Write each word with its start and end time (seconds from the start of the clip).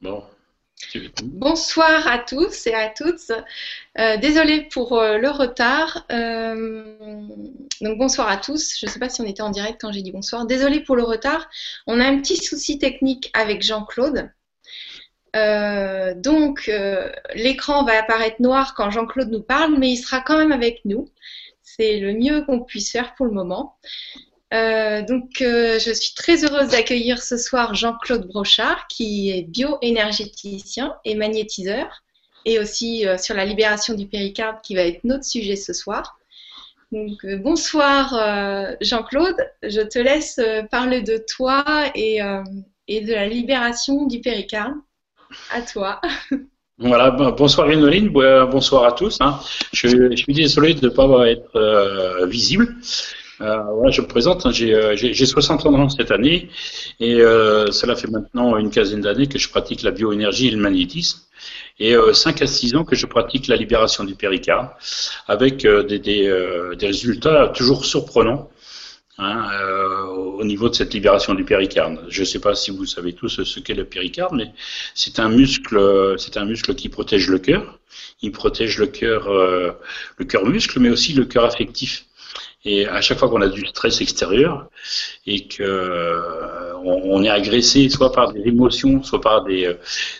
Bon. 0.00 0.24
Bonsoir 1.22 2.08
à 2.08 2.18
tous 2.18 2.66
et 2.66 2.72
à 2.72 2.88
toutes. 2.88 3.32
Euh, 3.98 4.16
désolée 4.16 4.62
pour 4.62 4.98
euh, 4.98 5.18
le 5.18 5.28
retard. 5.28 6.06
Euh, 6.10 7.26
donc 7.82 7.98
bonsoir 7.98 8.28
à 8.28 8.38
tous. 8.38 8.78
Je 8.78 8.86
ne 8.86 8.90
sais 8.90 8.98
pas 8.98 9.10
si 9.10 9.20
on 9.20 9.26
était 9.26 9.42
en 9.42 9.50
direct 9.50 9.78
quand 9.78 9.92
j'ai 9.92 10.00
dit 10.00 10.10
bonsoir. 10.10 10.46
Désolée 10.46 10.80
pour 10.80 10.96
le 10.96 11.02
retard. 11.02 11.50
On 11.86 12.00
a 12.00 12.06
un 12.06 12.18
petit 12.18 12.38
souci 12.38 12.78
technique 12.78 13.30
avec 13.34 13.60
Jean-Claude. 13.62 14.30
donc 15.34 16.70
l'écran 17.34 17.84
va 17.84 17.98
apparaître 17.98 18.40
noir 18.40 18.72
quand 18.74 18.90
Jean-Claude 18.90 19.30
nous 19.30 19.42
parle, 19.42 19.76
mais 19.78 19.90
il 19.90 19.98
sera 19.98 20.22
quand 20.22 20.38
même 20.38 20.52
avec 20.52 20.80
nous. 20.86 21.10
C'est 21.62 22.00
le 22.00 22.14
mieux 22.14 22.42
qu'on 22.46 22.60
puisse 22.60 22.90
faire 22.90 23.14
pour 23.16 23.26
le 23.26 23.32
moment. 23.32 23.76
Euh, 24.52 25.02
donc, 25.02 25.42
euh, 25.42 25.78
je 25.78 25.92
suis 25.92 26.14
très 26.14 26.44
heureuse 26.44 26.70
d'accueillir 26.70 27.22
ce 27.22 27.36
soir 27.36 27.74
Jean-Claude 27.74 28.26
Brochard, 28.26 28.88
qui 28.88 29.30
est 29.30 29.42
bioénergéticien 29.42 30.94
et 31.04 31.14
magnétiseur, 31.14 32.02
et 32.44 32.58
aussi 32.58 33.06
euh, 33.06 33.16
sur 33.16 33.36
la 33.36 33.44
libération 33.44 33.94
du 33.94 34.06
péricarde, 34.06 34.56
qui 34.62 34.74
va 34.74 34.82
être 34.82 35.04
notre 35.04 35.24
sujet 35.24 35.56
ce 35.56 35.72
soir. 35.72 36.18
Donc, 36.90 37.24
bonsoir 37.44 38.76
Jean-Claude, 38.80 39.36
je 39.62 39.80
te 39.80 40.00
laisse 40.00 40.40
parler 40.72 41.02
de 41.02 41.24
toi 41.36 41.64
et, 41.94 42.18
de 42.20 43.12
la 43.12 43.28
libération 43.28 44.06
du 44.06 44.20
péricarde. 44.20 44.74
À 45.52 45.62
toi. 45.62 46.00
Voilà, 46.82 47.10
bonsoir 47.10 47.70
Inoline, 47.70 48.08
bonsoir 48.08 48.84
à 48.84 48.92
tous. 48.92 49.18
Hein. 49.20 49.38
Je, 49.74 50.10
je, 50.10 50.16
suis 50.16 50.32
désolé 50.32 50.72
de 50.72 50.86
ne 50.86 50.90
pas 50.90 51.28
être 51.28 52.24
visible. 52.26 52.74
Euh, 53.40 53.90
je 53.90 54.02
me 54.02 54.06
présente, 54.06 54.44
hein, 54.44 54.52
euh, 54.60 54.96
j'ai 54.96 55.26
60 55.26 55.64
ans 55.64 55.88
cette 55.88 56.10
année 56.10 56.50
et 56.98 57.20
euh, 57.22 57.70
cela 57.70 57.96
fait 57.96 58.08
maintenant 58.08 58.56
une 58.58 58.70
quinzaine 58.70 59.00
d'années 59.00 59.28
que 59.28 59.38
je 59.38 59.48
pratique 59.48 59.82
la 59.82 59.92
bioénergie 59.92 60.48
et 60.48 60.50
le 60.50 60.58
magnétisme 60.58 61.20
et 61.78 61.94
5 62.12 62.42
à 62.42 62.46
6 62.46 62.76
ans 62.76 62.84
que 62.84 62.94
je 62.94 63.06
pratique 63.06 63.46
la 63.46 63.56
libération 63.56 64.04
du 64.04 64.14
péricarde 64.14 64.68
avec 65.26 65.66
des, 65.66 65.98
des, 65.98 66.86
résultats 66.86 67.48
toujours 67.48 67.86
surprenants. 67.86 68.50
Hein, 69.22 69.50
au 70.38 70.44
niveau 70.44 70.70
de 70.70 70.74
cette 70.74 70.94
libération 70.94 71.34
du 71.34 71.44
péricarde. 71.44 72.06
Je 72.08 72.20
ne 72.20 72.24
sais 72.24 72.38
pas 72.38 72.54
si 72.54 72.70
vous 72.70 72.86
savez 72.86 73.12
tous 73.12 73.44
ce 73.44 73.60
qu'est 73.60 73.74
le 73.74 73.84
péricarde, 73.84 74.34
mais 74.34 74.50
c'est 74.94 75.18
un 75.18 75.28
muscle, 75.28 76.14
c'est 76.16 76.38
un 76.38 76.46
muscle 76.46 76.74
qui 76.74 76.88
protège 76.88 77.28
le 77.28 77.38
cœur. 77.38 77.78
Il 78.22 78.32
protège 78.32 78.78
le 78.78 78.86
cœur, 78.86 79.28
le 79.30 80.24
cœur 80.24 80.46
muscle, 80.46 80.80
mais 80.80 80.88
aussi 80.88 81.12
le 81.12 81.26
cœur 81.26 81.44
affectif. 81.44 82.06
Et 82.64 82.86
à 82.86 83.00
chaque 83.00 83.18
fois 83.18 83.30
qu'on 83.30 83.40
a 83.40 83.48
du 83.48 83.64
stress 83.66 84.02
extérieur 84.02 84.68
et 85.26 85.46
que 85.46 85.62
euh, 85.62 86.74
on, 86.84 87.22
est 87.24 87.28
agressé 87.30 87.88
soit 87.88 88.12
par 88.12 88.32
des 88.32 88.42
émotions, 88.46 89.02
soit 89.02 89.20
par 89.20 89.44
des, 89.44 89.64
euh, 89.64 89.74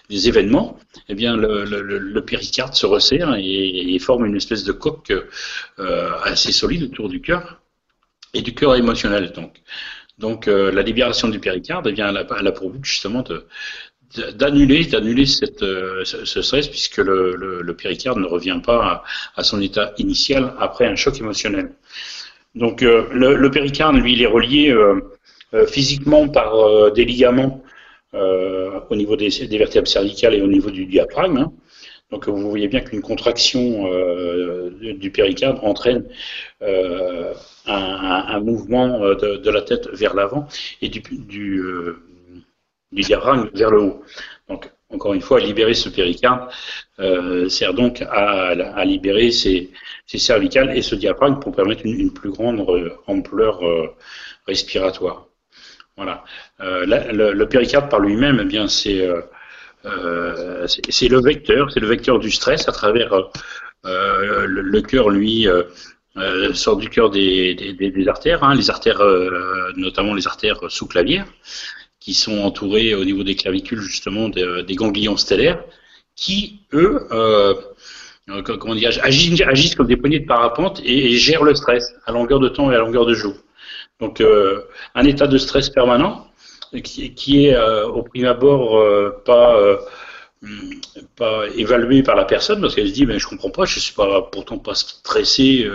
événements, 0.09 0.79
eh 1.09 1.15
bien 1.15 1.37
le, 1.37 1.65
le, 1.65 1.83
le, 1.83 2.25
péricarde 2.25 2.75
se 2.75 2.87
resserre 2.87 3.35
et, 3.37 3.99
forme 3.99 4.25
une 4.25 4.37
espèce 4.37 4.65
de 4.65 4.73
coque 4.73 5.13
euh, 5.79 6.11
assez 6.23 6.53
solide 6.53 6.85
autour 6.85 7.11
du 7.11 7.21
cœur 7.21 7.61
et 8.33 8.41
du 8.41 8.55
cœur 8.55 8.75
émotionnel. 8.75 9.33
Donc, 9.33 9.61
donc 10.19 10.49
euh, 10.49 10.73
la 10.73 10.83
libération 10.83 11.29
du 11.29 11.41
péricarde, 11.41 11.87
eh 11.89 11.93
bien, 11.93 12.09
elle 12.09 12.47
a, 12.47 12.53
pour 12.53 12.71
but 12.71 12.85
justement 12.85 13.23
d'annuler 14.35 14.87
d'annuler 14.87 15.27
cette 15.27 15.61
ce 15.61 16.43
stress 16.43 16.69
puisque 16.69 16.99
le, 16.99 17.37
le, 17.37 17.63
le, 17.63 17.77
péricarde 17.77 18.19
ne 18.19 18.27
revient 18.27 18.61
pas 18.65 19.05
à, 19.37 19.45
son 19.45 19.61
état 19.61 19.93
initial 19.99 20.55
après 20.59 20.87
un 20.87 20.97
choc 20.97 21.19
émotionnel. 21.19 21.73
Donc 22.55 22.83
euh, 22.83 23.07
le, 23.13 23.37
le, 23.37 23.51
péricarde, 23.51 23.97
lui, 23.97 24.15
il 24.15 24.23
est 24.23 24.27
relié 24.27 24.71
euh, 24.71 25.01
euh, 25.55 25.67
physiquement 25.67 26.29
par 26.29 26.93
des 26.93 27.05
ligaments 27.05 27.63
au 28.13 28.97
niveau 28.97 29.15
des, 29.15 29.29
vertèbres 29.29 29.87
cervicales 29.87 30.35
et 30.35 30.43
au 30.43 30.49
niveau 30.49 30.71
du 30.71 30.87
diaphragme. 30.87 31.37
Hein. 31.39 31.53
Donc 32.11 32.29
vous 32.29 32.51
voyez 32.51 32.67
bien 32.67 32.81
qu'une 32.81 33.03
contraction 33.03 33.89
du 34.81 35.11
péricarde 35.13 35.61
entraîne 35.63 36.05
un, 36.61 38.41
mouvement 38.41 38.99
de, 38.99 39.51
la 39.51 39.63
tête 39.63 39.89
vers 39.93 40.15
l'avant 40.15 40.49
et 40.83 40.89
du, 40.89 41.01
diaphragme 42.91 43.49
vers 43.55 43.71
le 43.71 43.81
haut. 43.81 44.03
Donc 44.49 44.69
encore 44.93 45.15
une 45.15 45.21
fois, 45.21 45.39
libérer 45.39 45.75
ce 45.75 45.89
péricarde 45.89 46.51
sert 47.49 47.75
donc 47.75 48.03
à 48.11 48.85
libérer 48.85 49.31
ces, 49.31 49.71
ces, 50.11 50.19
cervicales 50.19 50.77
et 50.77 50.83
ce 50.83 50.95
diaphragme 50.97 51.39
pour 51.39 51.55
permettre 51.55 51.83
une, 51.85 52.13
plus 52.13 52.31
grande 52.31 52.61
euh, 52.69 52.91
ampleur 53.07 53.65
euh, 53.65 53.95
respiratoire. 54.47 55.27
Voilà. 55.97 56.25
Euh, 56.61 56.85
le, 57.33 57.49
péricarde 57.49 57.89
par 57.91 58.01
lui-même, 58.01 58.41
eh 58.43 58.45
bien, 58.45 58.67
c'est 58.69 59.07
le 59.85 61.21
vecteur, 61.23 61.71
c'est 61.71 61.81
le 61.81 61.87
vecteur 61.87 62.19
du 62.19 62.31
stress 62.31 62.69
à 62.69 62.73
travers 62.73 63.29
le, 63.85 64.81
cœur, 64.81 65.11
lui. 65.11 65.47
sort 66.55 66.77
du 66.77 66.89
cœur 66.89 67.11
des, 67.11 68.05
artères, 68.09 68.43
hein, 68.43 68.55
les 68.55 68.71
artères, 68.71 69.03
notamment 69.77 70.15
les 70.15 70.27
artères 70.27 70.71
sous-clavières, 70.71 71.27
qui 72.01 72.15
sont 72.15 72.39
entourés 72.39 72.95
au 72.95 73.05
niveau 73.05 73.23
des 73.23 73.37
clavicules 73.37 73.81
justement 73.81 74.29
des 74.31 74.75
ganglions 74.75 75.19
stellaires, 75.19 75.63
qui 76.17 76.61
eux, 76.73 77.07
euh 78.31 79.01
agissent, 79.03 79.75
comme 79.75 79.87
des 79.87 79.97
poignées 79.97 80.21
de 80.21 80.27
parapente 80.27 80.81
et, 80.85 81.13
et, 81.13 81.17
gèrent 81.17 81.45
le 81.45 81.55
stress 81.55 81.93
à 82.07 82.13
longueur 82.13 82.41
de 82.41 82.49
temps 82.49 82.71
et 82.71 82.75
à 82.75 82.79
longueur 82.79 83.07
de 83.07 83.15
jour. 83.15 83.35
Donc 84.01 84.21
euh, 84.21 84.63
un 84.95 85.05
état 85.05 85.27
de 85.27 85.39
stress 85.39 85.69
permanent 85.71 86.27
qui, 86.83 87.47
est 87.47 87.55
euh, 87.55 87.87
au 87.87 88.03
prime 88.03 88.27
abord 88.27 88.79
euh, 88.79 89.23
pas 91.17 91.47
évalué 91.57 92.03
par 92.03 92.17
la 92.17 92.25
personne 92.25 92.61
parce 92.61 92.75
qu'elle 92.75 92.89
se 92.89 92.95
dit 92.95 93.05
mais 93.05 93.19
je 93.19 93.29
comprends 93.29 93.51
pas, 93.51 93.67
je 93.67 93.79
suis 93.79 93.95
pourtant 93.95 94.59
pas 94.59 94.75
stressé 94.75 95.69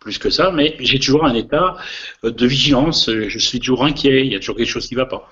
plus 0.00 0.18
que 0.18 0.30
ça, 0.30 0.50
mais 0.50 0.76
j'ai 0.80 0.98
toujours 0.98 1.24
un 1.24 1.34
état 1.34 1.76
de 2.22 2.46
vigilance, 2.46 3.08
je 3.10 3.38
suis 3.38 3.60
toujours 3.60 3.84
inquiet, 3.84 4.26
il 4.26 4.32
y 4.32 4.36
a 4.36 4.40
toujours 4.40 4.56
quelque 4.56 4.68
chose 4.68 4.86
qui 4.86 4.94
ne 4.94 5.00
va 5.00 5.06
pas. 5.06 5.30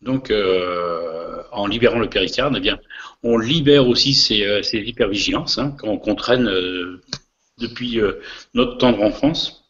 Donc, 0.00 0.32
en 1.52 1.66
libérant 1.66 1.98
le 1.98 2.08
péricarde, 2.08 2.54
eh 2.56 2.60
bien, 2.60 2.78
on 3.22 3.38
libère 3.38 3.88
aussi 3.88 4.14
ces, 4.14 4.42
euh, 4.44 4.62
ces 4.62 4.78
hypervigilances 4.78 5.58
hein, 5.58 5.70
qu'on 5.78 6.14
traîne 6.14 6.48
euh, 6.48 7.02
depuis 7.58 8.00
euh, 8.00 8.20
notre 8.54 8.78
tendre 8.78 9.02
enfance. 9.02 9.64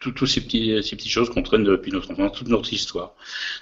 Toutes 0.00 0.26
ces 0.26 0.40
petites 0.40 1.08
choses 1.08 1.30
qu'on 1.30 1.44
traîne 1.44 1.62
depuis 1.62 1.92
notre 1.92 2.10
enfance, 2.10 2.36
toute 2.36 2.48
notre 2.48 2.72
histoire, 2.72 3.14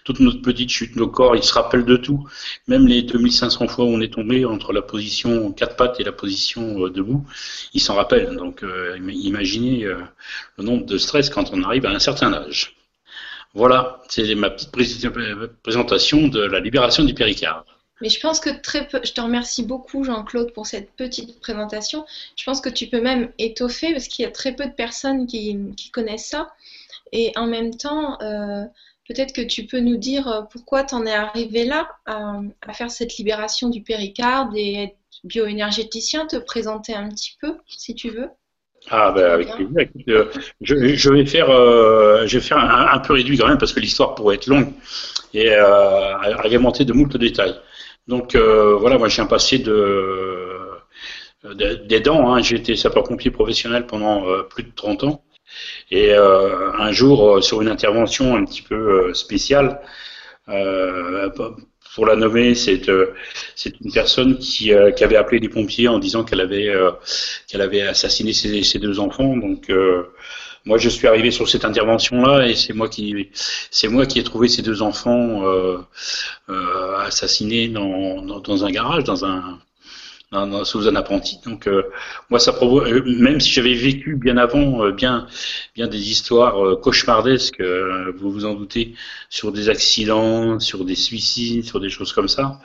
toute 0.05 0.21
notre 0.21 0.41
petite 0.41 0.71
chute, 0.71 0.97
nos 0.97 1.07
corps, 1.07 1.37
ils 1.37 1.43
se 1.43 1.53
rappellent 1.53 1.85
de 1.85 1.99
tout. 1.99 2.27
Même 2.67 2.87
les 2.87 3.03
2500 3.03 3.69
fois 3.69 3.85
où 3.85 3.89
on 3.89 4.01
est 4.01 4.15
tombé 4.15 4.47
entre 4.47 4.73
la 4.73 4.81
position 4.81 5.53
quatre 5.53 5.77
pattes 5.77 6.01
et 6.01 6.03
la 6.03 6.13
position 6.13 6.89
debout, 6.89 7.27
ils 7.75 7.81
s'en 7.83 7.95
rappellent. 7.95 8.37
Donc, 8.37 8.65
imaginez 9.07 9.85
le 9.85 10.65
nombre 10.65 10.87
de 10.87 10.97
stress 10.97 11.29
quand 11.29 11.51
on 11.53 11.63
arrive 11.63 11.85
à 11.85 11.91
un 11.91 11.99
certain 11.99 12.33
âge. 12.33 12.75
Voilà, 13.53 14.01
c'est 14.09 14.35
ma 14.35 14.49
petite 14.49 14.71
présentation 15.63 16.29
de 16.29 16.41
la 16.41 16.61
libération 16.61 17.05
du 17.05 17.13
péricarde. 17.13 17.67
Mais 18.01 18.09
je 18.09 18.21
pense 18.21 18.41
que 18.41 18.51
très 18.51 18.87
peu, 18.89 19.01
je 19.05 19.13
te 19.13 19.21
remercie 19.21 19.63
beaucoup 19.63 20.05
Jean-Claude 20.05 20.53
pour 20.53 20.67
cette 20.67 20.91
petite 20.93 21.41
présentation. 21.41 22.07
Je 22.37 22.45
pense 22.45 22.61
que 22.61 22.69
tu 22.69 22.87
peux 22.87 23.01
même 23.01 23.31
étoffer 23.39 23.93
parce 23.93 24.09
qu'il 24.09 24.25
y 24.25 24.29
a 24.29 24.31
très 24.31 24.53
peu 24.53 24.67
de 24.67 24.73
personnes 24.73 25.27
qui, 25.27 25.57
qui 25.77 25.91
connaissent 25.91 26.29
ça. 26.29 26.51
Et 27.13 27.33
en 27.37 27.47
même 27.47 27.77
temps, 27.77 28.21
euh, 28.23 28.65
peut-être 29.09 29.35
que 29.35 29.43
tu 29.43 29.67
peux 29.67 29.81
nous 29.81 29.97
dire 29.97 30.29
euh, 30.29 30.43
pourquoi 30.43 30.85
tu 30.85 30.95
en 30.95 31.05
es 31.05 31.13
arrivé 31.13 31.65
là 31.65 31.89
à, 32.07 32.41
à, 32.67 32.73
faire 32.73 32.91
cette 32.91 33.17
libération 33.17 33.69
du 33.69 33.83
péricarde 33.83 34.53
et 34.57 34.85
être 34.85 34.97
bioénergéticien, 35.25 36.27
te 36.27 36.37
présenter 36.37 36.95
un 36.95 37.09
petit 37.09 37.37
peu 37.41 37.57
si 37.67 37.95
tu 37.95 38.11
veux. 38.11 38.31
Ah 38.89 39.13
ben 39.13 39.31
avec 39.33 39.93
plaisir. 39.93 40.09
Euh, 40.09 40.31
je, 40.63 40.95
je, 40.95 41.11
vais 41.11 41.27
faire, 41.27 41.51
euh, 41.51 42.27
je 42.27 42.39
vais 42.39 42.45
faire 42.45 42.59
un, 42.59 42.87
un, 42.93 42.99
peu 43.01 43.13
réduit 43.13 43.37
quand 43.37 43.47
même 43.47 43.59
parce 43.59 43.73
que 43.73 43.81
l'histoire 43.81 44.15
pourrait 44.15 44.37
être 44.37 44.47
longue 44.47 44.73
et 45.35 45.51
euh, 45.51 46.17
agrémentée 46.19 46.85
de 46.85 46.93
moult 46.93 47.15
détails. 47.17 47.55
Donc 48.11 48.35
euh, 48.35 48.75
voilà, 48.75 48.99
moi 48.99 49.09
j'ai 49.09 49.23
un 49.23 49.27
passé 49.27 49.59
de, 49.59 50.59
de 51.45 51.75
des 51.75 52.01
dents. 52.01 52.35
Hein. 52.35 52.43
J'ai 52.43 52.57
été 52.57 52.75
sapeur-pompier 52.75 53.31
professionnel 53.31 53.87
pendant 53.87 54.29
euh, 54.29 54.43
plus 54.43 54.65
de 54.65 54.73
30 54.75 55.05
ans 55.05 55.25
et 55.91 56.13
euh, 56.13 56.73
un 56.73 56.91
jour 56.91 57.43
sur 57.43 57.63
une 57.63 57.69
intervention 57.69 58.37
un 58.37 58.45
petit 58.45 58.63
peu 58.63 59.15
spéciale 59.15 59.81
pour 61.95 62.07
la 62.07 62.17
nommer, 62.17 62.55
c'est 62.57 62.89
une 62.89 63.93
personne 63.93 64.39
qui, 64.39 64.73
avait 64.73 65.17
appelé 65.17 65.39
les 65.39 65.49
pompiers 65.49 65.87
en 65.87 66.01
disant 66.01 66.25
qu'elle 66.25 66.41
avait 66.41 66.73
qu'elle 67.47 67.61
avait 67.61 67.83
assassiné 67.83 68.33
ses, 68.33 68.65
ses, 68.65 68.81
deux 68.81 68.99
enfants. 68.99 69.37
Donc 69.37 69.71
moi, 70.67 70.79
je 70.79 70.89
suis 70.89 71.07
arrivé 71.07 71.31
sur 71.31 71.49
cette 71.49 71.65
intervention-là 71.65 72.47
et 72.47 72.55
c'est 72.55 72.73
moi 72.73 72.89
qui 72.89 73.31
c'est 73.71 73.89
moi 73.89 74.07
qui 74.07 74.19
ai 74.19 74.25
trouvé 74.25 74.49
ces 74.49 74.63
deux 74.63 74.83
enfants 74.83 75.43
assassinés 76.99 77.69
dans, 77.69 78.23
dans, 78.23 78.41
dans, 78.41 78.65
un 78.65 78.71
garage, 78.71 79.05
dans 79.05 79.25
un 79.25 79.59
sous 80.65 80.87
un 80.87 80.95
apprenti. 80.95 81.39
Donc 81.45 81.69
moi, 82.29 82.39
ça 82.39 82.53
provoque, 82.53 82.87
même 83.07 83.41
si 83.41 83.51
j'avais 83.51 83.75
vécu 83.75 84.15
bien 84.15 84.37
avant, 84.37 84.91
bien, 84.91 85.27
bien 85.75 85.89
des 85.89 86.11
histoires 86.11 86.79
cauchemardesques, 86.81 87.61
vous 88.17 88.31
vous 88.31 88.45
en 88.45 88.55
doutez, 88.55 88.95
sur 89.29 89.51
des 89.51 89.69
accidents, 89.69 90.61
sur 90.61 90.85
des 90.85 90.95
suicides, 90.95 91.65
sur 91.65 91.81
des 91.81 91.89
choses 91.91 92.13
comme 92.13 92.29
ça. 92.29 92.61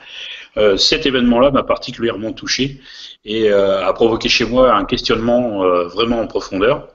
cet 0.76 1.06
événement-là 1.06 1.50
m'a 1.50 1.64
particulièrement 1.64 2.32
touché 2.32 2.80
et 3.24 3.50
a 3.50 3.92
provoqué 3.92 4.28
chez 4.28 4.44
moi 4.44 4.72
un 4.74 4.84
questionnement 4.84 5.60
vraiment 5.88 6.20
en 6.20 6.26
profondeur. 6.28 6.88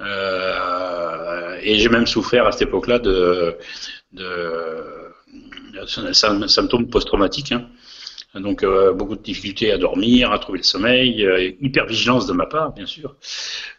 Et 0.00 1.78
j'ai 1.78 1.88
même 1.88 2.06
souffert 2.06 2.46
à 2.46 2.52
cette 2.52 2.68
époque-là 2.68 2.98
de, 2.98 3.56
de 4.12 4.26
symptômes 6.12 6.88
post-traumatiques. 6.88 7.52
Hein. 7.52 7.68
Donc 8.34 8.62
euh, 8.62 8.92
beaucoup 8.92 9.16
de 9.16 9.22
difficultés 9.22 9.72
à 9.72 9.78
dormir, 9.78 10.32
à 10.32 10.38
trouver 10.38 10.58
le 10.58 10.64
sommeil, 10.64 11.24
euh, 11.24 11.50
hyper 11.60 11.86
vigilance 11.86 12.26
de 12.26 12.34
ma 12.34 12.44
part, 12.44 12.72
bien 12.72 12.84
sûr, 12.84 13.16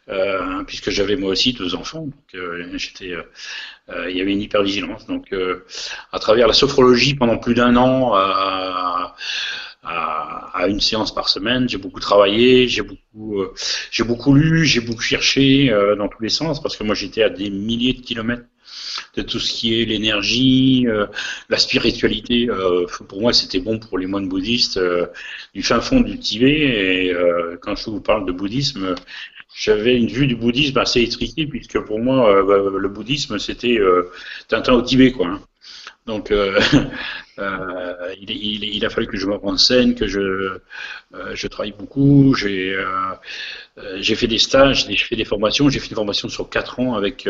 euh, 0.10 0.64
puisque 0.66 0.90
j'avais 0.90 1.16
moi 1.16 1.32
aussi 1.32 1.54
deux 1.54 1.76
enfants. 1.76 2.06
Donc 2.06 2.16
il 2.34 4.18
y 4.18 4.22
avait 4.22 4.32
une 4.32 4.42
hyper 4.42 4.64
vigilance. 4.64 5.06
Donc 5.06 5.34
à 6.12 6.20
travers 6.20 6.48
la 6.48 6.54
sophrologie 6.54 7.16
pendant 7.16 7.38
plus 7.38 7.54
d'un 7.54 7.76
an. 7.76 8.16
À, 9.82 10.68
une 10.68 10.82
séance 10.82 11.14
par 11.14 11.30
semaine. 11.30 11.70
J'ai 11.70 11.78
beaucoup 11.78 12.02
travaillé, 12.02 12.68
j'ai 12.68 12.82
beaucoup, 12.82 13.46
j'ai 13.92 14.04
beaucoup 14.04 14.34
lu, 14.34 14.66
j'ai 14.66 14.82
beaucoup 14.82 15.02
cherché 15.02 15.70
dans 15.98 16.10
tous 16.10 16.22
les 16.22 16.30
sens 16.30 16.62
parce 16.62 16.76
que 16.76 16.84
moi 16.84 16.96
j'étais 16.96 17.24
à 17.24 17.30
des 17.30 17.50
milliers 17.50 17.94
de 17.94 18.02
kilomètres 18.02 18.44
de 19.16 19.22
tout 19.22 19.40
ce 19.40 19.54
qui 19.54 19.82
est 19.82 19.86
l'énergie, 19.86 20.86
euh, 20.88 21.08
la 21.50 21.58
spiritualité. 21.58 22.50
Euh, 22.50 22.86
pour 23.08 23.22
moi, 23.22 23.34
c'était 23.34 23.60
bon 23.60 23.80
pour 23.80 23.98
les 23.98 24.08
moines 24.08 24.28
bouddhistes 24.28 24.78
euh, 24.78 25.08
du 25.54 25.64
fin 25.64 25.82
fond 25.82 26.02
du 26.02 26.20
Tibet. 26.20 26.60
Et 27.10 27.16
quand 27.62 27.76
je 27.76 27.90
vous 27.90 28.02
parle 28.02 28.26
de 28.26 28.32
bouddhisme, 28.32 28.96
j'avais 29.56 29.98
une 29.98 30.08
vue 30.08 30.28
du 30.28 30.36
bouddhisme 30.36 30.78
assez 30.78 31.02
étriquée, 31.02 31.48
puisque 31.48 31.80
pour 31.80 32.00
moi, 32.00 32.42
le 32.42 32.90
bouddhisme, 32.90 33.40
c'était 33.40 33.80
Tintin 34.48 34.74
au 34.74 34.82
Tibet, 34.82 35.12
quoi. 35.12 35.28
Hein. 35.28 35.42
Donc, 36.06 36.34
il, 38.22 38.86
a 38.86 38.90
fallu 38.90 39.08
que 39.08 39.18
je 39.18 39.28
me 39.28 39.36
renseigne, 39.36 39.96
que 39.96 40.08
je, 40.08 40.58
je 41.34 41.48
travaille 41.48 41.74
beaucoup. 41.78 42.34
J'ai 42.36 42.76
j'ai 43.98 44.16
fait 44.16 44.28
des 44.28 44.40
stages, 44.40 44.88
j'ai 44.88 44.98
fait 44.98 45.16
des 45.16 45.26
formations. 45.26 45.70
J'ai 45.70 45.80
fait 45.80 45.90
des 45.90 45.96
formations 45.96 46.30
sur 46.30 46.50
quatre 46.50 46.80
ans 46.80 46.96
avec 46.96 47.28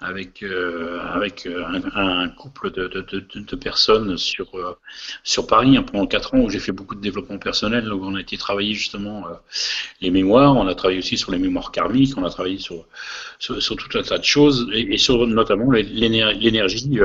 avec 0.00 0.42
euh, 0.42 0.98
euh, 1.46 1.64
un, 1.94 2.28
couple 2.30 2.70
de, 2.70 3.56
personnes 3.56 4.16
sur 4.16 4.46
euh, 4.54 4.76
sur 5.24 5.46
Paris 5.46 5.76
hein, 5.76 5.82
pendant 5.82 6.06
quatre 6.06 6.34
ans 6.34 6.38
où 6.38 6.48
j'ai 6.48 6.58
fait 6.58 6.72
beaucoup 6.72 6.94
de 6.94 7.02
développement 7.02 7.36
personnel 7.36 7.92
où 7.92 8.06
on 8.06 8.14
a 8.14 8.20
été 8.20 8.38
travailler 8.38 8.72
justement 8.72 9.24
les 10.00 10.10
mémoires 10.10 10.56
on 10.56 10.66
a 10.66 10.74
travaillé 10.74 11.00
aussi 11.00 11.18
sur 11.18 11.32
les 11.32 11.38
mémoires 11.38 11.70
karmiques 11.70 12.16
on 12.16 12.24
a 12.24 12.30
travaillé 12.30 12.58
sur 12.58 12.86
sur, 13.38 13.62
sur 13.62 13.76
tout 13.76 13.98
un 13.98 14.02
tas 14.02 14.16
de 14.16 14.24
choses 14.24 14.68
et, 14.72 14.96
sur 14.96 15.26
notamment 15.26 15.70
l'énergie 15.70 16.98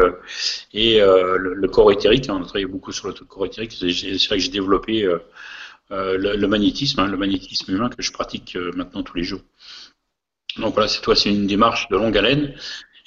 et 0.73 0.99
le, 0.99 1.67
corps 1.67 1.91
éthérique 2.05 2.29
hein, 2.29 2.37
on 2.39 2.43
a 2.43 2.45
travaillé 2.45 2.65
beaucoup 2.65 2.91
sur 2.91 3.07
le 3.07 3.13
corps 3.13 3.45
éthérique 3.45 3.71
c'est 3.71 3.87
là 3.87 4.37
que 4.37 4.39
j'ai 4.39 4.49
développé 4.49 5.01
le, 5.89 6.17
le, 6.17 6.47
magnétisme 6.47 6.99
hein, 6.99 7.07
le 7.07 7.17
magnétisme 7.17 7.73
humain 7.73 7.89
que 7.89 8.01
je 8.01 8.11
pratique 8.11 8.57
maintenant 8.75 9.03
tous 9.03 9.17
les 9.17 9.23
jours 9.23 9.41
donc 10.57 10.73
voilà, 10.73 10.87
c'est 10.87 11.01
toi, 11.01 11.15
c'est 11.15 11.29
une 11.29 11.47
démarche 11.47 11.89
de 11.89 11.97
longue 11.97 12.17
haleine 12.17 12.53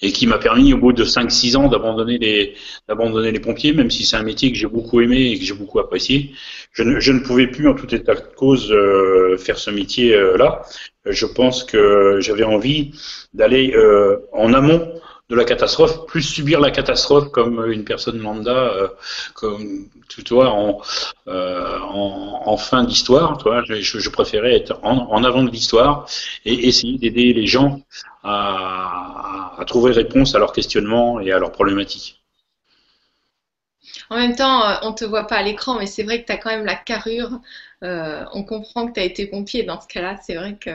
et 0.01 0.13
qui 0.13 0.29
m'a 0.29 0.39
permis 0.39 0.73
au 0.73 0.79
bout 0.79 0.93
de 0.93 1.05
5-6 1.05 1.57
ans 1.57 1.69
d'abandonner 1.69 2.19
les 2.19 3.41
pompiers, 3.41 3.73
même 3.73 3.91
si 3.91 4.05
c'est 4.05 4.17
un 4.17 4.23
métier 4.23 4.53
que 4.53 4.57
j'ai 4.57 4.69
beaucoup 4.69 5.01
aimé 5.01 5.33
et 5.33 5.39
que 5.39 5.45
j'ai 5.45 5.55
beaucoup 5.55 5.81
apprécié. 5.81 6.35
Je 6.73 6.85
ne, 6.85 7.19
pouvais 7.19 7.49
plus 7.49 7.67
en 7.67 7.75
tout 7.75 7.93
état 7.93 8.15
de 8.15 8.23
cause 8.37 8.71
euh, 8.71 9.37
faire 9.39 9.59
ce 9.59 9.71
métier 9.71 10.15
euh, 10.15 10.37
là. 10.37 10.63
Je 11.05 11.27
pense 11.27 11.65
que 11.65 12.19
j'avais 12.21 12.45
envie 12.45 12.93
d'aller 13.35 13.73
euh, 13.75 14.19
en 14.33 14.53
amont 14.53 14.89
de 15.29 15.37
la 15.37 15.45
catastrophe, 15.45 16.07
plus 16.07 16.23
subir 16.23 16.59
la 16.59 16.71
catastrophe 16.71 17.31
comme 17.31 17.71
une 17.71 17.85
personne 17.85 18.19
lambda, 18.19 18.51
euh, 18.51 18.89
comme 19.35 19.89
tu 20.09 20.23
vois, 20.33 20.51
en, 20.51 20.81
euh, 21.29 22.57
fin 22.57 22.83
d'histoire. 22.83 23.37
Toi, 23.37 23.63
je, 23.69 24.09
préférais 24.09 24.55
être 24.55 24.81
en, 24.83 25.23
avant 25.25 25.43
de 25.43 25.51
l'histoire 25.51 26.09
et 26.47 26.67
essayer 26.69 26.99
d'aider 26.99 27.35
les 27.35 27.47
gens 27.47 27.81
à, 28.25 29.63
trouver 29.67 29.93
réponse 29.93 30.35
à 30.35 30.39
leurs 30.39 30.53
questionnements 30.53 31.21
et 31.21 31.31
à 31.31 31.39
leurs 31.39 31.53
problématiques. 31.53 32.23
En 34.09 34.17
même 34.17 34.35
temps, 34.35 34.65
euh, 34.65 34.77
on 34.83 34.91
ne 34.91 34.95
te 34.95 35.05
voit 35.05 35.27
pas 35.27 35.37
à 35.37 35.43
l'écran, 35.43 35.79
mais 35.79 35.87
c'est 35.87 36.05
vrai 36.05 36.23
que 36.23 36.27
tu 36.27 36.33
as 36.33 36.39
quand 36.39 36.51
même 36.51 36.65
la 36.65 36.75
carrure. 36.75 37.39
On 37.83 38.45
comprend 38.45 38.89
que 38.89 38.95
tu 38.95 39.01
as 39.01 39.05
été 39.05 39.27
pompier 39.27 39.63
dans 39.63 39.81
ce 39.81 39.87
cas-là. 39.89 40.17
C'est 40.25 40.37
vrai 40.37 40.57
que 40.59 40.71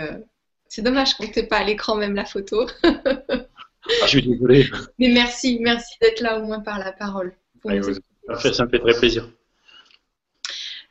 c'est 0.70 0.84
dommage 0.84 1.16
qu'on 1.16 1.24
ne 1.24 1.32
t'ait 1.32 1.48
pas 1.48 1.58
à 1.58 1.64
l'écran 1.64 1.96
même 1.96 2.16
la 2.16 2.26
photo. 2.26 2.68
Ah, 3.86 4.06
je 4.06 4.08
suis 4.08 4.28
désolé. 4.28 4.66
Mais 5.00 5.10
merci, 5.10 5.60
merci 5.62 5.96
d'être 6.02 6.22
là 6.22 6.40
au 6.40 6.44
moins 6.44 6.60
par 6.60 6.80
la 6.80 6.92
parole. 6.92 7.34
ça, 7.64 8.66
me 8.66 8.70
fait 8.70 8.80
très 8.80 8.98
plaisir. 8.98 9.30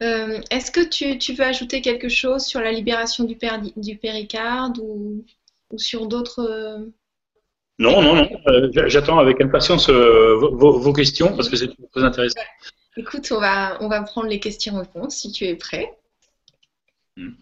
Euh, 0.03 0.41
est-ce 0.51 0.71
que 0.71 0.81
tu, 0.81 1.33
veux 1.33 1.45
ajouter 1.45 1.81
quelque 1.81 2.09
chose 2.09 2.45
sur 2.45 2.61
la 2.61 2.73
libération 2.73 3.25
du, 3.25 3.37
du 3.77 3.97
péricarde 3.97 4.79
ou, 4.79 5.25
sur 5.77 6.07
d'autres... 6.07 6.41
Euh, 6.41 6.79
non, 7.79 8.03
non, 8.03 8.15
non. 8.15 8.29
Euh, 8.49 8.71
j'attends 8.89 9.19
avec 9.19 9.41
impatience 9.41 9.89
vos, 9.89 10.93
questions 10.93 11.35
parce 11.35 11.49
que 11.49 11.57
c'est 11.57 11.71
très 11.93 12.05
intéressant. 12.05 12.41
Écoute, 12.97 13.33
on 13.33 13.41
va, 13.41 13.79
on 13.81 13.89
va 13.89 14.03
prendre 14.03 14.29
les 14.29 14.39
questions-réponses 14.39 15.17
si 15.17 15.33
tu 15.33 15.45
es 15.45 15.55
prêt. 15.55 15.97
Hmm. 17.17 17.33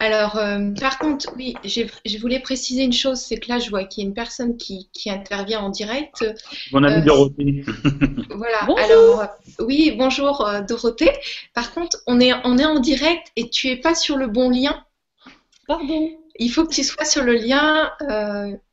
Alors, 0.00 0.36
euh, 0.36 0.70
par 0.78 0.98
contre, 0.98 1.32
oui, 1.36 1.56
je 1.64 2.18
voulais 2.18 2.38
préciser 2.38 2.84
une 2.84 2.92
chose, 2.92 3.18
c'est 3.18 3.38
que 3.38 3.48
là, 3.48 3.58
je 3.58 3.68
vois 3.68 3.82
qu'il 3.82 4.04
y 4.04 4.06
a 4.06 4.08
une 4.08 4.14
personne 4.14 4.56
qui, 4.56 4.88
intervient 5.06 5.60
en 5.60 5.70
direct. 5.70 6.24
Mon 6.70 6.84
amie 6.84 7.02
euh, 7.02 7.04
Dorothée. 7.04 7.64
voilà, 8.30 8.60
alors, 8.78 9.26
oui, 9.58 9.92
bonjour 9.98 10.46
euh, 10.46 10.60
Dorothée. 10.60 11.10
Par 11.52 11.74
contre, 11.74 11.98
on 12.06 12.20
est, 12.20 12.32
on 12.44 12.58
est 12.58 12.64
en 12.64 12.78
direct 12.78 13.26
et 13.34 13.50
tu 13.50 13.68
es 13.68 13.76
pas 13.76 13.96
sur 13.96 14.16
le 14.16 14.28
bon 14.28 14.50
lien. 14.50 14.84
Pardon. 15.66 16.10
Il 16.38 16.50
faut 16.50 16.64
que 16.64 16.72
tu 16.72 16.84
sois 16.84 17.04
sur 17.04 17.24
le 17.24 17.34
lien 17.34 17.90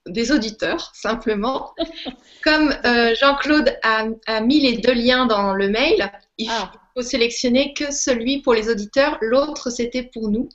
des 0.05 0.31
auditeurs, 0.31 0.91
simplement. 0.93 1.73
Comme 2.43 2.71
Jean-Claude 3.19 3.75
a, 3.81 4.41
mis 4.41 4.59
les 4.59 4.77
deux 4.77 4.93
liens 4.93 5.25
dans 5.25 5.55
le 5.55 5.69
mail, 5.69 6.11
il 6.37 6.47
ah. 6.51 6.71
faut 6.93 7.01
sélectionner 7.01 7.73
que 7.73 7.91
celui 7.91 8.43
pour 8.43 8.53
les 8.53 8.69
auditeurs, 8.69 9.17
l'autre 9.21 9.71
c'était 9.71 10.03
pour 10.03 10.29
nous. 10.29 10.47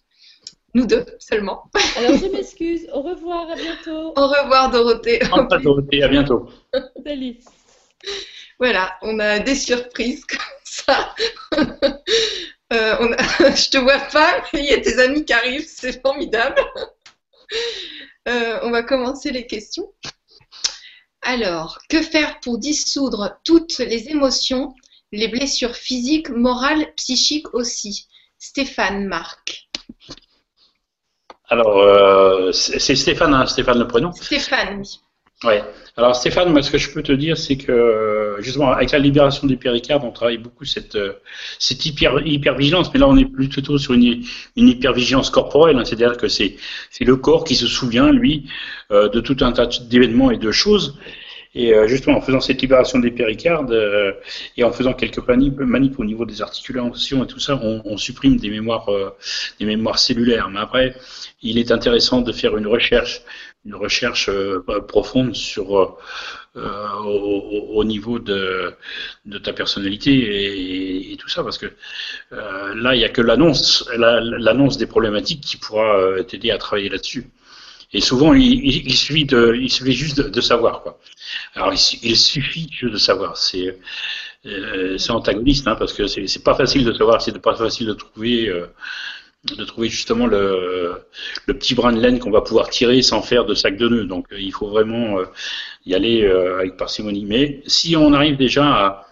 Nous 0.75 0.87
deux 0.87 1.05
seulement. 1.19 1.65
Alors 1.97 2.17
je 2.17 2.27
m'excuse. 2.27 2.89
Au 2.93 3.03
revoir, 3.03 3.51
à 3.51 3.57
bientôt. 3.57 4.13
Au 4.17 4.27
revoir 4.29 4.71
Dorothée. 4.71 5.21
Au 5.33 5.37
revoir 5.37 5.61
Dorothée, 5.61 6.03
à 6.03 6.09
bientôt. 6.09 6.49
Salut. 7.05 7.39
Voilà, 8.59 8.97
on 9.03 9.19
a 9.19 9.39
des 9.41 9.55
surprises 9.55 10.25
comme 10.25 10.41
ça. 10.65 11.15
Euh, 12.73 12.95
on 13.01 13.13
a... 13.13 13.17
je 13.57 13.69
te 13.69 13.79
vois 13.79 13.99
pas, 13.99 14.45
il 14.53 14.65
y 14.65 14.73
a 14.73 14.81
tes 14.81 15.01
amis 15.01 15.25
qui 15.25 15.33
arrivent, 15.33 15.67
c'est 15.67 16.01
formidable. 16.01 16.55
Euh, 18.29 18.61
on 18.63 18.71
va 18.71 18.85
commencer 18.85 19.33
les 19.33 19.49
questions. 19.49 19.93
Alors, 21.23 21.81
que 21.89 22.01
faire 22.01 22.39
pour 22.39 22.59
dissoudre 22.59 23.41
toutes 23.45 23.79
les 23.79 24.11
émotions, 24.11 24.73
les 25.11 25.27
blessures 25.27 25.75
physiques, 25.75 26.31
morales, 26.31 26.95
psychiques 26.95 27.53
aussi? 27.55 28.07
Stéphane 28.39 29.05
Marc. 29.05 29.70
Alors, 31.51 31.79
euh, 31.79 32.53
c'est 32.53 32.97
Stéphane, 32.97 33.35
hein, 33.35 33.47
Stéphane 33.47 33.79
le 33.79 33.87
prénom 33.87 34.13
Stéphane, 34.13 34.79
oui. 34.79 35.01
Ouais. 35.43 35.63
Alors 35.97 36.15
Stéphane, 36.15 36.53
moi 36.53 36.61
ce 36.63 36.71
que 36.71 36.77
je 36.77 36.91
peux 36.93 37.03
te 37.03 37.13
dire, 37.13 37.39
c'est 37.39 37.57
que 37.57 38.37
justement 38.41 38.73
avec 38.73 38.91
la 38.91 38.99
libération 38.99 39.47
du 39.47 39.57
péricarde, 39.57 40.03
on 40.05 40.11
travaille 40.11 40.37
beaucoup 40.37 40.67
cette 40.67 40.97
euh, 40.97 41.15
cette 41.59 41.85
hyper 41.87 42.27
hypervigilance, 42.27 42.93
mais 42.93 43.01
là 43.01 43.09
on 43.09 43.17
est 43.17 43.25
plutôt 43.25 43.79
sur 43.79 43.95
une, 43.95 44.23
une 44.57 44.69
hypervigilance 44.69 45.31
corporelle, 45.31 45.79
hein. 45.79 45.85
c'est-à-dire 45.85 46.19
que 46.19 46.29
c'est 46.29 46.57
c'est 46.91 47.05
le 47.05 47.17
corps 47.17 47.45
qui 47.45 47.55
se 47.55 47.67
souvient 47.67 48.13
lui 48.13 48.51
euh, 48.91 49.09
de 49.09 49.21
tout 49.21 49.37
un 49.41 49.53
tas 49.53 49.67
d'événements 49.67 50.31
et 50.31 50.37
de 50.37 50.51
choses. 50.51 50.99
Et 51.55 51.75
euh, 51.75 51.89
justement, 51.89 52.19
en 52.19 52.21
faisant 52.21 52.41
cette 52.41 52.63
libération 52.63 53.01
des 53.01 53.11
péricardes 53.11 53.73
euh, 53.73 54.13
et 54.57 54.63
en 54.63 54.71
faisant 54.71 54.93
quelques 54.93 55.19
manips, 55.29 55.99
au 55.99 56.05
niveau 56.05 56.25
des 56.25 56.43
articulations 56.43 57.25
et 57.25 57.27
tout 57.27 57.41
ça, 57.41 57.59
on, 57.63 57.83
on 57.85 57.97
supprime 57.97 58.37
des 58.37 58.51
mémoires, 58.51 58.89
des 59.59 59.67
mémoires 59.67 59.99
cellulaires. 59.99 60.49
Mais 60.49 60.61
après, 60.61 60.95
il 61.43 61.59
est 61.59 61.73
intéressant 61.73 62.21
de 62.21 62.33
faire 62.33 62.57
une 62.57 62.67
recherche, 62.67 63.23
une 63.65 63.75
recherche 63.75 64.29
euh, 64.29 64.63
profonde 64.89 65.35
sur 65.35 65.79
euh, 65.79 65.97
euh, 66.57 66.89
au, 67.05 67.85
niveau 67.85 68.19
de, 68.19 68.75
de 69.27 69.39
ta 69.39 69.53
personnalité 69.53 70.11
et, 70.13 71.13
et, 71.13 71.17
tout 71.17 71.29
ça, 71.29 71.45
parce 71.45 71.59
que 71.59 71.67
là, 72.33 72.95
il 72.95 72.99
n'y 72.99 73.05
a 73.05 73.09
que 73.09 73.21
l'annonce, 73.21 73.89
l'annonce 73.97 74.77
des 74.77 74.87
problématiques 74.87 75.43
qui 75.43 75.57
pourra 75.57 76.25
t'aider 76.27 76.51
à 76.51 76.59
travailler 76.59 76.89
là-dessus. 76.89 77.31
Et 77.93 78.01
souvent, 78.01 78.35
il, 78.35 78.95
suffit 78.95 79.25
de, 79.25 79.55
il 79.61 79.71
suffit 79.71 79.93
juste 79.93 80.21
de, 80.21 80.41
savoir 80.41 80.83
quoi. 80.83 80.99
Alors, 81.55 81.73
il, 81.73 82.17
suffit 82.17 82.69
juste 82.71 82.93
de 82.93 82.99
savoir. 82.99 83.37
C'est 83.37 83.79
euh, 84.47 84.97
antagoniste, 85.09 85.67
hein, 85.67 85.75
parce 85.77 85.93
que 85.93 86.07
c'est 86.07 86.27
c'est 86.29 86.45
pas 86.45 86.55
facile 86.55 86.85
de 86.85 86.93
savoir, 86.93 87.21
c'est 87.21 87.37
pas 87.41 87.57
facile 87.57 87.89
de 87.89 87.95
trouver, 87.95 88.49
euh, 88.49 88.67
de 89.45 89.65
trouver 89.65 89.89
justement 89.89 90.27
le, 90.27 91.03
le 91.47 91.55
petit 91.55 91.75
brin 91.75 91.93
de 91.93 92.01
laine 92.01 92.19
qu'on 92.19 92.31
va 92.31 92.43
pouvoir 92.43 92.69
tirer 92.71 93.03
sans 93.03 93.23
faire 93.23 93.45
de 93.45 93.55
sac 93.55 93.77
de 93.77 93.89
nœuds. 93.89 94.05
Donc 94.05 94.33
euh, 94.33 94.41
il 94.41 94.53
faut 94.53 94.69
vraiment 94.69 95.19
euh, 95.19 95.25
y 95.87 95.95
aller 95.95 96.25
euh, 96.25 96.59
avec 96.61 96.77
parcimonie. 96.77 97.25
Mais 97.25 97.63
si 97.67 97.97
on 97.97 98.13
arrive 98.13 98.37
déjà 98.37 98.65
à, 98.67 99.07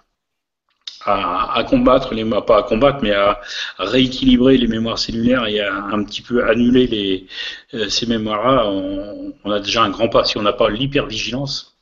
à, 1.05 1.65
combattre 1.69 2.15
les, 2.15 2.25
pas 2.25 2.59
à 2.59 2.63
combattre, 2.63 2.99
mais 3.03 3.13
à, 3.13 3.41
rééquilibrer 3.79 4.57
les 4.57 4.67
mémoires 4.67 4.99
cellulaires 4.99 5.47
et 5.47 5.61
à 5.61 5.75
un 5.75 6.05
petit 6.05 6.23
peu 6.23 6.45
annuler 6.49 7.27
euh, 7.75 7.89
ces 7.89 8.07
mémoires-là, 8.07 8.67
on, 8.67 9.51
a 9.51 9.61
déjà 9.61 9.83
un 9.83 9.91
grand 9.91 10.09
pas. 10.09 10.25
Si 10.25 10.37
on 10.37 10.43
n'a 10.43 10.53
pas 10.53 10.71
l'hypervigilance, 10.71 11.77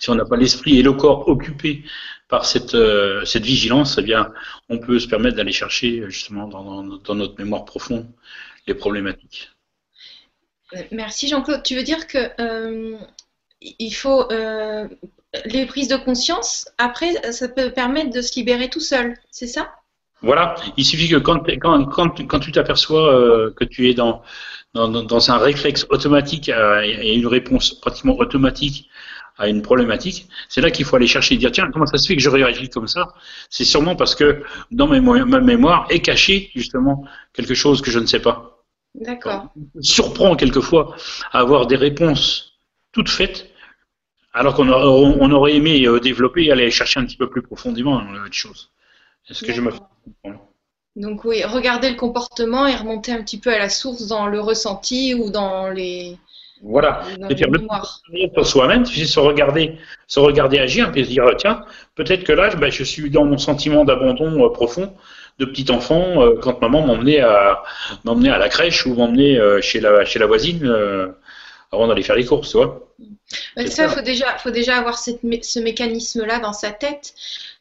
si 0.00 0.10
on 0.10 0.14
n'a 0.14 0.24
pas 0.24 0.36
l'esprit 0.36 0.78
et 0.78 0.82
le 0.82 0.92
corps 0.92 1.28
occupés 1.28 1.84
par 2.28 2.46
cette, 2.46 2.74
euh, 2.74 3.24
cette 3.24 3.44
vigilance, 3.44 3.98
eh 3.98 4.02
bien, 4.02 4.32
on 4.68 4.78
peut 4.78 4.98
se 4.98 5.06
permettre 5.06 5.36
d'aller 5.36 5.52
chercher 5.52 6.04
justement 6.08 6.48
dans, 6.48 6.82
dans- 6.82 7.14
notre 7.14 7.38
mémoire 7.38 7.64
profonde 7.64 8.06
les 8.66 8.74
problématiques. 8.74 9.50
Euh, 10.74 10.82
Merci 10.90 11.28
Jean-Claude. 11.28 11.62
Tu 11.62 11.76
veux 11.76 11.82
dire 11.82 12.06
que 12.06 12.30
il 13.60 13.92
faut 13.92 14.28
les 15.46 15.66
prises 15.66 15.88
de 15.88 15.96
conscience, 15.96 16.68
après, 16.78 17.32
ça 17.32 17.48
peut 17.48 17.70
permettre 17.70 18.10
de 18.10 18.20
se 18.22 18.34
libérer 18.38 18.68
tout 18.68 18.80
seul, 18.80 19.16
c'est 19.30 19.46
ça? 19.46 19.68
Voilà, 20.22 20.54
il 20.76 20.84
suffit 20.84 21.08
que 21.08 21.16
quand, 21.16 21.40
quand, 21.60 21.84
quand, 21.86 22.26
quand 22.26 22.40
tu 22.40 22.50
t'aperçois 22.52 23.12
euh, 23.14 23.52
que 23.54 23.64
tu 23.64 23.90
es 23.90 23.94
dans, 23.94 24.22
dans, 24.72 24.88
dans- 24.88 25.30
un 25.30 25.36
réflexe 25.38 25.86
automatique 25.90 26.48
euh, 26.48 26.80
et 26.82 27.14
une 27.14 27.26
réponse 27.26 27.74
pratiquement 27.78 28.16
automatique 28.18 28.88
à 29.36 29.48
une 29.48 29.60
problématique, 29.62 30.28
c'est 30.48 30.60
là 30.60 30.70
qu'il 30.70 30.84
faut 30.86 30.96
aller 30.96 31.08
chercher 31.08 31.34
et 31.34 31.38
dire 31.38 31.52
tiens, 31.52 31.68
comment 31.72 31.86
ça 31.86 31.98
se 31.98 32.06
fait 32.06 32.16
que 32.16 32.22
je 32.22 32.30
réagis 32.30 32.70
comme 32.70 32.86
ça? 32.88 33.08
C'est 33.50 33.64
sûrement 33.64 33.96
parce 33.96 34.14
que 34.14 34.42
dans 34.70 34.86
mes 34.86 35.00
ma 35.00 35.40
mémoire 35.40 35.86
est 35.90 36.00
caché 36.00 36.50
justement 36.54 37.04
quelque 37.34 37.54
chose 37.54 37.82
que 37.82 37.90
je 37.90 37.98
ne 37.98 38.06
sais 38.06 38.20
pas. 38.20 38.62
D'accord. 38.94 39.48
surprend 39.80 40.36
quelquefois 40.36 40.94
à 41.32 41.40
avoir 41.40 41.66
des 41.66 41.76
réponses 41.76 42.52
toutes 42.92 43.08
faites, 43.08 43.50
alors 44.34 44.54
qu'on 44.54 44.68
on 44.68 45.30
aurait 45.30 45.54
aimé 45.54 45.86
euh, 45.86 46.00
développer 46.00 46.44
et 46.44 46.52
aller 46.52 46.70
chercher 46.70 47.00
un 47.00 47.04
petit 47.04 47.16
peu 47.16 47.30
plus 47.30 47.42
profondément 47.42 48.00
euh, 48.00 48.26
les 48.26 48.32
choses. 48.32 48.70
Est-ce 49.30 49.44
que 49.44 49.52
je 49.52 49.60
me 49.60 49.70
Donc 50.96 51.24
oui, 51.24 51.44
regarder 51.44 51.88
le 51.88 51.96
comportement 51.96 52.66
et 52.66 52.74
remonter 52.74 53.12
un 53.12 53.22
petit 53.22 53.38
peu 53.38 53.54
à 53.54 53.58
la 53.58 53.68
source 53.68 54.06
dans 54.08 54.26
le 54.26 54.40
ressenti 54.40 55.14
ou 55.14 55.30
dans 55.30 55.70
les, 55.70 56.18
Voilà. 56.62 57.02
dans 57.18 57.28
Et 57.28 57.34
les 57.34 57.46
le 57.46 58.34
pour 58.34 58.46
soi-même, 58.46 58.84
sais, 58.84 59.04
se 59.06 59.20
regarder, 59.20 59.78
se 60.08 60.20
regarder 60.20 60.58
agir, 60.58 60.92
puis 60.92 61.04
se 61.04 61.10
dire 61.10 61.24
tiens, 61.38 61.64
peut-être 61.94 62.24
que 62.24 62.32
là, 62.32 62.54
ben, 62.56 62.70
je 62.70 62.82
suis 62.82 63.10
dans 63.10 63.24
mon 63.24 63.38
sentiment 63.38 63.84
d'abandon 63.84 64.44
euh, 64.44 64.50
profond 64.50 64.92
de 65.38 65.44
petit 65.44 65.70
enfant 65.70 66.22
euh, 66.22 66.38
quand 66.40 66.60
maman 66.60 66.86
m'emmenait 66.86 67.20
à 67.20 67.62
m'emmenait 68.04 68.30
à 68.30 68.38
la 68.38 68.48
crèche 68.48 68.86
ou 68.86 68.94
m'emmenait 68.94 69.38
euh, 69.38 69.60
chez 69.60 69.80
la 69.80 70.04
chez 70.04 70.18
la 70.18 70.26
voisine 70.26 70.64
euh, 70.64 71.08
avant 71.74 71.88
d'aller 71.88 72.02
faire 72.02 72.16
les 72.16 72.24
courses, 72.24 72.50
tu 72.50 72.56
vois. 72.56 72.80
Ça, 73.56 73.66
ça. 73.66 73.88
faut 73.88 74.02
déjà, 74.02 74.38
faut 74.38 74.50
déjà 74.50 74.76
avoir 74.76 74.98
cette 74.98 75.22
mé- 75.24 75.42
ce 75.42 75.58
mécanisme-là 75.58 76.38
dans 76.38 76.52
sa 76.52 76.70
tête. 76.70 77.14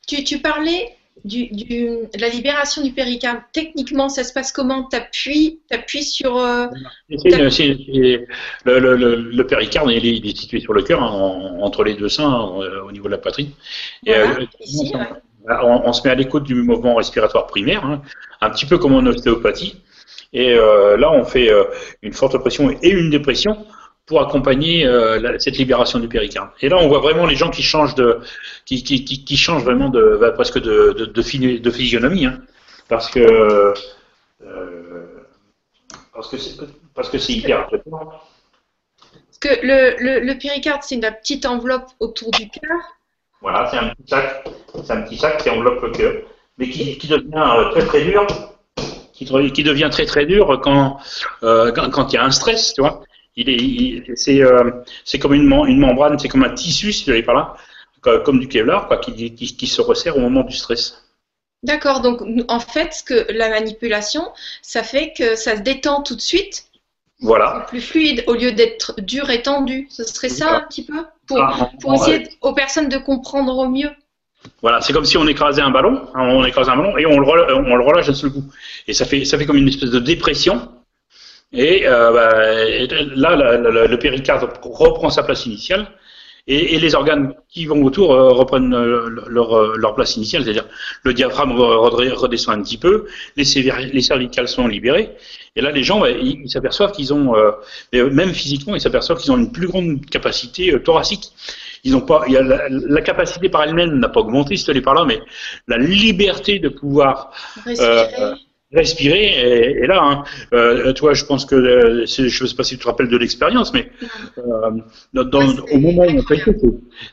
Tu, 0.07 0.23
tu 0.23 0.39
parlais 0.39 0.95
du, 1.23 1.47
du- 1.47 1.85
de 2.13 2.19
la 2.19 2.27
libération 2.27 2.83
du 2.83 2.91
péricarde. 2.91 3.39
Techniquement, 3.53 4.09
ça 4.09 4.23
se 4.23 4.33
passe 4.33 4.51
comment? 4.51 4.83
T'appuies, 4.83 5.59
t'appuies 5.69 6.03
sur. 6.03 6.37
euh, 6.37 6.67
le, 8.65 8.79
le, 8.79 8.95
le, 8.95 9.15
le 9.15 9.47
péricarde, 9.47 9.89
il 9.91 10.05
est, 10.05 10.17
il 10.17 10.29
est 10.29 10.37
situé 10.37 10.59
sur 10.59 10.73
le 10.73 10.83
cœur, 10.83 11.01
hein, 11.01 11.09
en- 11.11 11.61
entre 11.61 11.83
les 11.83 11.93
deux 11.93 12.09
seins, 12.09 12.29
hein, 12.29 12.61
euh, 12.61 12.81
au 12.83 12.91
niveau 12.91 13.05
de 13.05 13.11
la 13.11 13.17
poitrine. 13.17 13.51
Et, 14.05 14.13
euh, 14.13 14.25
ici, 14.59 14.91
on, 14.93 14.99
ouais. 14.99 15.57
on- 15.63 15.81
on 15.85 15.93
se 15.93 16.01
met 16.03 16.09
à 16.11 16.15
l'écoute 16.15 16.43
du 16.43 16.55
mouvement 16.55 16.95
respiratoire 16.95 17.47
primaire, 17.47 17.85
hein, 17.85 18.01
un 18.41 18.49
petit 18.49 18.65
peu 18.65 18.77
comme 18.77 18.93
en 18.95 19.05
ostéopathie. 19.05 19.75
Et 20.33 20.51
euh, 20.53 20.97
là, 20.97 21.11
on 21.11 21.23
fait 21.23 21.49
une 22.01 22.13
forte 22.13 22.37
pression 22.39 22.71
et 22.81 22.89
une 22.89 23.11
dépression 23.11 23.65
pour 24.05 24.21
accompagner 24.21 24.85
euh, 24.85 25.19
la- 25.19 25.39
cette 25.39 25.57
libération 25.57 25.99
du 25.99 26.07
péricarde. 26.09 26.49
Et 26.61 26.67
là, 26.69 26.77
on 26.77 26.87
voit 26.87 26.99
vraiment 26.99 27.25
les 27.25 27.35
gens 27.35 27.49
qui 27.49 27.63
changent 27.63 27.95
de, 27.95 28.19
qui, 28.65 28.83
qui, 28.83 29.05
qui, 29.05 29.23
qui 29.23 29.37
changent 29.37 29.63
vraiment 29.63 29.89
de, 29.89 30.17
bah, 30.19 30.31
presque 30.31 30.59
de, 30.59 30.93
de, 30.97 31.05
de, 31.05 31.21
phys- 31.21 31.61
de 31.61 31.71
physionomie, 31.71 32.25
hein, 32.25 32.39
parce 32.89 33.09
que 33.09 33.19
euh, 33.19 33.73
parce 36.13 36.29
que 36.29 36.37
c'est 36.37 36.57
parce 36.93 37.09
que 37.09 37.17
c'est 37.17 37.33
hyper 37.33 37.61
impressionnant. 37.61 38.11
Parce 39.11 39.39
que 39.39 39.65
le, 39.65 39.95
le, 39.99 40.19
le 40.19 40.37
péricarde, 40.37 40.81
c'est 40.83 40.97
la 40.97 41.11
petite 41.11 41.45
enveloppe 41.45 41.87
autour 41.99 42.29
du 42.31 42.49
cœur. 42.49 42.79
Voilà, 43.41 43.67
c'est 43.69 43.77
un 43.77 43.89
petit 43.89 44.07
sac, 44.07 44.45
c'est 44.83 44.91
un 44.91 45.01
petit 45.01 45.17
sac 45.17 45.41
qui 45.41 45.49
enveloppe 45.49 45.81
le 45.81 45.91
cœur, 45.91 46.13
mais 46.57 46.69
qui, 46.69 46.97
qui 46.97 47.07
devient 47.07 47.29
euh, 47.35 47.69
très 47.71 47.85
très 47.85 48.03
dur, 48.03 48.27
qui, 49.13 49.25
qui 49.53 49.63
devient 49.63 49.89
très 49.91 50.05
très 50.05 50.25
dur 50.25 50.59
quand 50.61 50.99
euh, 51.43 51.71
quand, 51.71 51.89
quand 51.89 52.11
il 52.11 52.15
y 52.15 52.19
a 52.19 52.25
un 52.25 52.31
stress, 52.31 52.73
tu 52.73 52.81
vois. 52.81 53.01
Il 53.35 53.49
est, 53.49 53.55
il- 53.55 54.13
c'est 54.15 54.41
euh, 54.43 54.69
c'est 55.05 55.19
comme 55.19 55.33
une, 55.33 55.47
mem- 55.47 55.67
une 55.67 55.79
membrane, 55.79 56.17
c'est 56.19 56.27
comme 56.27 56.43
un 56.43 56.53
tissu, 56.53 56.91
si 56.93 57.03
tu 57.05 57.11
allais 57.11 57.23
par 57.23 57.35
là, 57.35 57.55
co- 58.01 58.19
comme 58.19 58.39
du 58.39 58.47
Kevlar, 58.47 58.87
quoi, 58.87 58.97
qui, 58.97 59.33
qui, 59.33 59.55
qui 59.55 59.67
se 59.67 59.81
resserre 59.81 60.17
au 60.17 60.19
moment 60.21 60.43
du 60.43 60.55
stress. 60.55 61.03
D'accord, 61.63 62.01
donc 62.01 62.21
en 62.49 62.59
fait, 62.59 62.93
ce 62.93 63.03
que 63.03 63.31
la 63.31 63.49
manipulation, 63.49 64.27
ça 64.61 64.83
fait 64.83 65.13
que 65.17 65.35
ça 65.35 65.55
se 65.55 65.61
détend 65.61 66.03
tout 66.03 66.15
de 66.15 66.21
suite, 66.21 66.65
Voilà. 67.21 67.65
plus 67.69 67.79
fluide 67.81 68.23
au 68.27 68.33
lieu 68.33 68.51
d'être 68.51 68.99
dur 68.99 69.29
et 69.29 69.41
tendu. 69.41 69.87
Ce 69.89 70.03
serait 70.03 70.29
ça 70.29 70.57
un 70.57 70.59
petit 70.61 70.83
peu? 70.85 71.05
Pour, 71.25 71.39
Ah, 71.39 71.71
pour 71.79 71.93
essayer 71.95 72.27
aux 72.41 72.53
personnes 72.53 72.89
de 72.89 72.97
comprendre 72.97 73.57
au 73.57 73.69
mieux. 73.69 73.89
Voilà, 74.61 74.81
c'est 74.81 74.91
comme 74.91 75.05
si 75.05 75.17
on 75.17 75.25
écrasait 75.25 75.61
un 75.61 75.71
ballon, 75.71 76.05
hein, 76.13 76.27
on 76.27 76.43
écrase 76.43 76.67
un 76.67 76.75
ballon 76.75 76.97
et 76.97 77.05
on 77.05 77.17
le, 77.17 77.25
rela- 77.25 77.53
on 77.53 77.75
le 77.77 77.83
relâche 77.83 78.07
d'un 78.07 78.13
seul 78.13 78.31
coup. 78.31 78.43
Et 78.87 78.93
ça 78.93 79.05
fait, 79.05 79.23
ça 79.23 79.37
fait 79.37 79.45
comme 79.45 79.55
une 79.55 79.69
espèce 79.69 79.89
de 79.89 79.99
dépression. 79.99 80.69
Et, 81.53 81.87
euh, 81.87 82.11
bah, 82.11 82.29
là, 83.15 83.35
la- 83.35 83.57
la- 83.57 83.87
le 83.87 83.99
péricarde 83.99 84.49
reprend 84.63 85.09
sa 85.09 85.23
place 85.23 85.45
initiale 85.45 85.87
et, 86.47 86.77
les 86.77 86.93
organes 86.95 87.33
qui 87.47 87.65
vont 87.65 87.81
autour 87.83 88.11
euh, 88.13 88.31
reprennent 88.31 88.73
euh, 88.73 89.07
leur, 89.27 89.53
euh, 89.57 89.75
leur 89.77 89.95
place 89.95 90.17
initiale, 90.17 90.43
c'est-à-dire 90.43 90.65
le 91.03 91.13
diaphragme 91.13 91.53
redescend 91.53 92.59
un 92.59 92.63
petit 92.63 92.77
peu, 92.77 93.05
les, 93.37 93.45
les 93.93 94.01
cervicales 94.01 94.47
sont 94.49 94.67
libérées. 94.67 95.11
Et 95.55 95.61
là, 95.61 95.71
les 95.71 95.83
gens, 95.83 96.01
bah, 96.01 96.09
ils 96.09 96.49
s'aperçoivent 96.49 96.91
qu'ils 96.91 97.13
ont, 97.13 97.33
même 97.93 98.33
physiquement, 98.33 98.75
ils 98.75 98.81
s'aperçoivent 98.81 99.19
qu'ils 99.19 99.31
ont 99.31 99.37
une 99.37 99.51
plus 99.51 99.67
grande 99.67 100.05
capacité 100.07 100.77
thoracique. 100.81 101.31
Ils 101.85 101.95
ont 101.95 102.01
pas, 102.01 102.25
la, 102.27 103.01
capacité 103.01 103.49
par 103.49 103.63
elle-même 103.63 103.99
n'a 103.99 104.09
pas 104.09 104.21
augmenté, 104.21 104.57
si 104.57 104.65
tu 104.65 104.81
par 104.81 104.95
là, 104.95 105.05
mais 105.05 105.21
la 105.67 105.77
liberté 105.77 106.59
de 106.59 106.69
pouvoir 106.69 107.31
Respirer. 107.65 108.33
Respirer 108.73 109.23
est, 109.25 109.71
est 109.83 109.87
là. 109.87 109.99
Hein. 110.01 110.23
Euh, 110.53 110.93
toi, 110.93 111.13
je 111.13 111.25
pense 111.25 111.45
que 111.45 111.55
euh, 111.55 112.05
je 112.07 112.23
ne 112.43 112.47
sais 112.47 112.55
pas 112.55 112.63
si 112.63 112.75
tu 112.75 112.81
te 112.83 112.87
rappelles 112.87 113.07
de 113.09 113.17
l'expérience, 113.17 113.71
mais 113.73 113.91
euh, 114.39 114.71
dans, 115.13 115.23
dans- 115.25 115.63
au 115.71 115.77
moment 115.79 116.03
où 116.03 116.17
on 116.17 116.21
fait 116.23 116.41
c'est 116.45 116.53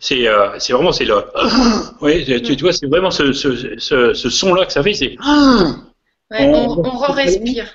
c'est 0.00 0.28
euh, 0.28 0.58
c'est 0.58 0.72
vraiment 0.72 0.92
c'est 0.92 1.04
le 1.04 1.16
oui 2.00 2.24
tu, 2.42 2.56
tu 2.56 2.62
vois 2.62 2.72
c'est 2.72 2.86
vraiment 2.86 3.10
ce, 3.10 3.32
ce, 3.32 3.78
ce, 3.78 4.14
ce 4.14 4.30
son 4.30 4.54
là 4.54 4.64
que 4.66 4.72
ça 4.72 4.82
fait 4.82 4.94
c'est 4.94 5.16
Ouais, 6.30 6.46
on, 6.46 6.78
on- 6.78 6.84
on 6.86 6.96
re-respire. 6.98 7.66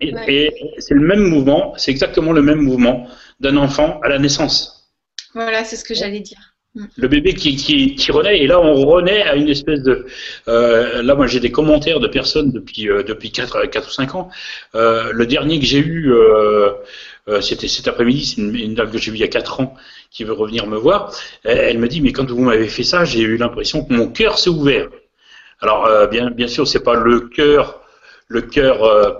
et, 0.00 0.12
Ouais. 0.14 0.24
et 0.34 0.52
c'est 0.78 0.94
le 0.94 1.06
même 1.06 1.20
mouvement 1.20 1.74
c'est 1.76 1.90
exactement 1.90 2.32
le 2.32 2.42
même 2.42 2.60
mouvement 2.60 3.06
d'un 3.40 3.56
enfant 3.56 4.00
à 4.02 4.08
la 4.08 4.18
naissance 4.18 4.90
Voilà, 5.34 5.64
c'est 5.64 5.76
ce 5.76 5.84
que 5.84 5.94
j'allais 5.94 6.20
dire. 6.20 6.45
Le 6.96 7.08
bébé 7.08 7.34
qui, 7.34 7.56
qui, 7.56 7.94
qui 7.94 8.12
renaît, 8.12 8.40
et 8.42 8.46
là 8.46 8.60
on 8.60 8.84
renaît 8.84 9.22
à 9.22 9.34
une 9.34 9.48
espèce 9.48 9.82
de... 9.82 10.06
Euh, 10.48 11.02
là 11.02 11.14
moi 11.14 11.26
j'ai 11.26 11.40
des 11.40 11.50
commentaires 11.50 12.00
de 12.00 12.08
personnes 12.08 12.52
depuis, 12.52 12.88
euh, 12.88 13.02
depuis 13.02 13.30
4, 13.30 13.66
4 13.66 13.88
ou 13.88 13.90
5 13.90 14.14
ans. 14.14 14.28
Euh, 14.74 15.10
le 15.12 15.26
dernier 15.26 15.58
que 15.58 15.66
j'ai 15.66 15.78
eu, 15.78 16.12
euh, 16.12 16.70
euh, 17.28 17.40
c'était 17.40 17.68
cet 17.68 17.88
après-midi, 17.88 18.24
c'est 18.24 18.40
une, 18.40 18.54
une 18.54 18.74
dame 18.74 18.90
que 18.90 18.98
j'ai 18.98 19.10
vue 19.10 19.16
il 19.16 19.20
y 19.20 19.24
a 19.24 19.28
4 19.28 19.60
ans 19.60 19.74
qui 20.10 20.24
veut 20.24 20.32
revenir 20.32 20.66
me 20.66 20.76
voir. 20.76 21.12
Elle, 21.44 21.78
me 21.78 21.88
dit, 21.88 22.00
mais 22.00 22.12
quand 22.12 22.30
vous 22.30 22.40
m'avez 22.40 22.68
fait 22.68 22.84
ça, 22.84 23.04
j'ai 23.04 23.20
eu 23.20 23.36
l'impression 23.36 23.84
que 23.84 23.92
mon 23.92 24.08
cœur 24.08 24.38
s'est 24.38 24.50
ouvert. 24.50 24.88
Alors 25.60 25.86
euh, 25.86 26.06
bien, 26.06 26.30
bien 26.30 26.48
sûr, 26.48 26.68
c'est 26.68 26.82
pas 26.82 26.94
le 26.94 27.20
cœur, 27.20 27.80
le 28.28 28.42
cœur, 28.42 28.84
euh, 28.84 29.12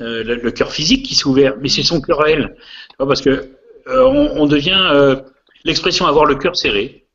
euh, 0.00 0.24
le, 0.24 0.36
le 0.36 0.50
cœur 0.50 0.72
physique 0.72 1.04
qui 1.04 1.14
s'est 1.14 1.26
ouvert, 1.26 1.54
mais 1.60 1.68
c'est 1.68 1.82
son 1.82 2.00
cœur 2.00 2.22
à 2.24 2.30
elle. 2.30 2.56
Parce 2.96 3.20
que 3.20 3.50
euh, 3.88 4.02
on, 4.04 4.42
on 4.42 4.46
devient... 4.46 5.20
L'expression 5.64 6.06
avoir 6.06 6.26
le 6.26 6.34
cœur 6.34 6.56
serré, 6.56 7.06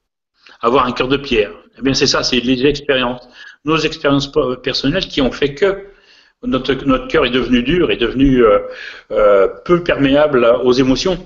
avoir 0.62 0.86
un 0.86 0.92
cœur 0.92 1.08
de 1.08 1.18
pierre, 1.18 1.52
eh 1.78 1.82
bien 1.82 1.94
c'est 1.94 2.08
ça, 2.08 2.24
c'est 2.24 2.40
les 2.40 2.66
expériences, 2.66 3.28
nos 3.64 3.78
expériences 3.78 4.32
personnelles 4.64 5.08
qui 5.08 5.22
ont 5.22 5.32
fait 5.32 5.54
que 5.54 5.86
notre, 6.44 6.74
cœur 7.08 7.26
est 7.26 7.32
devenu 7.32 7.64
dur, 7.64 7.92
est 7.92 7.98
devenu 7.98 8.44
euh, 8.44 8.60
euh, 9.12 9.48
peu 9.66 9.84
perméable 9.84 10.46
aux 10.64 10.72
émotions. 10.72 11.18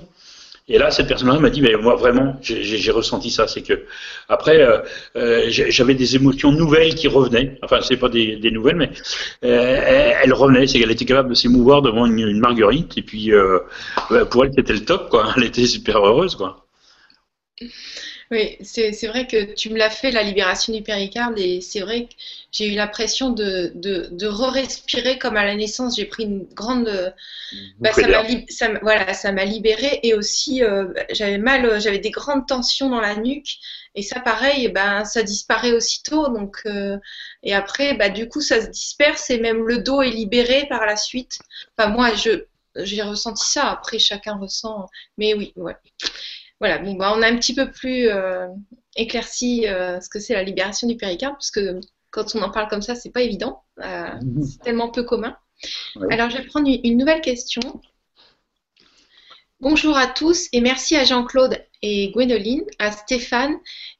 Et 0.66 0.78
là, 0.78 0.90
cette 0.90 1.08
personne-là 1.08 1.38
m'a 1.38 1.50
dit, 1.50 1.62
moi 1.82 1.94
vraiment, 1.94 2.36
j'ai 2.40 2.90
ressenti 2.90 3.30
ça, 3.30 3.46
c'est 3.46 3.60
que 3.60 3.84
après, 4.30 4.66
euh, 5.14 5.44
j'avais 5.48 5.94
des 5.94 6.16
émotions 6.16 6.52
nouvelles 6.52 6.94
qui 6.94 7.06
revenaient. 7.06 7.58
Enfin, 7.62 7.80
c'est 7.82 7.98
pas 7.98 8.08
des, 8.08 8.50
nouvelles, 8.50 8.76
mais 8.76 8.90
euh, 9.44 10.12
elles 10.22 10.32
revenaient. 10.32 10.66
C'est 10.66 10.78
qu'elle 10.78 10.90
était 10.90 11.04
capable 11.04 11.28
de 11.28 11.34
s'émouvoir 11.34 11.82
devant 11.82 12.06
une, 12.06 12.18
une 12.18 12.40
marguerite, 12.40 12.96
et 12.96 13.02
puis 13.02 13.30
pour 14.30 14.44
elle, 14.46 14.52
c'était 14.56 14.72
le 14.72 14.84
top, 14.86 15.10
quoi. 15.10 15.34
Elle 15.36 15.44
était 15.44 15.66
super 15.66 15.98
heureuse, 15.98 16.34
quoi. 16.34 16.63
Oui, 18.30 18.56
c'est 18.62 19.06
vrai 19.06 19.26
que 19.26 19.54
tu 19.54 19.70
me 19.70 19.78
l'as 19.78 19.90
fait, 19.90 20.10
la 20.10 20.22
libération 20.22 20.72
du 20.72 20.82
péricarde, 20.82 21.38
et 21.38 21.60
c'est 21.60 21.80
vrai 21.80 22.04
que 22.06 22.14
j'ai 22.52 22.68
eu 22.72 22.74
l'impression 22.74 23.30
de, 23.30 23.72
de, 23.74 24.08
de 24.12 24.26
re-respirer 24.26 25.18
comme 25.18 25.36
à 25.36 25.44
la 25.44 25.54
naissance. 25.54 25.96
J'ai 25.96 26.04
pris 26.06 26.24
une 26.24 26.44
grande. 26.54 27.14
bah, 27.80 27.92
ça 27.92 28.08
m'a 28.08 28.20
ça 28.50 28.68
m'a- 28.70 28.80
voilà, 28.82 29.14
ça 29.14 29.32
m'a 29.32 29.44
libérée, 29.44 30.00
et 30.02 30.14
aussi 30.14 30.62
euh, 30.64 30.86
j'avais 31.10 31.38
mal, 31.38 31.66
euh, 31.66 31.80
j'avais 31.80 31.98
des 32.00 32.10
grandes 32.10 32.46
tensions 32.46 32.90
dans 32.90 33.00
la 33.00 33.16
nuque, 33.16 33.58
et 33.94 34.02
ça, 34.02 34.20
pareil, 34.20 34.68
ben, 34.68 35.04
ça 35.04 35.22
disparaît 35.22 35.72
aussitôt. 35.72 36.28
Donc, 36.28 36.58
euh, 36.66 36.98
et 37.44 37.54
après, 37.54 37.94
bah, 37.94 38.08
du 38.10 38.28
coup, 38.28 38.40
ça 38.42 38.60
se 38.62 38.68
disperse, 38.68 39.30
et 39.30 39.38
même 39.40 39.66
le 39.66 39.78
dos 39.78 40.02
est 40.02 40.10
libéré 40.10 40.66
par 40.68 40.86
la 40.86 40.96
suite. 40.96 41.38
Enfin, 41.78 41.90
moi, 41.90 42.14
je, 42.14 42.44
j'ai 42.76 43.02
ressenti 43.02 43.46
ça. 43.48 43.70
Après, 43.70 43.98
chacun 44.00 44.36
ressent. 44.36 44.88
Mais 45.18 45.34
oui, 45.34 45.52
ouais. 45.56 45.76
Voilà, 46.60 46.78
bon, 46.78 46.94
bah, 46.94 47.12
on 47.16 47.22
a 47.22 47.26
un 47.26 47.36
petit 47.36 47.54
peu 47.54 47.70
plus 47.70 48.08
euh, 48.08 48.46
éclairci 48.96 49.66
euh, 49.66 50.00
ce 50.00 50.08
que 50.08 50.20
c'est 50.20 50.34
la 50.34 50.42
libération 50.42 50.86
du 50.86 50.96
péricarde, 50.96 51.34
parce 51.34 51.50
que 51.50 51.80
quand 52.10 52.34
on 52.36 52.42
en 52.42 52.50
parle 52.50 52.68
comme 52.68 52.82
ça, 52.82 52.94
c'est 52.94 53.10
pas 53.10 53.22
évident, 53.22 53.62
euh, 53.80 54.08
c'est 54.48 54.62
tellement 54.62 54.90
peu 54.90 55.02
commun. 55.02 55.36
Ouais. 55.96 56.12
Alors, 56.12 56.30
je 56.30 56.38
vais 56.38 56.44
prendre 56.44 56.68
une, 56.68 56.96
nouvelle 56.96 57.20
question. 57.20 57.60
Bonjour 59.60 59.96
à 59.96 60.06
tous 60.06 60.48
et 60.52 60.60
merci 60.60 60.94
à 60.96 61.04
Jean-Claude 61.04 61.58
et 61.82 62.10
Gwendoline, 62.12 62.64
à 62.78 62.92
Stéphane 62.92 63.56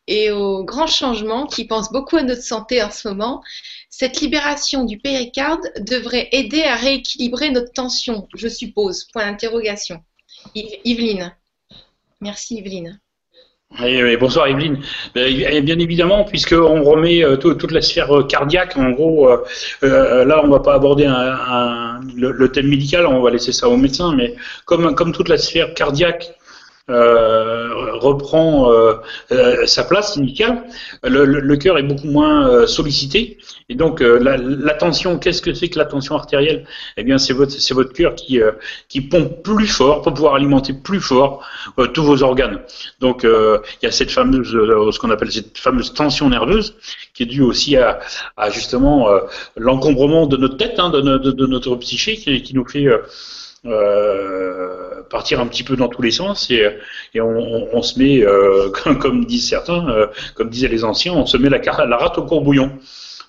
et 0.06 0.30
au 0.30 0.62
grand 0.62 0.86
changement 0.86 1.46
qui 1.46 1.66
pense 1.66 1.90
beaucoup 1.90 2.16
à 2.16 2.22
notre 2.22 2.42
santé 2.42 2.82
en 2.82 2.90
ce 2.90 3.08
moment. 3.08 3.42
Cette 3.88 4.20
libération 4.20 4.84
du 4.84 4.98
péricarde 4.98 5.62
devrait 5.80 6.28
aider 6.32 6.62
à 6.64 6.76
rééquilibrer 6.76 7.50
notre 7.50 7.72
tension, 7.72 8.28
je 8.34 8.48
suppose. 8.48 9.04
Point 9.12 9.30
d'interrogation. 9.30 10.02
Yveline. 10.54 11.34
Merci 12.24 12.62
oui, 14.04 14.16
bonsoir 14.16 14.46
Evelyne. 14.46 14.78
Ben, 15.14 15.60
bien 15.62 15.78
évidemment, 15.78 16.24
puisqu'on 16.24 16.82
remet 16.82 17.24
euh, 17.24 17.36
tout- 17.36 17.54
toute 17.54 17.72
la 17.72 17.82
sphère 17.82 18.16
euh, 18.16 18.22
cardiaque, 18.22 18.76
en 18.76 18.90
gros, 18.90 19.28
euh, 19.28 20.24
là 20.24 20.42
on 20.44 20.48
va 20.48 20.60
pas 20.60 20.74
aborder 20.74 21.06
le, 22.16 22.46
thème 22.48 22.68
médical, 22.68 23.06
on 23.06 23.20
va 23.20 23.30
laisser 23.30 23.52
ça 23.52 23.68
aux 23.68 23.76
médecins, 23.76 24.14
mais 24.14 24.34
comme, 24.64 24.94
toute 25.12 25.28
la 25.28 25.38
sphère 25.38 25.74
cardiaque 25.74 26.33
reprend 26.88 28.70
euh, 28.70 28.94
euh, 29.32 29.66
sa 29.66 29.84
place 29.84 30.16
initiale, 30.16 30.64
le, 31.02 31.24
le- 31.24 31.40
le 31.40 31.56
cœur 31.56 31.78
est 31.78 31.82
beaucoup 31.82 32.06
moins 32.08 32.48
euh, 32.48 32.66
sollicité. 32.66 33.38
Et 33.70 33.74
donc 33.74 34.02
euh, 34.02 34.18
la, 34.18 34.36
la 34.36 34.74
tension, 34.74 35.18
qu'est-ce 35.18 35.40
que 35.40 35.54
c'est 35.54 35.68
que 35.68 35.78
la 35.78 35.86
tension 35.86 36.14
artérielle? 36.14 36.66
Eh 36.96 37.04
bien 37.04 37.16
c'est 37.18 37.32
votre, 37.32 37.52
c'est 37.52 37.74
votre 37.74 37.92
cœur 37.92 38.14
qui, 38.14 38.40
euh, 38.40 38.52
qui 38.88 39.00
pompe 39.00 39.42
plus 39.42 39.66
fort 39.66 40.02
pour 40.02 40.12
pouvoir 40.12 40.34
alimenter 40.34 40.74
plus 40.74 41.00
fort 41.00 41.42
euh, 41.78 41.86
tous 41.86 42.02
vos 42.04 42.22
organes. 42.22 42.60
Donc 43.00 43.24
euh, 43.24 43.58
il 43.82 43.86
y 43.86 43.88
a 43.88 43.92
cette 43.92 44.10
fameuse, 44.10 44.54
euh, 44.54 44.90
ce 44.92 44.98
qu'on 44.98 45.10
appelle 45.10 45.32
cette 45.32 45.56
fameuse 45.58 45.94
tension 45.94 46.28
nerveuse, 46.28 46.74
qui 47.14 47.22
est 47.22 47.26
due 47.26 47.42
aussi 47.42 47.76
à, 47.76 48.00
à 48.36 48.50
justement 48.50 49.08
euh, 49.08 49.20
l'encombrement 49.56 50.26
de 50.26 50.36
notre 50.36 50.56
tête, 50.58 50.78
hein, 50.78 50.90
de- 50.90 51.00
de 51.00 51.46
notre 51.46 51.74
psyché, 51.76 52.16
qui, 52.16 52.42
qui 52.42 52.54
nous 52.54 52.66
fait 52.68 52.86
euh, 53.66 55.02
partir 55.10 55.40
un 55.40 55.46
petit 55.46 55.62
peu 55.64 55.76
dans 55.76 55.88
tous 55.88 56.02
les 56.02 56.10
sens 56.10 56.50
et, 56.50 56.68
et 57.14 57.20
on, 57.20 57.28
on- 57.38 57.68
on 57.72 57.82
se 57.82 57.98
met, 57.98 58.22
euh, 58.24 58.70
comme, 59.00 59.24
disent 59.24 59.48
certains, 59.48 59.88
euh, 59.88 60.06
comme 60.34 60.50
disaient 60.50 60.68
les 60.68 60.84
anciens, 60.84 61.12
on 61.14 61.26
se 61.26 61.36
met 61.36 61.48
la, 61.48 61.58
la 61.86 61.96
rate 61.96 62.18
au 62.18 62.22
courbouillon. 62.24 62.72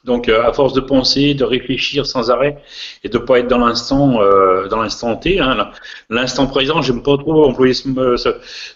Donc, 0.04 0.30
euh, 0.30 0.44
à 0.48 0.54
force 0.54 0.74
de 0.74 0.82
penser, 0.82 1.34
de 1.34 1.44
réfléchir 1.44 2.06
sans 2.06 2.30
arrêt 2.30 2.58
et 3.04 3.10
de 3.10 3.18
pas 3.18 3.40
être 3.40 3.48
dans 3.48 3.58
l'instant, 3.58 4.22
euh, 4.22 4.68
dans 4.68 4.80
l'instant 4.82 5.16
T, 5.16 5.40
hein, 5.40 5.72
l'instant 6.12 6.46
présent, 6.46 6.82
j'aime 6.84 7.02
pas 7.02 7.18
trop 7.18 7.44
employer 7.46 7.74
ce, 7.74 7.90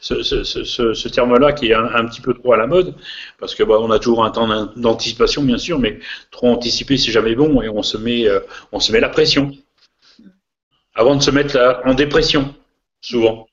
ce, 0.02 0.24
ce, 0.24 0.94
ce, 0.94 1.08
terme-là 1.08 1.54
qui 1.54 1.68
est 1.68 1.76
un, 1.76 2.06
petit 2.06 2.22
peu 2.22 2.34
trop 2.34 2.54
à 2.54 2.58
la 2.58 2.66
mode, 2.66 2.96
parce 3.40 3.54
que 3.54 3.62
bah, 3.64 3.76
on 3.80 3.92
a 3.92 4.00
toujours 4.00 4.26
un 4.26 4.32
temps 4.32 4.48
d'an- 4.48 4.72
d'anticipation, 4.76 5.44
bien 5.44 5.60
sûr, 5.60 5.78
mais 5.78 6.00
trop 6.32 6.48
anticiper, 6.50 6.98
c'est 6.98 7.12
jamais 7.12 7.36
bon 7.36 7.62
et 7.62 7.70
on 7.70 7.84
se 7.84 7.98
met, 7.98 8.26
on 8.72 8.80
se 8.80 8.92
met 8.92 9.00
la 9.00 9.10
pression 9.10 9.52
avant 11.00 11.16
de 11.16 11.24
se 11.24 11.32
mettre 11.32 11.82
en 11.86 11.94
dépression, 11.94 12.54
souvent. 13.00 13.48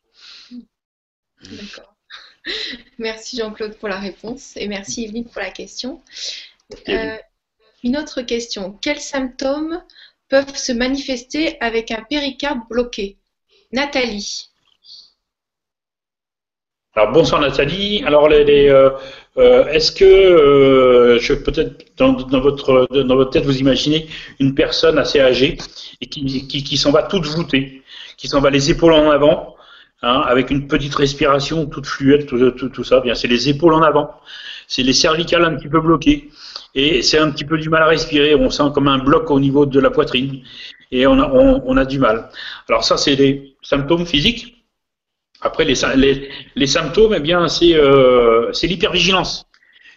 D'accord. 1.43 1.95
Merci 2.99 3.37
Jean-Claude 3.37 3.77
pour 3.77 3.89
la 3.89 4.01
réponse 4.01 4.57
et 4.57 4.67
merci 4.67 5.05
Yveline 5.05 5.27
pour 5.27 5.41
la 5.41 5.51
question. 5.51 6.03
Euh, 6.89 7.17
une 7.85 7.97
autre 7.97 8.23
question. 8.23 8.73
Quels 8.81 9.01
symptômes 9.01 9.81
peuvent 10.29 10.57
se 10.57 10.73
manifester 10.73 11.57
avec 11.61 11.93
un 11.93 12.03
péricarde 12.03 12.61
bloqué? 12.69 13.17
Nathalie. 13.71 14.49
Alors 16.99 17.13
bonsoir 17.13 17.43
Nathalie. 17.43 18.03
Alors 18.07 18.27
les, 18.27 18.43
les, 18.43 18.71
euh, 18.71 18.89
euh, 19.37 19.67
est-ce 19.67 19.93
que 19.93 20.07
euh, 20.07 21.19
je 21.19 21.35
peut-être 21.35 21.85
dans, 21.99 22.15
dans 22.15 22.41
votre 22.41 22.89
dans 22.91 23.17
votre 23.17 23.33
tête 23.33 23.45
vous 23.45 23.59
imaginez 23.59 24.07
une 24.41 24.55
personne 24.55 24.97
assez 24.99 25.21
âgée 25.21 25.59
et 26.01 26.07
qui 26.07 26.25
qui, 26.49 26.65
qui 26.65 26.77
s'en 26.79 26.93
va 26.93 27.03
toute 27.03 27.27
voûtée, 27.27 27.83
qui 28.17 28.29
s'en 28.29 28.41
va 28.41 28.49
les 28.49 28.71
épaules 28.71 28.95
en 28.95 29.11
avant, 29.11 29.57
hein, 30.01 30.23
avec 30.27 30.51
une 30.51 30.69
petite 30.69 30.95
respiration 30.95 31.67
toute 31.67 31.85
fluide, 31.87 32.25
tout, 32.25 32.51
tout, 32.53 32.71
tout 32.71 32.85
ça. 32.85 33.01
Bien, 33.01 33.15
c'est 33.15 33.29
les 33.29 33.51
épaules 33.51 33.75
en 33.75 33.83
avant, 33.83 34.09
c'est 34.67 34.83
les 34.83 34.95
cervicales 34.95 35.45
un 35.45 35.55
petit 35.57 35.69
peu 35.69 35.83
bloquées 35.83 36.31
et 36.75 37.03
c'est 37.03 37.19
un 37.19 37.31
petit 37.31 37.45
peu 37.45 37.59
du 37.59 37.69
mal 37.69 37.83
à 37.83 37.89
respirer. 37.89 38.35
On 38.35 38.49
sent 38.49 38.71
comme 38.75 38.89
un 38.89 38.99
bloc 38.99 39.31
au 39.31 39.39
niveau 39.39 39.67
de 39.67 39.81
la 39.81 39.91
poitrine 39.91 40.41
et 40.91 41.07
on 41.07 41.21
a 41.21 41.31
on, 41.31 41.63
on 41.67 41.77
a 41.77 41.85
du 41.85 41.99
mal. 41.99 42.31
Alors 42.71 42.85
ça 42.85 42.97
c'est 42.97 43.17
des 43.17 43.55
symptômes 43.61 44.07
physiques. 44.07 44.56
Après, 45.47 45.65
les, 45.65 45.75
sy- 45.75 45.87
les, 45.97 46.29
les 46.55 46.67
symptômes, 46.67 47.15
eh 47.17 47.21
bien, 47.21 47.49
c'est 47.49 47.75
euh, 47.75 48.53
c'est 48.53 48.67
l'hypervigilance. 48.67 49.47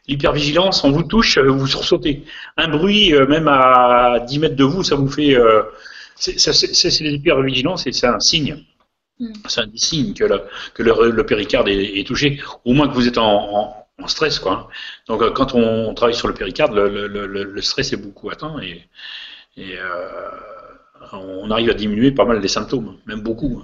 L'hypervigilance, 0.07 0.83
on 0.83 0.91
vous 0.91 1.03
touche, 1.03 1.37
euh, 1.37 1.49
vous 1.49 1.67
sursautez. 1.67 2.23
Un 2.57 2.67
bruit, 2.69 3.13
euh, 3.13 3.27
même 3.27 3.47
à 3.47 4.19
10 4.27 4.39
mètres 4.39 4.55
de 4.55 4.63
vous, 4.63 4.83
ça 4.83 4.95
vous 4.95 5.09
fait. 5.09 5.35
Euh, 5.35 5.63
c'est 6.15 6.99
l'hypervigilance 7.01 7.87
et 7.87 7.91
c'est 7.93 8.07
un 8.07 8.19
signe. 8.19 8.63
Mm. 9.19 9.33
C'est 9.47 9.61
un 9.61 9.69
signe 9.75 10.13
que 10.13 10.25
le, 10.25 10.41
que 10.73 10.83
le, 10.83 11.11
le 11.11 11.25
péricarde 11.25 11.67
est, 11.69 11.99
est 11.99 12.07
touché, 12.07 12.39
au 12.65 12.73
moins 12.73 12.87
que 12.89 12.93
vous 12.93 13.07
êtes 13.07 13.17
en, 13.17 13.57
en, 13.57 13.87
en 14.03 14.07
stress, 14.07 14.39
quoi. 14.39 14.69
Donc, 15.07 15.21
euh, 15.21 15.31
quand 15.31 15.53
on 15.55 15.93
travaille 15.93 16.15
sur 16.15 16.27
le 16.27 16.33
péricarde, 16.33 16.73
le, 16.75 17.07
le, 17.07 17.27
le, 17.27 17.43
le 17.43 17.61
stress 17.61 17.93
est 17.93 17.97
beaucoup 17.97 18.29
atteint 18.29 18.59
et, 18.61 18.83
et 19.57 19.77
euh, 19.77 20.29
on 21.13 21.49
arrive 21.51 21.69
à 21.69 21.73
diminuer 21.73 22.11
pas 22.11 22.25
mal 22.25 22.39
les 22.41 22.47
symptômes, 22.47 22.97
même 23.05 23.21
beaucoup. 23.21 23.63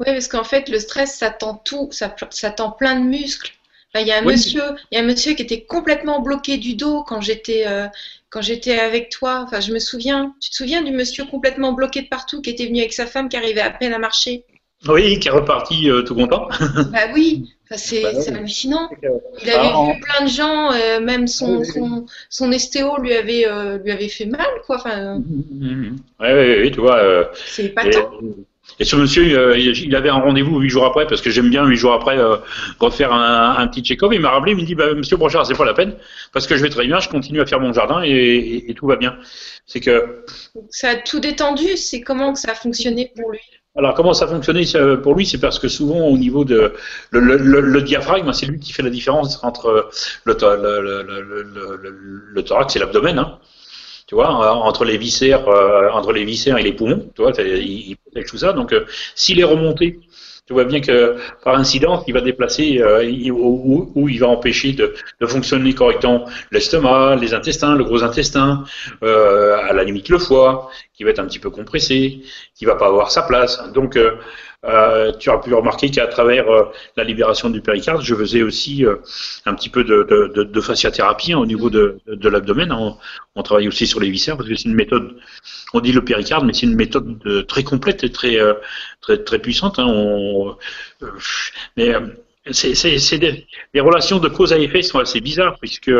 Oui, 0.00 0.06
parce 0.06 0.28
qu'en 0.28 0.44
fait, 0.44 0.68
le 0.68 0.78
stress, 0.78 1.16
ça 1.16 1.30
tend 1.30 1.54
tout, 1.54 1.88
ça, 1.92 2.14
ça 2.30 2.50
tend 2.50 2.70
plein 2.70 2.98
de 3.00 3.04
muscles. 3.06 3.52
Enfin, 3.94 4.02
il 4.04 4.08
y 4.08 4.12
a 4.12 4.18
un 4.18 4.24
Oui. 4.24 4.32
monsieur, 4.32 4.62
il 4.90 4.96
y 4.96 5.00
a 5.00 5.04
un 5.04 5.06
monsieur 5.06 5.34
qui 5.34 5.42
était 5.42 5.62
complètement 5.62 6.20
bloqué 6.20 6.56
du 6.58 6.74
dos 6.74 7.02
quand 7.02 7.20
j'étais 7.20 7.66
euh, 7.66 7.86
quand 8.30 8.42
j'étais 8.42 8.78
avec 8.78 9.10
toi. 9.10 9.42
Enfin, 9.46 9.60
je 9.60 9.72
me 9.72 9.78
souviens. 9.78 10.34
Tu 10.40 10.50
te 10.50 10.56
souviens 10.56 10.82
du 10.82 10.92
monsieur 10.92 11.24
complètement 11.24 11.72
bloqué 11.72 12.02
de 12.02 12.08
partout 12.08 12.42
qui 12.42 12.50
était 12.50 12.66
venu 12.66 12.80
avec 12.80 12.92
sa 12.92 13.06
femme 13.06 13.28
qui 13.28 13.36
arrivait 13.36 13.60
à 13.60 13.70
peine 13.70 13.92
à 13.94 13.98
marcher? 13.98 14.44
Oui, 14.88 15.18
qui 15.18 15.28
est 15.28 15.30
reparti 15.30 15.90
euh, 15.90 16.02
tout 16.02 16.14
content. 16.14 16.48
Bah 16.92 17.08
oui, 17.14 17.54
Enfin, 17.64 17.76
c'est 17.78 18.02
Bah 18.02 18.10
oui. 18.14 18.22
c'est 18.22 18.34
hallucinant. 18.34 18.90
Il 19.42 19.50
avait 19.50 19.68
Ah, 19.72 19.84
vu 19.94 20.00
plein 20.00 20.24
de 20.26 20.30
gens, 20.30 20.72
euh, 20.72 21.00
même 21.00 21.26
son, 21.26 21.58
Oui, 21.60 21.66
oui, 21.66 21.66
oui. 21.66 21.72
son, 21.72 22.06
son 22.28 22.52
estéo 22.52 22.98
lui 22.98 23.14
avait, 23.14 23.46
euh, 23.46 23.78
lui 23.78 23.90
avait 23.90 24.08
fait 24.08 24.26
mal, 24.26 24.46
quoi. 24.66 24.76
Enfin. 24.76 25.20
Ouais, 26.20 26.32
ouais, 26.32 26.60
ouais, 26.62 26.70
tu 26.70 26.80
vois. 26.80 27.30
c'est 27.46 27.64
épatant. 27.64 28.10
Et 28.78 28.84
ce 28.84 28.94
monsieur, 28.96 29.38
euh, 29.38 29.56
il 29.58 29.94
avait 29.96 30.10
un 30.10 30.20
rendez-vous 30.20 30.58
huit 30.60 30.68
jours 30.68 30.84
après, 30.84 31.06
parce 31.06 31.22
que 31.22 31.30
j'aime 31.30 31.48
bien 31.48 31.64
huit 31.64 31.76
jours 31.76 31.94
après 31.94 32.18
euh, 32.18 32.36
refaire 32.78 33.12
un, 33.12 33.56
un 33.58 33.66
petit 33.68 33.82
check-up. 33.82 34.10
Il 34.12 34.20
m'a 34.20 34.30
rappelé, 34.30 34.52
il 34.52 34.58
me 34.58 34.62
dit, 34.64 34.74
bah, 34.74 34.92
Monsieur 34.94 35.16
Brochard, 35.16 35.46
c'est 35.46 35.54
pas 35.56 35.64
la 35.64 35.72
peine, 35.74 35.94
parce 36.32 36.46
que 36.46 36.56
je 36.56 36.62
vais 36.62 36.68
très 36.68 36.86
bien, 36.86 36.98
je 37.00 37.08
continue 37.08 37.40
à 37.40 37.46
faire 37.46 37.58
mon 37.60 37.72
jardin 37.72 38.02
et, 38.04 38.10
et- 38.10 38.70
et 38.70 38.74
tout 38.74 38.86
va 38.86 38.96
bien. 38.96 39.16
C'est 39.64 39.80
que, 39.80 40.24
Ça 40.70 40.90
a 40.90 40.96
tout 40.96 41.20
détendu. 41.20 41.76
C'est 41.76 42.02
comment 42.02 42.32
que 42.34 42.38
ça 42.38 42.52
a 42.52 42.54
fonctionné 42.54 43.10
pour 43.16 43.30
lui? 43.32 43.40
alors 43.78 43.92
comment 43.92 44.14
ça 44.14 44.26
fonctionnait 44.26 44.64
ça, 44.64 44.96
pour 44.96 45.14
lui, 45.14 45.26
c'est 45.26 45.38
parce 45.38 45.58
que 45.58 45.68
souvent 45.68 46.06
au 46.06 46.16
niveau 46.16 46.44
de 46.46 46.72
le, 47.10 47.20
le- 47.20 47.36
le- 47.36 47.60
le 47.60 47.82
diaphragme, 47.82 48.32
c'est 48.32 48.46
lui 48.46 48.58
qui 48.58 48.72
fait 48.72 48.82
la 48.82 48.88
différence 48.90 49.42
entre 49.44 49.90
le 50.24 50.34
thorax 52.42 52.76
et 52.76 52.78
l'abdomen. 52.78 53.18
Hein. 53.18 53.38
Tu 54.06 54.14
vois, 54.14 54.28
euh, 54.28 54.50
entre 54.50 54.84
les 54.84 54.98
viscères, 54.98 55.48
euh, 55.48 55.90
entre 55.90 56.12
les 56.12 56.24
viscères 56.24 56.58
et 56.58 56.62
les 56.62 56.72
poumons, 56.72 57.10
tu 57.14 57.22
vois, 57.22 57.32
il, 57.38 57.90
il 57.90 57.96
protège 57.96 58.26
tout 58.30 58.38
ça. 58.38 58.52
Donc, 58.52 58.72
euh, 58.72 58.84
s'il 59.14 59.40
est 59.40 59.44
remonté, 59.44 59.98
tu 60.46 60.52
vois 60.52 60.64
bien 60.64 60.80
que 60.80 61.16
par 61.42 61.56
incidence, 61.56 62.04
il 62.06 62.14
va 62.14 62.20
déplacer 62.20 62.80
euh, 62.80 63.02
ou, 63.30 63.90
ou 63.96 64.08
il 64.08 64.20
va 64.20 64.28
empêcher 64.28 64.72
de, 64.74 64.94
de 65.20 65.26
fonctionner 65.26 65.74
correctement 65.74 66.24
l'estomac, 66.52 67.16
les 67.16 67.34
intestins, 67.34 67.74
le 67.74 67.82
gros 67.82 68.04
intestin, 68.04 68.62
euh, 69.02 69.56
à 69.68 69.72
la 69.72 69.82
limite 69.82 70.08
le 70.08 70.18
foie, 70.18 70.70
qui 70.94 71.02
va 71.02 71.10
être 71.10 71.18
un 71.18 71.26
petit 71.26 71.40
peu 71.40 71.50
compressé, 71.50 72.20
qui 72.54 72.64
va 72.64 72.76
pas 72.76 72.86
avoir 72.86 73.10
sa 73.10 73.22
place. 73.22 73.60
Donc, 73.74 73.98
euh, 74.66 75.12
tu 75.12 75.30
as 75.30 75.38
pu 75.38 75.54
remarquer 75.54 75.90
qu'à 75.90 76.06
travers 76.06 76.48
euh, 76.50 76.64
la 76.96 77.04
libération 77.04 77.50
du 77.50 77.60
péricarde, 77.60 78.02
je 78.02 78.14
faisais 78.14 78.42
aussi 78.42 78.84
euh, 78.84 78.96
un 79.44 79.54
petit 79.54 79.68
peu 79.68 79.84
de, 79.84 80.02
de, 80.42 80.60
fasciathérapie 80.60 81.32
hein, 81.32 81.38
au 81.38 81.46
niveau 81.46 81.70
de, 81.70 81.98
l'abdomen. 82.06 82.72
On, 82.72 82.96
on 83.34 83.42
travaille 83.42 83.68
aussi 83.68 83.86
sur 83.86 84.00
les 84.00 84.10
viscères 84.10 84.36
parce 84.36 84.48
que 84.48 84.56
c'est 84.56 84.68
une 84.68 84.74
méthode, 84.74 85.16
on 85.72 85.80
dit 85.80 85.92
le 85.92 86.04
péricarde, 86.04 86.44
mais 86.44 86.52
c'est 86.52 86.66
une 86.66 86.74
méthode 86.74 87.18
de- 87.18 87.42
très 87.42 87.64
complète 87.64 88.02
et 88.04 88.10
très, 88.10 88.38
très, 89.00 89.22
très 89.22 89.38
puissante. 89.38 89.78
hein. 89.78 90.56
Mais 91.76 91.92
c'est 92.50 93.18
des, 93.18 93.46
des, 93.74 93.80
relations 93.80 94.18
de 94.18 94.28
cause 94.28 94.52
à 94.52 94.58
effet 94.58 94.82
sont 94.82 94.98
assez 94.98 95.20
bizarres, 95.20 95.58
puisque, 95.60 95.92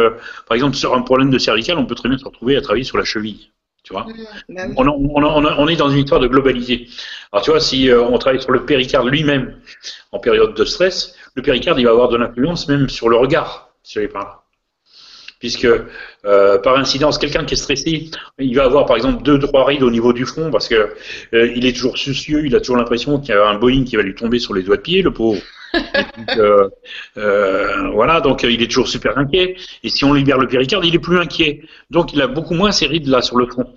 par 0.46 0.54
exemple, 0.54 0.76
sur 0.76 0.94
un 0.94 1.02
problème 1.02 1.30
de 1.30 1.38
cervical, 1.38 1.78
on 1.78 1.86
peut 1.86 1.94
très 1.94 2.08
bien 2.08 2.18
se 2.18 2.24
retrouver 2.24 2.56
à 2.56 2.60
travailler 2.60 2.84
sur 2.84 2.98
la 2.98 3.04
cheville. 3.04 3.50
Tu 3.86 3.92
vois. 3.92 4.04
Mmh, 4.04 4.54
bah 4.56 4.62
on, 4.76 4.88
on, 4.88 5.24
on, 5.24 5.68
est 5.68 5.76
dans 5.76 5.90
une 5.90 5.98
histoire 5.98 6.20
de 6.20 6.26
globalité. 6.26 6.88
Alors, 7.30 7.44
tu 7.44 7.52
vois, 7.52 7.60
si 7.60 7.88
euh, 7.88 8.02
on 8.02 8.18
travaille 8.18 8.42
sur 8.42 8.50
le 8.50 8.66
péricarde 8.66 9.06
lui-même 9.06 9.60
en 10.10 10.18
période 10.18 10.54
de 10.54 10.64
stress, 10.64 11.14
le 11.36 11.42
péricarde, 11.42 11.78
il 11.78 11.84
va 11.84 11.92
avoir 11.92 12.08
de 12.08 12.16
l'influence 12.16 12.66
même 12.66 12.88
sur 12.88 13.08
le 13.08 13.16
regard, 13.16 13.70
si 13.84 14.00
je 14.02 14.06
pas 14.08 14.45
puisque 15.38 15.68
euh, 16.24 16.58
par 16.58 16.76
incidence, 16.76 17.18
quelqu'un 17.18 17.44
qui 17.44 17.54
est 17.54 17.58
stressé, 17.58 18.10
il 18.38 18.56
va 18.56 18.64
avoir 18.64 18.86
par 18.86 18.96
exemple 18.96 19.22
deux, 19.22 19.38
trois 19.38 19.64
rides 19.64 19.82
au 19.82 19.90
niveau 19.90 20.12
du 20.12 20.24
front 20.24 20.50
parce 20.50 20.68
que 20.68 20.94
euh, 21.34 21.52
il 21.54 21.66
est 21.66 21.74
toujours 21.74 21.98
soucieux, 21.98 22.46
il 22.46 22.54
a 22.56 22.60
toujours 22.60 22.76
l'impression 22.76 23.20
qu'il 23.20 23.34
y 23.34 23.38
a 23.38 23.46
un 23.46 23.58
Boeing 23.58 23.84
qui 23.84 23.96
va 23.96 24.02
lui 24.02 24.14
tomber 24.14 24.38
sur 24.38 24.54
les 24.54 24.62
doigts 24.62 24.76
de 24.76 24.82
pied, 24.82 25.02
le 25.02 25.12
pauvre. 25.12 25.40
Euh, 27.18 27.90
voilà, 27.92 28.20
donc 28.20 28.42
il 28.42 28.62
est 28.62 28.66
toujours 28.66 28.88
super 28.88 29.18
inquiet. 29.18 29.56
Et 29.82 29.90
si 29.90 30.04
on 30.04 30.14
libère 30.14 30.38
le 30.38 30.46
péricarde, 30.46 30.84
il 30.86 30.94
est 30.94 31.00
plus 31.00 31.18
inquiet. 31.18 31.62
Donc 31.90 32.14
il 32.14 32.22
a 32.22 32.26
beaucoup 32.26 32.54
moins 32.54 32.72
ces 32.72 32.86
rides 32.86 33.08
là 33.08 33.20
sur 33.20 33.36
le 33.36 33.46
front. 33.46 33.74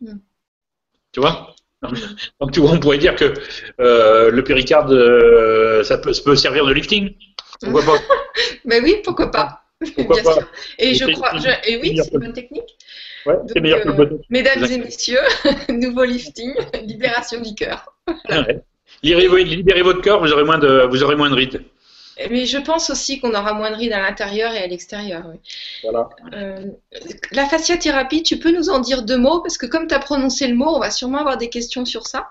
Mm. 0.00 0.18
Tu 1.12 1.20
vois? 1.20 1.54
Donc 2.40 2.52
tu 2.52 2.60
vois, 2.60 2.70
on 2.70 2.78
pourrait 2.78 2.98
dire 2.98 3.16
que 3.16 3.34
le 3.78 4.40
péricarde, 4.42 4.90
ça 5.82 5.98
peut, 5.98 6.12
ça 6.12 6.22
peut 6.22 6.36
servir 6.36 6.64
de 6.64 6.72
lifting. 6.72 7.12
Pourquoi 7.60 7.82
pas 7.82 8.02
Ben 8.64 8.82
oui, 8.84 8.96
pourquoi 9.04 9.30
pas 9.30 9.61
Bien 9.96 10.22
sûr. 10.22 10.50
Et 10.78 10.94
je 10.94 11.04
crois, 11.06 11.32
et 11.66 11.76
oui, 11.76 11.98
c'est 12.02 12.12
une 12.12 12.20
bonne 12.20 12.32
technique. 12.32 12.76
Ouais, 13.26 13.34
c'est 13.46 13.60
meilleur 13.60 13.82
que 13.82 13.88
le 13.88 14.00
euh, 14.00 14.18
Mesdames 14.30 14.64
et 14.64 14.78
messieurs, 14.78 15.20
nouveau 15.68 16.04
lifting, 16.04 16.54
libération 16.82 17.40
du 17.40 17.54
cœur. 17.54 17.94
Ah 18.28 18.44
libérez, 19.02 19.82
votre 19.82 20.00
cœur, 20.00 20.20
vous 20.20 20.32
aurez 20.32 20.44
moins 20.44 20.58
de, 20.58 20.86
vous 20.90 21.02
aurez 21.02 21.16
moins 21.16 21.30
de 21.30 21.34
rides. 21.34 21.62
Mais 22.30 22.46
je 22.46 22.58
pense 22.58 22.90
aussi 22.90 23.20
qu'on 23.20 23.34
aura 23.34 23.54
moins 23.54 23.70
de 23.70 23.76
rides 23.76 23.92
à 23.92 24.00
l'intérieur 24.00 24.52
et 24.52 24.58
à 24.58 24.66
l'extérieur. 24.66 25.24
Voilà. 25.82 26.08
Euh, 26.34 26.66
la 27.32 27.46
fasciathérapie, 27.46 28.22
tu 28.22 28.38
peux 28.38 28.52
nous 28.52 28.68
en 28.68 28.80
dire 28.80 29.02
deux 29.02 29.16
mots? 29.16 29.40
Parce 29.40 29.56
que 29.56 29.66
comme 29.66 29.86
tu 29.86 29.94
as 29.94 29.98
prononcé 29.98 30.46
le 30.46 30.54
mot, 30.54 30.68
on 30.68 30.78
va 30.78 30.90
sûrement 30.90 31.18
avoir 31.18 31.38
des 31.38 31.48
questions 31.48 31.84
sur 31.84 32.06
ça. 32.06 32.28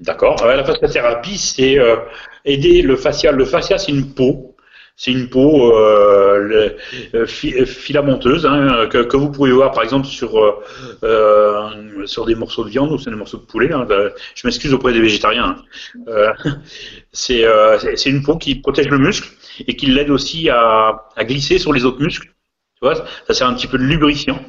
D'accord. 0.00 0.36
La 0.44 0.64
fasciathérapie, 0.64 1.38
c'est 1.38 1.78
euh, 1.78 1.96
aider 2.44 2.82
le 2.82 2.96
fascia. 2.96 3.32
Le 3.32 3.44
fascia, 3.44 3.78
c'est 3.78 3.92
une 3.92 4.12
peau 4.14 4.55
c'est 4.96 5.12
une 5.12 5.28
peau 5.28 5.76
euh, 5.76 6.70
euh, 7.14 7.26
filamenteuse 7.26 8.46
hein, 8.46 8.86
que, 8.90 9.16
vous 9.16 9.30
pouvez 9.30 9.52
voir 9.52 9.72
par 9.72 9.84
exemple 9.84 10.06
sur 10.06 10.38
euh, 10.38 10.64
euh 11.02 12.06
sur 12.06 12.24
des 12.24 12.34
morceaux 12.34 12.64
de 12.64 12.70
viande 12.70 12.92
ou 12.92 12.98
sur 12.98 13.10
des 13.10 13.16
morceaux 13.16 13.38
de 13.38 13.44
poulet. 13.44 13.72
Hein. 13.72 13.86
Je 14.34 14.46
m'excuse 14.46 14.72
auprès 14.72 14.92
des 14.92 15.00
végétariens. 15.00 15.56
Hein. 15.56 16.02
Euh, 16.08 16.32
c'est 17.12 18.06
une 18.06 18.22
peau 18.22 18.36
qui 18.36 18.54
protège 18.54 18.88
le 18.88 18.98
muscle 18.98 19.28
et 19.66 19.76
qui 19.76 19.86
l'aide 19.86 20.10
aussi 20.10 20.48
à, 20.48 21.08
à, 21.16 21.24
glisser 21.24 21.58
sur 21.58 21.72
les 21.72 21.84
autres 21.84 22.00
muscles. 22.00 22.28
Tu 22.28 22.80
vois, 22.82 22.94
ça 23.26 23.34
sert 23.34 23.48
un 23.48 23.54
petit 23.54 23.66
peu 23.66 23.76
de 23.76 23.82
lubrifiant. 23.82 24.40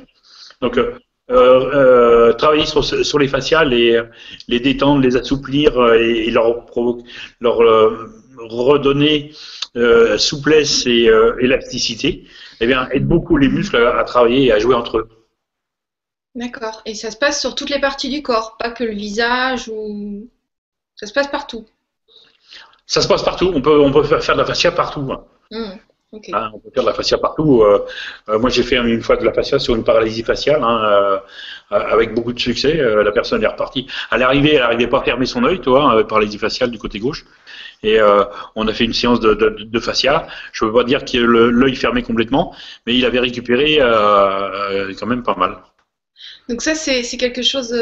Donc 0.61 0.79
euh, 1.29 2.33
travailler 2.33 2.65
sur, 2.65 2.85
sur, 2.85 3.17
les 3.17 3.27
faciales, 3.27 3.69
les, 3.69 4.01
les 4.47 4.59
détendre, 4.59 5.01
les 5.01 5.15
assouplir 5.17 5.93
et, 5.95 6.27
et 6.27 6.31
leur, 6.31 6.65
leur 7.41 7.61
redonner 8.49 9.31
euh, 9.75 10.17
souplesse 10.17 10.87
et 10.87 11.07
euh, 11.07 11.37
élasticité, 11.39 12.23
eh 12.59 12.65
bien, 12.65 12.89
aide 12.89 13.07
beaucoup 13.07 13.37
les 13.37 13.47
muscles 13.47 13.75
à, 13.77 14.03
travailler 14.05 14.45
et 14.45 14.51
à 14.51 14.57
jouer 14.57 14.73
entre 14.73 14.97
eux. 14.97 15.09
D'accord. 16.33 16.81
Et 16.85 16.95
ça 16.95 17.11
se 17.11 17.17
passe 17.17 17.39
sur 17.39 17.53
toutes 17.53 17.69
les 17.69 17.79
parties 17.79 18.09
du 18.09 18.23
corps, 18.23 18.57
pas 18.57 18.71
que 18.71 18.83
le 18.83 18.93
visage 18.93 19.67
ou. 19.67 20.29
Ça 20.95 21.05
se 21.05 21.13
passe 21.13 21.27
partout. 21.27 21.65
Ça 22.87 23.01
se 23.01 23.07
passe 23.07 23.21
partout. 23.21 23.51
On 23.53 23.61
peut, 23.61 23.79
on 23.79 23.91
peut 23.91 24.03
faire 24.03 24.33
de 24.33 24.39
la 24.39 24.45
fascia 24.45 24.71
partout. 24.71 25.07
Hein. 25.11 25.23
Mmh, 25.51 26.23
hein, 26.33 26.51
on 26.55 26.59
peut 26.59 26.71
faire 26.73 26.83
de 26.83 26.89
la 26.89 26.95
fascia 26.95 27.19
partout. 27.19 27.61
Euh, 27.61 27.85
moi, 28.39 28.49
j'ai 28.49 28.63
fait 28.63 28.77
une 28.77 29.03
fois 29.03 29.17
de 29.17 29.25
la 29.25 29.33
fascia 29.33 29.59
sur 29.59 29.75
une 29.75 29.83
paralysie 29.83 30.23
faciale, 30.23 30.63
hein, 30.63 31.21
avec 31.69 32.15
beaucoup 32.15 32.33
de 32.33 32.39
succès. 32.39 32.73
la 32.77 33.11
personne 33.11 33.43
est 33.43 33.47
repartie. 33.47 33.85
À 34.09 34.17
l'arrivée, 34.17 34.55
elle 34.55 34.61
n'arrivait 34.61 34.87
pas 34.87 35.01
à 35.01 35.03
fermer 35.03 35.27
son 35.27 35.43
œil, 35.43 35.61
toi, 35.61 36.03
paralysie 36.07 36.39
faciale 36.39 36.71
du 36.71 36.79
côté 36.79 36.97
gauche. 36.97 37.25
Et 37.83 37.99
euh, 37.99 38.23
on 38.55 38.67
a 38.67 38.73
fait 38.73 38.85
une 38.85 38.93
séance 38.93 39.19
de, 39.19 39.33
de, 39.33 39.79
fascia. 39.79 40.27
Je 40.51 40.65
ne 40.65 40.69
veux 40.69 40.75
pas 40.75 40.83
dire 40.83 41.05
que 41.05 41.17
l'œil 41.17 41.75
fermé 41.75 42.01
complètement, 42.01 42.55
mais 42.85 42.95
il 42.95 43.05
avait 43.05 43.19
récupéré 43.19 43.77
euh, 43.79 44.89
euh, 44.89 44.93
quand 44.99 45.05
même 45.05 45.23
pas 45.23 45.35
mal. 45.35 45.57
Donc 46.49 46.61
ça, 46.61 46.73
c'est 46.75 47.03
quelque 47.17 47.43
chose 47.43 47.75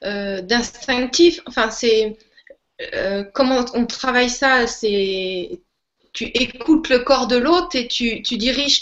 d'instinctif. 0.00 1.40
Enfin, 1.46 1.70
c'est 1.70 2.16
comment 3.34 3.64
on 3.74 3.86
travaille 3.86 4.30
ça? 4.30 4.66
C'est 4.66 5.60
tu 6.12 6.24
écoutes 6.24 6.88
le 6.88 7.00
corps 7.00 7.28
de 7.28 7.36
l'autre 7.36 7.76
et 7.76 7.86
tu, 7.86 8.20
diriges 8.20 8.80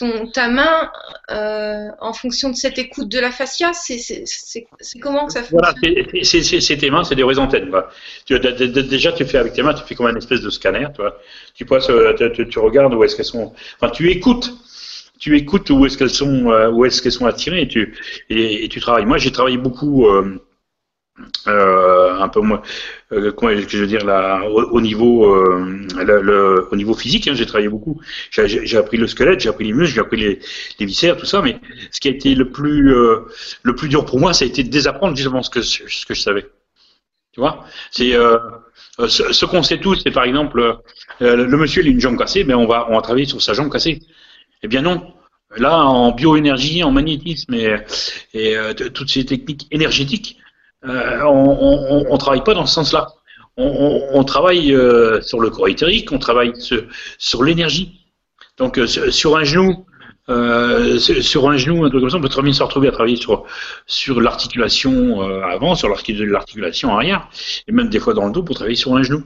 ton, 0.00 0.26
ta 0.28 0.48
main 0.48 0.90
euh, 1.30 1.88
en 2.00 2.12
fonction 2.12 2.48
de 2.48 2.56
cette 2.56 2.78
écoute 2.78 3.08
de 3.08 3.20
la 3.20 3.30
fascia 3.30 3.72
C'est 3.74 4.24
comment 5.00 5.26
que 5.26 5.32
ça 5.32 5.42
fonctionne 5.42 5.74
Voilà, 5.82 6.60
c'est 6.60 6.76
tes 6.76 6.90
mains, 6.90 7.04
c'est 7.04 7.14
des 7.14 7.22
horizontales. 7.22 7.70
Tu, 8.24 8.38
déjà, 8.38 9.12
tu 9.12 9.24
fais 9.26 9.38
avec 9.38 9.52
tes 9.52 9.62
mains, 9.62 9.74
tu 9.74 9.84
fais 9.84 9.94
comme 9.94 10.06
un 10.06 10.16
espèce 10.16 10.40
de 10.40 10.50
scanner. 10.50 10.86
Tu, 10.94 11.02
vois. 11.02 11.18
tu, 11.54 11.66
passes, 11.66 11.90
euh, 11.90 12.14
tu, 12.34 12.48
tu 12.48 12.58
regardes 12.58 12.94
où 12.94 13.04
est-ce 13.04 13.14
qu'elles 13.14 13.24
sont. 13.26 13.52
Enfin, 13.80 13.92
tu 13.92 14.10
écoutes. 14.10 14.52
Tu 15.18 15.36
écoutes 15.36 15.68
où 15.68 15.84
est-ce 15.84 15.98
qu'elles 15.98 16.08
sont, 16.08 16.50
euh, 16.50 16.70
où 16.70 16.86
est-ce 16.86 17.02
qu'elles 17.02 17.12
sont 17.12 17.26
attirées 17.26 17.60
et 17.60 17.68
tu, 17.68 17.94
et, 18.30 18.66
tu 18.70 18.80
travailles. 18.80 19.04
Moi, 19.04 19.18
j'ai 19.18 19.30
travaillé 19.30 19.58
beaucoup. 19.58 20.06
Euh, 20.06 20.40
un 21.46 22.28
peu 22.28 22.40
moins, 22.40 22.62
euh, 23.12 23.32
comment 23.32 23.52
je 23.52 23.78
veux 23.78 23.86
dire 23.86 24.04
là, 24.04 24.42
au, 24.48 24.80
niveau, 24.80 25.24
euh, 25.26 25.86
le, 25.96 26.68
au 26.70 26.76
niveau 26.76 26.94
physique, 26.94 27.26
hein, 27.28 27.34
j'ai 27.34 27.46
travaillé 27.46 27.68
beaucoup. 27.68 28.00
J'ai 28.30 28.76
appris 28.76 28.96
le 28.96 29.06
squelette, 29.06 29.40
j'ai 29.40 29.48
appris 29.48 29.64
les 29.64 29.72
muscles, 29.72 29.94
j'ai 29.94 30.00
appris 30.00 30.16
les, 30.16 30.40
les, 30.78 30.86
viscères, 30.86 31.16
tout 31.16 31.26
ça. 31.26 31.42
Mais 31.42 31.58
ce 31.90 32.00
qui 32.00 32.08
a 32.08 32.10
été 32.10 32.34
le 32.34 32.50
plus, 32.50 32.94
euh, 32.94 33.20
le 33.62 33.74
plus 33.74 33.88
dur 33.88 34.04
pour 34.04 34.20
moi, 34.20 34.32
ça 34.32 34.44
a 34.44 34.48
été 34.48 34.62
de 34.62 34.70
désapprendre 34.70 35.16
justement 35.16 35.42
ce 35.42 35.50
que 35.50 35.62
ce 35.62 36.06
que 36.06 36.14
je 36.14 36.20
savais. 36.20 36.46
Tu 37.32 37.40
vois, 37.40 37.64
c'est 37.90 38.12
ce, 39.06 39.44
qu'on 39.44 39.62
sait 39.62 39.78
tous, 39.78 40.00
c'est 40.02 40.10
par 40.10 40.24
exemple 40.24 40.78
le 41.20 41.56
monsieur 41.56 41.82
il 41.82 41.88
a 41.88 41.90
une 41.92 42.00
jambe 42.00 42.18
cassée, 42.18 42.42
mais 42.42 42.54
on 42.54 42.66
va 42.66 42.88
on 42.90 42.96
va 42.96 43.02
travailler 43.02 43.26
sur 43.26 43.40
sa 43.40 43.54
jambe 43.54 43.70
cassée. 43.70 44.00
Eh 44.62 44.68
bien 44.68 44.82
non, 44.82 45.14
Là, 45.56 45.84
en 45.84 46.12
bioénergie, 46.12 46.84
en 46.84 46.92
magnétisme 46.92 47.54
et 48.34 48.56
toutes 48.94 49.10
ces 49.10 49.24
techniques 49.24 49.66
énergétiques, 49.72 50.39
euh, 50.84 51.22
on 51.24 52.12
ne 52.12 52.18
travaille 52.18 52.44
pas 52.44 52.54
dans 52.54 52.66
ce 52.66 52.74
sens-là. 52.74 53.08
On, 53.56 54.24
travaille 54.24 54.72
euh, 54.72 55.20
sur 55.20 55.38
le 55.40 55.50
corps 55.50 55.68
éthérique, 55.68 56.12
on 56.12 56.18
travaille 56.18 56.52
sur, 57.18 57.42
l'énergie. 57.42 58.06
Donc 58.56 58.78
euh, 58.78 58.86
sur 58.86 59.36
un 59.36 59.44
genou, 59.44 59.84
sur 60.26 61.50
un 61.50 61.56
genou, 61.56 61.84
un 61.84 61.90
truc 61.90 62.00
comme 62.00 62.10
ça, 62.10 62.16
on 62.16 62.22
peut 62.22 62.28
très 62.28 62.42
bien 62.42 62.54
se 62.54 62.62
retrouver 62.62 62.88
à 62.88 62.92
travailler 62.92 63.16
sur, 63.16 63.44
sur 63.86 64.20
l'articulation 64.20 65.20
avant, 65.42 65.74
sur 65.74 65.88
l'articulation 65.90 66.94
arrière, 66.94 67.28
et 67.68 67.72
même 67.72 67.90
des 67.90 67.98
fois 67.98 68.14
dans 68.14 68.26
le 68.26 68.32
dos 68.32 68.42
pour 68.42 68.54
travailler 68.54 68.76
sur 68.76 68.94
un 68.96 69.02
genou. 69.02 69.24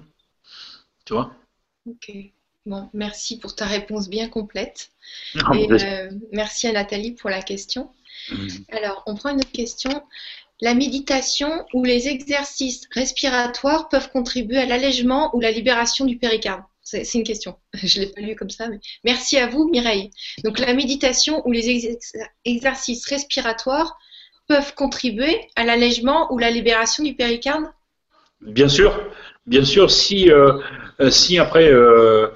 Tu 1.05 1.12
vois? 1.12 1.33
Ok. 1.87 2.11
Bon, 2.67 2.88
merci 2.95 3.38
pour 3.38 3.55
ta 3.55 3.67
réponse 3.67 4.09
bien 4.09 4.29
complète. 4.29 4.90
Ah, 5.45 5.53
et, 5.55 5.69
merci 6.33 6.67
à 6.67 6.73
Nathalie 6.73 7.12
pour 7.12 7.31
la 7.31 7.43
question. 7.43 7.90
Mmh. 8.31 8.49
Alors, 8.73 9.03
on 9.07 9.14
prend 9.14 9.31
une 9.31 9.40
autre 9.40 9.53
question. 9.53 10.03
La 10.61 10.75
méditation 10.75 11.67
ou 11.73 11.85
les 11.85 12.09
exercices 12.09 12.88
respiratoires 12.93 13.88
peuvent 13.88 14.11
contribuer 14.11 14.59
à 14.59 14.67
l'allègement 14.67 15.35
ou 15.35 15.40
la 15.40 15.51
libération 15.51 16.05
du 16.05 16.17
péricarde. 16.17 16.62
C'est 16.83 17.14
une 17.14 17.25
question. 17.25 17.57
Je 17.75 18.01
ne 18.01 18.05
l'ai 18.05 18.12
pas 18.12 18.21
lu 18.21 18.37
comme 18.37 18.51
ça. 18.51 18.69
Mais... 18.69 18.79
Merci 19.05 19.37
à 19.38 19.47
vous, 19.47 19.69
Mireille. 19.69 20.11
Donc, 20.45 20.59
la 20.59 20.75
méditation 20.75 21.43
ou 21.47 21.53
les 21.53 21.99
exercices 22.45 23.07
respiratoires 23.07 23.97
peuvent 24.47 24.75
contribuer 24.75 25.49
à 25.57 25.64
l'allègement 25.64 26.33
ou 26.33 26.38
la 26.38 26.51
libération 26.51 27.03
du 27.03 27.14
péricarde 27.14 27.64
Bien 28.43 28.69
sûr. 28.69 29.01
Bien 29.47 29.64
sûr, 29.64 29.90
si, 29.90 30.31
euh, 30.31 30.59
si 31.11 31.38
après 31.38 31.71
euh, 31.71 32.29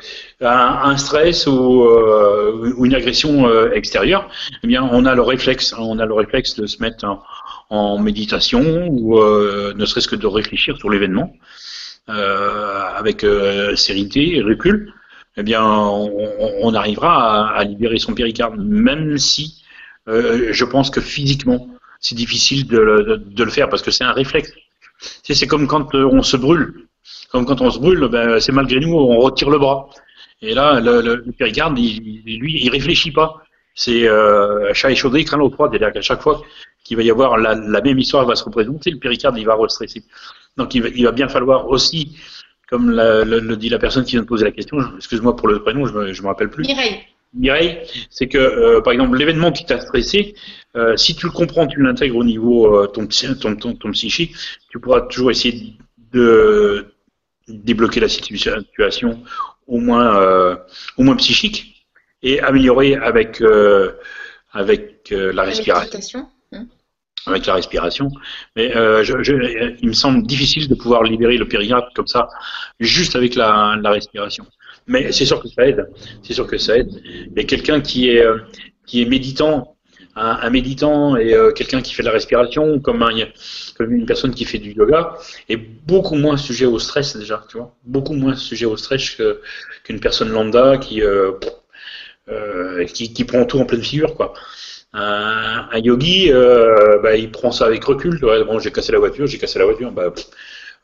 un, 0.42 0.96
stress 0.98 1.46
ou, 1.46 1.84
euh, 1.84 2.74
une 2.84 2.94
agression 2.94 3.70
extérieure, 3.72 4.28
eh 4.62 4.66
bien, 4.66 4.86
on 4.92 5.06
a 5.06 5.14
le 5.14 5.22
réflexe, 5.22 5.74
on 5.78 5.98
a 5.98 6.04
le 6.04 6.12
réflexe 6.12 6.54
de 6.56 6.66
se 6.66 6.82
mettre 6.82 7.06
en, 7.06 7.22
en 7.70 7.98
méditation 7.98 8.88
ou 8.88 9.18
euh, 9.18 9.74
ne 9.74 9.84
serait-ce 9.84 10.08
que 10.08 10.16
de 10.16 10.26
réfléchir 10.26 10.76
sur 10.76 10.90
l'événement 10.90 11.32
euh, 12.08 12.82
avec 12.96 13.24
euh, 13.24 13.76
sérénité 13.76 14.36
et 14.36 14.42
recul, 14.42 14.92
eh 15.36 15.42
bien, 15.42 15.62
on, 15.64 16.74
arrivera 16.74 17.50
à, 17.50 17.64
libérer 17.64 17.98
son 17.98 18.14
péricarde, 18.14 18.56
même 18.58 19.18
si 19.18 19.62
je 20.06 20.64
pense 20.64 20.90
que 20.90 21.00
physiquement, 21.00 21.68
c'est 22.00 22.16
difficile 22.16 22.66
de, 22.66 23.22
le 23.36 23.50
faire 23.50 23.68
parce 23.68 23.82
que 23.82 23.92
c'est 23.92 24.02
un 24.02 24.12
réflexe. 24.12 24.52
C'est 25.22 25.46
comme 25.46 25.68
quand 25.68 25.94
on 25.94 26.22
se 26.22 26.36
brûle. 26.36 26.88
Comme 27.30 27.46
quand 27.46 27.60
on 27.60 27.70
se 27.70 27.78
brûle, 27.78 28.08
ben, 28.08 28.40
c'est 28.40 28.50
malgré 28.50 28.80
nous, 28.80 28.92
on 28.92 29.20
retire 29.20 29.50
le 29.50 29.58
bras. 29.58 29.88
Et 30.42 30.54
là, 30.54 30.80
le, 30.80 31.22
péricarde, 31.38 31.78
il, 31.78 32.38
lui, 32.40 32.64
il 32.64 32.70
réfléchit 32.70 33.12
pas. 33.12 33.36
C'est 33.78 34.08
euh, 34.08 34.74
chat 34.74 34.90
échaudé, 34.90 35.22
crâne 35.22 35.40
au 35.40 35.50
froid. 35.50 35.68
C'est-à-dire 35.70 35.92
qu'à 35.92 36.02
chaque 36.02 36.20
fois 36.20 36.42
qu'il 36.82 36.96
va 36.96 37.04
y 37.04 37.10
avoir 37.12 37.38
la, 37.38 37.54
même 37.54 37.98
histoire 37.98 38.26
va 38.26 38.34
se 38.34 38.42
représenter, 38.42 38.90
le 38.90 38.98
péricarde 38.98 39.38
il 39.38 39.46
va 39.46 39.54
restresser. 39.54 40.02
Donc 40.56 40.74
il 40.74 41.04
va, 41.04 41.12
bien 41.12 41.28
falloir 41.28 41.68
aussi 41.68 42.18
comme 42.68 42.90
la- 42.90 43.24
le, 43.24 43.38
le 43.38 43.56
dit 43.56 43.68
la 43.68 43.78
personne 43.78 44.04
qui 44.04 44.12
vient 44.12 44.22
de 44.22 44.26
poser 44.26 44.44
la 44.44 44.50
question, 44.50 44.78
excuse-moi 44.96 45.36
pour 45.36 45.46
le 45.46 45.62
prénom, 45.62 45.86
je 45.86 45.92
me, 45.92 46.12
je 46.12 46.22
me 46.22 46.26
rappelle 46.26 46.50
plus. 46.50 46.64
Mireille. 46.66 46.98
Mireille, 47.34 47.78
c'est 48.10 48.26
que, 48.26 48.38
euh, 48.38 48.80
par 48.80 48.92
exemple, 48.92 49.16
l'événement 49.16 49.52
qui 49.52 49.64
t'a 49.64 49.80
stressé, 49.80 50.34
euh, 50.74 50.96
si 50.96 51.14
tu 51.14 51.26
le 51.26 51.32
comprends, 51.32 51.68
tu 51.68 51.80
l'intègres 51.80 52.16
au 52.16 52.24
niveau 52.24 52.74
euh, 52.74 52.88
ton, 52.88 53.06
ton, 53.40 53.54
ton, 53.54 53.74
ton 53.74 53.90
psychique, 53.92 54.34
tu 54.70 54.80
pourras 54.80 55.02
toujours 55.02 55.30
essayer 55.30 55.74
de 56.12 56.86
débloquer 57.46 58.00
la 58.00 58.08
situ- 58.08 58.36
situation, 58.36 59.22
au 59.68 59.78
moins, 59.78 60.16
euh, 60.20 60.56
au 60.96 61.04
moins 61.04 61.16
psychique, 61.16 61.67
et 62.22 62.40
améliorer 62.40 62.94
avec, 62.96 63.40
euh, 63.40 63.92
avec 64.52 65.12
euh, 65.12 65.32
la 65.32 65.44
respiration 65.44 65.84
méditation. 65.84 66.28
avec 67.26 67.46
la 67.46 67.54
respiration. 67.54 68.10
Mais 68.56 68.74
euh, 68.76 69.04
je, 69.04 69.22
je- 69.22 69.74
il 69.82 69.88
me 69.88 69.92
semble 69.92 70.26
difficile 70.26 70.68
de 70.68 70.74
pouvoir 70.74 71.02
libérer 71.02 71.36
le 71.36 71.46
péricarde 71.46 71.86
comme 71.94 72.06
ça, 72.06 72.28
juste 72.80 73.16
avec 73.16 73.34
la, 73.34 73.76
la 73.82 73.90
respiration. 73.90 74.46
Mais 74.86 75.12
c'est 75.12 75.26
sûr 75.26 75.42
que 75.42 75.48
ça 75.48 75.66
aide. 75.66 75.86
C'est 76.22 76.32
sûr 76.32 76.46
que 76.46 76.56
ça 76.58 76.78
aide. 76.78 76.90
Mais 77.36 77.44
quelqu'un 77.44 77.80
qui 77.80 78.08
est 78.10 78.24
qui 78.86 79.02
est 79.02 79.04
méditant, 79.04 79.76
un, 80.16 80.38
un 80.42 80.50
méditant 80.50 81.16
et 81.16 81.34
quelqu'un 81.54 81.82
qui 81.82 81.92
fait 81.92 82.02
de 82.02 82.06
la 82.08 82.14
respiration, 82.14 82.80
comme, 82.80 83.02
un, 83.02 83.10
comme 83.76 83.92
une 83.92 84.06
personne 84.06 84.34
qui 84.34 84.46
fait 84.46 84.58
du 84.58 84.72
yoga, 84.72 85.14
est 85.50 85.58
beaucoup 85.58 86.14
moins 86.14 86.38
sujet 86.38 86.64
au 86.64 86.78
stress 86.78 87.16
déjà. 87.16 87.44
Tu 87.50 87.58
vois, 87.58 87.76
beaucoup 87.84 88.14
moins 88.14 88.34
sujet 88.34 88.64
au 88.64 88.78
stress 88.78 89.18
qu'une 89.84 90.00
personne 90.00 90.30
lambda 90.30 90.78
qui 90.78 91.02
euh, 91.02 91.32
euh, 92.30 92.84
qui, 92.86 93.12
qui 93.12 93.24
prend 93.24 93.44
tout 93.44 93.58
en 93.58 93.64
pleine 93.64 93.82
figure, 93.82 94.14
quoi. 94.14 94.34
Un, 94.92 95.68
un 95.70 95.78
yogi, 95.78 96.32
euh, 96.32 96.98
bah, 97.02 97.16
il 97.16 97.30
prend 97.30 97.52
ça 97.52 97.66
avec 97.66 97.84
recul. 97.84 98.18
Bon, 98.20 98.58
j'ai 98.58 98.72
cassé 98.72 98.92
la 98.92 98.98
voiture, 98.98 99.26
j'ai 99.26 99.38
cassé 99.38 99.58
la 99.58 99.64
voiture. 99.66 99.92
Bah, 99.92 100.10
pff, 100.10 100.26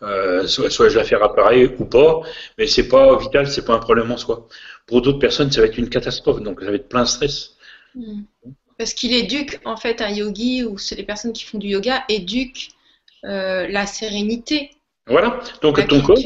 euh, 0.03 0.47
soit, 0.47 0.71
soit 0.71 0.89
je 0.89 0.99
la 0.99 1.05
fais 1.05 1.17
réparer 1.17 1.75
ou 1.79 1.85
pas, 1.87 2.21
mais 2.59 2.67
c'est 2.67 2.89
pas 2.89 3.17
vital, 3.19 3.47
c'est 3.49 3.65
pas 3.65 3.75
un 3.75 3.79
problème 3.79 4.11
en 4.11 4.17
soi. 4.17 4.49
Pour 4.87 5.01
d'autres 5.03 5.19
personnes, 5.19 5.51
ça 5.51 5.61
va 5.61 5.67
être 5.69 5.79
une 5.79 5.89
catastrophe, 5.89 6.43
donc 6.43 6.61
ça 6.61 6.67
va 6.67 6.77
être 6.77 6.89
plein 6.89 7.03
de 7.03 7.09
stress. 7.09 7.57
Hmm. 7.95 8.23
Parce 8.77 8.93
qu'il 8.93 9.15
éduque, 9.15 9.61
en 9.65 9.77
fait, 9.77 10.01
un 10.03 10.11
yogi 10.11 10.65
ou 10.65 10.79
c'est 10.79 10.97
les 10.97 11.05
personnes 11.05 11.33
qui 11.33 11.45
font 11.45 11.59
du 11.59 11.69
yoga 11.69 12.05
éduquent 12.09 12.71
la 13.23 13.87
sérénité, 13.87 14.71
Voilà. 15.07 15.41
Donc 15.63 15.87
ton 15.89 16.01
corps, 16.03 16.19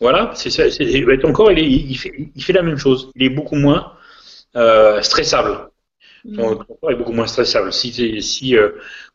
voilà, 0.00 0.32
c'est 0.34 0.50
ça. 0.50 0.64
bah, 1.06 1.16
ton 1.18 1.32
corps, 1.32 1.52
il, 1.52 1.58
est- 1.58 1.70
il, 1.70 1.96
fait, 1.96 2.12
il 2.34 2.42
fait 2.44 2.52
la 2.52 2.62
même 2.62 2.76
chose. 2.78 3.10
Il 3.14 3.22
est 3.24 3.28
beaucoup 3.30 3.56
moins 3.56 3.92
euh, 4.56 5.02
stressable. 5.02 5.70
Hmm. 6.24 6.36
Ton, 6.36 6.56
ton 6.56 6.74
corps 6.80 6.90
est 6.92 6.96
beaucoup 6.96 7.12
moins 7.12 7.26
stressable. 7.26 7.72
Si, 7.72 8.22
si 8.22 8.56
euh, 8.56 8.70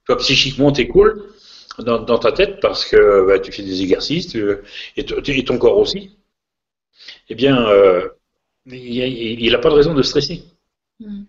toi 0.06 0.18
psychiquement 0.18 0.72
t'es 0.72 0.88
cool 0.88 1.32
dans, 1.80 2.00
dans 2.00 2.20
ta 2.20 2.32
tête 2.32 2.60
parce 2.62 2.86
que 2.86 3.28
bah, 3.28 3.40
tu 3.40 3.52
fais 3.52 3.64
des 3.64 3.82
exercices 3.82 4.28
tu- 4.28 4.58
et, 4.98 5.46
ton 5.46 5.58
corps 5.58 5.78
aussi, 5.78 6.12
eh 7.30 7.36
bien, 7.36 7.68
euh, 7.70 8.08
il 8.66 9.52
n'a 9.52 9.58
pas 9.60 9.70
de 9.70 9.76
raison 9.76 9.94
de 9.94 10.02
stresser. 10.02 10.44
Hmm. 11.00 11.24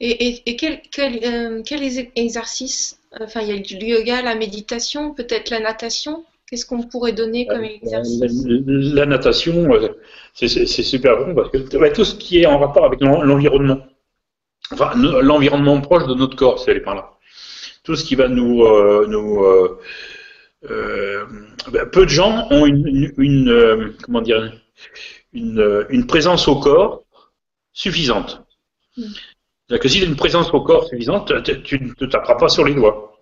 Et, 0.00 0.28
et, 0.28 0.50
et 0.50 0.56
quel, 0.56 0.82
quel, 0.90 1.24
euh, 1.24 1.62
quel 1.64 1.82
exercice 2.16 2.98
Enfin, 3.20 3.40
il 3.40 3.48
y 3.48 3.52
a 3.52 3.58
du 3.58 3.76
yoga, 3.76 4.22
la 4.22 4.34
méditation, 4.34 5.14
peut-être 5.14 5.50
la 5.50 5.60
natation? 5.60 6.24
Qu'est-ce 6.48 6.64
qu'on 6.64 6.82
pourrait 6.82 7.12
donner 7.12 7.46
comme 7.46 7.62
exercice 7.64 8.20
La, 8.20 9.00
la 9.00 9.06
natation, 9.06 9.70
euh, 9.74 9.88
c'est 10.32 10.48
super 10.66 11.18
bon 11.18 11.34
parce 11.34 11.50
que 11.50 11.76
bah, 11.78 11.90
tout 11.90 12.04
ce 12.04 12.14
qui 12.14 12.40
est 12.40 12.46
en 12.46 12.58
rapport 12.58 12.84
avec 12.86 13.00
l'en- 13.00 13.22
l'environnement, 13.22 13.80
enfin 14.72 14.92
l'environnement 14.96 15.80
proche 15.80 16.06
de 16.06 16.14
notre 16.14 16.36
corps, 16.36 16.58
c'est 16.58 16.70
aller 16.70 16.80
par 16.80 16.94
là. 16.94 17.10
Tout 17.84 17.96
ce 17.96 18.04
qui 18.04 18.14
va 18.14 18.28
nous, 18.28 18.62
euh, 18.64 19.06
nous 19.08 19.44
euh, 19.44 19.78
euh, 20.70 21.26
bah, 21.70 21.84
peu 21.86 22.04
de 22.04 22.10
gens 22.10 22.46
ont 22.50 22.64
une, 22.66 22.86
une, 22.86 23.12
une, 23.18 23.48
euh, 23.50 23.92
comment 24.02 24.22
dire, 24.22 24.52
une, 25.34 25.58
euh, 25.60 25.84
une 25.90 26.06
présence 26.06 26.48
au 26.48 26.56
corps 26.58 27.04
suffisante. 27.72 28.42
Mm. 28.96 29.02
C'est-à-dire 29.68 29.82
que 29.82 29.88
si 29.88 29.98
tu 29.98 30.04
as 30.04 30.08
une 30.08 30.16
présence 30.16 30.52
au 30.54 30.62
corps 30.62 30.86
suffisante, 30.88 31.30
tu- 31.44 31.62
tu 31.62 31.80
ne 31.80 31.92
te 31.92 32.06
taperas 32.06 32.36
pas 32.36 32.48
sur 32.48 32.64
les 32.64 32.74
doigts. 32.74 33.20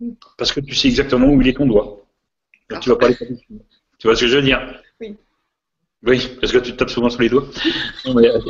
Mm. 0.00 0.12
Parce 0.38 0.52
que 0.52 0.60
tu 0.60 0.74
sais 0.74 0.88
exactement 0.88 1.28
où 1.28 1.40
il 1.42 1.48
est 1.48 1.52
ton 1.56 1.66
doigt. 1.66 1.99
Tu 2.80 2.90
vas 2.90 2.96
pas 2.96 3.08
taper. 3.12 3.26
Tu 3.98 4.06
vois 4.06 4.16
ce 4.16 4.20
que 4.22 4.28
je 4.28 4.36
veux 4.36 4.42
dire? 4.42 4.60
Oui. 5.00 5.16
Oui, 6.06 6.28
parce 6.40 6.52
que 6.52 6.58
tu 6.58 6.72
te 6.72 6.76
tapes 6.78 6.90
souvent 6.90 7.10
sur 7.10 7.20
les 7.20 7.28
doigts. 7.28 7.44
Euh, 8.06 8.40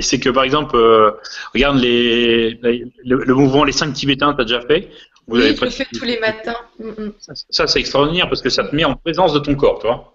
C'est 0.00 0.20
que 0.20 0.28
par 0.28 0.44
exemple, 0.44 0.76
euh, 0.76 1.10
regarde 1.54 1.78
les, 1.78 2.50
les- 2.62 2.84
le, 3.04 3.24
le 3.24 3.34
mouvement 3.34 3.64
les 3.64 3.72
5 3.72 3.92
tibétains, 3.94 4.34
tu 4.34 4.42
as 4.42 4.44
déjà 4.44 4.60
fait? 4.60 4.90
Vous 5.26 5.36
Oui, 5.36 5.42
avez 5.44 5.56
je 5.56 5.64
le 5.64 5.70
fais 5.70 5.86
tous 5.92 6.04
les 6.04 6.18
matins. 6.20 6.56
Hmm, 6.78 6.90
hmm. 6.90 7.12
Ça, 7.18 7.32
ça, 7.48 7.66
c'est 7.66 7.80
extraordinaire 7.80 8.28
parce 8.28 8.42
que 8.42 8.50
ça 8.50 8.64
te 8.64 8.74
met 8.76 8.84
en 8.84 8.96
présence 8.96 9.32
de 9.32 9.38
ton 9.38 9.54
corps, 9.54 9.78
tu 9.80 9.86
vois. 9.86 10.11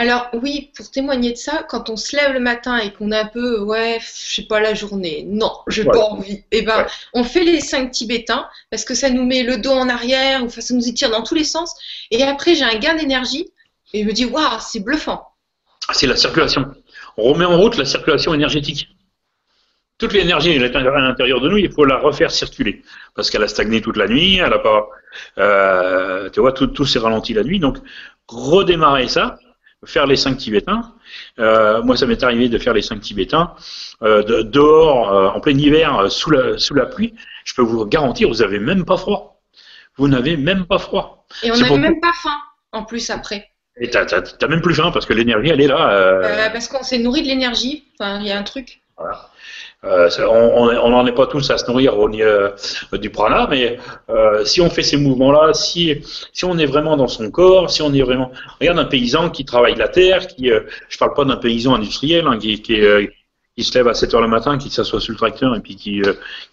Alors 0.00 0.28
oui, 0.32 0.70
pour 0.74 0.90
témoigner 0.90 1.32
de 1.32 1.36
ça, 1.36 1.62
quand 1.68 1.90
on 1.90 1.96
se 1.96 2.16
lève 2.16 2.32
le 2.32 2.40
matin 2.40 2.78
et 2.78 2.90
qu'on 2.90 3.12
a 3.12 3.20
un 3.20 3.26
peu, 3.26 3.60
ouais, 3.60 3.98
je 4.00 4.34
sais 4.36 4.42
pas 4.44 4.58
la 4.58 4.72
journée, 4.72 5.24
non, 5.28 5.52
j'ai 5.68 5.82
Ouais. 5.82 5.92
pas 5.92 6.04
envie. 6.04 6.42
Eh 6.52 6.62
ben, 6.62 6.78
Ouais. 6.78 6.86
on 7.12 7.22
fait 7.22 7.44
les 7.44 7.60
cinq 7.60 7.90
tibétains 7.90 8.48
parce 8.70 8.84
que 8.86 8.94
ça 8.94 9.10
nous 9.10 9.26
met 9.26 9.42
le 9.42 9.58
dos 9.58 9.72
en 9.72 9.90
arrière 9.90 10.42
ou 10.42 10.48
ça 10.48 10.62
nous 10.74 10.88
étire 10.88 11.10
dans 11.10 11.22
tous 11.22 11.34
les 11.34 11.44
sens. 11.44 11.74
Et 12.10 12.22
après, 12.22 12.54
j'ai 12.54 12.64
un 12.64 12.78
gain 12.78 12.94
d'énergie 12.94 13.50
et 13.92 14.02
je 14.02 14.06
me 14.08 14.12
dis, 14.12 14.24
waouh, 14.24 14.58
c'est 14.60 14.80
bluffant. 14.80 15.28
C'est 15.92 16.06
la 16.06 16.16
circulation. 16.16 16.72
On 17.18 17.24
remet 17.32 17.44
en 17.44 17.58
route 17.58 17.76
la 17.76 17.84
circulation 17.84 18.32
énergétique. 18.32 18.88
Toute 19.98 20.14
l'énergie 20.14 20.50
est 20.52 20.74
à 20.76 20.80
l'intérieur 20.80 21.42
de 21.42 21.50
nous, 21.50 21.58
il 21.58 21.70
faut 21.70 21.84
la 21.84 21.98
refaire 21.98 22.30
circuler. 22.30 22.82
Parce 23.14 23.28
qu'elle 23.28 23.42
a 23.42 23.48
stagné 23.48 23.82
toute 23.82 23.98
la 23.98 24.08
nuit, 24.08 24.36
elle 24.38 24.52
a 24.54 24.58
pas. 24.60 24.88
euh, 25.36 26.30
tu 26.30 26.40
vois, 26.40 26.52
tout, 26.52 26.68
tout 26.68 26.86
s'est 26.86 27.00
ralenti 27.00 27.34
la 27.34 27.42
nuit. 27.42 27.58
Donc, 27.58 27.76
redémarrer 28.28 29.08
ça, 29.08 29.38
faire 29.84 30.06
les 30.06 30.16
cinq 30.16 30.36
tibétains. 30.36 30.92
Euh, 31.38 31.82
moi, 31.82 31.96
ça 31.96 32.06
m'est 32.06 32.22
arrivé 32.22 32.48
de 32.48 32.58
faire 32.58 32.74
les 32.74 32.82
cinq 32.82 33.00
tibétains 33.00 33.54
euh, 34.02 34.22
de- 34.22 34.42
dehors, 34.42 35.12
euh, 35.12 35.28
en 35.28 35.40
plein 35.40 35.56
hiver, 35.56 36.10
sous 36.10 36.30
la, 36.30 36.58
sous 36.58 36.74
la 36.74 36.86
pluie. 36.86 37.14
Je 37.44 37.54
peux 37.54 37.62
vous 37.62 37.84
garantir, 37.86 38.28
vous 38.28 38.36
n'avez 38.36 38.58
même 38.58 38.84
pas 38.84 38.96
froid. 38.96 39.40
Vous 39.96 40.08
n'avez 40.08 40.36
même 40.36 40.66
pas 40.66 40.78
froid. 40.78 41.26
Et 41.42 41.50
on 41.50 41.56
n'a 41.56 41.76
même 41.76 42.00
pas 42.00 42.12
faim 42.22 42.38
en 42.72 42.84
plus 42.84 43.10
après. 43.10 43.48
Et 43.76 43.88
t'as, 43.88 44.06
même 44.48 44.60
plus 44.60 44.74
faim 44.74 44.90
parce 44.92 45.06
que 45.06 45.12
l'énergie, 45.12 45.48
elle 45.50 45.60
est 45.60 45.66
là. 45.66 46.50
parce 46.50 46.68
qu'on 46.68 46.82
s'est 46.82 46.98
nourri 46.98 47.22
de 47.22 47.28
l'énergie. 47.28 47.84
Enfin, 47.98 48.20
il 48.20 48.26
y 48.26 48.32
a 48.32 48.38
un 48.38 48.42
truc. 48.42 48.80
Euh, 49.82 50.10
on 50.28 50.90
n'en 50.90 51.06
est 51.06 51.14
pas 51.14 51.26
tous 51.26 51.50
à 51.50 51.56
se 51.56 51.66
nourrir 51.70 51.98
au 51.98 52.06
euh, 52.14 52.50
du 52.92 53.08
prana, 53.08 53.46
mais 53.48 53.78
euh, 54.10 54.44
si 54.44 54.60
on 54.60 54.68
fait 54.68 54.82
ces 54.82 54.98
mouvements-là, 54.98 55.54
si, 55.54 56.02
si 56.34 56.44
on 56.44 56.58
est 56.58 56.66
vraiment 56.66 56.98
dans 56.98 57.08
son 57.08 57.30
corps, 57.30 57.70
si 57.70 57.80
on 57.80 57.92
est 57.94 58.02
vraiment... 58.02 58.30
Regarde 58.60 58.78
un 58.78 58.84
paysan 58.84 59.30
qui 59.30 59.46
travaille 59.46 59.76
la 59.76 59.88
terre, 59.88 60.26
qui, 60.26 60.50
euh, 60.50 60.60
je 60.90 60.98
parle 60.98 61.14
pas 61.14 61.24
d'un 61.24 61.36
paysan 61.36 61.74
industriel 61.74 62.26
hein, 62.26 62.38
euh, 62.44 63.06
qui 63.56 63.64
se 63.64 63.74
lève 63.74 63.88
à 63.88 63.94
7 63.94 64.12
heures 64.12 64.20
le 64.20 64.28
matin, 64.28 64.58
qui 64.58 64.68
s'assoit 64.68 65.00
sur 65.00 65.12
le 65.12 65.18
tracteur 65.18 65.56
et 65.56 65.60
puis 65.60 65.76
qui, 65.76 66.02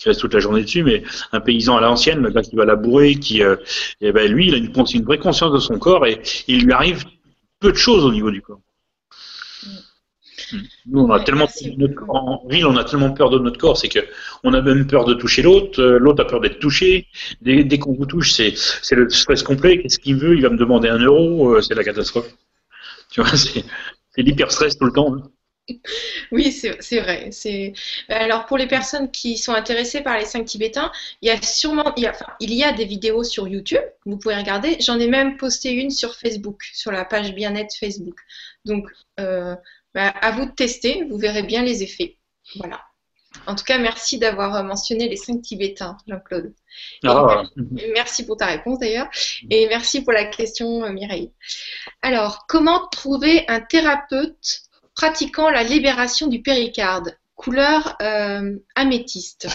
reste 0.06 0.22
toute 0.22 0.34
la 0.34 0.40
journée 0.40 0.62
dessus, 0.62 0.84
mais 0.84 1.04
un 1.34 1.42
paysan 1.42 1.76
à 1.76 1.82
l'ancienne, 1.82 2.22
le 2.22 2.30
gars 2.30 2.42
qui 2.42 2.56
va 2.56 2.64
labourer, 2.64 3.16
qui, 3.16 3.42
eh 4.02 4.12
ben, 4.14 4.32
lui, 4.32 4.48
il 4.48 4.54
a 4.54 4.58
une, 4.58 4.72
une 4.74 5.04
vraie 5.04 5.18
conscience 5.18 5.52
de 5.52 5.60
son 5.60 5.78
corps 5.80 6.06
et 6.06 6.22
il 6.48 6.64
lui 6.64 6.72
arrive 6.72 7.04
peu 7.60 7.74
de 7.74 7.78
choses 7.78 8.06
au 8.06 8.12
niveau 8.12 8.32
du 8.32 8.42
corps. 8.42 8.62
Nous, 10.86 11.02
on 11.02 11.12
a 11.12 11.20
Ouais, 11.20 11.24
tellement 11.24 11.48
notre 11.78 12.04
en 12.10 12.46
ville, 12.50 12.66
on 12.66 12.78
a 12.78 12.84
tellement 12.86 13.12
peur 13.12 13.30
de 13.30 13.40
notre 13.40 13.58
corps, 13.60 13.78
c'est 13.78 13.90
que 13.90 14.00
on 14.44 14.54
a 14.54 14.62
même 14.62 14.88
peur 14.88 15.06
de 15.06 15.14
toucher 15.14 15.42
l'autre. 15.42 15.82
euh, 15.82 16.00
L'autre 16.00 16.24
a 16.24 16.28
peur 16.28 16.40
d'être 16.42 16.60
touché. 16.60 17.08
Dès, 17.42 17.64
dès 17.64 17.78
qu'on 17.80 17.94
vous 17.94 18.06
touche, 18.06 18.32
c'est 18.32 18.54
c'est 18.56 18.96
le 18.96 19.10
stress 19.10 19.44
complet. 19.44 19.82
Qu'est-ce 19.82 20.00
qu'il 20.00 20.16
veut? 20.18 20.36
Il 20.36 20.42
va 20.44 20.50
me 20.50 20.58
demander 20.58 20.90
un 20.90 21.00
euro. 21.00 21.56
euh, 21.56 21.62
C'est 21.62 21.76
la 21.76 21.84
catastrophe. 21.84 22.30
Tu 23.12 23.22
vois, 23.22 23.38
c'est 23.38 23.64
c'est 24.16 24.24
l'hyper 24.24 24.52
stress 24.52 24.78
tout 24.78 24.86
le 24.86 24.94
temps. 24.94 25.14
hein. 25.16 25.24
Oui, 26.32 26.52
c'est 26.52 26.78
c'est 26.82 27.00
vrai. 27.02 27.30
C'est 27.32 27.74
alors 28.10 28.46
pour 28.46 28.58
les 28.58 28.68
personnes 28.68 29.12
qui 29.12 29.38
sont 29.38 29.54
intéressées 29.54 30.02
par 30.02 30.18
les 30.18 30.26
cinq 30.26 30.46
tibétains, 30.46 30.92
il 31.22 31.28
y 31.28 31.32
a 31.32 31.42
sûrement, 31.42 31.94
il 31.98 32.04
y 32.04 32.08
a, 32.08 32.12
enfin, 32.12 32.26
il 32.40 32.54
y 32.54 32.64
a 32.64 32.72
des 32.74 32.86
vidéos 32.86 33.24
sur 33.24 33.48
YouTube. 33.48 33.82
Vous 34.06 34.18
pouvez 34.18 34.36
regarder. 34.36 34.78
J'en 34.82 35.00
ai 35.00 35.08
même 35.08 35.38
posté 35.38 35.72
une 35.74 35.90
sur 35.92 36.16
Facebook, 36.16 36.64
sur 36.74 36.92
la 36.92 37.06
page 37.06 37.34
bien-être 37.36 37.76
Facebook. 37.80 38.18
Donc, 38.66 38.88
euh, 39.20 39.56
bah, 39.98 40.14
à 40.22 40.30
vous 40.30 40.46
de 40.46 40.52
tester. 40.52 41.06
Vous 41.10 41.18
verrez 41.18 41.42
bien 41.42 41.64
les 41.64 41.82
effets. 41.82 42.18
Voilà. 42.58 42.80
En 43.48 43.56
tout 43.56 43.64
cas, 43.64 43.80
merci 43.80 44.20
d'avoir 44.20 44.56
euh, 44.56 44.62
mentionné 44.62 45.10
les 45.10 45.16
cinq 45.16 45.42
tibétains, 45.42 45.98
Jean-Claude. 46.08 46.54
Ah, 47.04 47.42
Merci 47.96 48.24
pour 48.24 48.38
ta 48.38 48.46
réponse 48.46 48.78
d'ailleurs. 48.78 49.08
Et 49.50 49.68
merci 49.68 50.04
pour 50.04 50.14
la 50.14 50.26
question, 50.26 50.84
euh, 50.84 50.92
Mireille. 50.92 51.32
Alors, 52.04 52.46
comment 52.48 52.88
trouver 52.90 53.44
un 53.48 53.60
thérapeute 53.60 54.62
pratiquant 54.94 55.50
la 55.50 55.64
libération 55.64 56.28
du 56.28 56.44
péricarde 56.44 57.18
Couleur 57.36 57.96
euh, 58.00 58.56
améthyste. 58.76 59.48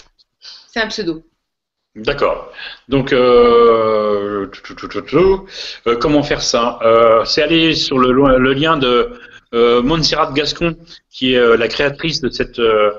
C'est 0.67 0.81
un 0.81 0.87
pseudo. 0.87 1.23
D'accord. 1.95 2.51
Donc, 2.89 3.13
euh, 3.13 4.49
comment 6.01 6.23
faire 6.23 6.41
ça? 6.41 6.79
Euh, 6.81 7.23
C'est 7.23 7.43
aller 7.43 7.75
sur 7.75 7.97
le 7.97 8.53
lien 8.53 8.75
de 8.75 9.17
euh, 9.53 9.81
Montserrat 9.81 10.31
Gascon, 10.33 10.75
qui 11.09 11.33
est 11.33 11.37
euh, 11.37 11.57
la 11.57 11.67
créatrice 11.67 12.21
de 12.21 12.29
cette, 12.29 12.59
euh, 12.59 12.91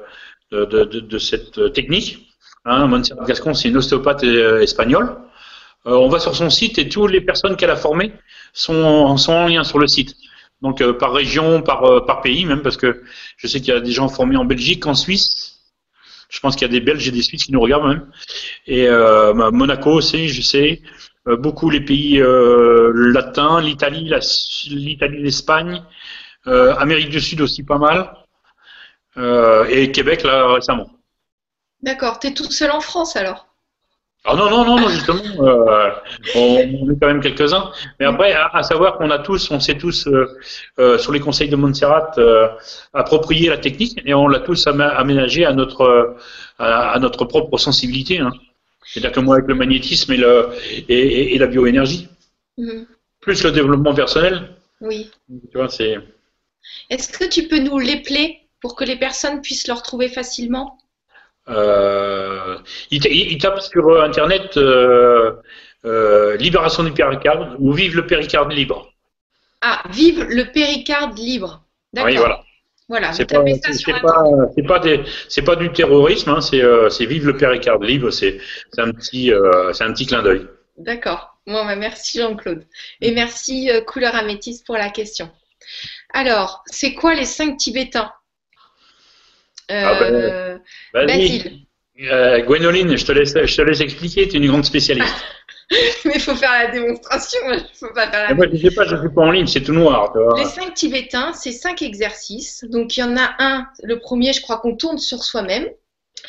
euh, 0.53 1.69
technique. 1.71 2.29
Hein, 2.65 2.87
Montserrat 2.87 3.25
Gascon, 3.27 3.55
c'est 3.55 3.69
une 3.69 3.77
ostéopathe 3.77 4.23
espagnole. 4.25 5.17
On 5.87 6.09
va 6.09 6.19
sur 6.19 6.35
son 6.35 6.49
site 6.49 6.79
et 6.79 6.89
toutes 6.89 7.11
les 7.11 7.21
personnes 7.21 7.57
qu'elle 7.57 7.71
a 7.71 7.77
formées 7.77 8.13
sont, 8.55 8.75
en- 8.75 9.49
lien 9.49 9.65
sur 9.65 9.79
le 9.79 9.87
site. 9.87 10.15
Donc 10.63 10.83
par 10.93 11.13
région, 11.13 11.61
par, 11.61 12.23
pays 12.23 12.47
même, 12.47 12.63
parce 12.63 12.79
que 12.79 13.03
je 13.37 13.47
sais 13.47 13.61
qu'il 13.61 13.75
y 13.75 13.77
a 13.77 13.81
des 13.81 13.93
gens 13.93 14.09
formés 14.09 14.37
en 14.39 14.47
Belgique, 14.47 14.87
en 14.87 14.95
Suisse. 14.95 15.61
Je 16.31 16.41
pense 16.41 16.57
qu'il 16.57 16.67
y 16.67 16.71
a 16.71 16.73
des 16.73 16.81
Belges 16.81 17.07
et 17.07 17.11
des 17.11 17.21
Suisses 17.21 17.45
qui 17.45 17.53
nous 17.53 17.61
regardent 17.61 17.89
même. 17.89 18.07
Et 18.67 18.87
bah, 18.89 19.51
Monaco 19.53 19.91
aussi, 19.91 20.29
je 20.31 20.41
sais. 20.41 20.81
Beaucoup 21.27 21.69
les 21.69 21.83
pays 21.83 22.19
latins, 22.95 23.61
l'Italie, 23.61 24.11
l'Italie, 24.71 25.23
l'Espagne, 25.23 25.83
euh, 26.47 26.75
Amérique 26.77 27.11
du 27.11 27.21
Sud 27.21 27.41
aussi 27.41 27.63
pas 27.63 27.79
mal. 27.79 28.11
Euh, 29.17 29.65
et 29.69 29.93
Québec 29.93 30.23
là 30.25 30.53
récemment. 30.55 30.91
D'accord. 31.83 32.19
T'es 32.19 32.33
tout 32.35 32.51
seul 32.51 32.71
en 32.71 32.81
France 32.81 33.15
alors? 33.17 33.47
Ah 34.27 34.35
non, 34.37 34.49
non, 34.49 34.65
non, 34.65 34.81
non, 34.81 34.89
justement, 34.89 35.21
euh, 35.41 35.91
on, 36.35 36.41
on 36.81 36.91
est 36.91 36.99
quand 36.99 37.09
même 37.09 37.21
quelques-uns. 37.21 37.71
Mais 38.01 38.07
après, 38.07 38.33
à, 38.33 38.47
à 38.55 38.63
savoir 38.63 38.97
qu'on 38.97 39.11
a 39.11 39.19
tous, 39.19 39.51
on 39.51 39.61
sait 39.61 39.77
tous, 39.77 40.09
sur 40.99 41.13
les 41.13 41.21
conseils 41.21 41.51
de 41.51 41.57
Montserrat, 41.57 42.11
approprié 42.95 43.51
la 43.51 43.59
technique 43.59 44.01
et 44.07 44.15
on 44.15 44.27
l'a 44.27 44.41
tous 44.41 44.67
amé- 44.67 44.83
aménagé 44.97 45.45
à 45.45 45.53
notre, 45.53 46.17
à, 46.59 46.93
à 46.93 46.99
notre 47.01 47.27
propre 47.27 47.59
sensibilité. 47.59 48.19
Hein. 48.19 48.33
C'est-à-dire 48.87 49.13
que 49.13 49.21
moi, 49.21 49.37
avec 49.37 49.47
le 49.47 49.57
magnétisme 49.57 50.11
et, 50.15 50.17
le, 50.17 50.49
et, 50.89 50.95
et- 50.99 51.35
et 51.35 51.39
la 51.39 51.47
bioénergie, 51.47 52.09
Mhm. 52.57 52.87
plus 53.21 53.43
le 53.45 53.51
développement 53.53 53.93
personnel, 53.95 54.49
Oui. 54.81 55.11
tu 55.51 55.59
vois, 55.59 55.69
c'est. 55.69 55.99
Est-ce 56.91 57.09
que 57.09 57.25
tu 57.25 57.49
peux 57.49 57.59
nous 57.59 57.79
l'épeler 57.79 58.41
pour 58.61 58.77
que 58.77 58.85
les 58.85 58.97
personnes 58.97 59.41
puissent 59.43 59.69
le 59.69 59.75
retrouver 59.75 60.09
facilement? 60.09 60.79
Euh, 61.49 62.59
il, 62.91 63.01
ta- 63.01 63.09
il- 63.11 63.33
il 63.33 63.39
tape 63.39 63.61
sur 63.61 63.87
euh, 63.89 64.03
Internet 64.03 64.57
euh, 64.57 65.33
euh, 65.85 66.37
Libération 66.37 66.83
du 66.83 66.93
péricarde 66.93 67.57
ou 67.59 67.73
Vive 67.73 67.97
le 67.97 68.07
péricarde 68.07 68.53
libre. 68.53 68.91
Ah, 69.61 69.83
vive 69.91 70.23
le 70.25 70.51
péricarde 70.51 71.19
libre. 71.19 71.63
D'accord. 71.93 72.11
Oui, 72.11 72.17
voilà. 72.17 72.43
Voilà, 72.89 73.11
vous 73.13 73.17
C'est 73.17 73.27
pas, 73.27 73.43
pas, 74.01 74.25
c'est 74.55 74.63
pas 74.63 74.79
des, 74.79 75.01
pas 75.45 75.57
du 75.57 75.73
terrorisme, 75.73 76.29
hein, 76.31 76.41
c'est, 76.43 77.07
vive 77.07 77.27
le 77.27 77.35
péricarde 77.37 77.83
libre, 77.83 78.11
c'est, 78.11 78.39
un 78.77 78.91
petit, 78.93 79.33
c'est 79.73 79.85
un 79.85 79.93
petit 79.95 80.05
clin 80.05 80.23
d'œil. 80.23 80.47
D'accord. 80.77 81.39
Bon, 81.47 81.65
bah, 81.65 81.77
merci 81.77 82.19
Jean-Claude. 82.19 82.67
Et 83.01 83.13
merci 83.13 83.71
Couleur 83.87 84.15
Améthyste 84.15 84.67
pour 84.67 84.77
la 84.77 84.91
question. 84.91 85.31
Alors, 86.15 86.63
c'est 86.67 86.95
quoi 86.95 87.15
les 87.15 87.25
cinq 87.27 87.57
Tibétains? 87.59 88.11
Ah 89.69 89.95
ben, 90.01 90.15
Euh, 90.15 90.59
Vas-y, 90.93 91.07
Basile. 91.07 91.53
euh, 92.03 92.41
Gwénoline, 92.43 92.97
je 92.97 93.05
te 93.05 93.13
laisse, 93.13 93.35
je 93.37 93.57
te 93.57 93.63
laisse 93.63 93.81
expliquer, 93.81 94.29
tu 94.29 94.37
es 94.37 94.39
une 94.39 94.47
grande 94.47 94.65
spécialiste. 94.65 95.15
Mais 96.05 96.13
il 96.17 96.21
faut 96.21 96.35
faire 96.37 96.53
la 96.53 96.71
démonstration, 96.71 97.39
je 97.49 97.87
ne 97.87 97.93
pas 97.93 98.11
faire 98.11 98.25
la 98.25 98.31
Et 98.31 98.35
moi, 98.35 98.47
je 98.53 98.57
sais 98.59 98.75
pas, 98.75 98.85
je 98.85 98.97
suis 98.97 99.09
pas 99.09 99.23
en 99.23 99.31
ligne, 99.31 99.47
c'est 99.47 99.63
tout 99.63 99.73
noir. 99.73 100.13
Les 100.37 100.45
cinq 100.45 100.75
Tibétains, 100.75 101.33
c'est 101.33 101.53
cinq 101.53 101.83
exercices. 101.83 102.65
Donc, 102.69 102.97
il 102.97 103.01
y 103.01 103.03
en 103.03 103.17
a 103.17 103.35
un, 103.39 103.67
le 103.83 103.99
premier, 103.99 104.33
je 104.33 104.43
crois 104.43 104.59
qu'on 104.59 104.77
tourne 104.77 104.99
sur 104.99 105.25
soi-même. 105.25 105.67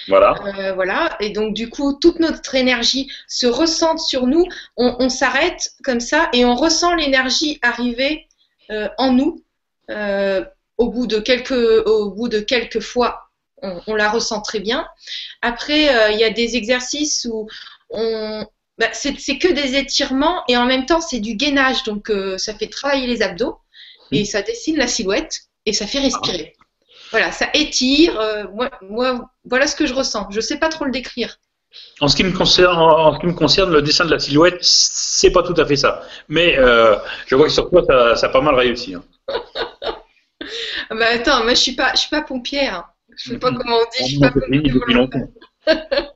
Voilà. 0.08 0.34
Euh, 0.58 0.74
voilà. 0.74 1.16
Et 1.20 1.30
donc, 1.30 1.54
du 1.54 1.70
coup, 1.70 1.98
toute 2.02 2.20
notre 2.20 2.56
énergie 2.56 3.10
se 3.28 3.48
ressente 3.48 4.00
sur 4.00 4.26
nous. 4.28 4.46
On, 4.78 4.96
on 5.00 5.10
s'arrête 5.10 5.70
comme 5.84 6.00
ça 6.00 6.30
et 6.34 6.44
on 6.46 6.56
ressent 6.56 6.96
l'énergie 6.96 7.60
arriver 7.62 8.28
euh, 8.72 8.88
en 8.98 9.12
nous. 9.14 9.44
Euh, 9.92 10.44
au, 10.78 10.90
bout 10.90 11.08
de 11.08 11.20
quelques, 11.20 11.52
au 11.52 12.12
bout 12.12 12.28
de 12.28 12.40
quelques 12.40 12.80
fois, 12.82 13.30
on, 13.62 13.82
on 13.88 13.96
la 13.96 14.10
ressent 14.10 14.42
très 14.42 14.60
bien. 14.60 14.86
Après, 15.42 15.96
euh, 15.96 16.12
il 16.12 16.20
y 16.20 16.24
a 16.24 16.30
des 16.30 16.56
exercices 16.56 17.28
où 17.32 17.48
on. 17.90 18.46
bah, 18.78 18.88
c'est 18.94 19.14
que 19.38 19.52
des 19.52 19.76
étirements 19.78 20.44
et 20.48 20.58
en 20.58 20.66
même 20.66 20.86
temps, 20.86 21.02
c'est 21.02 21.20
du 21.20 21.36
gainage. 21.36 21.84
Donc, 21.84 22.10
euh, 22.10 22.38
ça 22.38 22.54
fait 22.56 22.68
travailler 22.68 23.08
les 23.08 23.22
abdos 23.22 23.58
et 24.12 24.26
ça 24.26 24.42
dessine 24.42 24.78
la 24.78 24.88
silhouette 24.88 25.42
et 25.66 25.74
ça 25.74 25.88
fait 25.88 26.00
respirer. 26.00 26.54
Voilà, 27.12 27.32
ça 27.32 27.48
étire. 27.54 28.20
euh, 28.20 28.44
moi, 28.54 28.70
moi, 28.82 29.30
voilà 29.46 29.68
ce 29.68 29.76
que 29.76 29.86
je 29.86 29.94
ressens. 29.94 30.28
Je 30.32 30.42
sais 30.42 30.58
pas 30.58 30.70
trop 30.70 30.86
le 30.86 30.92
décrire. 30.92 31.38
En 32.00 32.08
ce 32.08 32.16
qui 32.16 32.24
me 32.24 32.32
concerne, 32.32 32.78
en 32.78 33.14
ce 33.16 33.20
qui 33.20 33.26
me 33.28 33.34
concerne, 33.34 33.72
le 33.72 33.82
dessin 33.82 34.06
de 34.06 34.12
la 34.12 34.20
silhouette, 34.20 34.58
c'est 34.62 35.32
pas 35.32 35.44
tout 35.44 35.54
à 35.58 35.66
fait 35.66 35.76
ça. 35.76 36.04
Mais 36.30 36.58
euh, 36.58 36.96
je 37.28 37.36
vois 37.36 37.48
que 37.48 37.52
sur 37.54 37.70
toi, 37.70 37.84
ça, 37.88 38.16
ça 38.16 38.28
a 38.28 38.30
pas 38.30 38.42
mal 38.42 38.56
réussi. 38.56 38.96
hein. 38.96 39.04
Ah 40.90 40.96
Bah 40.96 41.08
attends, 41.14 41.44
moi 41.44 41.54
je 41.54 41.60
suis 41.60 41.76
pas, 41.76 41.92
je 41.94 42.00
suis 42.02 42.10
pas 42.10 42.22
pompière. 42.22 42.76
hein. 42.76 42.86
Je 43.18 43.30
sais 43.32 43.40
pas 43.40 43.52
comment 43.54 43.78
on 43.78 43.84
dit. 43.98 44.04
Je 44.04 44.04
suis 44.06 44.20
pas 44.20 44.30
depuis 44.30 44.70
volontaire. 44.70 45.22
longtemps. 45.68 46.06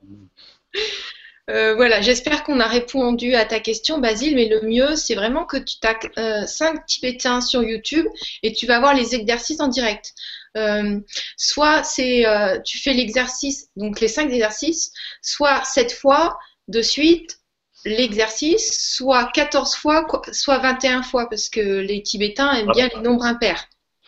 Euh, 1.50 1.74
voilà, 1.74 2.00
j'espère 2.00 2.44
qu'on 2.44 2.60
a 2.60 2.66
répondu 2.68 3.34
à 3.34 3.44
ta 3.44 3.58
question, 3.58 3.98
Basile, 3.98 4.36
mais 4.36 4.48
le 4.48 4.60
mieux, 4.62 4.94
c'est 4.94 5.16
vraiment 5.16 5.44
que 5.44 5.56
tu 5.56 5.76
as 5.82 6.46
5 6.46 6.86
Tibétains 6.86 7.40
sur 7.40 7.64
YouTube 7.64 8.06
et 8.44 8.52
tu 8.52 8.66
vas 8.66 8.78
voir 8.78 8.94
les 8.94 9.16
exercices 9.16 9.60
en 9.60 9.66
direct. 9.66 10.12
Euh, 10.56 11.00
soit 11.36 11.82
c'est 11.82 12.24
euh, 12.24 12.60
tu 12.64 12.78
fais 12.78 12.92
l'exercice, 12.92 13.68
donc 13.74 13.98
les 13.98 14.06
5 14.06 14.30
exercices, 14.30 14.92
soit 15.22 15.64
7 15.64 15.92
fois 15.92 16.38
de 16.68 16.82
suite 16.82 17.38
l'exercice, 17.84 18.94
soit 18.94 19.30
14 19.34 19.74
fois, 19.74 20.06
soit 20.32 20.58
21 20.58 21.02
fois, 21.02 21.28
parce 21.28 21.48
que 21.48 21.60
les 21.80 22.02
Tibétains 22.02 22.52
aiment 22.52 22.72
bien 22.74 22.88
les 22.94 23.00
nombres 23.00 23.24
impairs. 23.24 23.64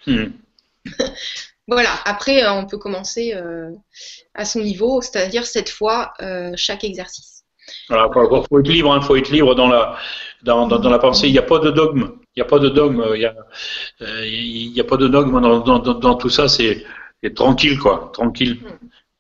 Hmm. 0.07 0.27
Voilà, 1.69 1.91
après, 2.05 2.43
euh, 2.43 2.53
on 2.53 2.67
peut 2.67 2.77
commencer 2.77 3.35
euh, 3.35 3.71
à 4.35 4.45
son 4.45 4.61
niveau, 4.61 5.01
c'est-à-dire 5.01 5.47
7 5.47 5.71
fois 5.71 6.13
euh, 6.21 6.51
chaque 6.57 6.83
exercice. 6.83 7.45
Voilà, 7.89 8.09
faut, 8.13 8.45
faut 8.49 8.59
être 8.59 8.69
libre, 8.69 8.93
hein, 8.93 9.01
faut 9.01 9.15
être 9.15 9.31
libre 9.31 9.55
dans 9.55 9.69
la 9.69 9.97
dans, 10.43 10.67
dans, 10.67 10.79
dans 10.79 10.91
la 10.91 10.99
pensée. 10.99 11.29
Il 11.29 11.33
n'y 11.33 11.39
a 11.39 11.43
pas 11.43 11.61
de 11.61 11.71
dogme. 11.71 12.11
Il 12.35 12.41
n'y 12.41 12.43
a 12.43 12.47
pas 12.47 12.59
de 12.59 12.69
dogme. 12.69 13.05
Il 13.15 13.21
y 13.21 13.27
a, 13.27 13.35
euh, 14.01 14.27
il 14.27 14.85
pas 14.85 14.97
de 14.97 15.09
dogme 15.09 15.41
dans, 15.41 16.15
tout 16.15 16.31
ça. 16.31 16.49
C'est 16.49 16.85
tranquille, 17.35 17.79
quoi. 17.79 18.11
Tranquille. 18.13 18.59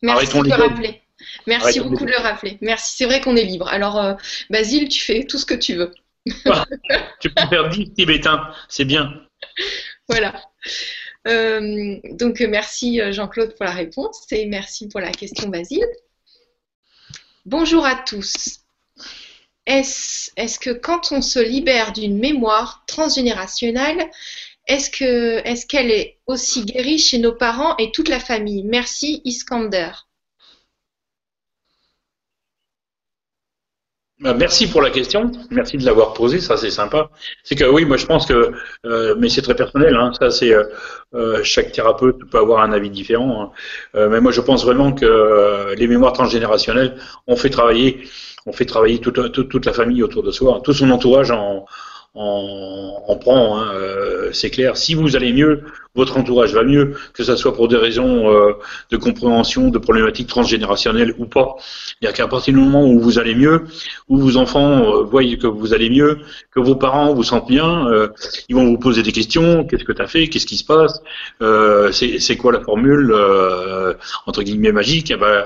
Merci 0.03 0.37
Arrêtons 0.37 0.43
de 0.43 0.49
le 0.49 0.55
rappeler. 0.55 1.03
Merci 1.47 1.79
Arrêtons 1.79 1.91
beaucoup 1.91 2.05
de 2.05 2.11
le 2.11 2.19
rappeler. 2.19 2.59
Merci, 2.61 2.97
c'est 2.97 3.05
vrai 3.05 3.21
qu'on 3.21 3.37
est 3.37 3.45
libre. 3.45 3.69
Alors, 3.69 3.99
euh, 3.99 4.15
Basile, 4.51 4.89
tu 4.89 5.01
fais 5.01 5.25
tout 5.25 5.39
ce 5.39 5.47
que 5.47 5.55
tu 5.55 5.75
veux. 5.75 5.93
Tu 7.21 7.31
peux 7.31 7.47
faire 7.49 7.69
10 7.69 7.95
Tibétains. 7.95 8.51
C'est 8.69 8.85
bien. 8.85 9.13
Voilà. 10.09 10.35
Euh, 11.29 11.97
donc, 12.13 12.41
merci 12.41 13.01
euh, 13.01 13.13
Jean-Claude 13.13 13.55
pour 13.55 13.65
la 13.65 13.73
réponse 13.73 14.27
et 14.33 14.47
merci 14.47 14.89
pour 14.89 15.01
la 15.01 15.13
question, 15.13 15.49
Basile. 15.49 15.87
Bonjour 17.47 17.85
à 17.85 17.95
tous. 17.95 18.61
Est-ce 19.67 20.59
que 20.59 20.71
quand 20.71 21.13
on 21.13 21.23
se 21.23 21.39
libère 21.39 21.93
d'une 21.93 22.19
mémoire 22.19 22.85
transgénérationnelle, 22.87 24.11
est-ce 24.67 25.67
qu'elle 25.67 25.91
est 25.91 26.19
aussi 26.27 26.65
guérie 26.65 26.99
chez 26.99 27.19
nos 27.19 27.33
parents 27.33 27.77
et 27.77 27.93
toute 27.93 28.09
la 28.09 28.21
famille? 28.21 28.65
Merci 28.65 29.23
Iskander. 29.25 29.91
Merci 34.23 34.69
pour 34.69 34.83
la 34.83 34.91
question. 34.91 35.31
Merci 35.51 35.77
de 35.77 35.85
l'avoir 35.85 36.13
posée. 36.15 36.41
Ça, 36.41 36.57
c'est 36.57 36.71
sympa. 36.71 37.11
C'est 37.45 37.55
que 37.55 37.65
oui, 37.65 37.85
moi, 37.85 37.97
je 37.97 38.07
pense 38.07 38.27
que, 38.27 38.53
euh, 38.87 39.15
mais 39.19 39.29
c'est 39.29 39.43
très 39.43 39.55
personnel. 39.57 39.95
Hein, 39.97 40.13
ça, 40.19 40.31
c'est 40.31 40.53
euh, 40.53 40.65
euh, 41.15 41.41
chaque 41.43 41.73
thérapeute 41.73 42.19
peut 42.31 42.39
avoir 42.39 42.63
un 42.63 42.73
avis 42.73 42.91
différent. 42.91 43.43
hein. 43.43 43.51
Euh, 43.97 44.09
mais 44.09 44.21
moi, 44.21 44.33
je 44.33 44.41
pense 44.41 44.65
vraiment 44.65 44.93
que 44.93 45.05
euh, 45.05 45.75
les 45.75 45.89
mémoires 45.89 46.13
transgénérationnelles, 46.13 46.97
on 47.27 47.37
fait 47.37 47.51
travailler, 47.51 48.03
on 48.47 48.53
fait 48.53 48.67
travailler 48.67 48.99
toute, 48.99 49.33
toute, 49.33 49.49
toute 49.49 49.67
la 49.67 49.73
famille 49.73 50.03
autour 50.03 50.23
de 50.23 50.31
soi, 50.31 50.61
tout 50.65 50.73
son 50.73 50.91
entourage 50.91 51.31
en 51.31 51.67
en, 52.15 53.05
en 53.09 53.17
prend, 53.17 53.59
hein, 53.59 53.73
euh, 53.75 54.31
c'est 54.33 54.51
clair. 54.51 54.77
Si 54.77 54.95
vous 54.95 55.17
allez 55.17 55.33
mieux, 55.33 55.63
votre 55.95 56.17
entourage 56.17 56.55
va 56.55 56.65
mieux, 56.65 56.95
que 57.13 57.23
ce 57.23 57.37
soit 57.37 57.55
pour 57.55 57.69
des 57.69 57.77
raisons 57.77 58.31
euh, 58.31 58.55
de 58.91 58.97
compréhension, 58.97 59.69
de 59.69 59.79
problématiques 59.79 60.27
transgénérationnelles 60.27 61.15
ou 61.19 61.27
pas. 61.27 61.57
C'est-à-dire 61.59 62.17
qu'à 62.17 62.29
partir 62.29 62.55
du 62.55 62.61
moment 62.61 62.87
où 62.87 62.99
vous 62.99 63.19
allez 63.19 63.35
mieux, 63.35 63.65
où 64.09 64.17
vos 64.17 64.39
enfants 64.39 64.81
euh, 64.81 65.03
voient 65.03 65.23
que 65.23 65.47
vous 65.47 65.75
allez 65.75 65.91
mieux, 65.91 66.19
que 66.51 66.61
vos 66.61 66.77
parents 66.77 67.13
vous 67.13 67.25
sentent 67.25 67.47
bien, 67.47 67.87
euh, 67.89 68.09
ils 68.49 68.57
vont 68.57 68.65
vous 68.65 68.79
poser 68.79 69.03
des 69.03 69.13
questions. 69.13 69.65
Qu'est-ce 69.67 69.85
que 69.85 69.93
tu 69.93 70.01
as 70.01 70.07
fait? 70.07 70.29
Qu'est-ce 70.29 70.47
qui 70.47 70.57
se 70.57 70.65
passe? 70.65 71.03
C'est 71.93 72.37
quoi 72.37 72.53
la 72.53 72.61
formule 72.61 73.15
entre 74.27 74.43
guillemets 74.43 74.73
magique? 74.73 75.11
Eh 75.11 75.17
ben, 75.17 75.45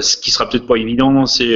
Ce 0.00 0.16
qui 0.16 0.30
sera 0.30 0.48
peut-être 0.48 0.66
pas 0.66 0.76
évident, 0.76 1.26
c'est 1.26 1.54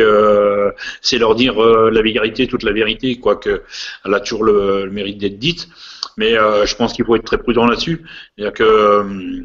leur 1.19 1.35
dire 1.37 1.61
la 1.61 2.03
vérité, 2.03 2.49
toute 2.49 2.65
la 2.65 2.73
vérité, 2.73 3.19
quoique 3.21 3.63
elle 4.05 4.15
a 4.15 4.21
toujours 4.21 4.45
le, 4.45 4.87
le 4.87 4.91
mérite 4.91 5.19
d'être 5.19 5.39
dite. 5.39 5.69
Mais 6.17 6.33
je 6.33 6.75
pense 6.75 6.93
qu'il 6.93 7.05
faut 7.05 7.15
être 7.17 7.25
très 7.25 7.39
prudent 7.39 7.67
là-dessus. 7.67 8.05
C'est-à-dire 8.37 8.53
que 8.55 9.45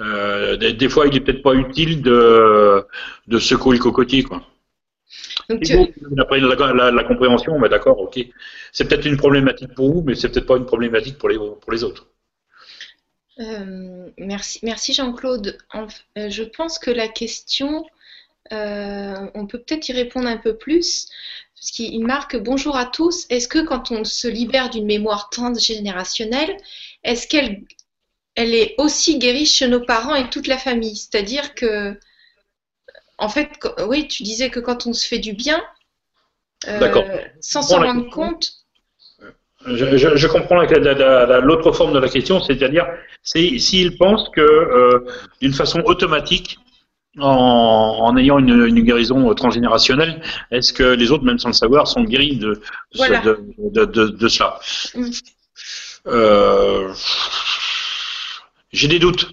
euh, 0.00 0.56
des, 0.56 0.72
des 0.72 0.88
fois, 0.88 1.06
il 1.06 1.16
est 1.16 1.20
peut-être 1.20 1.42
pas 1.42 1.54
utile 1.54 2.02
de, 2.02 2.84
de 3.28 3.38
secouer 3.38 3.76
le 3.76 3.82
cocotier, 3.82 4.22
quoi. 4.24 4.42
Donc, 5.48 5.62
Après 6.18 6.40
la, 6.40 6.72
la, 6.72 6.90
la 6.90 7.04
compréhension, 7.04 7.58
mais 7.58 7.68
d'accord, 7.68 8.00
ok. 8.00 8.18
C'est 8.72 8.88
peut-être 8.88 9.06
une 9.06 9.16
problématique 9.16 9.74
pour 9.74 9.92
vous, 9.92 10.02
mais 10.02 10.14
c'est 10.14 10.28
peut-être 10.30 10.46
pas 10.46 10.56
une 10.56 10.66
problématique 10.66 11.18
pour 11.18 11.28
les, 11.28 11.36
pour 11.36 11.70
les 11.72 11.84
autres. 11.84 12.06
Euh, 13.40 14.08
merci, 14.18 14.60
merci 14.62 14.92
Jean-Claude. 14.92 15.58
Euh, 15.74 16.30
je 16.30 16.42
pense 16.44 16.78
que 16.78 16.90
la 16.90 17.08
question, 17.08 17.84
euh, 18.52 19.14
on 19.34 19.46
peut 19.46 19.58
peut-être 19.58 19.88
y 19.88 19.92
répondre 19.92 20.28
un 20.28 20.36
peu 20.36 20.56
plus. 20.56 21.08
parce 21.54 21.70
qu'il 21.72 22.04
marque 22.06 22.36
bonjour 22.36 22.76
à 22.76 22.86
tous. 22.86 23.26
Est-ce 23.30 23.48
que 23.48 23.64
quand 23.64 23.90
on 23.90 24.04
se 24.04 24.28
libère 24.28 24.70
d'une 24.70 24.86
mémoire 24.86 25.30
transgénérationnelle, 25.30 26.56
est-ce 27.04 27.26
qu'elle 27.28 27.62
elle 28.34 28.54
est 28.54 28.74
aussi 28.78 29.18
guérie 29.18 29.46
chez 29.46 29.68
nos 29.68 29.80
parents 29.80 30.14
et 30.14 30.28
toute 30.28 30.46
la 30.46 30.58
famille? 30.58 30.96
C'est-à-dire 30.96 31.54
que, 31.54 31.96
en 33.18 33.28
fait, 33.28 33.48
oui, 33.86 34.08
tu 34.08 34.22
disais 34.22 34.50
que 34.50 34.60
quand 34.60 34.86
on 34.86 34.92
se 34.92 35.06
fait 35.06 35.20
du 35.20 35.34
bien, 35.34 35.62
euh, 36.66 37.04
sans 37.40 37.62
s'en 37.62 37.82
rendre 37.82 38.10
compte. 38.10 38.52
Je, 39.66 40.26
comprends 40.26 40.60
l'autre 41.40 41.72
forme 41.72 41.94
de 41.94 41.98
la 41.98 42.08
question, 42.08 42.42
c'est-à-dire 42.42 42.86
s'il 43.22 43.96
pense 43.96 44.28
que 44.30 44.40
euh, 44.40 45.06
d'une 45.40 45.54
façon 45.54 45.80
automatique, 45.86 46.58
en, 47.18 48.14
ayant 48.16 48.38
une, 48.40 48.82
guérison 48.82 49.32
transgénérationnelle, 49.34 50.20
est-ce 50.50 50.72
que 50.72 50.82
les 50.82 51.12
autres, 51.12 51.24
même 51.24 51.38
sans 51.38 51.48
le 51.48 51.54
savoir, 51.54 51.86
sont 51.86 52.02
guéris 52.02 52.36
de, 52.36 52.60
de, 52.94 53.84
de, 53.84 54.28
cela? 54.28 54.58
Mm. 54.94 55.10
Euh, 56.06 56.92
J'ai 58.72 58.88
des 58.88 58.98
doutes. 58.98 59.32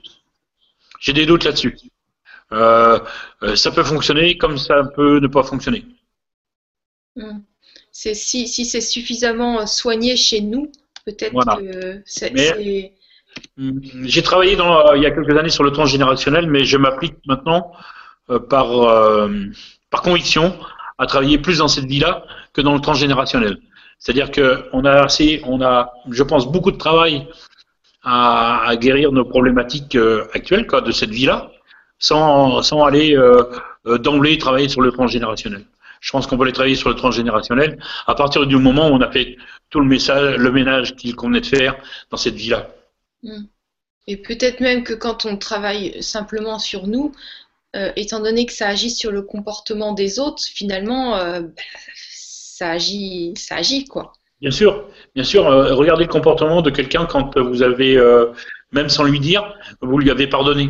J'ai 0.99 1.13
des 1.13 1.25
doutes 1.25 1.43
là-dessus. 1.43 1.77
Euh, 2.51 2.99
euh, 3.43 3.55
ça 3.55 3.71
peut 3.71 3.83
fonctionner 3.83 4.37
comme 4.37 4.57
ça 4.57 4.83
peut 4.95 5.19
ne 5.19 5.27
pas 5.27 5.43
fonctionner. 5.43 5.85
Mm. 7.15 7.39
C'est 7.91 8.13
si, 8.13 8.47
si 8.47 8.65
c'est 8.65 8.81
suffisamment 8.81 9.65
soigné 9.67 10.15
chez 10.15 10.41
nous, 10.41 10.71
peut-être 11.05 11.59
que 11.59 12.01
c'est 12.05 12.31
Hmm, 13.57 13.79
j'ai 14.03 14.21
travaillé 14.23 14.55
dans, 14.55 14.93
il 14.93 15.03
y 15.03 15.05
a 15.05 15.11
quelques 15.11 15.37
années 15.37 15.49
sur 15.49 15.63
le 15.63 15.71
transgénérationnel, 15.71 16.49
mais 16.49 16.63
je 16.63 16.77
m'applique 16.77 17.15
maintenant 17.25 17.71
euh, 18.29 18.39
par, 18.39 18.81
euh, 18.81 19.29
par 19.89 20.01
conviction 20.01 20.57
à 20.97 21.05
travailler 21.05 21.37
plus 21.37 21.59
dans 21.59 21.67
cette 21.67 21.85
vie-là 21.85 22.25
que 22.53 22.61
dans 22.61 22.73
le 22.73 22.81
transgénérationnel. 22.81 23.57
C'est-à-dire 24.01 24.31
qu'on 24.31 24.83
a 24.83 25.03
assez, 25.03 25.41
on 25.45 25.61
a, 25.61 25.93
je 26.09 26.23
pense, 26.23 26.51
beaucoup 26.51 26.71
de 26.71 26.77
travail 26.77 27.27
à, 28.03 28.73
guérir 28.75 29.11
nos 29.11 29.23
problématiques 29.23 29.95
actuelles 30.33 30.65
quoi, 30.65 30.81
de 30.81 30.91
cette 30.91 31.11
vie-là, 31.11 31.51
sans, 31.99 32.63
sans 32.63 32.83
aller 32.83 33.15
d'emblée 33.85 34.39
travailler 34.39 34.69
sur 34.69 34.81
le 34.81 34.91
transgénérationnel. 34.91 35.65
Je 36.01 36.11
pense 36.11 36.25
qu'on 36.25 36.35
peut 36.35 36.43
aller 36.43 36.51
travailler 36.51 36.75
sur 36.75 36.89
le 36.89 36.95
transgénérationnel 36.95 37.79
à 38.07 38.15
partir 38.15 38.47
du 38.47 38.57
moment 38.57 38.89
où 38.89 38.93
on 38.93 39.01
a 39.01 39.11
fait 39.11 39.37
tout 39.69 39.79
le 39.79 39.85
message, 39.85 40.37
le 40.37 40.51
ménage 40.51 40.95
qu'il 40.95 41.15
convenait 41.15 41.41
de 41.41 41.45
faire 41.45 41.75
dans 42.09 42.17
cette 42.17 42.33
vie-là. 42.33 42.69
Mm. 43.23 43.43
Et 44.07 44.17
peut-être 44.17 44.59
même 44.59 44.83
que 44.83 44.93
quand 44.93 45.25
on 45.25 45.37
travaille 45.37 46.01
simplement 46.01 46.57
sur 46.57 46.87
nous, 46.87 47.13
euh, 47.75 47.91
étant 47.95 48.19
donné 48.19 48.45
que 48.45 48.51
ça 48.51 48.67
agit 48.67 48.89
sur 48.89 49.11
le 49.11 49.21
comportement 49.21 49.93
des 49.93 50.19
autres, 50.19 50.43
finalement, 50.43 51.15
euh, 51.15 51.43
ça 52.61 52.69
agit, 52.69 53.33
ça 53.35 53.55
agit 53.55 53.85
quoi. 53.85 54.13
Bien 54.39 54.51
sûr, 54.51 54.85
bien 55.15 55.23
sûr. 55.23 55.47
Euh, 55.47 55.73
regardez 55.73 56.03
le 56.03 56.09
comportement 56.09 56.61
de 56.61 56.69
quelqu'un 56.69 57.05
quand 57.05 57.39
vous 57.39 57.63
avez, 57.63 57.99
même 58.71 58.89
sans 58.89 59.03
lui 59.03 59.19
dire, 59.19 59.43
vous 59.81 59.97
lui 59.97 60.11
avez 60.11 60.27
pardonné. 60.27 60.69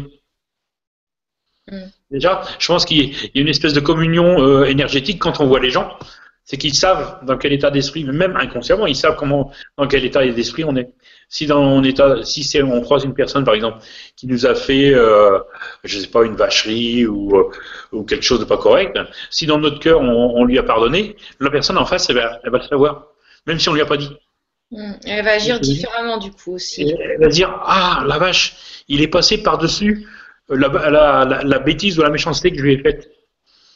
Mm. 1.70 1.84
Déjà, 2.12 2.44
je 2.60 2.68
pense 2.68 2.86
qu'il 2.86 3.14
y 3.14 3.38
a 3.38 3.42
une 3.42 3.48
espèce 3.50 3.74
de 3.74 3.80
communion 3.82 4.64
énergétique 4.64 5.20
quand 5.20 5.42
on 5.42 5.48
voit 5.48 5.60
les 5.60 5.70
gens 5.70 5.98
c'est 6.44 6.58
qu'ils 6.58 6.74
savent 6.74 7.24
dans 7.26 7.38
quel 7.38 7.54
état 7.54 7.72
d'esprit, 7.72 8.04
même 8.04 8.36
inconsciemment, 8.36 8.88
ils 8.88 8.96
savent 8.96 9.16
comment, 9.16 9.52
dans 9.78 9.88
quel 9.88 10.04
état 10.04 10.26
d'esprit 10.28 10.64
on 10.64 10.76
est. 10.76 10.90
Si 11.32 11.48
dans 11.48 11.64
mon 11.64 11.82
état, 11.86 12.24
si 12.24 12.44
c'est, 12.44 12.62
on 12.62 12.82
croise 12.82 13.06
une 13.06 13.14
personne, 13.14 13.46
par 13.46 13.54
exemple, 13.54 13.78
qui 14.18 14.28
nous 14.28 14.46
a 14.46 14.54
fait, 14.54 14.94
euh, 14.94 15.40
je 15.86 15.98
sais 15.98 16.08
pas, 16.08 16.24
une 16.24 16.36
vacherie 16.36 17.08
ou, 17.08 17.38
euh, 17.38 17.50
ou 17.94 18.04
quelque 18.04 18.24
chose 18.24 18.42
de 18.42 18.46
pas 18.46 18.58
correct, 18.58 19.00
si 19.30 19.46
dans 19.46 19.58
notre 19.58 19.80
cœur 19.80 20.02
on, 20.02 20.44
lui 20.44 20.60
a 20.60 20.64
pardonné, 20.64 21.16
la 21.40 21.50
personne 21.50 21.78
en 21.78 21.86
face, 21.86 22.10
elle 22.10 22.18
va, 22.18 22.42
elle 22.44 22.52
va 22.52 22.58
le 22.58 22.66
savoir, 22.66 23.08
même 23.48 23.60
si 23.60 23.70
on 23.70 23.74
lui 23.74 23.80
a 23.80 23.86
pas 23.86 23.96
dit. 23.96 24.12
Hmm. 24.72 24.92
Elle 25.06 25.24
va 25.24 25.32
agir 25.32 25.62
différemment 25.62 26.18
du 26.18 26.32
coup 26.32 26.56
aussi. 26.56 26.94
Elle 27.00 27.22
va 27.22 27.28
dire 27.28 27.50
ah 27.64 28.04
la 28.06 28.18
vache, 28.18 28.84
il 28.90 29.02
est 29.02 29.08
passé 29.08 29.42
par 29.42 29.58
dessus 29.58 30.06
la, 30.50 30.68
la, 30.68 31.44
la 31.44 31.60
bêtise 31.60 31.98
ou 31.98 32.02
la 32.02 32.10
méchanceté 32.10 32.52
que 32.52 32.58
je 32.58 32.64
lui 32.64 32.74
ai 32.74 32.78
faite. 32.80 33.10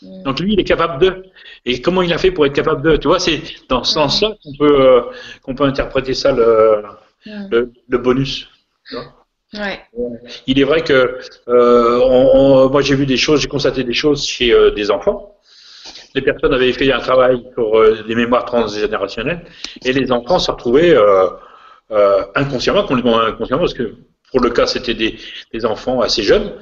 Mm. 0.01 0.23
Donc 0.23 0.39
lui, 0.41 0.53
il 0.53 0.59
est 0.59 0.65
capable 0.65 1.01
de. 1.01 1.23
Et 1.65 1.81
comment 1.81 2.01
il 2.01 2.11
a 2.11 2.17
fait 2.17 2.31
pour 2.31 2.45
être 2.45 2.53
capable 2.53 2.81
de? 2.81 2.97
Tu 2.97 3.07
vois, 3.07 3.19
c'est 3.19 3.41
dans 3.69 3.83
ce 3.83 3.93
sens-là 3.93 4.35
qu'on 4.43 4.53
peut, 4.57 4.81
euh, 4.81 5.01
qu'on 5.41 5.55
peut 5.55 5.63
interpréter 5.63 6.13
ça 6.13 6.33
le, 6.33 6.83
mm. 7.25 7.49
le, 7.89 7.97
bonus. 7.97 8.49
Ouais. 9.53 9.79
Il 10.47 10.59
est 10.59 10.63
vrai 10.63 10.81
que 10.81 11.19
euh, 11.47 12.69
moi 12.69 12.81
j'ai 12.81 12.95
vu 12.95 13.05
des 13.05 13.17
choses, 13.17 13.41
j'ai 13.41 13.47
constaté 13.47 13.83
des 13.83 13.93
choses 13.93 14.25
chez 14.25 14.53
euh, 14.53 14.71
des 14.71 14.91
enfants. 14.91 15.37
Les 16.13 16.21
personnes 16.21 16.53
avaient 16.53 16.73
fait 16.73 16.91
un 16.91 16.99
travail 16.99 17.43
pour 17.55 17.81
des 18.07 18.15
mémoires 18.15 18.45
transgénérationnelles 18.45 19.45
et 19.83 19.91
les 19.91 20.11
enfants 20.11 20.39
se 20.39 20.49
retrouvaient 20.49 20.95
inconsciemment, 22.35 22.83
complètement 22.83 23.19
inconsciemment, 23.19 23.61
parce 23.61 23.73
que 23.73 23.95
pour 24.31 24.39
le 24.39 24.49
cas 24.49 24.65
c'était 24.65 24.93
des, 24.93 25.17
des 25.53 25.65
enfants 25.65 25.99
assez 25.99 26.23
jeunes, 26.23 26.53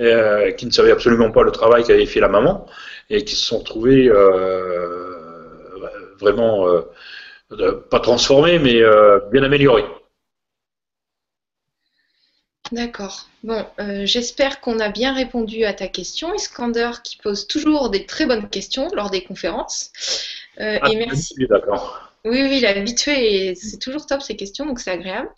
euh, 0.00 0.52
qui 0.52 0.64
ne 0.64 0.70
savaient 0.70 0.90
absolument 0.90 1.30
pas 1.30 1.42
le 1.42 1.50
travail 1.50 1.84
qu'avait 1.84 2.06
fait 2.06 2.18
la 2.18 2.28
maman 2.28 2.64
et 3.10 3.24
qui 3.24 3.36
se 3.36 3.44
sont 3.44 3.62
trouvés 3.62 4.08
euh, 4.08 5.76
vraiment 6.18 6.66
euh, 6.66 7.72
pas 7.90 8.00
transformés 8.00 8.58
mais 8.58 8.82
bien 9.30 9.42
améliorés. 9.42 9.84
D'accord. 12.72 13.28
Bon, 13.44 13.64
j'espère 14.04 14.60
qu'on 14.60 14.80
a 14.80 14.88
bien 14.88 15.12
répondu 15.14 15.64
à 15.64 15.74
ta 15.74 15.88
question, 15.88 16.34
Iskander, 16.34 16.90
qui 17.04 17.18
pose 17.18 17.46
toujours 17.46 17.90
des 17.90 18.06
très 18.06 18.26
bonnes 18.26 18.48
questions 18.48 18.88
lors 18.94 19.10
des 19.10 19.22
conférences. 19.22 19.92
Ah, 20.58 20.90
et 20.90 20.96
merci. 20.96 21.34
D'accord. 21.48 22.12
Oui, 22.24 22.40
oui, 22.40 22.58
il 22.58 22.64
est 22.64 22.68
habitué 22.68 23.48
et 23.48 23.54
c'est 23.56 23.78
toujours 23.78 24.06
top 24.06 24.22
ces 24.22 24.36
questions, 24.36 24.64
donc 24.64 24.78
c'est 24.78 24.92
agréable. 24.92 25.30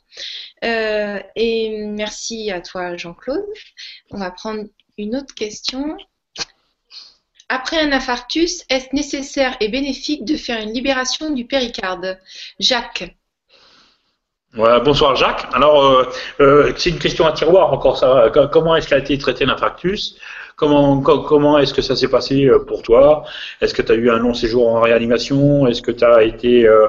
Euh, 0.64 1.18
et 1.34 1.86
merci 1.86 2.50
à 2.50 2.60
toi, 2.60 2.96
Jean-Claude. 2.96 3.44
On 4.10 4.18
va 4.18 4.30
prendre 4.30 4.64
une 4.98 5.16
autre 5.16 5.34
question. 5.34 5.96
Après 7.48 7.80
un 7.80 7.92
infarctus, 7.92 8.64
est-ce 8.68 8.94
nécessaire 8.94 9.56
et 9.60 9.68
bénéfique 9.68 10.26
de 10.26 10.36
faire 10.36 10.60
une 10.60 10.72
libération 10.72 11.30
du 11.30 11.46
péricarde 11.46 12.18
Jacques. 12.58 13.16
Bonsoir 14.54 15.16
Jacques. 15.16 15.46
Alors, 15.52 15.84
euh, 15.84 16.04
euh, 16.40 16.72
c'est 16.76 16.90
une 16.90 16.98
question 16.98 17.26
à 17.26 17.32
tiroir 17.32 17.72
encore 17.72 17.98
ça. 17.98 18.30
Comment 18.52 18.76
est-ce 18.76 18.88
qu'a 18.88 18.98
été 18.98 19.16
traité 19.18 19.44
l'infarctus? 19.44 20.16
Comment, 20.56 21.00
comment 21.00 21.58
est-ce 21.58 21.74
que 21.74 21.82
ça 21.82 21.96
s'est 21.96 22.08
passé 22.08 22.46
euh, 22.46 22.60
pour 22.60 22.82
toi? 22.82 23.24
Est-ce 23.60 23.74
que 23.74 23.82
tu 23.82 23.90
as 23.90 23.96
eu 23.96 24.10
un 24.10 24.18
long 24.18 24.34
séjour 24.34 24.68
en 24.68 24.80
réanimation? 24.80 25.66
Est-ce 25.66 25.82
que 25.82 25.90
tu 25.90 26.04
as 26.04 26.22
été 26.22 26.66
euh, 26.68 26.86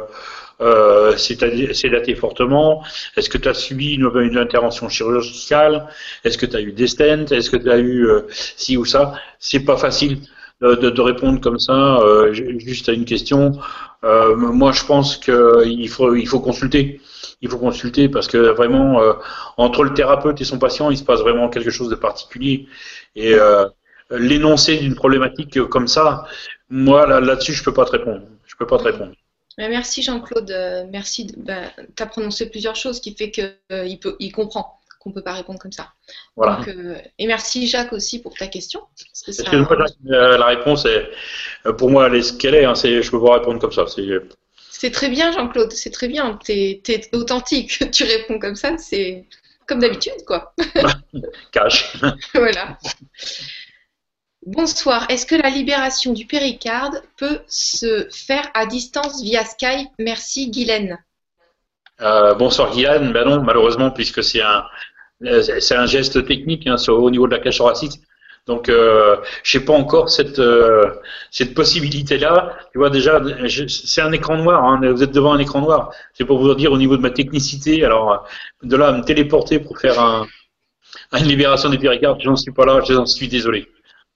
euh, 0.61 1.17
sédaté 1.17 2.15
fortement? 2.15 2.83
Est-ce 3.17 3.29
que 3.29 3.37
tu 3.37 3.49
as 3.49 3.53
subi 3.53 3.95
une, 3.95 4.37
intervention 4.37 4.87
chirurgicale? 4.87 5.87
Est-ce 6.23 6.37
que 6.37 6.45
tu 6.45 6.55
as 6.55 6.61
eu 6.61 6.71
des 6.71 6.87
stents? 6.87 7.25
Est-ce 7.31 7.49
que 7.49 7.57
tu 7.57 7.71
as 7.71 7.77
eu 7.77 8.07
euh, 8.07 8.21
ci 8.29 8.77
ou 8.77 8.85
ça? 8.85 9.13
C'est 9.39 9.65
pas 9.65 9.77
facile 9.77 10.19
de, 10.61 11.01
répondre 11.01 11.41
comme 11.41 11.59
ça 11.59 11.97
euh, 11.97 12.31
juste 12.33 12.87
à 12.87 12.93
une 12.93 13.05
question. 13.05 13.53
moi, 14.03 14.71
je 14.71 14.85
pense 14.85 15.17
qu'il 15.17 15.89
faut, 15.89 16.15
il 16.15 16.27
faut 16.27 16.39
consulter 16.39 17.01
il 17.41 17.49
faut 17.49 17.57
consulter 17.57 18.09
parce 18.09 18.27
que 18.27 18.37
vraiment, 18.37 19.01
entre 19.57 19.83
le 19.83 19.93
thérapeute 19.93 20.39
et 20.41 20.45
son 20.45 20.59
patient, 20.59 20.89
il 20.91 20.97
se 20.97 21.03
passe 21.03 21.19
vraiment 21.19 21.49
quelque 21.49 21.69
chose 21.69 21.89
de 21.89 21.95
particulier. 21.95 22.67
Et 23.15 23.33
euh, 24.11 24.19
l'énoncé 24.19 24.77
d'une 24.77 24.95
problématique 24.95 25.61
comme 25.63 25.87
ça, 25.87 26.25
moi 26.69 27.07
là-dessus, 27.19 27.53
je 27.53 27.63
peux 27.63 27.73
pas 27.73 27.85
te 27.85 27.91
répondre. 27.91 28.21
Je 28.45 28.55
peux 28.55 28.67
pas 28.67 28.77
te 28.77 28.83
répondre. 28.83 29.13
Merci 29.57 30.01
Jean-Claude, 30.03 30.51
euh, 30.51 30.83
merci. 30.91 31.33
Bah, 31.37 31.71
tu 31.95 32.03
as 32.03 32.05
prononcé 32.05 32.49
plusieurs 32.49 32.75
choses 32.75 32.99
qui 32.99 33.15
fait 33.15 33.31
qu'il 33.31 33.55
euh, 33.71 33.95
peut, 34.01 34.15
il 34.19 34.31
comprend 34.33 34.79
qu'on 34.99 35.11
peut 35.11 35.21
pas 35.21 35.33
répondre 35.33 35.59
comme 35.59 35.71
ça. 35.71 35.93
Voilà. 36.35 36.59
et 37.19 37.27
merci 37.27 37.67
Jacques 37.67 37.93
aussi 37.93 38.21
pour 38.21 38.33
ta 38.33 38.47
question. 38.47 38.81
la 40.03 40.45
réponse 40.45 40.85
est, 40.85 41.09
pour 41.77 41.89
moi, 41.89 42.07
elle 42.07 42.15
est 42.15 42.23
ce 42.23 42.33
qu'elle 42.33 42.55
est. 42.55 42.65
Hein, 42.65 42.73
je 42.75 43.09
peux 43.09 43.23
pas 43.23 43.35
répondre 43.35 43.59
comme 43.59 43.71
ça. 43.71 43.85
C'est 44.77 44.91
très 44.91 45.07
bien 45.07 45.31
Jean-Claude, 45.31 45.71
c'est 45.71 45.89
très 45.89 46.09
bien. 46.09 46.37
Tu 46.43 46.51
es, 46.51 47.09
authentique. 47.13 47.79
tu 47.91 48.03
réponds 48.03 48.39
comme 48.39 48.55
ça, 48.55 48.77
c'est 48.77 49.23
comme 49.67 49.79
d'habitude, 49.79 50.25
quoi. 50.27 50.53
Cache. 51.51 51.97
voilà. 52.33 52.77
Bonsoir. 54.45 55.05
Est-ce 55.09 55.25
que 55.25 55.35
la 55.35 55.49
libération 55.49 56.11
du 56.11 56.25
péricarde 56.25 57.01
peut 57.17 57.39
se 57.47 58.07
faire 58.11 58.49
à 58.53 58.65
distance 58.65 59.23
via 59.23 59.45
Skype? 59.45 59.89
Merci, 59.97 60.51
Guylaine. 60.51 60.99
Euh, 62.01 62.33
bonsoir, 62.35 62.71
Guylaine. 62.73 63.13
Ben 63.13 63.25
non, 63.25 63.41
malheureusement, 63.43 63.91
puisque 63.91 64.23
c'est 64.23 64.41
un, 64.41 64.65
c'est 65.21 65.75
un 65.75 65.85
geste 65.85 66.27
technique 66.27 66.67
hein, 66.67 66.75
au 66.89 67.09
niveau 67.09 67.27
de 67.27 67.35
la 67.35 67.41
cage 67.41 67.57
thoracique. 67.57 68.01
Donc, 68.47 68.69
euh, 68.69 69.17
je 69.43 69.57
n'ai 69.57 69.65
pas 69.65 69.73
encore 69.73 70.09
cette, 70.09 70.37
euh, 70.37 70.85
cette 71.31 71.55
possibilité-là. 71.55 72.55
Tu 72.71 72.77
vois, 72.77 72.91
déjà, 72.91 73.19
c'est 73.67 74.01
un 74.01 74.11
écran 74.11 74.37
noir. 74.37 74.63
Hein, 74.63 74.91
vous 74.91 75.01
êtes 75.01 75.11
devant 75.11 75.33
un 75.33 75.39
écran 75.39 75.61
noir. 75.61 75.91
C'est 76.13 76.25
pour 76.25 76.37
vous 76.37 76.53
dire 76.53 76.71
au 76.71 76.77
niveau 76.77 76.95
de 76.95 77.01
ma 77.01 77.09
technicité. 77.09 77.83
Alors, 77.83 78.27
de 78.61 78.75
là 78.75 78.89
à 78.89 78.91
me 78.91 79.03
téléporter 79.03 79.59
pour 79.59 79.79
faire 79.79 79.99
un, 79.99 80.27
une 81.13 81.25
libération 81.27 81.69
des 81.69 81.79
péricardes, 81.79 82.21
j'en 82.21 82.35
suis 82.35 82.51
pas 82.51 82.65
là. 82.65 82.81
J'en 82.87 83.05
suis 83.07 83.27
désolé. 83.27 83.67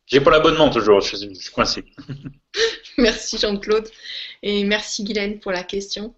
J'ai 0.06 0.22
pas 0.22 0.32
l'abonnement 0.32 0.70
toujours. 0.70 1.02
Je, 1.02 1.16
suis 1.16 1.52
coincé. 1.54 1.86
merci 2.98 3.38
Jean-Claude 3.38 3.88
et 4.44 4.64
merci 4.64 5.04
Guylaine 5.04 5.40
pour 5.40 5.52
la 5.52 5.64
question. 5.64 6.14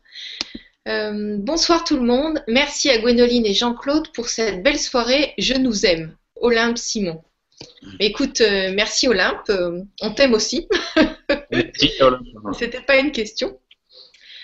Euh, 0.87 1.37
bonsoir 1.37 1.83
tout 1.83 1.97
le 1.97 2.03
monde. 2.03 2.43
Merci 2.47 2.89
à 2.89 2.97
Gwénoline 2.97 3.45
et 3.45 3.53
Jean-Claude 3.53 4.11
pour 4.13 4.29
cette 4.29 4.63
belle 4.63 4.79
soirée. 4.79 5.33
Je 5.37 5.53
nous 5.53 5.85
aime. 5.85 6.15
Olympe 6.35 6.77
Simon. 6.77 7.21
Écoute, 7.99 8.41
euh, 8.41 8.71
merci 8.73 9.07
Olympe. 9.07 9.49
Euh, 9.49 9.81
on 10.01 10.11
t'aime 10.13 10.33
aussi. 10.33 10.67
Merci, 11.51 11.91
Olympe. 12.01 12.25
C'était 12.57 12.81
pas 12.81 12.97
une 12.97 13.11
question. 13.11 13.59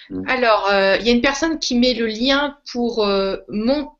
Mm. 0.09 0.29
Alors, 0.29 0.67
euh, 0.71 0.97
il 0.99 1.05
y 1.05 1.09
a 1.09 1.13
une 1.13 1.21
personne 1.21 1.59
qui 1.59 1.75
met 1.75 1.93
le 1.93 2.05
lien 2.07 2.57
pour 2.71 3.05
Mont... 3.49 3.91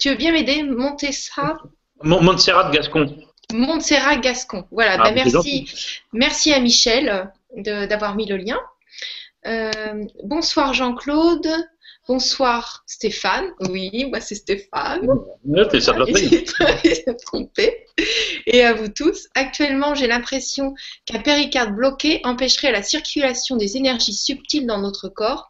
Tu 0.00 0.08
veux 0.10 0.16
bien 0.16 0.32
m'aider? 0.32 0.62
Montessa 0.62 1.58
Mon- 2.02 2.20
Montserrat 2.22 2.70
Gascon. 2.70 3.16
Montserrat 3.52 4.16
Gascon. 4.16 4.66
Voilà, 4.72 4.94
Ah, 4.94 4.98
bah, 4.98 5.22
c'est 5.24 5.32
merci. 5.32 5.68
Merci 6.12 6.52
à 6.52 6.58
Michel 6.60 7.30
d'avoir 7.54 8.16
mis 8.16 8.26
le 8.26 8.36
lien. 8.36 8.58
Bonsoir 10.24 10.74
Jean-Claude. 10.74 11.46
Bonsoir 12.08 12.84
Stéphane. 12.86 13.50
Oui, 13.68 14.04
moi 14.04 14.20
c'est 14.20 14.36
Stéphane. 14.36 15.00
C'est 15.00 15.08
Il 16.84 16.94
s'est 16.94 17.16
trompé. 17.16 17.84
Et 18.46 18.62
à 18.62 18.74
vous 18.74 18.88
tous. 18.88 19.26
Actuellement, 19.34 19.96
j'ai 19.96 20.06
l'impression 20.06 20.74
qu'un 21.04 21.18
péricarde 21.18 21.74
bloqué 21.74 22.20
empêcherait 22.22 22.70
la 22.70 22.84
circulation 22.84 23.56
des 23.56 23.76
énergies 23.76 24.12
subtiles 24.12 24.66
dans 24.66 24.78
notre 24.78 25.08
corps. 25.08 25.48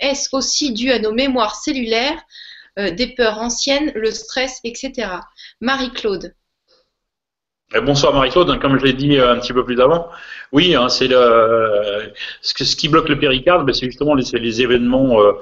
Est-ce 0.00 0.34
aussi 0.34 0.72
dû 0.72 0.90
à 0.90 0.98
nos 0.98 1.12
mémoires 1.12 1.56
cellulaires, 1.56 2.22
euh, 2.78 2.90
des 2.90 3.08
peurs 3.08 3.38
anciennes, 3.38 3.92
le 3.94 4.10
stress, 4.10 4.60
etc. 4.64 5.10
Marie-Claude. 5.60 6.34
Eh, 7.74 7.80
Bonsoir 7.82 8.14
Marie-Claude, 8.14 8.58
comme 8.60 8.78
je 8.78 8.84
l'ai 8.84 8.94
dit 8.94 9.18
euh, 9.18 9.32
un 9.34 9.38
petit 9.38 9.52
peu 9.52 9.62
plus 9.62 9.78
avant, 9.80 10.08
oui, 10.52 10.74
hein, 10.74 10.88
c'est 10.88 11.08
ce, 12.40 12.76
qui 12.76 12.88
bloque 12.88 13.10
le 13.10 13.18
péricarde, 13.18 13.66
ben, 13.66 13.74
c'est 13.74 13.84
justement 13.86 14.14
les, 14.14 14.62
événements 14.62 15.20
euh, 15.20 15.32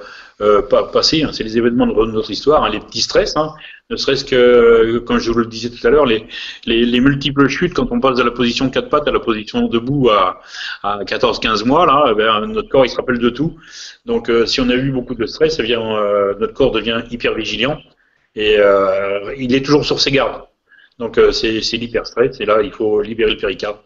euh, 0.40 0.60
pas- 0.62 0.88
passés, 0.88 1.22
hein, 1.22 1.30
c'est 1.32 1.44
les 1.44 1.56
événements 1.56 1.86
de 1.86 1.92
notre 2.10 2.30
histoire, 2.32 2.64
hein, 2.64 2.68
les 2.70 2.80
petits 2.80 3.02
stress, 3.02 3.34
ne 3.90 3.96
serait-ce 3.96 4.24
que, 4.24 4.34
euh, 4.34 5.00
comme 5.00 5.18
je 5.20 5.30
vous 5.30 5.38
le 5.38 5.46
disais 5.46 5.70
tout 5.70 5.86
à 5.86 5.90
l'heure, 5.90 6.04
les, 6.04 6.26
les, 6.64 6.84
les 6.84 7.00
multiples 7.00 7.46
chutes 7.46 7.74
quand 7.74 7.92
on 7.92 8.00
passe 8.00 8.16
de 8.18 8.24
la 8.24 8.32
position 8.32 8.70
quatre 8.70 8.88
pattes 8.88 9.06
à 9.06 9.12
la 9.12 9.20
position 9.20 9.68
debout 9.68 10.10
à, 10.10 10.40
à 10.82 11.04
14-15 11.04 11.64
mois, 11.64 11.86
là, 11.86 12.08
eh 12.10 12.14
ben, 12.14 12.44
notre 12.48 12.68
corps 12.68 12.84
il 12.84 12.88
se 12.88 12.96
rappelle 12.96 13.20
de 13.20 13.30
tout. 13.30 13.56
Donc 14.04 14.28
euh, 14.30 14.46
si 14.46 14.60
on 14.60 14.68
a 14.68 14.74
eu 14.74 14.90
beaucoup 14.90 15.14
de 15.14 15.26
stress, 15.26 15.60
eh 15.60 15.72
euh, 15.76 16.34
notre 16.40 16.54
corps 16.54 16.72
devient 16.72 17.02
hyper 17.08 17.34
vigilant 17.34 17.78
et 18.34 18.56
euh, 18.58 19.32
il 19.38 19.54
est 19.54 19.64
toujours 19.64 19.84
sur 19.84 20.00
ses 20.00 20.10
gardes. 20.10 20.42
Donc 20.98 21.18
euh, 21.18 21.32
c'est 21.32 21.62
c'est 21.62 21.76
l'hyperstress 21.76 22.40
et 22.40 22.46
là 22.46 22.62
il 22.62 22.72
faut 22.72 23.02
libérer 23.02 23.32
le 23.32 23.36
péricarde. 23.36 23.78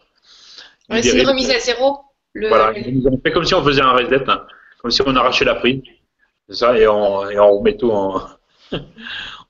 Ouais, 0.89 1.01
c'est 1.01 1.19
une 1.19 1.27
remise 1.27 1.49
à 1.51 1.59
zéro. 1.59 1.99
Le- 2.33 2.47
Voilà, 2.49 2.73
on 3.05 3.19
fait 3.21 3.31
comme 3.31 3.45
si 3.45 3.53
on 3.53 3.63
faisait 3.63 3.81
un 3.81 3.91
reset, 3.91 4.23
hein, 4.29 4.45
comme 4.81 4.91
si 4.91 5.01
on 5.05 5.15
arrachait 5.15 5.45
la 5.45 5.55
prise, 5.55 5.81
c'est 6.49 6.55
ça, 6.55 6.77
et 6.77 6.87
on, 6.87 7.29
et 7.29 7.37
on 7.39 7.57
remet 7.59 7.75
tout 7.75 7.91
en, 7.91 8.21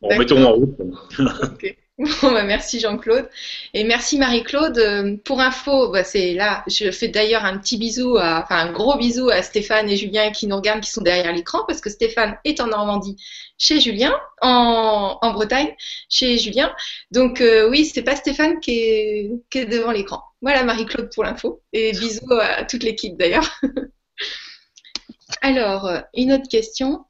on 0.01 0.07
remet 0.09 0.25
tout 0.25 0.37
en 0.37 0.53
route. 0.53 0.75
Bon, 1.97 2.31
bah, 2.31 2.43
merci 2.43 2.79
Jean-Claude. 2.79 3.29
Et 3.75 3.83
merci 3.83 4.17
Marie-Claude. 4.17 4.77
Euh, 4.79 5.17
Pour 5.23 5.39
info, 5.39 5.91
bah, 5.91 6.03
c'est 6.03 6.33
là, 6.33 6.63
je 6.67 6.89
fais 6.89 7.09
d'ailleurs 7.09 7.45
un 7.45 7.59
petit 7.59 7.77
bisou, 7.77 8.17
à, 8.17 8.41
enfin 8.43 8.55
un 8.67 8.71
gros 8.71 8.97
bisou 8.97 9.29
à 9.29 9.43
Stéphane 9.43 9.87
et 9.87 9.97
Julien 9.97 10.31
qui 10.31 10.47
nous 10.47 10.55
regardent, 10.55 10.81
qui 10.81 10.89
sont 10.89 11.01
derrière 11.03 11.31
l'écran, 11.31 11.59
parce 11.67 11.79
que 11.79 11.91
Stéphane 11.91 12.37
est 12.43 12.59
en 12.59 12.67
Normandie 12.67 13.17
chez 13.61 13.79
Julien, 13.79 14.19
en, 14.41 15.31
Bretagne 15.33 15.75
chez 16.09 16.39
Julien. 16.39 16.73
Donc 17.11 17.41
euh, 17.41 17.69
oui, 17.69 17.85
c'est 17.85 18.01
pas 18.01 18.15
Stéphane 18.15 18.59
qui 18.59 18.71
est, 18.71 19.31
qui 19.51 19.59
est 19.59 19.65
devant 19.67 19.91
l'écran. 19.91 20.23
Voilà 20.41 20.63
Marie-Claude 20.63 21.11
pour 21.13 21.23
l'info. 21.23 21.61
Et 21.71 21.91
bisous 21.91 22.33
à 22.41 22.65
toute 22.65 22.81
l'équipe 22.81 23.15
d'ailleurs. 23.17 23.47
Alors, 25.41 25.85
euh, 25.85 25.99
une 26.15 26.33
autre 26.33 26.49
question. 26.49 27.05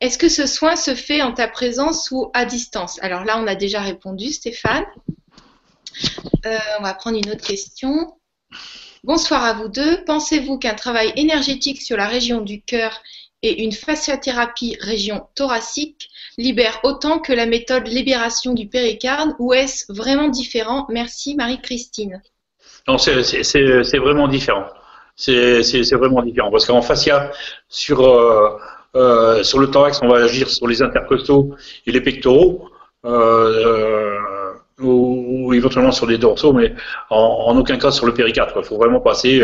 Est-ce 0.00 0.18
que 0.18 0.28
ce 0.28 0.46
soin 0.46 0.76
se 0.76 0.94
fait 0.94 1.22
en 1.22 1.32
ta 1.32 1.48
présence 1.48 2.10
ou 2.10 2.30
à 2.34 2.44
distance? 2.44 3.02
Alors 3.02 3.24
là, 3.24 3.38
on 3.38 3.46
a 3.46 3.54
déjà 3.54 3.80
répondu, 3.80 4.30
Stéphane. 4.30 4.84
Euh, 6.44 6.58
on 6.78 6.82
va 6.82 6.92
prendre 6.92 7.16
une 7.16 7.30
autre 7.30 7.46
question. 7.46 8.14
Bonsoir 9.04 9.42
à 9.42 9.54
vous 9.54 9.68
deux. 9.68 10.04
Pensez-vous 10.04 10.58
qu'un 10.58 10.74
travail 10.74 11.12
énergétique 11.16 11.80
sur 11.80 11.96
la 11.96 12.06
région 12.06 12.42
du 12.42 12.60
cœur 12.60 13.02
et 13.44 13.62
une 13.62 13.72
fasciathérapie 13.72 14.76
région 14.80 15.26
thoracique 15.34 16.08
libère 16.38 16.80
autant 16.82 17.18
que 17.18 17.34
la 17.34 17.44
méthode 17.44 17.86
libération 17.86 18.54
du 18.54 18.66
péricarde 18.68 19.32
ou 19.38 19.52
est-ce 19.52 19.84
vraiment 19.92 20.28
différent? 20.28 20.86
Merci 20.88 21.34
Marie-Christine. 21.36 22.22
Non, 22.88 22.96
c'est- 22.96 23.98
vraiment 23.98 24.28
différent. 24.28 24.64
C'est 25.16 25.60
vraiment 25.92 26.22
différent 26.22 26.50
parce 26.50 26.64
qu'en 26.66 26.80
fascia, 26.80 27.30
sur 27.68 28.00
euh, 28.00 28.48
euh, 28.96 29.42
sur 29.42 29.58
le 29.58 29.70
thorax, 29.70 30.00
on 30.02 30.08
va 30.08 30.24
agir 30.24 30.48
sur 30.48 30.66
les 30.66 30.80
intercostaux 30.80 31.54
et 31.86 31.92
les 31.92 32.00
pectoraux, 32.00 32.70
euh, 33.04 34.16
ou, 34.80 35.52
éventuellement 35.52 35.92
sur 35.92 36.06
les 36.06 36.16
dorsaux, 36.18 36.52
mais 36.54 36.74
en, 37.10 37.56
aucun 37.58 37.76
cas 37.76 37.90
sur 37.90 38.06
le 38.06 38.14
péricarde. 38.14 38.52
Il 38.56 38.64
faut 38.64 38.78
vraiment 38.78 39.00
passer 39.00 39.42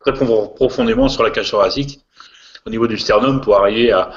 très 0.00 0.12
pro- 0.12 0.48
profondément 0.48 1.08
sur 1.08 1.22
la 1.22 1.30
cage 1.30 1.50
thoracique, 1.50 2.00
au 2.66 2.70
niveau 2.70 2.86
du 2.86 2.98
sternum, 2.98 3.40
pour 3.40 3.56
arriver 3.56 3.92
à, 3.92 4.10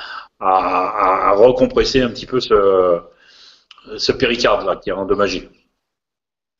recompresser 1.36 2.02
un 2.02 2.10
petit 2.10 2.26
peu 2.26 2.40
ce, 2.40 3.02
ce 3.98 4.12
péricarde 4.12 4.66
là 4.66 4.76
qui 4.78 4.90
est 4.90 4.94
endommagé. 4.94 5.50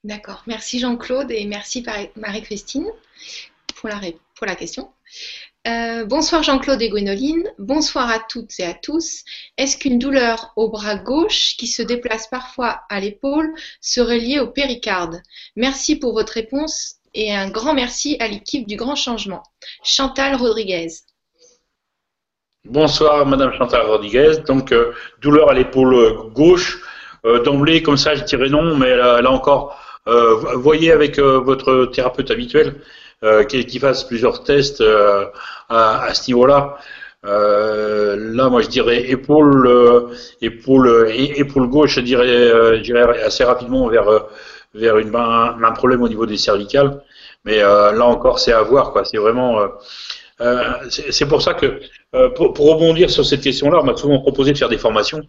D'accord. 0.04 0.44
Merci 0.48 0.80
Jean-Claude 0.80 1.32
et 1.32 1.46
merci 1.46 1.82
Marie- 1.82 2.10
Marie-Christine 2.16 2.88
pour 3.76 3.90
la, 3.90 3.98
ré- 3.98 4.18
pour 4.36 4.48
la 4.48 4.56
question. 4.56 4.92
Euh, 5.68 6.06
bonsoir 6.06 6.44
Jean-Claude 6.44 6.82
et 6.82 6.90
Gwénoline. 6.90 7.52
Bonsoir 7.58 8.10
à 8.10 8.20
toutes 8.20 8.60
et 8.60 8.64
à 8.66 8.74
tous. 8.74 9.24
Est-ce 9.58 9.78
qu'une 9.78 10.00
douleur 10.00 10.54
au 10.56 10.70
bras 10.70 10.96
gauche 10.96 11.56
qui 11.58 11.68
se 11.68 11.82
déplace 11.82 12.28
parfois 12.28 12.82
à 12.90 13.00
l'épaule 13.00 13.54
serait 13.82 14.20
liée 14.20 14.40
au 14.40 14.48
péricarde? 14.48 15.22
Merci 15.56 15.98
pour 15.98 16.14
votre 16.14 16.34
réponse 16.34 16.96
et 17.14 17.34
un 17.34 17.50
grand 17.50 17.74
merci 17.74 18.16
à 18.20 18.28
l'équipe 18.28 18.68
du 18.68 18.76
Grand 18.78 18.96
Changement. 18.96 19.44
Chantal 19.84 20.36
Rodriguez. 20.36 20.90
Bonsoir, 22.70 23.26
Madame 23.26 23.52
Chantal 23.54 23.82
Rodriguez. 23.88 24.44
Donc, 24.46 24.72
euh, 24.72 24.92
douleur 25.24 25.50
à 25.50 25.56
l'épaule 25.56 26.30
gauche. 26.36 26.80
Euh, 27.26 27.42
D'emblée, 27.42 27.82
comme 27.82 27.98
ça, 27.98 28.14
je 28.14 28.24
dirais 28.24 28.48
non, 28.48 28.78
mais 28.78 28.96
là, 28.96 29.32
encore, 29.32 29.76
euh, 30.08 30.36
voyez 30.54 30.92
avec 30.92 31.18
votre 31.20 31.86
thérapeute 31.88 32.30
habituel 32.30 32.76
qu'il 33.50 33.80
fasse 33.80 34.04
plusieurs 34.04 34.44
tests 34.44 34.84
à, 35.70 36.14
ce 36.14 36.28
niveau-là. 36.30 36.78
Là, 37.24 38.50
moi, 38.50 38.62
je 38.62 38.68
dirais 38.68 39.10
épaule, 39.10 40.14
épaule, 40.40 41.70
gauche, 41.70 41.96
je 41.96 42.02
dirais, 42.02 42.52
assez 43.26 43.44
rapidement 43.44 43.88
vers 43.88 44.26
vers 44.76 44.96
un, 44.96 45.72
problème 45.72 46.04
au 46.04 46.08
niveau 46.08 46.28
des 46.28 46.38
cervicales. 46.38 47.02
Mais 47.46 47.58
là 47.62 48.06
encore, 48.06 48.38
c'est 48.38 48.54
à 48.54 48.62
voir, 48.62 48.92
quoi. 48.92 49.06
C'est 49.06 49.18
vraiment. 49.18 49.60
c'est 50.90 51.28
pour 51.28 51.42
ça 51.42 51.56
que, 51.56 51.80
euh, 52.16 52.30
pour, 52.30 52.54
pour 52.54 52.74
rebondir 52.74 53.10
sur 53.10 53.26
cette 53.26 53.42
question-là, 53.42 53.80
on 53.82 53.86
m'a 53.86 53.96
souvent 53.96 54.20
proposé 54.20 54.52
de 54.54 54.58
faire 54.58 54.70
des 54.70 54.78
formations, 54.78 55.22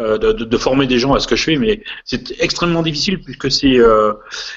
euh, 0.00 0.16
de, 0.18 0.32
de, 0.32 0.44
de 0.44 0.56
former 0.56 0.86
des 0.86 0.98
gens 0.98 1.14
à 1.14 1.20
ce 1.20 1.26
que 1.26 1.36
je 1.36 1.44
fais, 1.44 1.56
mais 1.56 1.82
c'est 2.04 2.40
extrêmement 2.40 2.82
difficile 2.82 3.20
puisque 3.20 3.50
c'est 3.50 3.78
euh, 3.78 4.12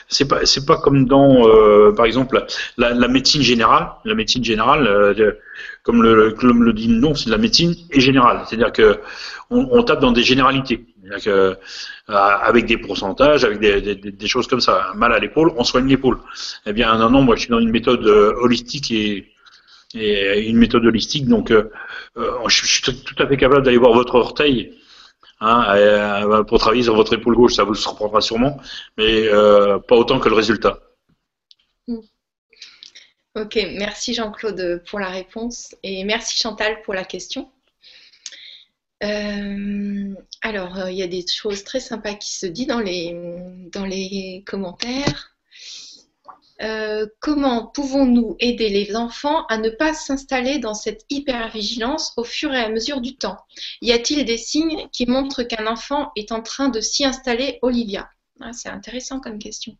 c'est 0.07 0.27
pas 0.27 0.45
c'est 0.45 0.65
pas 0.65 0.77
comme 0.77 1.05
dans, 1.07 1.47
euh, 1.47 1.91
par 1.93 2.05
exemple, 2.05 2.45
la, 2.77 2.93
la 2.93 3.07
médecine 3.07 3.41
générale. 3.41 3.89
La 4.05 4.13
médecine 4.15 4.43
générale, 4.43 4.85
euh, 4.87 5.31
comme 5.83 6.03
le, 6.03 6.31
comme 6.31 6.63
le 6.63 6.73
dit 6.73 6.87
le 6.87 6.99
nom, 6.99 7.15
c'est 7.15 7.25
de 7.25 7.31
la 7.31 7.39
médecine 7.39 7.75
et 7.91 7.99
générale. 7.99 8.43
C'est-à-dire 8.45 8.71
que 8.71 8.99
on, 9.49 9.67
on 9.71 9.83
tape 9.83 9.99
dans 10.01 10.11
des 10.11 10.23
généralités. 10.23 10.85
Que, 11.25 11.57
avec 12.07 12.67
des 12.67 12.77
pourcentages, 12.77 13.43
avec 13.43 13.59
des, 13.59 13.81
des, 13.81 13.95
des 13.95 14.27
choses 14.27 14.47
comme 14.47 14.61
ça. 14.61 14.91
Mal 14.95 15.11
à 15.11 15.19
l'épaule, 15.19 15.51
on 15.57 15.63
soigne 15.63 15.87
l'épaule. 15.87 16.19
Eh 16.65 16.73
bien, 16.73 16.95
non, 16.97 17.09
non, 17.09 17.21
moi, 17.23 17.35
je 17.35 17.41
suis 17.41 17.49
dans 17.49 17.59
une 17.59 17.71
méthode 17.71 18.05
holistique 18.05 18.91
et 18.91 19.30
et 19.95 20.47
une 20.47 20.57
méthode 20.57 20.85
holistique. 20.85 21.27
Donc, 21.27 21.51
euh, 21.51 21.71
euh, 22.17 22.47
je, 22.47 22.65
suis 22.65 22.81
tout 22.81 23.15
à 23.17 23.27
fait 23.27 23.37
capable 23.37 23.63
d'aller 23.63 23.77
voir 23.77 23.93
votre 23.93 24.15
orteil 24.15 24.77
hein, 25.39 25.65
euh, 25.75 26.43
pour 26.43 26.59
travailler 26.59 26.83
sur 26.83 26.95
votre 26.95 27.13
épaule 27.13 27.35
gauche. 27.35 27.55
Ça 27.55 27.63
vous 27.63 27.75
surprendra 27.75 28.21
sûrement, 28.21 28.59
mais 28.97 29.27
pas 29.87 29.95
autant 29.95 30.19
que 30.19 30.29
le 30.29 30.35
résultat. 30.35 30.79
Ok, 33.33 33.55
merci 33.77 34.13
Jean-Claude 34.13 34.83
pour 34.89 34.99
la 34.99 35.07
réponse 35.07 35.73
et 35.83 36.03
merci 36.03 36.37
Chantal 36.37 36.81
pour 36.81 36.93
la 36.93 37.05
question. 37.05 37.49
Alors, 38.99 40.89
il 40.89 40.95
y 40.95 41.01
a 41.01 41.07
des 41.07 41.25
choses 41.25 41.63
très 41.63 41.79
sympas 41.79 42.13
qui 42.15 42.35
se 42.35 42.45
disent 42.45 42.67
dans 42.67 42.81
les, 42.81 43.15
dans 43.71 43.85
les 43.85 44.43
commentaires. 44.45 45.30
Euh, 46.61 47.07
comment 47.19 47.67
pouvons-nous 47.67 48.35
aider 48.39 48.69
les 48.69 48.95
enfants 48.95 49.45
à 49.47 49.57
ne 49.57 49.69
pas 49.69 49.93
s'installer 49.93 50.59
dans 50.59 50.75
cette 50.75 51.01
hypervigilance 51.09 52.13
au 52.17 52.23
fur 52.23 52.53
et 52.53 52.61
à 52.61 52.69
mesure 52.69 53.01
du 53.01 53.15
temps? 53.15 53.37
Y 53.81 53.91
a-t-il 53.93 54.25
des 54.25 54.37
signes 54.37 54.87
qui 54.91 55.05
montrent 55.07 55.43
qu'un 55.43 55.65
enfant 55.65 56.11
est 56.15 56.31
en 56.31 56.41
train 56.41 56.69
de 56.69 56.79
s'y 56.79 57.03
installer, 57.05 57.57
Olivia? 57.61 58.09
Ah, 58.39 58.53
C'est 58.53 58.69
intéressant 58.69 59.19
comme 59.19 59.39
question. 59.39 59.75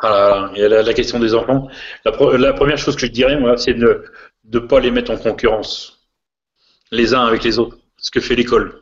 Voilà, 0.00 0.50
il 0.54 0.60
y 0.60 0.64
a 0.64 0.68
la, 0.68 0.82
la 0.82 0.94
question 0.94 1.20
des 1.20 1.34
enfants. 1.34 1.68
La, 2.04 2.12
la 2.38 2.52
première 2.52 2.78
chose 2.78 2.96
que 2.96 3.06
je 3.06 3.12
dirais, 3.12 3.38
moi, 3.38 3.56
c'est 3.56 3.74
de 3.74 4.04
ne 4.52 4.58
pas 4.58 4.80
les 4.80 4.90
mettre 4.90 5.10
en 5.12 5.18
concurrence, 5.18 6.00
les 6.90 7.14
uns 7.14 7.24
avec 7.24 7.44
les 7.44 7.58
autres, 7.58 7.78
ce 7.98 8.10
que 8.10 8.20
fait 8.20 8.34
l'école. 8.34 8.81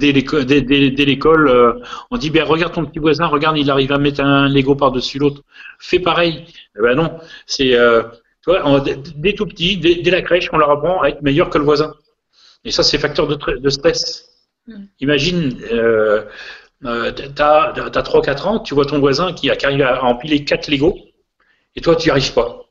Dès 0.00 0.12
l'école, 0.12 0.44
dès, 0.44 0.60
dès- 0.62 0.90
dès 0.90 1.04
l'école, 1.04 1.48
euh, 1.48 1.72
on 2.10 2.16
dit, 2.16 2.30
ben 2.30 2.42
regarde 2.44 2.72
ton 2.74 2.84
petit 2.84 2.98
voisin, 2.98 3.26
regarde, 3.26 3.56
il 3.58 3.70
arrive 3.70 3.92
à 3.92 3.98
mettre 3.98 4.20
un 4.22 4.48
Lego 4.48 4.74
par-dessus 4.74 5.18
l'autre. 5.18 5.42
Fais 5.78 6.00
pareil. 6.00 6.44
Eh 6.76 6.82
ben 6.82 6.94
non, 6.96 7.18
c'est, 7.46 7.74
euh, 7.74 8.02
dès, 9.16 9.34
tout 9.34 9.46
petit, 9.46 9.76
dès, 9.78 10.10
la 10.10 10.22
crèche, 10.22 10.48
on 10.52 10.58
leur 10.58 10.70
apprend 10.70 11.00
à 11.02 11.08
être 11.10 11.22
meilleur 11.22 11.48
que 11.50 11.58
le 11.58 11.64
voisin. 11.64 11.94
Et 12.64 12.70
ça, 12.72 12.82
c'est 12.82 12.98
facteur 12.98 13.26
de, 13.28 13.36
tr- 13.36 13.60
de 13.60 13.70
stress. 13.70 14.28
Mm. 14.66 14.84
Imagine, 15.00 15.58
euh, 15.72 16.24
euh, 16.86 17.12
t'as, 17.34 17.72
t'as 17.90 18.02
3-4 18.02 18.46
ans, 18.48 18.58
tu 18.60 18.74
vois 18.74 18.86
ton 18.86 18.98
voisin 19.00 19.32
qui, 19.32 19.50
arrive 19.50 19.82
à 19.82 20.04
empiler 20.04 20.44
4 20.44 20.68
Lego, 20.70 20.96
et 21.76 21.80
toi, 21.80 21.96
tu 21.96 22.08
n'y 22.08 22.10
arrives 22.12 22.32
pas. 22.34 22.62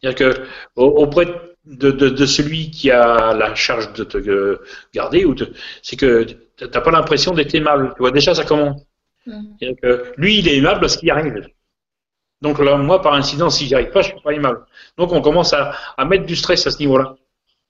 C'est-à-dire 0.00 0.34
que 0.34 0.42
au- 0.76 1.02
auprès 1.02 1.26
de, 1.26 1.32
de- 1.66 1.90
de 2.10 2.26
celui 2.26 2.70
qui 2.70 2.90
a 2.90 3.34
la 3.34 3.54
charge 3.54 3.92
de 3.94 4.04
te 4.04 4.18
euh, 4.18 4.60
garder, 4.94 5.24
ou 5.24 5.34
c'est 5.82 5.96
que 5.96 6.24
t'as 6.56 6.80
pas 6.80 6.90
l'impression 6.90 7.32
d'être 7.34 7.54
aimable. 7.54 7.92
Tu 7.96 8.00
vois, 8.00 8.10
déjà, 8.10 8.34
ça 8.34 8.44
commence. 8.44 8.82
Que 9.82 10.12
lui, 10.18 10.38
il 10.40 10.48
est 10.48 10.56
aimable 10.58 10.80
parce 10.80 10.96
qu'il 10.98 11.08
y 11.08 11.10
arrive. 11.10 11.48
Donc 12.42 12.58
là, 12.58 12.76
moi, 12.76 13.00
par 13.00 13.14
incident, 13.14 13.48
si 13.48 13.66
j'y 13.66 13.74
arrive 13.74 13.90
pas, 13.90 14.02
je 14.02 14.08
suis 14.10 14.20
pas 14.20 14.32
aimable. 14.32 14.66
Donc 14.98 15.12
on 15.12 15.22
commence 15.22 15.54
à, 15.54 15.74
à 15.96 16.04
mettre 16.04 16.26
du 16.26 16.36
stress 16.36 16.66
à 16.66 16.70
ce 16.70 16.78
niveau-là. 16.78 17.16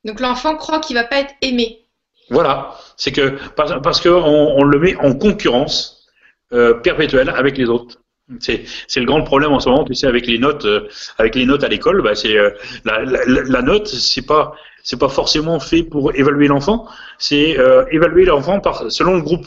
Donc 0.04 0.18
l'enfant 0.20 0.56
croit 0.56 0.80
qu'il 0.80 0.96
va 0.96 1.04
pas 1.04 1.20
être 1.20 1.34
aimé. 1.42 1.82
Voilà, 2.30 2.74
c'est 2.96 3.12
que 3.12 3.38
parce, 3.54 3.72
parce 3.82 4.00
que 4.00 4.08
on, 4.08 4.56
on 4.56 4.64
le 4.64 4.78
met 4.80 4.96
en 4.96 5.14
concurrence 5.14 6.08
euh, 6.52 6.74
perpétuelle 6.74 7.28
avec 7.28 7.56
les 7.56 7.66
autres. 7.66 7.98
C'est 8.38 8.64
le 9.00 9.04
grand 9.04 9.22
problème 9.22 9.52
en 9.52 9.60
ce 9.60 9.68
moment, 9.68 9.84
tu 9.84 9.94
sais, 9.94 10.06
avec 10.06 10.26
les 10.26 10.38
notes, 10.38 10.64
euh, 10.64 10.88
avec 11.18 11.34
les 11.34 11.44
notes 11.44 11.62
à 11.62 11.68
l'école, 11.68 12.02
bah, 12.02 12.14
c'est 12.14 12.36
euh, 12.38 12.50
la, 12.84 13.04
la, 13.04 13.24
la 13.26 13.62
note, 13.62 13.86
c'est 13.86 14.24
pas 14.26 14.54
c'est 14.82 14.98
pas 14.98 15.08
forcément 15.08 15.60
fait 15.60 15.82
pour 15.82 16.14
évaluer 16.14 16.46
l'enfant, 16.48 16.86
c'est 17.18 17.58
euh, 17.58 17.84
évaluer 17.90 18.24
l'enfant 18.24 18.60
par 18.60 18.90
selon 18.90 19.14
le 19.14 19.22
groupe, 19.22 19.46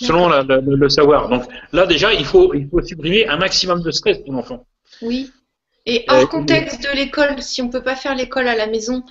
selon 0.00 0.28
la- 0.28 0.42
le 0.42 0.88
savoir. 0.88 1.28
Donc 1.28 1.44
là 1.72 1.86
déjà, 1.86 2.12
il 2.12 2.24
faut 2.24 2.54
il 2.54 2.68
faut 2.68 2.80
supprimer 2.82 3.26
un 3.28 3.36
maximum 3.36 3.82
de 3.82 3.90
stress 3.90 4.18
pour 4.18 4.32
l'enfant. 4.32 4.66
Oui. 5.02 5.30
Et 5.86 6.04
hors 6.08 6.28
contexte 6.28 6.82
de 6.82 6.94
l'école, 6.96 7.40
si 7.42 7.62
on 7.62 7.70
peut 7.70 7.82
pas 7.82 7.96
faire 7.96 8.14
l'école 8.14 8.46
à 8.46 8.54
la 8.54 8.66
maison, 8.66 9.02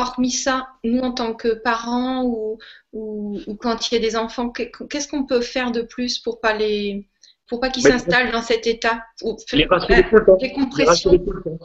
hormis 0.00 0.30
ça, 0.30 0.68
nous 0.84 1.00
en 1.00 1.12
tant 1.12 1.34
que 1.34 1.48
parents 1.54 2.22
ou, 2.24 2.58
ou, 2.92 3.38
ou 3.46 3.54
quand 3.56 3.90
il 3.90 3.94
y 3.94 3.98
a 3.98 4.00
des 4.00 4.16
enfants, 4.16 4.50
que- 4.50 4.64
qu'est-ce 4.88 5.08
qu'on 5.08 5.24
peut 5.26 5.40
faire 5.40 5.70
de 5.72 5.82
plus 5.82 6.18
pour 6.18 6.40
pas 6.40 6.52
les 6.54 7.06
pour 7.48 7.60
pas 7.60 7.70
qu'ils 7.70 7.82
s'installent 7.82 8.30
dans 8.30 8.42
cet 8.42 8.66
état 8.66 9.02
Ou 9.22 9.34
Les 9.54 9.64
rassurer 9.64 10.02
tout 10.10 10.16
le 10.16 10.24
temps. 10.26 10.36
les 10.40 10.48
Les 10.48 10.52
compressions. 10.54 10.86
rassurer 10.90 11.18
tout 11.24 11.32
le 11.32 11.42
temps. 11.42 11.58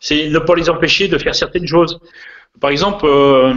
C'est 0.00 0.28
ne 0.30 0.38
pas 0.40 0.54
les 0.56 0.68
empêcher 0.68 1.06
de 1.08 1.16
faire 1.16 1.34
certaines 1.34 1.66
choses. 1.66 2.00
Par 2.60 2.70
exemple, 2.70 3.06
euh, 3.06 3.54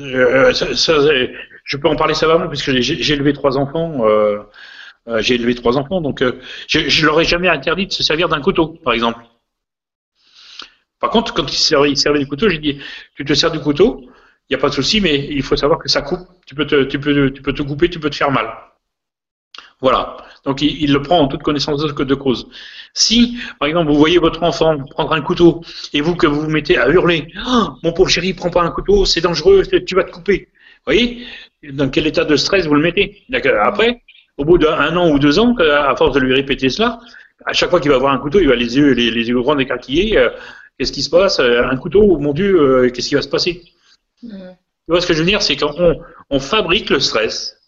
euh, 0.00 0.52
ça- 0.52 0.74
ça, 0.76 1.00
c'est- 1.02 1.32
je 1.64 1.76
peux 1.78 1.88
en 1.88 1.96
parler 1.96 2.12
savamment 2.12 2.48
puisque 2.48 2.70
j'ai 2.72 2.82
j'ai 2.82 3.14
élevé 3.14 3.32
trois 3.32 3.56
enfants. 3.56 4.04
euh, 4.06 4.40
j'ai 5.18 5.34
élevé 5.34 5.54
trois 5.54 5.76
enfants, 5.76 6.00
donc 6.00 6.22
je, 6.66 6.78
je 6.88 7.06
leur 7.06 7.20
ai 7.20 7.24
jamais 7.24 7.48
interdit 7.48 7.86
de 7.86 7.92
se 7.92 8.02
servir 8.02 8.28
d'un 8.28 8.40
couteau, 8.40 8.68
par 8.68 8.92
exemple. 8.94 9.20
Par 11.00 11.10
contre, 11.10 11.34
quand 11.34 11.46
ils 11.52 11.96
servaient 11.96 12.18
du 12.18 12.26
couteau, 12.26 12.48
j'ai 12.48 12.58
dit 12.58 12.78
tu 13.14 13.24
te 13.24 13.34
sers 13.34 13.50
du 13.50 13.60
couteau, 13.60 14.00
il 14.48 14.54
n'y 14.54 14.56
a 14.56 14.58
pas 14.58 14.68
de 14.68 14.74
souci, 14.74 15.00
mais 15.00 15.26
il 15.30 15.42
faut 15.42 15.56
savoir 15.56 15.78
que 15.78 15.88
ça 15.88 16.02
coupe. 16.02 16.26
Tu 16.46 16.54
peux 16.54 16.66
te, 16.66 17.62
couper, 17.62 17.88
tu 17.88 17.98
peux 17.98 18.10
te 18.10 18.16
faire 18.16 18.30
mal. 18.30 18.52
Voilà. 19.80 20.16
Donc 20.44 20.60
il, 20.60 20.82
il 20.82 20.92
le 20.92 21.00
prend 21.02 21.18
en 21.20 21.28
toute 21.28 21.42
connaissance 21.42 21.82
de, 21.82 22.14
cause. 22.14 22.48
Si, 22.92 23.38
par 23.58 23.68
exemple, 23.68 23.90
vous 23.90 23.98
voyez 23.98 24.18
votre 24.18 24.42
enfant 24.42 24.78
prendre 24.90 25.12
un 25.12 25.22
couteau 25.22 25.62
et 25.92 26.00
vous 26.00 26.14
que 26.14 26.26
vous 26.26 26.42
vous 26.42 26.50
mettez 26.50 26.76
à 26.76 26.88
hurler, 26.88 27.32
Ah, 27.36 27.74
mon 27.82 27.92
pauvre 27.92 28.10
chéri, 28.10 28.34
prends 28.34 28.50
pas 28.50 28.62
un 28.62 28.70
couteau, 28.70 29.04
c'est 29.04 29.20
dangereux, 29.20 29.62
tu 29.86 29.94
vas 29.94 30.04
te 30.04 30.12
couper. 30.12 30.48
Vous 30.86 30.92
voyez? 30.92 31.26
Dans 31.72 31.88
quel 31.88 32.06
état 32.06 32.24
de 32.24 32.36
stress 32.36 32.66
vous 32.66 32.74
le 32.74 32.82
mettez? 32.82 33.22
Après, 33.62 34.02
au 34.36 34.44
bout 34.44 34.58
d'un 34.58 34.94
an 34.96 35.10
ou 35.10 35.18
deux 35.18 35.38
ans, 35.38 35.54
à 35.58 35.96
force 35.96 36.12
de 36.14 36.20
lui 36.20 36.34
répéter 36.34 36.68
cela, 36.68 37.00
à 37.46 37.54
chaque 37.54 37.70
fois 37.70 37.80
qu'il 37.80 37.90
va 37.90 37.98
voir 37.98 38.12
un 38.12 38.18
couteau, 38.18 38.40
il 38.40 38.48
va 38.48 38.54
les 38.54 38.76
yeux, 38.76 38.92
les 38.92 39.10
yeux 39.10 39.40
grands 39.40 39.58
écarquillés. 39.58 40.18
euh, 40.18 40.28
Qu'est-ce 40.78 40.92
qui 40.92 41.02
se 41.02 41.10
passe 41.10 41.38
Euh, 41.40 41.64
Un 41.64 41.76
couteau, 41.76 42.18
mon 42.18 42.32
Dieu, 42.32 42.60
euh, 42.60 42.90
qu'est-ce 42.90 43.08
qui 43.08 43.14
va 43.14 43.22
se 43.22 43.28
passer? 43.28 43.62
Mhm. 44.22 44.56
tu 44.86 44.90
vois 44.92 45.00
ce 45.00 45.06
que 45.06 45.14
je 45.14 45.20
veux 45.20 45.26
dire, 45.26 45.42
c'est 45.42 45.56
qu'on 45.56 46.00
on 46.30 46.40
fabrique 46.40 46.90
le 46.90 47.00
stress 47.00 47.58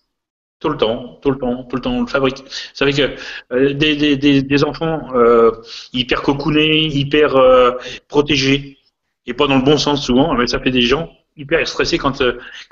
tout 0.58 0.70
le 0.70 0.76
temps, 0.78 1.18
tout 1.22 1.30
le 1.30 1.38
temps, 1.38 1.64
tout 1.64 1.76
le 1.76 1.82
temps, 1.82 1.92
on 1.92 2.00
le 2.02 2.06
fabrique. 2.06 2.38
Vous 2.38 2.50
savez 2.74 2.92
que 2.94 3.14
euh, 3.52 3.74
des, 3.74 3.94
des, 3.96 4.16
des, 4.16 4.42
des 4.42 4.64
enfants 4.64 5.14
euh, 5.14 5.50
hyper 5.92 6.22
cocoonés, 6.22 6.86
hyper 6.86 7.36
protégés, 8.08 8.78
et 9.26 9.34
pas 9.34 9.46
dans 9.46 9.56
le 9.56 9.62
bon 9.64 9.76
sens 9.76 10.04
souvent, 10.06 10.32
mais 10.34 10.46
ça 10.46 10.60
fait 10.60 10.70
des 10.70 10.80
gens 10.82 11.10
hyper 11.36 11.66
stressés 11.68 11.98
quand, 11.98 12.22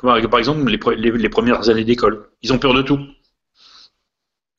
par 0.00 0.38
exemple, 0.38 0.66
les, 0.70 0.78
pre- 0.78 0.94
les, 0.94 1.10
les 1.10 1.28
premières 1.28 1.68
années 1.68 1.84
d'école. 1.84 2.28
Ils 2.42 2.52
ont 2.54 2.58
peur 2.58 2.72
de 2.72 2.80
tout. 2.82 2.98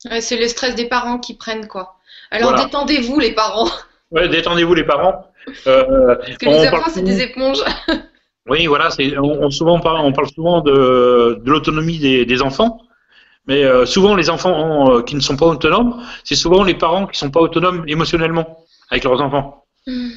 Ouais, 0.08 0.20
c'est 0.20 0.36
le 0.38 0.46
stress 0.46 0.74
des 0.74 0.88
parents 0.88 1.18
qui 1.18 1.34
prennent 1.34 1.66
quoi. 1.66 1.96
Alors 2.30 2.50
Voilà. 2.50 2.64
détendez-vous 2.64 3.18
les 3.18 3.32
parents, 3.32 3.68
Ouais, 4.12 4.28
détendez-vous 4.28 4.74
les 4.74 4.84
parents. 4.84 5.26
Euh, 5.66 6.16
parce 6.16 6.38
que 6.38 6.46
on 6.46 6.62
les 6.62 6.68
enfants 6.68 6.90
c'est 6.92 7.02
des 7.02 7.22
éponges. 7.22 7.62
Oui, 8.48 8.66
voilà, 8.66 8.90
on, 9.20 9.50
souvent 9.50 9.80
parle, 9.80 10.06
on 10.06 10.12
parle 10.12 10.28
souvent 10.28 10.60
de, 10.60 11.40
de 11.42 11.50
l'autonomie 11.50 11.98
des, 11.98 12.24
des 12.24 12.42
enfants, 12.42 12.80
mais 13.48 13.64
euh, 13.64 13.86
souvent 13.86 14.14
les 14.14 14.30
enfants 14.30 14.88
euh, 14.88 15.02
qui 15.02 15.16
ne 15.16 15.20
sont 15.20 15.36
pas 15.36 15.46
autonomes, 15.46 16.00
c'est 16.22 16.36
souvent 16.36 16.62
les 16.62 16.74
parents 16.74 17.08
qui 17.08 17.18
sont 17.18 17.30
pas 17.30 17.40
autonomes 17.40 17.84
émotionnellement 17.88 18.64
avec 18.88 19.02
leurs 19.02 19.20
enfants. 19.20 19.64
Mhm. 19.86 20.12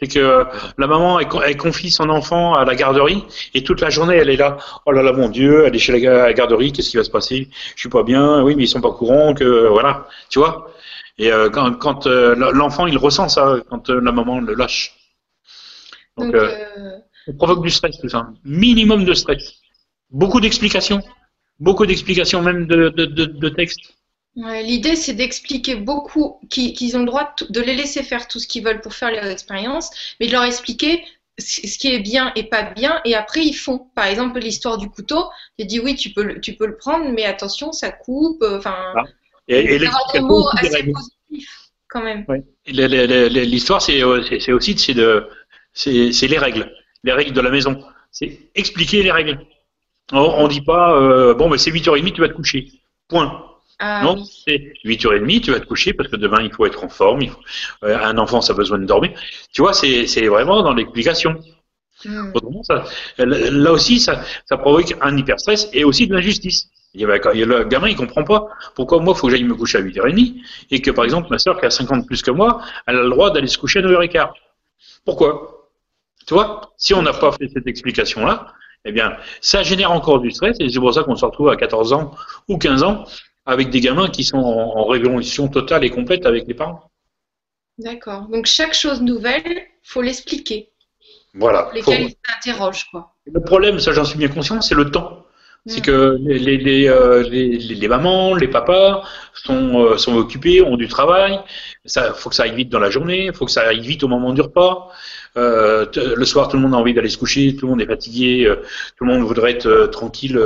C'est 0.00 0.06
que 0.08 0.18
euh, 0.20 0.44
la 0.78 0.86
maman, 0.86 1.18
elle, 1.18 1.26
con- 1.28 1.42
elle 1.42 1.56
confie 1.56 1.90
son 1.90 2.08
enfant 2.08 2.54
à 2.54 2.64
la 2.64 2.74
garderie 2.76 3.24
et 3.54 3.64
toute 3.64 3.80
la 3.80 3.90
journée, 3.90 4.14
elle 4.16 4.30
est 4.30 4.36
là. 4.36 4.56
Oh 4.86 4.92
là 4.92 5.02
là, 5.02 5.12
mon 5.12 5.28
Dieu, 5.28 5.64
elle 5.66 5.74
est 5.74 5.78
chez 5.80 5.92
la, 5.92 6.00
ga- 6.00 6.22
la 6.26 6.32
garderie, 6.32 6.72
qu'est-ce 6.72 6.90
qui 6.90 6.96
va 6.96 7.04
se 7.04 7.10
passer? 7.10 7.48
Je 7.74 7.80
suis 7.80 7.88
pas 7.88 8.04
bien. 8.04 8.42
Oui, 8.42 8.54
mais 8.56 8.64
ils 8.64 8.68
sont 8.68 8.80
pas 8.80 8.88
au 8.88 8.92
courant 8.94 9.34
que 9.34 9.66
voilà, 9.68 10.06
tu 10.30 10.38
vois? 10.38 10.70
Et 11.18 11.32
euh, 11.32 11.50
quand, 11.50 11.72
quand 11.78 12.06
euh, 12.06 12.34
l'enfant, 12.52 12.86
il 12.86 12.96
ressent 12.96 13.28
ça 13.28 13.56
quand 13.68 13.90
euh, 13.90 14.00
la 14.00 14.12
maman 14.12 14.40
le 14.40 14.54
lâche. 14.54 14.94
Donc, 16.16 16.32
Donc, 16.32 16.34
euh, 16.36 16.48
euh, 16.48 16.98
ça 17.26 17.32
provoque 17.32 17.62
du 17.62 17.70
stress, 17.70 17.98
tout 18.00 18.08
ça. 18.08 18.28
Minimum 18.44 19.04
de 19.04 19.14
stress. 19.14 19.54
Beaucoup 20.10 20.40
d'explications. 20.40 21.00
Beaucoup 21.58 21.86
d'explications, 21.86 22.40
même 22.40 22.66
de, 22.66 22.88
de, 22.90 23.04
de, 23.04 23.24
de 23.24 23.48
texte. 23.48 23.80
Ouais, 24.38 24.62
L'idée, 24.62 24.94
c'est 24.94 25.14
d'expliquer 25.14 25.74
beaucoup 25.74 26.38
qu'ils 26.48 26.72
qu'ils 26.72 26.96
ont 26.96 27.00
le 27.00 27.06
droit 27.06 27.34
de, 27.50 27.60
les 27.60 27.74
laisser 27.74 28.02
faire 28.04 28.28
tout 28.28 28.38
ce 28.38 28.46
qu'ils 28.46 28.62
veulent 28.64 28.80
pour 28.80 28.94
faire 28.94 29.10
leur 29.10 29.26
expérience, 29.26 29.90
mais 30.20 30.28
de 30.28 30.32
leur 30.32 30.44
expliquer 30.44 31.04
ce 31.38 31.78
qui 31.78 31.92
est 31.92 31.98
bien 32.00 32.32
et 32.36 32.44
pas 32.44 32.62
bien, 32.62 33.00
et 33.04 33.14
après 33.16 33.44
ils 33.44 33.54
font. 33.54 33.88
Par 33.96 34.06
exemple, 34.06 34.38
l'histoire 34.38 34.78
du 34.78 34.88
couteau, 34.90 35.24
j'ai 35.58 35.64
dit 35.64 35.80
oui, 35.80 35.96
tu 35.96 36.10
peux, 36.10 36.22
le, 36.22 36.40
tu 36.40 36.54
peux 36.54 36.66
le 36.66 36.76
prendre, 36.76 37.10
mais 37.10 37.24
attention, 37.24 37.72
ça 37.72 37.90
coupe. 37.90 38.42
euh, 38.42 38.58
Enfin, 38.58 38.76
Ah, 38.96 39.02
Et, 39.48 39.74
et 39.74 39.78
des 39.78 40.20
mots 40.20 40.48
assez 40.56 40.84
positifs 40.84 41.70
quand 41.88 42.02
même. 42.02 42.24
L'histoire, 42.66 43.82
c'est 43.82 44.02
euh, 44.02 44.22
aussi 44.54 44.78
c'est 44.78 44.94
de, 44.94 45.28
c'est 45.72 46.12
c'est 46.12 46.28
les 46.28 46.38
règles, 46.38 46.70
les 47.02 47.12
règles 47.12 47.32
de 47.32 47.40
la 47.40 47.50
maison. 47.50 47.82
C'est 48.12 48.38
expliquer 48.54 49.02
les 49.02 49.10
règles. 49.10 49.40
On, 50.12 50.20
on 50.20 50.48
dit 50.48 50.60
pas, 50.62 50.94
euh, 50.96 51.34
bon, 51.34 51.50
ben 51.50 51.58
c'est 51.58 51.70
8h30, 51.72 52.12
tu 52.12 52.20
vas 52.20 52.28
te 52.28 52.34
coucher. 52.34 52.68
Point. 53.08 53.47
Ah, 53.80 54.02
non, 54.02 54.16
oui. 54.16 54.42
c'est 54.46 54.72
8h30, 54.84 55.40
tu 55.40 55.52
vas 55.52 55.60
te 55.60 55.66
coucher 55.66 55.92
parce 55.92 56.08
que 56.08 56.16
demain, 56.16 56.42
il 56.42 56.52
faut 56.52 56.66
être 56.66 56.82
en 56.82 56.88
forme. 56.88 57.22
Il 57.22 57.30
faut, 57.30 57.40
euh, 57.84 57.96
un 57.96 58.18
enfant, 58.18 58.40
ça 58.40 58.52
a 58.52 58.56
besoin 58.56 58.78
de 58.78 58.86
dormir. 58.86 59.12
Tu 59.52 59.62
vois, 59.62 59.72
c'est 59.72 60.26
vraiment 60.26 60.62
dans 60.62 60.74
l'explication. 60.74 61.38
Hmm. 62.04 62.30
Autrement, 62.34 62.62
ça, 62.62 62.84
là 63.18 63.72
aussi, 63.72 64.00
ça, 64.00 64.22
ça 64.46 64.56
provoque 64.56 64.94
un 65.00 65.16
hyperstress 65.16 65.68
et 65.72 65.84
aussi 65.84 66.06
de 66.06 66.14
l'injustice. 66.14 66.70
Le 66.94 67.64
gamin, 67.64 67.88
il 67.88 67.96
comprend 67.96 68.24
pas 68.24 68.48
pourquoi 68.74 69.00
moi, 69.00 69.14
il 69.16 69.20
faut 69.20 69.26
que 69.26 69.32
j'aille 69.32 69.44
me 69.44 69.54
coucher 69.54 69.78
à 69.78 69.82
8h30 69.82 70.36
et 70.70 70.80
que, 70.80 70.90
par 70.90 71.04
exemple, 71.04 71.28
ma 71.30 71.38
soeur 71.38 71.60
qui 71.60 71.66
a 71.66 71.70
50 71.70 72.06
plus 72.06 72.22
que 72.22 72.30
moi, 72.30 72.62
elle 72.86 72.96
a 72.96 73.02
le 73.02 73.10
droit 73.10 73.30
d'aller 73.30 73.46
se 73.46 73.58
coucher 73.58 73.80
à 73.80 73.82
9h15. 73.82 74.30
Pourquoi? 75.04 75.68
Tu 76.26 76.34
vois, 76.34 76.72
si 76.76 76.94
on 76.94 77.02
n'a 77.02 77.12
pas 77.12 77.32
fait 77.32 77.48
cette 77.48 77.66
explication-là, 77.66 78.54
eh 78.84 78.92
bien, 78.92 79.16
ça 79.40 79.62
génère 79.62 79.92
encore 79.92 80.20
du 80.20 80.30
stress 80.30 80.56
et 80.60 80.68
c'est 80.68 80.78
pour 80.78 80.94
ça 80.94 81.02
qu'on 81.02 81.16
se 81.16 81.24
retrouve 81.24 81.50
à 81.50 81.56
14 81.56 81.92
ans 81.92 82.14
ou 82.48 82.58
15 82.58 82.82
ans 82.82 83.04
avec 83.48 83.70
des 83.70 83.80
gamins 83.80 84.08
qui 84.08 84.22
sont 84.24 84.38
en, 84.38 84.78
en 84.78 84.84
révolution 84.84 85.48
totale 85.48 85.82
et 85.84 85.90
complète 85.90 86.24
avec 86.26 86.46
les 86.46 86.54
parents. 86.54 86.82
D'accord. 87.78 88.22
Donc 88.28 88.46
chaque 88.46 88.74
chose 88.74 89.00
nouvelle, 89.02 89.62
faut 89.82 90.02
l'expliquer. 90.02 90.70
Voilà. 91.34 91.64
Pour 91.64 91.72
Faut- 91.84 91.90
lesquels 91.92 92.08
ils 92.10 92.16
s'interrogent, 92.26 92.86
quoi. 92.90 93.14
Le 93.32 93.40
problème, 93.40 93.78
ça 93.78 93.92
j'en 93.92 94.04
suis 94.04 94.18
bien 94.18 94.28
conscient, 94.28 94.60
c'est 94.60 94.74
le 94.74 94.90
temps. 94.90 95.24
C'est 95.66 95.80
Mm. 95.80 95.88
que 95.90 96.16
les, 96.20 96.38
les, 96.38 96.56
les, 96.56 96.88
euh, 96.88 97.22
les, 97.28 97.48
les- 97.58 97.74
les 97.82 97.88
mamans, 97.88 98.34
les 98.34 98.48
papas 98.48 99.02
sont, 99.34 99.80
euh, 99.84 99.96
sont 99.98 100.14
occupés, 100.16 100.62
ont 100.62 100.76
du 100.76 100.88
travail. 100.88 101.38
Ça, 101.84 102.14
faut 102.14 102.30
que 102.30 102.34
ça 102.36 102.44
aille 102.44 102.54
vite 102.54 102.70
dans 102.70 102.78
la 102.80 102.90
journée, 102.90 103.30
faut 103.34 103.44
que 103.44 103.50
ça 103.50 103.62
aille 103.68 103.80
vite 103.80 104.02
au 104.02 104.08
moment 104.08 104.32
du 104.32 104.40
repas. 104.40 104.88
Euh, 105.36 105.84
le 106.22 106.24
soir, 106.24 106.48
tout 106.48 106.56
le 106.56 106.62
monde 106.62 106.74
a 106.74 106.78
envie 106.78 106.94
d'aller 106.94 107.10
se 107.10 107.18
coucher, 107.18 107.54
tout 107.56 107.66
le 107.66 107.70
monde 107.72 107.82
est 107.82 107.86
fatigué, 107.86 108.46
euh, 108.46 108.56
tout 108.96 109.04
le 109.04 109.12
monde 109.12 109.22
voudrait 109.26 109.52
être 109.52 109.66
euh, 109.66 109.86
tranquille, 109.88 110.38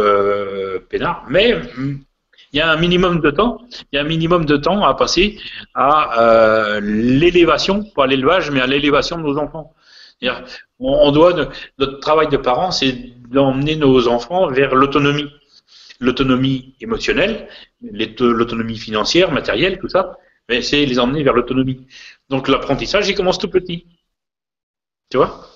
peinard. 0.91 1.25
Mais 1.31 1.55
hum, 1.77 2.01
il 2.53 2.59
y 2.59 2.61
a 2.61 2.71
un 2.71 2.77
minimum 2.77 3.21
de 3.21 3.31
temps, 3.31 3.59
il 3.93 3.97
y 3.97 3.99
a 3.99 4.03
un 4.03 4.09
minimum 4.09 4.45
de 4.45 4.57
temps 4.57 4.85
à 4.85 4.95
passer 4.95 5.39
à 5.75 6.21
euh, 6.21 6.81
l'élévation, 6.83 7.85
pas 7.95 8.05
à 8.05 8.07
l'élevage, 8.07 8.51
mais 8.51 8.61
à 8.61 8.67
l'élévation 8.67 9.17
de 9.19 9.23
nos 9.23 9.39
enfants. 9.39 9.75
On, 10.79 10.93
on 11.09 11.13
doit, 11.13 11.33
notre 11.79 12.01
travail 12.01 12.29
de 12.29 12.37
parents, 12.37 12.71
c'est 12.71 12.93
d'emmener 13.31 13.77
nos 13.77 14.09
enfants 14.09 14.49
vers 14.49 14.75
l'autonomie, 14.75 15.31
l'autonomie 16.01 16.75
émotionnelle, 16.81 17.49
l'autonomie 17.83 18.79
financière, 18.79 19.33
matérielle, 19.33 19.79
tout 19.79 19.89
ça. 19.89 20.19
Mais 20.49 20.61
c'est 20.63 20.85
les 20.85 20.99
emmener 20.99 21.23
vers 21.23 21.35
l'autonomie. 21.35 21.87
Donc 22.29 22.49
l'apprentissage, 22.49 23.09
il 23.09 23.15
commence 23.15 23.39
tout 23.39 23.49
petit. 23.49 23.87
Tu 25.11 25.17
vois? 25.17 25.49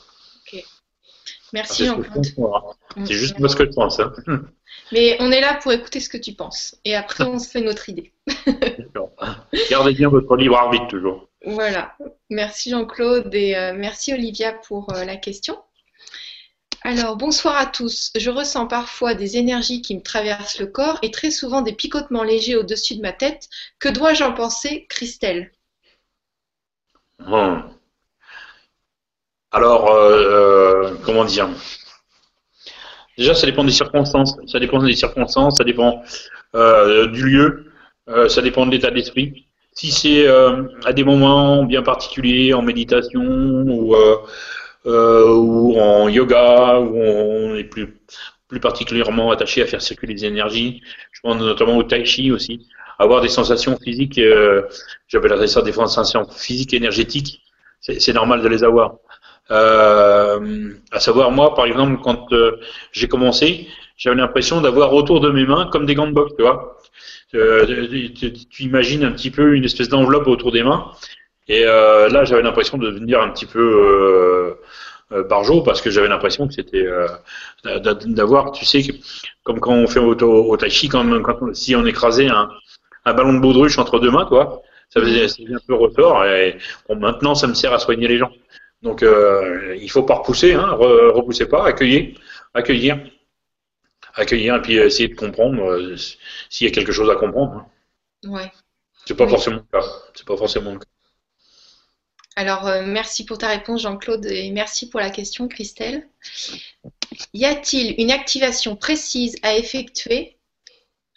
Merci 1.53 1.87
C'est 2.23 2.39
moi. 2.39 2.77
C'est 3.05 3.15
juste 3.15 3.39
moi 3.39 3.49
ce 3.49 3.57
que 3.57 3.65
je 3.65 3.71
pense. 3.71 4.01
hein. 4.01 4.13
Mais 4.93 5.17
on 5.21 5.33
est 5.33 5.41
là 5.41 5.59
pour 5.63 5.73
écouter 5.73 6.01
ce 6.01 6.09
que 6.09 6.17
tu 6.17 6.33
penses. 6.33 6.77
Et 6.85 6.95
après, 6.95 7.25
on 7.25 7.39
se 7.39 7.49
fait 7.49 7.61
notre 7.61 7.89
idée. 7.89 8.13
D'accord. 8.47 9.11
Gardez 9.71 9.93
bien 9.95 10.09
votre 10.09 10.37
libre 10.37 10.57
arbitre 10.57 10.89
toujours. 10.89 11.29
Voilà. 11.45 11.97
Merci 12.31 12.71
Jean-Claude 12.71 13.35
et 13.35 13.57
euh, 13.57 13.73
merci 13.75 14.13
Olivia 14.13 14.53
pour 14.53 14.93
euh, 14.95 15.05
la 15.05 15.17
question. 15.17 15.59
Alors, 16.83 17.17
bonsoir 17.17 17.57
à 17.57 17.67
tous. 17.67 18.13
Je 18.17 18.31
ressens 18.31 18.69
parfois 18.69 19.15
des 19.15 19.37
énergies 19.37 19.83
qui 19.83 19.97
me 19.97 20.03
traversent 20.03 20.61
le 20.61 20.67
corps 20.67 21.01
et 21.03 21.11
très 21.11 21.33
souvent 21.33 21.63
des 21.63 21.73
picotements 21.73 22.23
légers 22.23 22.55
au-dessus 22.55 22.95
de 22.97 23.03
ma 23.03 23.13
tête. 23.13 23.49
Que 23.81 23.89
dois-je 23.89 24.23
en 24.23 24.33
penser, 24.33 24.87
Christelle? 24.89 25.51
Bon. 27.19 27.63
Alors, 29.51 29.91
euh, 29.91 30.93
euh, 30.93 30.97
comment 31.05 31.25
dire? 31.25 31.49
Déjà, 33.19 33.35
ça 33.35 33.47
dépend 33.47 33.65
des 33.65 33.73
circonstances. 33.73 34.37
Ça 34.47 34.59
dépend 34.59 34.83
des 34.83 34.95
circonstances, 34.95 35.57
ça 35.57 35.65
dépend 35.65 36.03
euh, 36.55 37.07
du 37.09 37.25
lieu, 37.25 37.67
euh, 38.09 38.29
ça 38.29 38.43
dépend 38.43 38.67
de 38.67 38.71
l'état 38.71 38.91
d'esprit. 38.91 39.47
Si 39.73 39.91
c'est 39.91 40.27
euh, 40.27 40.65
à 40.85 40.93
des 40.93 41.05
moments 41.05 41.65
bien 41.65 41.83
particuliers, 41.83 42.55
en 42.55 42.63
méditation 42.63 43.23
ou, 43.23 43.95
ou 44.85 45.79
en 45.79 46.09
yoga, 46.09 46.79
où 46.79 46.97
on 46.97 47.57
est 47.57 47.65
plus, 47.65 47.99
plus 48.49 48.61
particulièrement 48.61 49.31
attaché 49.31 49.63
à 49.63 49.67
faire 49.67 49.83
circuler 49.83 50.15
les 50.15 50.25
énergies, 50.25 50.83
je 51.13 51.21
pense 51.21 51.37
notamment 51.37 51.77
au 51.77 51.83
tai 51.83 52.05
chi 52.05 52.31
aussi, 52.31 52.67
avoir 52.99 53.21
des 53.21 53.29
sensations 53.29 53.77
physiques, 53.77 54.21
j'appellerais 55.09 55.49
ça 55.49 55.61
des 55.61 55.73
sensations 55.73 56.27
physiques 56.31 56.73
énergétiques, 56.73 57.43
c'est 57.81 58.13
normal 58.15 58.43
de 58.43 58.49
les 58.49 58.65
avoir. 58.65 58.97
Euh, 59.51 60.75
à 60.91 61.01
savoir, 61.01 61.31
moi, 61.31 61.55
par 61.55 61.67
exemple, 61.67 62.01
quand 62.03 62.33
euh, 62.33 62.59
j'ai 62.93 63.09
commencé, 63.09 63.69
j'avais 63.97 64.17
l'impression 64.17 64.61
d'avoir 64.61 64.93
autour 64.93 65.21
de 65.21 65.31
mes 65.31 65.47
mains 65.47 65.69
comme 65.71 65.87
des 65.87 65.95
gants 65.95 66.09
de 66.09 66.13
boxe, 66.13 66.33
tu 66.37 66.43
vois. 66.43 66.79
Euh, 67.35 68.09
tu, 68.15 68.63
imagines 68.63 69.05
un 69.05 69.13
petit 69.13 69.31
peu 69.31 69.55
une 69.55 69.65
espèce 69.65 69.89
d'enveloppe 69.89 70.27
autour 70.27 70.53
des 70.53 70.63
mains. 70.63 70.91
Et 71.49 71.65
euh, 71.65 72.09
là, 72.09 72.25
j'avais 72.25 72.43
l'impression 72.43 72.79
de 72.79 72.87
devenir 72.91 73.21
un 73.21 73.31
petit 73.31 73.47
peu 73.47 74.57
barjot 75.29 75.63
parce 75.63 75.81
que 75.83 75.91
j'avais 75.91 76.09
l'impression 76.09 76.49
que 76.49 76.55
c'était 76.55 76.87
d'a- 77.65 77.95
d'avoir, 77.95 78.53
tu 78.53 78.65
sais, 78.65 78.83
comme 79.45 79.61
quand 79.61 79.75
on 79.75 79.87
fait 79.87 80.01
au, 80.01 80.15
au, 80.15 80.53
au 80.53 80.57
tai 80.57 80.71
chi, 80.71 80.89
quand, 80.89 81.05
si 81.55 81.77
on 81.77 81.87
écrasait 81.87 82.29
un, 82.29 82.49
ballon 83.05 83.35
de 83.35 83.41
baudruche 83.41 83.79
entre 83.79 84.01
deux 84.01 84.11
mains, 84.11 84.27
toi, 84.27 84.63
ça 84.91 85.01
faisait, 85.01 85.29
ça 85.29 85.37
faisait 85.37 85.55
un 85.55 85.61
peu 85.67 85.75
ressort. 85.75 86.25
Et 86.25 86.59
bon, 86.89 86.97
maintenant, 86.97 87.35
ça 87.37 87.47
me 87.47 87.55
sert 87.55 87.73
à 87.73 87.79
soigner 87.79 88.09
les 88.09 88.19
gens. 88.19 88.31
Donc, 88.87 89.03
euh, 89.03 89.77
il 89.81 89.91
faut 89.91 90.05
pas 90.05 90.17
repousser, 90.17 90.55
hein, 90.55 90.69
re- 90.81 91.11
repoussez 91.13 91.47
pas, 91.49 91.67
accueillez, 91.67 92.15
accueillir, 92.55 92.99
accueillir, 94.15 94.57
et 94.57 94.63
puis 94.63 94.79
euh, 94.79 94.87
essayer 94.87 95.09
de 95.09 95.15
comprendre 95.15 95.63
euh, 95.71 95.97
s'il 96.51 96.67
y 96.67 96.71
a 96.71 96.73
quelque 96.75 96.93
chose 96.93 97.11
à 97.11 97.17
comprendre. 97.17 97.55
hein. 97.57 97.67
Ouais. 98.31 98.53
C'est 99.07 99.17
pas 99.17 99.25
Oui. 99.25 99.31
forcément 99.31 99.57
le 99.73 99.81
cas. 99.81 99.87
C'est 100.15 100.27
pas 100.27 100.37
forcément 100.37 100.73
le 100.73 100.79
cas. 100.79 100.87
Alors, 102.37 102.67
euh, 102.69 102.83
merci 102.87 103.25
pour 103.25 103.39
ta 103.39 103.49
réponse, 103.49 103.83
Jean-Claude, 103.83 104.27
et 104.27 104.51
merci 104.51 104.89
pour 104.91 105.01
la 105.01 105.11
question, 105.11 105.49
Christelle. 105.49 106.07
Y 107.35 107.45
a-t-il 107.47 107.95
une 107.99 108.11
activation 108.11 108.77
précise 108.77 109.37
à 109.43 109.57
effectuer? 109.57 110.37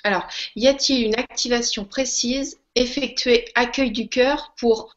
Alors, 0.04 0.26
y 0.56 0.68
a-t-il 0.68 1.06
une 1.06 1.16
activation 1.20 1.84
précise 1.86 2.60
effectuée 2.76 3.46
accueil 3.56 3.92
du 3.92 4.08
cœur 4.08 4.54
pour 4.58 4.96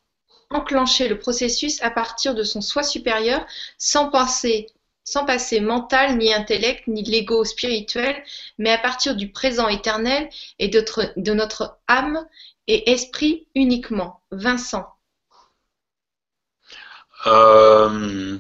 enclencher 0.55 1.09
le 1.09 1.19
processus 1.19 1.83
à 1.83 1.91
partir 1.91 2.35
de 2.35 2.43
son 2.43 2.61
soi 2.61 2.83
supérieur 2.83 3.45
sans 3.79 4.11
passer, 4.11 4.69
sans 5.05 5.25
passer 5.25 5.61
mental, 5.61 6.17
ni 6.19 6.33
intellect, 6.33 6.87
ni 6.87 7.03
l'ego 7.03 7.45
spirituel, 7.45 8.23
mais 8.59 8.71
à 8.71 8.79
partir 8.79 9.17
du 9.17 9.31
présent 9.31 9.69
éternel 9.69 10.29
et 10.59 10.69
de 10.69 10.79
notre, 10.81 11.13
de 11.17 11.33
notre 11.33 11.79
âme 11.89 12.27
et 12.69 12.91
esprit 12.91 13.47
uniquement? 13.55 14.21
Vincent. 14.31 14.87
Euh, 17.27 18.39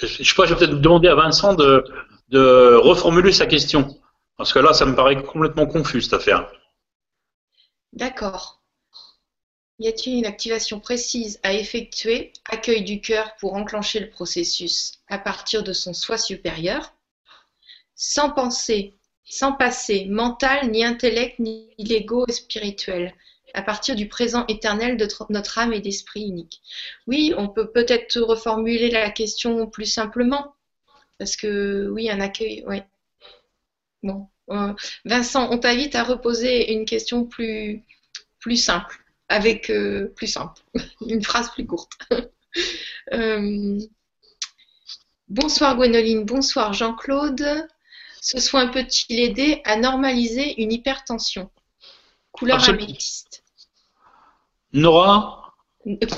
je 0.00 0.24
sais 0.24 0.34
pas, 0.34 0.46
je 0.46 0.54
vais 0.54 0.58
peut-être 0.58 0.80
demander 0.80 1.08
à 1.08 1.14
Vincent 1.14 1.54
de, 1.54 1.84
de 2.28 2.74
reformuler 2.74 3.32
sa 3.32 3.46
question. 3.46 3.98
Parce 4.36 4.52
que 4.52 4.58
là, 4.58 4.72
ça 4.72 4.86
me 4.86 4.94
paraît 4.94 5.22
complètement 5.22 5.66
confus, 5.66 6.00
cette 6.02 6.14
affaire. 6.14 6.50
D'accord. 7.92 8.59
Y 9.80 9.88
a-t-il 9.88 10.18
une 10.18 10.26
activation 10.26 10.78
précise 10.78 11.40
à 11.42 11.54
effectuer, 11.54 12.34
accueil 12.44 12.84
du 12.84 13.00
cœur 13.00 13.34
pour 13.36 13.54
enclencher 13.54 13.98
le 13.98 14.10
processus 14.10 14.92
à 15.08 15.18
partir 15.18 15.64
de 15.64 15.72
son 15.72 15.94
soi 15.94 16.18
supérieur, 16.18 16.94
sans 17.94 18.28
penser, 18.28 18.92
sans 19.24 19.52
passer 19.52 20.04
mental, 20.04 20.70
ni 20.70 20.84
intellect, 20.84 21.38
ni 21.38 21.72
l'ego 21.78 22.26
spirituel, 22.28 23.14
à 23.54 23.62
partir 23.62 23.96
du 23.96 24.06
présent 24.06 24.44
éternel 24.48 24.98
de 24.98 25.06
tr- 25.06 25.24
notre 25.30 25.56
âme 25.56 25.72
et 25.72 25.80
d'esprit 25.80 26.24
unique. 26.24 26.60
Oui, 27.06 27.32
on 27.38 27.48
peut 27.48 27.70
peut-être 27.70 28.20
reformuler 28.20 28.90
la 28.90 29.08
question 29.10 29.66
plus 29.66 29.86
simplement, 29.86 30.54
parce 31.18 31.36
que 31.36 31.88
oui, 31.88 32.10
un 32.10 32.20
accueil. 32.20 32.66
Bon, 34.02 34.28
euh, 34.50 34.74
Vincent, 35.06 35.48
on 35.50 35.56
t'invite 35.56 35.94
à 35.94 36.04
reposer 36.04 36.70
une 36.70 36.84
question 36.84 37.24
plus 37.24 37.82
simple, 38.56 39.02
avec 39.30 39.70
euh, 39.70 40.12
plus 40.16 40.26
simple, 40.26 40.60
une 41.06 41.22
phrase 41.24 41.50
plus 41.52 41.66
courte. 41.66 41.92
Euh, 43.12 43.78
bonsoir 45.28 45.76
Gwénoline, 45.76 46.24
bonsoir 46.24 46.72
Jean-Claude. 46.72 47.44
Ce 48.20 48.40
soin 48.40 48.66
peut-il 48.68 49.20
aider 49.20 49.62
à 49.64 49.76
normaliser 49.76 50.60
une 50.60 50.72
hypertension 50.72 51.48
Couleur 52.32 52.56
Absolument. 52.56 52.84
améthyste. 52.86 53.44
Nora 54.72 55.54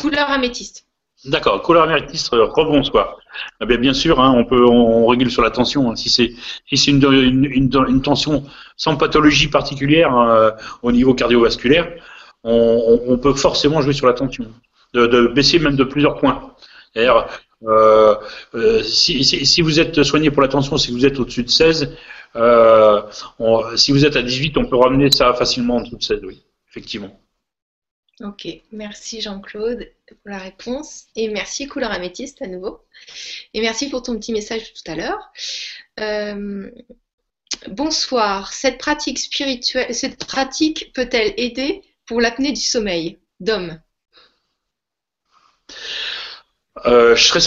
Couleur 0.00 0.30
améthyste. 0.30 0.86
D'accord, 1.26 1.60
couleur 1.62 1.84
améthyste, 1.90 2.32
euh, 2.32 2.44
rebonsoir. 2.46 3.18
Eh 3.62 3.66
bien, 3.66 3.76
bien 3.76 3.92
sûr, 3.94 4.20
hein, 4.20 4.32
on 4.34 4.44
peut, 4.44 4.66
on, 4.66 5.04
on 5.04 5.06
régule 5.06 5.30
sur 5.30 5.42
la 5.42 5.50
tension. 5.50 5.90
hein. 5.90 5.96
Si 5.96 6.08
c'est, 6.10 6.32
si 6.66 6.76
c'est 6.78 6.90
une, 6.90 7.02
une, 7.12 7.44
une, 7.44 7.84
une 7.88 8.02
tension 8.02 8.44
sans 8.76 8.96
pathologie 8.96 9.48
particulière 9.48 10.54
au 10.82 10.90
niveau 10.92 11.14
cardiovasculaire, 11.14 11.92
on, 12.44 13.18
peut 13.18 13.34
forcément 13.34 13.80
jouer 13.82 13.92
sur 13.92 14.06
la 14.06 14.14
tension, 14.14 14.46
de, 14.94 15.06
de 15.06 15.26
baisser 15.28 15.58
même 15.58 15.76
de 15.76 15.84
plusieurs 15.84 16.18
points. 16.18 16.54
D'ailleurs, 16.94 17.28
euh, 17.64 18.16
euh, 18.54 18.82
si, 18.82 19.62
vous 19.62 19.80
êtes 19.80 20.02
soigné 20.02 20.30
pour 20.30 20.42
la 20.42 20.48
tension, 20.48 20.76
si 20.76 20.90
vous 20.90 21.06
êtes 21.06 21.18
au-dessus 21.18 21.44
de 21.44 21.50
16, 21.50 21.96
euh, 22.36 23.02
si 23.76 23.92
vous 23.92 24.04
êtes 24.04 24.16
à 24.16 24.22
18, 24.22 24.56
on 24.58 24.66
peut 24.66 24.76
ramener 24.76 25.10
ça 25.10 25.32
facilement 25.34 25.76
en 25.76 25.80
dessous 25.82 25.96
de 25.96 26.02
16, 26.02 26.20
oui, 26.24 26.42
effectivement. 26.68 27.18
Ok, 28.20 28.46
merci 28.72 29.20
Jean-Claude 29.20 29.88
pour 30.06 30.30
la 30.30 30.38
réponse 30.38 31.06
et 31.16 31.28
merci 31.28 31.66
Couleur 31.66 31.90
Améthyste 31.90 32.42
à 32.42 32.46
nouveau. 32.46 32.80
Et 33.54 33.60
merci 33.60 33.88
pour 33.88 34.02
ton 34.02 34.16
petit 34.16 34.32
message 34.32 34.72
tout 34.74 34.90
à 34.90 34.96
l'heure. 34.96 35.32
Bonsoir, 37.68 38.52
cette 38.52 38.78
pratique 38.78 39.18
spirituelle, 39.18 39.94
cette 39.94 40.24
pratique 40.24 40.92
peut-elle 40.94 41.32
aider 41.36 41.82
pour 42.06 42.20
l'apnée 42.20 42.52
du 42.52 42.60
sommeil 42.60 43.18
Dom. 43.40 43.80
Euh, 46.86 47.14
je 47.14 47.24
serais 47.24 47.40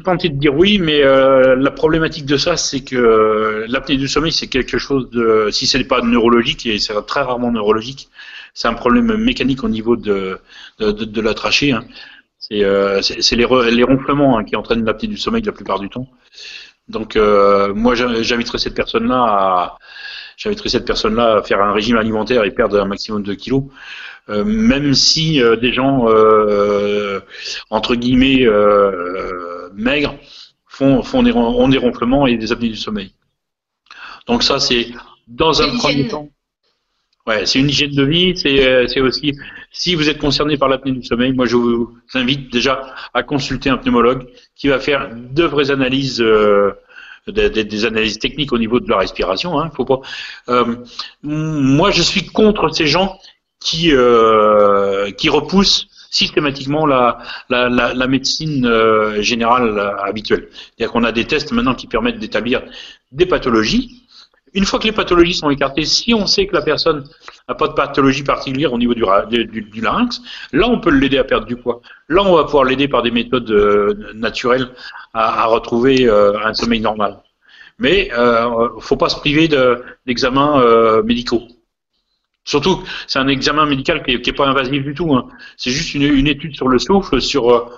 tenté, 0.00 0.28
de 0.30 0.38
dire 0.38 0.54
oui, 0.54 0.78
mais 0.78 1.02
euh, 1.02 1.54
la 1.54 1.70
problématique 1.70 2.24
de 2.24 2.36
ça, 2.38 2.56
c'est 2.56 2.80
que 2.82 2.96
euh, 2.96 3.66
l'apnée 3.68 3.96
du 3.96 4.08
sommeil, 4.08 4.32
c'est 4.32 4.46
quelque 4.46 4.78
chose 4.78 5.10
de, 5.10 5.48
si 5.52 5.66
ce 5.66 5.76
n'est 5.76 5.84
pas 5.84 6.00
neurologique, 6.00 6.64
et 6.66 6.78
c'est 6.78 6.94
très 7.06 7.20
rarement 7.20 7.52
neurologique, 7.52 8.08
c'est 8.54 8.68
un 8.68 8.74
problème 8.74 9.16
mécanique 9.16 9.62
au 9.64 9.68
niveau 9.68 9.96
de, 9.96 10.38
de, 10.80 11.20
la 11.20 11.34
trachée. 11.34 11.72
hein. 11.72 11.84
C'est 12.38 12.56
les, 13.36 13.46
les 13.70 13.82
ronflements 13.84 14.38
hein, 14.38 14.44
qui 14.44 14.56
entraînent 14.56 14.84
l'apnée 14.84 15.08
du 15.08 15.16
sommeil 15.18 15.42
la 15.42 15.52
plupart 15.52 15.78
du 15.78 15.88
temps. 15.88 16.08
Donc, 16.88 17.16
moi, 17.16 17.94
j'in- 17.94 18.22
j'inviterais 18.22 18.58
cette 18.58 18.74
personne-là 18.74 19.22
à, 19.22 19.78
j'inviterais 20.42 20.68
cette 20.70 20.86
personne-là 20.86 21.36
à 21.36 21.42
faire 21.42 21.60
un 21.62 21.72
régime 21.72 21.96
alimentaire 21.96 22.42
et 22.44 22.50
perdre 22.50 22.80
un 22.80 22.84
maximum 22.84 23.22
de 23.22 23.34
kilos. 23.34 23.64
Euh, 24.28 24.44
même 24.44 24.94
si 24.94 25.42
euh, 25.42 25.56
des 25.56 25.72
gens 25.72 26.08
euh, 26.08 27.20
entre 27.70 27.96
guillemets 27.96 28.46
maigres 29.74 30.16
font, 30.66 31.02
font 31.02 31.22
des, 31.22 31.32
ont 31.32 31.68
des 31.68 31.78
ronflements 31.78 32.26
et 32.26 32.36
des 32.36 32.52
apnées 32.52 32.68
du 32.68 32.76
sommeil. 32.76 33.12
Donc 34.26 34.42
ça 34.42 34.58
c'est 34.58 34.88
dans 35.26 35.62
un 35.62 35.76
premier 35.76 36.08
temps. 36.08 36.28
Ouais, 37.26 37.46
c'est 37.46 37.60
une 37.60 37.68
hygiène 37.68 37.92
de 37.92 38.02
vie, 38.02 38.36
c'est 38.36 38.88
c'est 38.88 39.00
aussi, 39.00 39.32
si 39.70 39.94
vous 39.94 40.08
êtes 40.08 40.18
concerné 40.18 40.56
par 40.58 40.68
l'apnée 40.68 40.92
du 40.92 41.04
sommeil, 41.04 41.32
moi 41.32 41.46
je 41.46 41.56
vous 41.56 41.96
invite 42.14 42.52
déjà 42.52 42.94
à 43.14 43.22
consulter 43.22 43.70
un 43.70 43.78
pneumologue 43.78 44.26
qui 44.54 44.68
va 44.68 44.78
faire 44.78 45.10
de 45.14 45.44
vraies 45.44 45.70
analyses, 45.70 46.20
euh, 46.20 46.72
des, 47.28 47.50
des- 47.50 47.84
analyses 47.84 48.18
techniques 48.18 48.52
au 48.52 48.58
niveau 48.58 48.80
de 48.80 48.88
la 48.88 48.98
respiration. 48.98 49.58
Hein, 49.60 49.70
faut 49.76 49.84
pas. 49.84 50.00
Euh, 50.48 50.76
moi, 51.22 51.90
je 51.90 52.02
suis 52.02 52.26
contre 52.26 52.68
ces 52.70 52.86
gens 52.86 53.18
qui 53.60 53.90
euh, 53.92 55.10
qui 55.12 55.28
repoussent 55.28 55.86
systématiquement 56.10 56.84
la 56.86 57.18
la, 57.48 57.68
la, 57.68 57.94
la 57.94 58.06
médecine 58.06 58.66
euh, 58.66 59.22
générale 59.22 59.78
habituelle. 60.02 60.48
C'est-à-dire 60.52 60.92
qu'on 60.92 61.04
a 61.04 61.12
des 61.12 61.24
tests 61.26 61.52
maintenant 61.52 61.74
qui 61.74 61.86
permettent 61.86 62.18
d'établir 62.18 62.62
des 63.12 63.26
pathologies. 63.26 64.01
Une 64.54 64.64
fois 64.64 64.78
que 64.78 64.84
les 64.84 64.92
pathologies 64.92 65.34
sont 65.34 65.50
écartées, 65.50 65.84
si 65.84 66.12
on 66.12 66.26
sait 66.26 66.46
que 66.46 66.54
la 66.54 66.62
personne 66.62 67.04
n'a 67.48 67.54
pas 67.54 67.68
de 67.68 67.72
pathologie 67.72 68.22
particulière 68.22 68.72
au 68.72 68.78
niveau 68.78 68.94
du, 68.94 69.80
larynx, 69.80 70.20
là 70.52 70.68
on 70.68 70.78
peut 70.78 70.90
l'aider 70.90 71.18
à 71.18 71.24
perdre 71.24 71.46
du 71.46 71.56
poids. 71.56 71.80
Là 72.08 72.22
on 72.22 72.36
va 72.36 72.44
pouvoir 72.44 72.64
l'aider 72.64 72.86
par 72.88 73.02
des 73.02 73.10
méthodes 73.10 73.50
euh, 73.50 74.12
naturelles 74.14 74.68
à, 75.14 75.46
retrouver 75.46 76.06
euh, 76.06 76.38
un 76.44 76.54
sommeil 76.54 76.80
normal. 76.80 77.18
Mais 77.78 78.10
euh, 78.12 78.68
faut 78.80 78.96
pas 78.96 79.08
se 79.08 79.16
priver 79.16 79.48
de- 79.48 79.82
d'examens 80.06 80.60
euh, 80.60 81.02
médicaux. 81.02 81.42
Surtout, 82.44 82.82
c'est 83.06 83.18
un 83.18 83.28
examen 83.28 83.66
médical 83.66 84.02
qui 84.02 84.16
n'est 84.16 84.36
pas 84.36 84.46
invasif 84.46 84.82
du 84.82 84.94
tout. 84.94 85.14
hein. 85.14 85.28
C'est 85.56 85.70
juste 85.70 85.94
une, 85.94 86.26
étude 86.26 86.56
sur 86.56 86.68
le 86.68 86.78
souffle, 86.78 87.20
sur, 87.20 87.70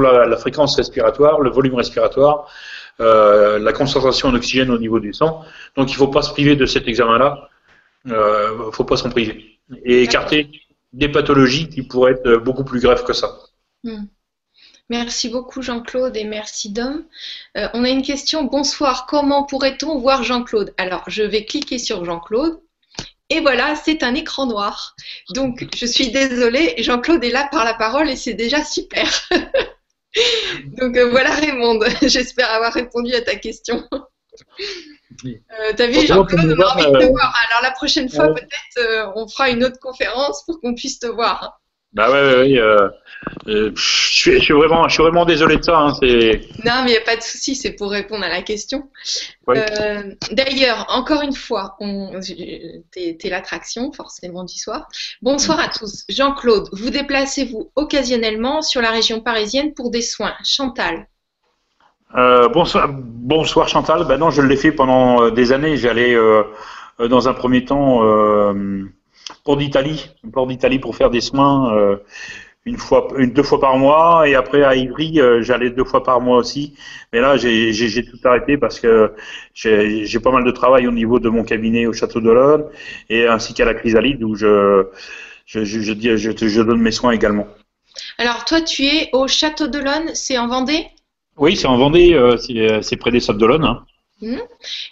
la 0.00 0.36
fréquence 0.36 0.76
respiratoire, 0.76 1.40
le 1.40 1.50
volume 1.50 1.74
respiratoire, 1.74 2.46
euh, 3.00 3.58
la 3.58 3.72
concentration 3.72 4.28
en 4.28 4.34
oxygène 4.34 4.70
au 4.70 4.78
niveau 4.78 5.00
du 5.00 5.12
sang. 5.12 5.44
Donc 5.76 5.90
il 5.90 5.94
ne 5.94 5.98
faut 5.98 6.08
pas 6.08 6.22
se 6.22 6.32
priver 6.32 6.56
de 6.56 6.66
cet 6.66 6.86
examen-là. 6.86 7.48
Il 8.04 8.12
ne 8.12 8.70
faut 8.72 8.84
pas 8.84 8.96
s'en 8.96 9.10
priver. 9.10 9.58
Et 9.84 10.02
écarter 10.02 10.50
des 10.92 11.08
pathologies 11.08 11.68
qui 11.68 11.82
pourraient 11.82 12.12
être 12.12 12.36
beaucoup 12.36 12.64
plus 12.64 12.80
graves 12.80 13.04
que 13.04 13.12
ça. 13.12 13.38
Hmm. 13.84 14.04
Merci 14.90 15.28
beaucoup 15.28 15.62
Jean-Claude 15.62 16.16
et 16.16 16.24
merci 16.24 16.72
Dom. 16.72 17.04
Euh, 17.56 17.68
on 17.74 17.84
a 17.84 17.88
une 17.88 18.02
question. 18.02 18.42
Bonsoir, 18.42 19.06
comment 19.06 19.44
pourrait-on 19.44 19.98
voir 19.98 20.24
Jean-Claude? 20.24 20.74
Alors, 20.78 21.04
je 21.06 21.22
vais 21.22 21.44
cliquer 21.44 21.78
sur 21.78 22.04
Jean-Claude. 22.04 22.60
Et 23.28 23.40
voilà, 23.40 23.76
c'est 23.76 24.02
un 24.02 24.16
écran 24.16 24.46
noir. 24.46 24.96
Donc, 25.32 25.68
je 25.76 25.86
suis 25.86 26.10
désolée, 26.10 26.74
Jean-Claude 26.78 27.22
est 27.22 27.30
là 27.30 27.48
par 27.52 27.64
la 27.64 27.74
parole 27.74 28.10
et 28.10 28.16
c'est 28.16 28.34
déjà 28.34 28.64
super. 28.64 29.08
Donc 30.78 30.96
euh, 30.96 31.08
voilà 31.10 31.34
Raymond, 31.34 31.80
j'espère 32.02 32.50
avoir 32.50 32.72
répondu 32.72 33.14
à 33.14 33.22
ta 33.22 33.36
question. 33.36 33.86
Euh, 35.26 35.72
T'as 35.76 35.88
vu, 35.88 36.06
Jean-Claude, 36.06 36.56
on 36.56 36.62
a 36.62 36.72
envie 36.72 36.86
de 36.86 36.98
te 36.98 37.04
euh, 37.04 37.08
voir. 37.08 37.34
Alors 37.50 37.62
la 37.62 37.72
prochaine 37.72 38.08
fois, 38.08 38.32
peut-être, 38.32 39.12
on 39.16 39.28
fera 39.28 39.50
une 39.50 39.64
autre 39.64 39.78
conférence 39.78 40.44
pour 40.46 40.60
qu'on 40.60 40.74
puisse 40.74 40.98
te 40.98 41.06
voir. 41.08 41.60
Bah 41.92 42.08
ouais, 42.10 42.20
ouais, 42.22 42.36
ouais, 42.52 42.58
euh, 42.58 42.88
euh, 43.48 43.72
je, 43.74 43.82
suis, 43.82 44.32
je 44.34 44.38
suis 44.38 44.54
vraiment, 44.54 44.86
je 44.88 44.94
suis 44.94 45.02
vraiment 45.02 45.24
désolé 45.24 45.56
de 45.56 45.64
ça. 45.64 45.76
Hein, 45.76 45.94
c'est 46.00 46.40
Non, 46.64 46.82
mais 46.84 46.90
il 46.90 46.92
n'y 46.92 46.96
a 46.96 47.00
pas 47.04 47.16
de 47.16 47.22
souci, 47.22 47.56
c'est 47.56 47.72
pour 47.72 47.90
répondre 47.90 48.24
à 48.24 48.28
la 48.28 48.42
question. 48.42 48.88
Ouais. 49.48 49.64
Euh, 49.80 50.14
D'ailleurs, 50.30 50.86
encore 50.88 51.22
une 51.22 51.34
fois, 51.34 51.76
on- 51.80 52.12
t'es 52.92 53.16
t'es 53.18 53.28
l'attraction, 53.28 53.90
forcément, 53.92 54.44
du 54.44 54.56
soir. 54.56 54.86
Bonsoir 55.20 55.58
à 55.58 55.68
tous. 55.68 56.04
Jean-Claude, 56.08 56.68
vous 56.72 56.90
déplacez-vous 56.90 57.72
occasionnellement 57.74 58.62
sur 58.62 58.80
la 58.80 58.90
région 58.92 59.20
parisienne 59.20 59.74
pour 59.74 59.90
des 59.90 60.02
soins? 60.02 60.34
Chantal. 60.44 61.08
Bonsoir, 62.14 62.88
bonsoir 62.92 63.68
Chantal. 63.68 64.04
Ben 64.06 64.16
non, 64.18 64.30
je 64.30 64.42
l'ai 64.42 64.56
fait 64.56 64.72
pendant 64.72 65.30
des 65.30 65.52
années. 65.52 65.76
J'allais 65.76 66.16
dans 66.98 67.28
un 67.28 67.34
premier 67.34 67.64
temps 67.64 68.00
port 69.44 69.56
d'Italie, 69.56 70.10
port 70.32 70.46
d'Italie 70.46 70.78
pour 70.78 70.96
faire 70.96 71.10
des 71.10 71.20
soins 71.20 71.74
euh, 71.76 71.96
une 72.66 72.76
fois, 72.76 73.08
une 73.16 73.32
deux 73.32 73.42
fois 73.42 73.58
par 73.60 73.78
mois, 73.78 74.28
et 74.28 74.34
après 74.34 74.62
à 74.62 74.74
Ivry, 74.76 75.20
euh, 75.20 75.42
j'allais 75.42 75.70
deux 75.70 75.84
fois 75.84 76.02
par 76.02 76.20
mois 76.20 76.36
aussi. 76.38 76.74
Mais 77.12 77.20
là, 77.20 77.36
j'ai 77.36 78.04
tout 78.04 78.18
arrêté 78.24 78.58
parce 78.58 78.78
que 78.80 79.12
j'ai 79.54 80.04
j'ai 80.04 80.20
pas 80.20 80.30
mal 80.30 80.44
de 80.44 80.50
travail 80.50 80.86
au 80.86 80.92
niveau 80.92 81.18
de 81.18 81.28
mon 81.30 81.42
cabinet 81.42 81.86
au 81.86 81.92
Château 81.92 82.20
d'Olonne 82.20 82.64
et 83.08 83.26
ainsi 83.26 83.54
qu'à 83.54 83.64
la 83.64 83.74
Chrysalide 83.74 84.22
où 84.22 84.34
je 84.34 84.86
je, 85.46 85.64
je, 85.64 85.80
je, 85.80 85.92
dis- 85.92 86.16
je, 86.16 86.30
je 86.30 86.62
donne 86.62 86.80
mes 86.80 86.92
soins 86.92 87.12
également. 87.12 87.48
Alors, 88.18 88.44
toi, 88.44 88.60
tu 88.60 88.84
es 88.84 89.08
au 89.12 89.26
Château 89.26 89.66
de 89.66 89.78
l'Aune, 89.78 90.10
c'est 90.14 90.38
en 90.38 90.46
Vendée? 90.46 90.86
Oui, 91.36 91.56
c'est 91.56 91.66
en 91.66 91.76
Vendée, 91.76 92.14
euh, 92.14 92.36
c'est 92.36 92.82
c'est 92.82 92.96
près 92.96 93.10
des 93.10 93.20
Sables 93.20 93.40
d'Olonne. 93.40 93.64
Hein. 93.64 93.84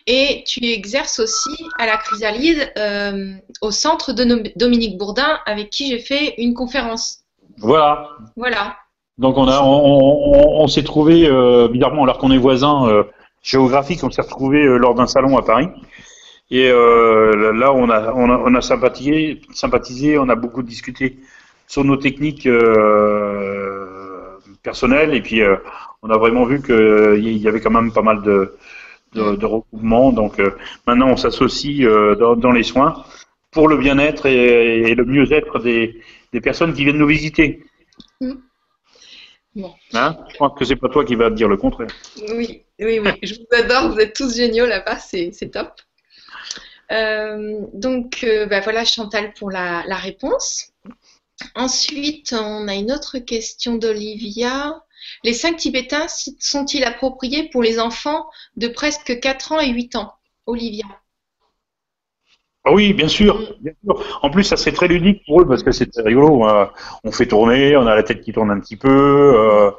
Et 0.06 0.44
tu 0.46 0.64
exerces 0.64 1.18
aussi 1.20 1.64
à 1.78 1.86
la 1.86 1.96
Chrysalide 1.96 2.72
euh, 2.78 3.32
au 3.60 3.70
centre 3.70 4.12
de 4.12 4.52
Dominique 4.56 4.96
Bourdin 4.98 5.38
avec 5.46 5.70
qui 5.70 5.88
j'ai 5.90 5.98
fait 5.98 6.34
une 6.38 6.54
conférence. 6.54 7.20
Voilà. 7.58 8.08
Voilà. 8.36 8.76
Donc 9.18 9.36
on 9.36 9.48
a, 9.48 9.60
on, 9.62 10.32
on, 10.32 10.62
on 10.62 10.68
s'est 10.68 10.84
trouvé 10.84 11.26
euh, 11.26 11.68
bizarrement 11.68 12.04
alors 12.04 12.18
qu'on 12.18 12.30
est 12.30 12.38
voisins 12.38 12.88
euh, 12.88 13.02
géographiques, 13.42 14.04
on 14.04 14.10
s'est 14.10 14.22
retrouvé 14.22 14.64
euh, 14.64 14.76
lors 14.76 14.94
d'un 14.94 15.06
salon 15.06 15.36
à 15.36 15.42
Paris. 15.42 15.68
Et 16.50 16.70
là 16.70 17.72
on 17.74 17.90
a, 17.90 18.12
on 18.14 18.30
a, 18.30 18.38
on 18.38 18.54
a 18.54 18.60
sympathisé, 18.62 19.42
sympathisé, 19.52 20.18
on 20.18 20.30
a 20.30 20.34
beaucoup 20.34 20.62
discuté 20.62 21.18
sur 21.66 21.84
nos 21.84 21.98
techniques 21.98 22.48
personnelles 24.62 25.12
et 25.12 25.20
puis 25.20 25.42
on 26.02 26.08
a 26.08 26.16
vraiment 26.16 26.46
vu 26.46 26.62
qu'il 26.62 27.36
y 27.36 27.46
avait 27.48 27.60
quand 27.60 27.70
même 27.70 27.92
pas 27.92 28.00
mal 28.00 28.22
de, 28.22 28.56
de, 29.14 29.36
de 29.36 29.46
recoupements. 29.46 30.12
Donc 30.12 30.38
euh, 30.38 30.56
maintenant 30.86 31.10
on 31.10 31.16
s'associe 31.16 31.82
euh, 31.82 32.14
dans, 32.14 32.36
dans 32.36 32.52
les 32.52 32.62
soins 32.62 33.04
pour 33.50 33.68
le 33.68 33.76
bien-être 33.76 34.26
et, 34.26 34.90
et 34.90 34.94
le 34.94 35.04
mieux-être 35.04 35.58
des, 35.58 36.00
des 36.32 36.40
personnes 36.40 36.74
qui 36.74 36.84
viennent 36.84 36.98
nous 36.98 37.06
visiter. 37.06 37.62
Bon. 39.54 39.74
Hein? 39.94 40.16
Je 40.30 40.36
pense 40.36 40.56
que 40.58 40.64
c'est 40.64 40.76
pas 40.76 40.88
toi 40.88 41.04
qui 41.04 41.16
vas 41.16 41.30
dire 41.30 41.48
le 41.48 41.56
contraire. 41.56 41.88
Oui, 42.36 42.64
oui, 42.78 43.00
oui. 43.00 43.10
Je 43.22 43.34
vous 43.34 43.46
adore, 43.52 43.90
vous 43.90 43.98
êtes 43.98 44.14
tous 44.14 44.36
géniaux 44.36 44.66
là-bas, 44.66 44.98
c'est 44.98 45.30
c'est 45.32 45.48
top. 45.48 45.72
Euh, 46.92 47.60
donc, 47.72 48.24
euh, 48.24 48.46
bah 48.46 48.60
voilà 48.60 48.84
Chantal 48.84 49.32
pour 49.34 49.50
la, 49.50 49.82
la 49.86 49.96
réponse. 49.96 50.72
Ensuite, 51.54 52.34
on 52.38 52.68
a 52.68 52.74
une 52.74 52.92
autre 52.92 53.18
question 53.18 53.76
d'Olivia. 53.76 54.82
Les 55.24 55.32
cinq 55.32 55.56
Tibétains 55.58 56.06
sont-ils 56.40 56.84
appropriés 56.84 57.48
pour 57.50 57.62
les 57.62 57.78
enfants 57.80 58.26
de 58.56 58.68
presque 58.68 59.20
4 59.20 59.52
ans 59.52 59.60
et 59.60 59.70
8 59.70 59.96
ans? 59.96 60.14
Olivia. 60.46 60.86
Ah 62.64 62.72
oui, 62.72 62.92
bien 62.92 63.08
sûr, 63.08 63.54
bien 63.60 63.72
sûr. 63.84 64.18
En 64.22 64.30
plus, 64.30 64.44
ça 64.44 64.56
serait 64.56 64.72
très 64.72 64.88
ludique 64.88 65.22
pour 65.26 65.40
eux 65.40 65.46
parce 65.48 65.62
que 65.62 65.72
c'est 65.72 65.86
très 65.90 66.02
rigolo. 66.02 66.44
hein. 66.44 66.70
On 67.04 67.12
fait 67.12 67.26
tourner, 67.26 67.76
on 67.76 67.86
a 67.86 67.94
la 67.94 68.02
tête 68.02 68.20
qui 68.20 68.32
tourne 68.32 68.50
un 68.50 68.60
petit 68.60 68.76
peu. 68.76 68.88
euh, 68.90 69.70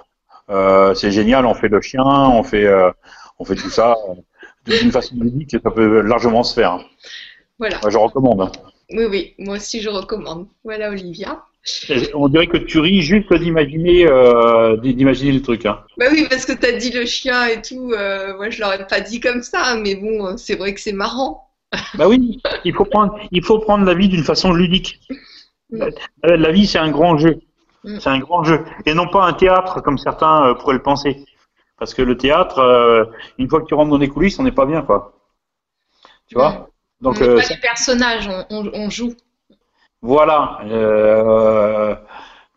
euh, 0.49 0.93
c'est 0.95 1.11
génial. 1.11 1.45
On 1.45 1.53
fait 1.53 1.67
le 1.67 1.81
chien, 1.81 2.03
on 2.03 2.43
fait, 2.43 2.65
euh, 2.65 2.91
on 3.37 3.45
fait 3.45 3.55
tout 3.55 3.69
ça 3.69 3.95
d'une 4.65 4.91
façon 4.91 5.15
ludique. 5.19 5.51
Ça 5.63 5.71
peut 5.71 6.01
largement 6.01 6.43
se 6.43 6.53
faire. 6.55 6.73
hein. 6.73 6.83
Voilà. 7.59 7.79
Je 7.87 7.97
recommande. 7.97 8.41
hein. 8.41 8.51
Oui, 8.91 9.05
oui, 9.05 9.35
moi 9.37 9.57
aussi 9.57 9.81
je 9.81 9.89
recommande. 9.89 10.47
Voilà 10.63 10.89
Olivia. 10.89 11.43
On 12.13 12.29
dirait 12.29 12.47
que 12.47 12.57
tu 12.57 12.79
ris 12.79 13.01
juste 13.01 13.33
d'imaginer, 13.33 14.07
euh, 14.07 14.77
d'imaginer 14.77 15.31
le 15.33 15.41
truc. 15.41 15.65
Hein. 15.65 15.79
Bah 15.97 16.05
oui, 16.11 16.25
parce 16.29 16.45
que 16.45 16.53
tu 16.53 16.65
as 16.65 16.71
dit 16.73 16.91
le 16.91 17.05
chien 17.05 17.47
et 17.47 17.61
tout. 17.61 17.91
euh, 17.91 18.35
moi 18.37 18.49
je 18.49 18.61
l'aurais 18.61 18.87
pas 18.87 19.01
dit 19.01 19.19
comme 19.19 19.43
ça, 19.43 19.75
mais 19.75 19.95
bon, 19.95 20.37
c'est 20.37 20.55
vrai 20.55 20.73
que 20.73 20.79
c'est 20.79 20.93
marrant. 20.93 21.49
Bah 21.95 22.07
oui, 22.07 22.41
il 22.65 22.73
faut 22.73 22.85
prendre, 22.85 23.19
il 23.31 23.43
faut 23.43 23.59
prendre 23.59 23.85
la 23.85 23.93
vie 23.93 24.07
d'une 24.09 24.23
façon 24.23 24.53
ludique. 24.53 24.99
Mm. 25.71 25.81
Euh, 26.25 26.37
La 26.37 26.51
vie, 26.51 26.65
c'est 26.65 26.79
un 26.79 26.89
grand 26.91 27.17
jeu. 27.17 27.39
Mm. 27.83 27.99
C'est 27.99 28.09
un 28.09 28.19
grand 28.19 28.43
jeu. 28.43 28.63
Et 28.85 28.93
non 28.93 29.07
pas 29.07 29.25
un 29.25 29.33
théâtre 29.33 29.81
comme 29.81 29.97
certains 29.97 30.47
euh, 30.47 30.53
pourraient 30.55 30.73
le 30.75 30.81
penser. 30.81 31.25
Parce 31.77 31.93
que 31.93 32.01
le 32.01 32.17
théâtre, 32.17 32.59
une 33.37 33.47
fois 33.49 33.61
que 33.61 33.65
tu 33.67 33.73
rentres 33.73 33.91
dans 33.91 33.97
les 33.97 34.09
coulisses, 34.09 34.37
on 34.39 34.43
n'est 34.43 34.51
pas 34.51 34.65
bien, 34.65 34.81
quoi. 34.81 35.13
Tu 36.27 36.35
vois? 36.35 36.69
Donc, 37.01 37.17
on 37.21 37.21
n'est 37.21 37.35
pas 37.35 37.41
ça- 37.43 37.53
du 37.53 37.59
personnage, 37.61 38.27
on, 38.27 38.45
on- 38.49 38.71
on 38.73 38.89
joue. 38.89 39.13
Voilà. 40.01 40.59
euh, 40.65 41.95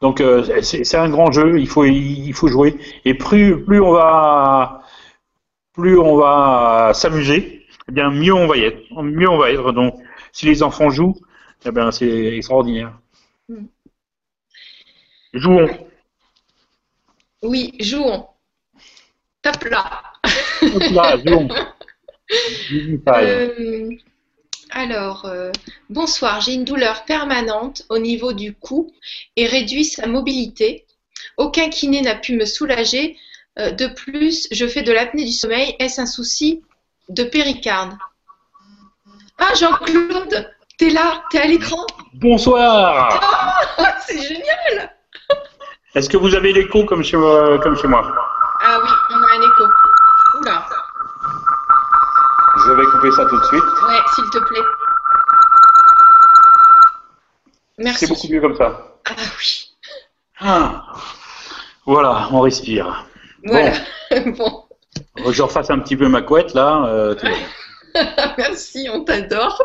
donc, 0.01 0.21
euh, 0.21 0.61
c'est 0.63 0.97
un 0.97 1.09
grand 1.09 1.33
jeu. 1.33 1.59
Il 1.59 1.69
faut, 1.69 1.85
il 1.85 2.33
faut 2.35 2.49
jouer. 2.49 2.77
Et 3.05 3.15
plus, 3.15 3.65
plus 3.65 3.81
on 3.81 3.93
va, 3.93 4.83
plus 5.73 5.99
on 5.99 6.17
va 6.17 6.93
s'amuser, 6.95 7.67
eh 7.89 7.93
bien 7.93 8.11
mieux 8.11 8.35
on 8.35 8.47
va 8.47 8.57
y 8.57 8.65
être. 8.65 8.83
Mieux 9.03 9.29
on 9.29 9.39
va 9.39 9.51
être. 9.53 9.73
Donc, 9.73 9.95
si 10.33 10.47
les 10.47 10.63
enfants 10.63 10.91
jouent, 10.91 11.17
eh 11.65 11.71
bien 11.71 11.91
c'est 11.93 12.37
extraordinaire. 12.37 12.93
Mm. 13.49 13.67
Jouons. 15.35 15.69
Oui, 17.43 17.73
jouons. 17.81 18.27
Top 19.43 19.65
là. 19.65 20.03
Hop 20.63 20.83
là, 20.93 21.17
jouons. 21.25 21.49
Euh, 24.75 24.79
alors, 24.81 25.25
euh, 25.27 25.51
bonsoir, 25.91 26.41
j'ai 26.41 26.55
une 26.55 26.65
douleur 26.65 27.05
permanente 27.05 27.83
au 27.89 27.99
niveau 27.99 28.33
du 28.33 28.55
cou 28.55 28.93
et 29.37 29.47
réduit 29.47 29.85
sa 29.85 30.07
mobilité. 30.07 30.87
Aucun 31.37 31.69
kiné 31.69 32.01
n'a 32.01 32.15
pu 32.15 32.37
me 32.37 32.45
soulager. 32.45 33.17
Euh, 33.59 33.71
de 33.71 33.87
plus, 33.87 34.49
je 34.51 34.67
fais 34.67 34.83
de 34.83 34.93
l'apnée 34.93 35.25
du 35.25 35.33
sommeil. 35.33 35.77
Est-ce 35.79 36.01
un 36.01 36.07
souci 36.07 36.63
de 37.09 37.25
péricarde? 37.25 37.93
Ah, 39.39 39.55
Jean-Claude, 39.55 40.49
T'es 40.79 40.91
là, 40.91 41.23
t'es 41.31 41.39
à 41.39 41.47
l'écran? 41.47 41.87
Bonsoir. 42.15 43.21
Ah, 43.79 43.97
c'est 44.07 44.21
génial. 44.21 44.91
Est-ce 45.95 46.09
que 46.09 46.17
vous 46.17 46.35
avez 46.35 46.53
l'écho 46.53 46.85
comme 46.87 47.05
chez, 47.05 47.17
moi- 47.17 47.59
comme 47.59 47.77
chez 47.77 47.87
moi? 47.87 48.03
Ah 48.65 48.81
oui, 48.83 48.89
on 49.11 49.15
a 49.23 49.37
un 49.37 49.43
écho. 49.43 49.65
Oula. 50.41 50.67
Je 52.67 52.73
vais 52.73 52.85
couper 52.85 53.11
ça 53.13 53.27
tout 53.27 53.39
de 53.39 53.45
suite. 53.45 53.63
S'il 54.15 54.25
te 54.31 54.39
plaît. 54.39 54.61
Merci. 57.79 58.07
C'est 58.07 58.13
beaucoup 58.13 58.29
mieux 58.29 58.41
comme 58.41 58.57
ça. 58.57 58.97
Ah 59.07 59.15
oui. 59.39 59.71
Ah. 60.41 60.85
Voilà, 61.87 62.29
on 62.33 62.41
respire. 62.41 63.07
Voilà. 63.45 63.73
Bon. 64.27 64.65
Je 65.31 65.43
refasse 65.43 65.71
un 65.71 65.79
petit 65.79 65.97
peu 65.97 66.09
ma 66.09 66.23
couette 66.23 66.55
là. 66.55 66.85
euh, 66.87 67.15
tout. 67.15 67.27
Merci, 68.39 68.89
on 68.93 69.05
t'adore. 69.05 69.63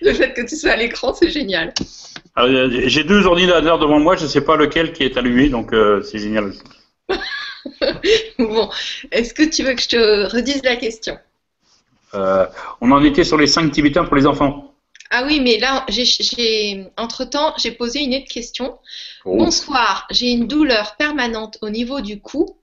Le 0.00 0.12
fait 0.12 0.32
que 0.32 0.42
tu 0.42 0.56
sois 0.56 0.72
à 0.72 0.76
l'écran, 0.76 1.12
c'est 1.14 1.30
génial. 1.30 1.72
Alors, 2.34 2.50
euh, 2.50 2.82
J'ai 2.86 3.04
deux 3.04 3.26
ordinateurs 3.26 3.78
devant 3.78 3.98
moi, 4.00 4.16
je 4.16 4.24
ne 4.24 4.28
sais 4.28 4.40
pas 4.40 4.56
lequel 4.56 4.92
qui 4.92 5.04
est 5.04 5.16
allumé, 5.16 5.48
donc 5.48 5.72
euh, 5.72 6.02
c'est 6.02 6.18
génial 6.18 6.44
aussi. 6.46 6.62
Bon, 8.38 8.70
est-ce 9.12 9.34
que 9.34 9.42
tu 9.42 9.62
veux 9.64 9.74
que 9.74 9.82
je 9.82 9.88
te 9.88 10.34
redise 10.34 10.62
la 10.64 10.76
question? 10.76 11.18
Euh, 12.14 12.46
on 12.80 12.90
en 12.90 13.02
était 13.04 13.24
sur 13.24 13.38
les 13.38 13.46
5 13.46 13.70
tibétains 13.70 14.04
pour 14.04 14.16
les 14.16 14.26
enfants. 14.26 14.74
Ah 15.10 15.24
oui, 15.26 15.40
mais 15.40 15.58
là, 15.58 15.84
j'ai, 15.88 16.86
entre-temps, 16.96 17.54
j'ai 17.58 17.72
posé 17.72 18.00
une 18.00 18.14
autre 18.14 18.28
question. 18.28 18.78
Oh. 19.24 19.36
Bonsoir, 19.36 20.06
j'ai 20.10 20.30
une 20.30 20.46
douleur 20.46 20.96
permanente 20.96 21.58
au 21.62 21.70
niveau 21.70 22.00
du 22.00 22.20
cou 22.20 22.58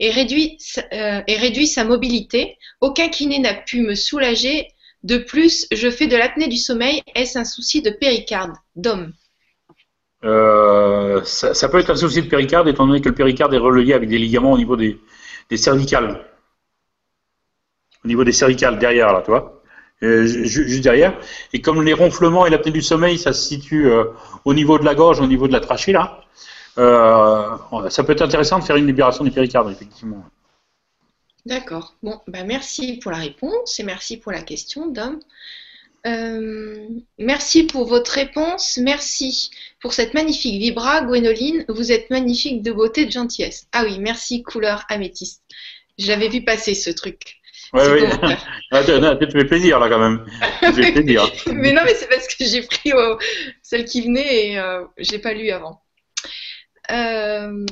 et 0.00 0.10
réduit, 0.10 0.56
sa- 0.58 0.82
euh, 0.92 1.22
et 1.26 1.36
réduit 1.36 1.66
sa 1.66 1.84
mobilité. 1.84 2.58
Aucun 2.80 3.08
kiné 3.08 3.38
n'a 3.38 3.54
pu 3.54 3.82
me 3.82 3.94
soulager. 3.94 4.68
De 5.04 5.16
plus, 5.18 5.66
je 5.72 5.90
fais 5.90 6.06
de 6.08 6.16
l'apnée 6.16 6.48
du 6.48 6.56
sommeil. 6.56 7.02
Est-ce 7.14 7.38
un 7.38 7.44
souci 7.44 7.82
de 7.82 7.90
péricarde 7.90 8.52
D'homme? 8.76 9.12
Euh, 10.24 11.20
ça, 11.24 11.54
ça 11.54 11.68
peut 11.68 11.78
être 11.78 11.90
un 11.90 11.96
souci 11.96 12.22
de 12.22 12.28
péricarde, 12.28 12.68
étant 12.68 12.86
donné 12.86 13.00
que 13.00 13.08
le 13.08 13.14
péricarde 13.14 13.54
est 13.54 13.58
relié 13.58 13.92
avec 13.92 14.08
des 14.08 14.18
ligaments 14.18 14.52
au 14.52 14.58
niveau 14.58 14.76
des, 14.76 14.98
des 15.50 15.56
cervicales. 15.56 16.24
Au 18.04 18.08
niveau 18.08 18.24
des 18.24 18.32
cervicales, 18.32 18.78
derrière, 18.78 19.12
là, 19.12 19.22
tu 19.24 19.30
vois. 19.30 19.62
Euh, 20.02 20.26
ju- 20.26 20.46
ju- 20.46 20.68
juste 20.68 20.82
derrière. 20.82 21.16
Et 21.52 21.60
comme 21.60 21.82
les 21.82 21.92
ronflements 21.92 22.44
et 22.44 22.50
l'apnée 22.50 22.72
du 22.72 22.82
sommeil, 22.82 23.18
ça 23.18 23.32
se 23.32 23.46
situe 23.48 23.86
euh, 23.88 24.04
au 24.44 24.52
niveau 24.54 24.78
de 24.78 24.84
la 24.84 24.94
gorge, 24.96 25.20
au 25.20 25.26
niveau 25.28 25.46
de 25.46 25.52
la 25.52 25.60
trachée, 25.60 25.92
là, 25.92 26.20
euh, 26.78 27.88
ça 27.88 28.02
peut 28.02 28.12
être 28.12 28.22
intéressant 28.22 28.58
de 28.58 28.64
faire 28.64 28.76
une 28.76 28.86
libération 28.86 29.22
du 29.22 29.30
péricarde, 29.30 29.70
effectivement. 29.70 30.24
D'accord. 31.46 31.94
Bon, 32.02 32.20
bah 32.26 32.44
merci 32.44 32.98
pour 32.98 33.10
la 33.12 33.18
réponse 33.18 33.78
et 33.78 33.82
merci 33.84 34.16
pour 34.16 34.32
la 34.32 34.42
question, 34.42 34.88
Dom. 34.90 35.20
Merci 37.18 37.64
pour 37.64 37.86
votre 37.86 38.10
réponse. 38.12 38.78
Merci 38.82 39.50
pour 39.80 39.92
cette 39.92 40.14
magnifique 40.14 40.58
vibra, 40.60 41.02
Gwénoline. 41.02 41.64
Vous 41.68 41.92
êtes 41.92 42.10
magnifique 42.10 42.62
de 42.62 42.72
beauté, 42.72 43.06
de 43.06 43.12
gentillesse. 43.12 43.66
Ah 43.72 43.84
oui, 43.84 43.98
merci, 44.00 44.42
couleur 44.42 44.84
améthyste. 44.88 45.42
Je 45.98 46.08
l'avais 46.08 46.28
vu 46.28 46.44
passer 46.44 46.74
ce 46.74 46.90
truc. 46.90 47.36
Oui. 47.72 48.04
Ah, 48.70 48.84
tu 49.20 49.30
fais 49.30 49.44
plaisir, 49.44 49.78
là, 49.78 49.88
quand 49.88 49.98
même. 49.98 50.26
Fais 50.60 50.92
plaisir. 50.92 51.22
Mais 51.46 51.72
non, 51.72 51.82
mais 51.84 51.94
c'est 51.94 52.08
parce 52.08 52.28
que 52.28 52.44
j'ai 52.44 52.62
pris 52.62 52.92
euh, 52.92 53.16
celle 53.62 53.84
qui 53.84 54.02
venait 54.02 54.48
et 54.48 54.58
euh, 54.58 54.84
je 54.98 55.10
l'ai 55.12 55.18
pas 55.18 55.32
lu 55.32 55.50
avant. 55.50 55.82
Euh, 56.90 57.64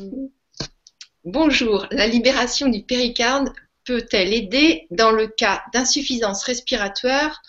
bonjour, 1.24 1.86
la 1.90 2.06
libération 2.06 2.68
du 2.68 2.82
péricarde 2.82 3.52
peut-elle 3.84 4.32
aider 4.32 4.86
dans 4.90 5.10
le 5.10 5.26
cas 5.26 5.62
d'insuffisance 5.74 6.44
respiratoire 6.44 7.42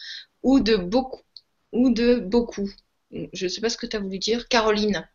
ou 0.44 0.60
de 0.60 0.76
beaucoup 0.76 1.22
ou 1.72 1.90
de 1.90 2.16
beaucoup? 2.16 2.70
Je 3.12 3.46
ne 3.46 3.50
sais 3.50 3.62
pas 3.62 3.70
ce 3.70 3.78
que 3.78 3.86
tu 3.86 3.96
as 3.96 4.00
voulu 4.00 4.20
dire, 4.20 4.48
Caroline. 4.50 5.08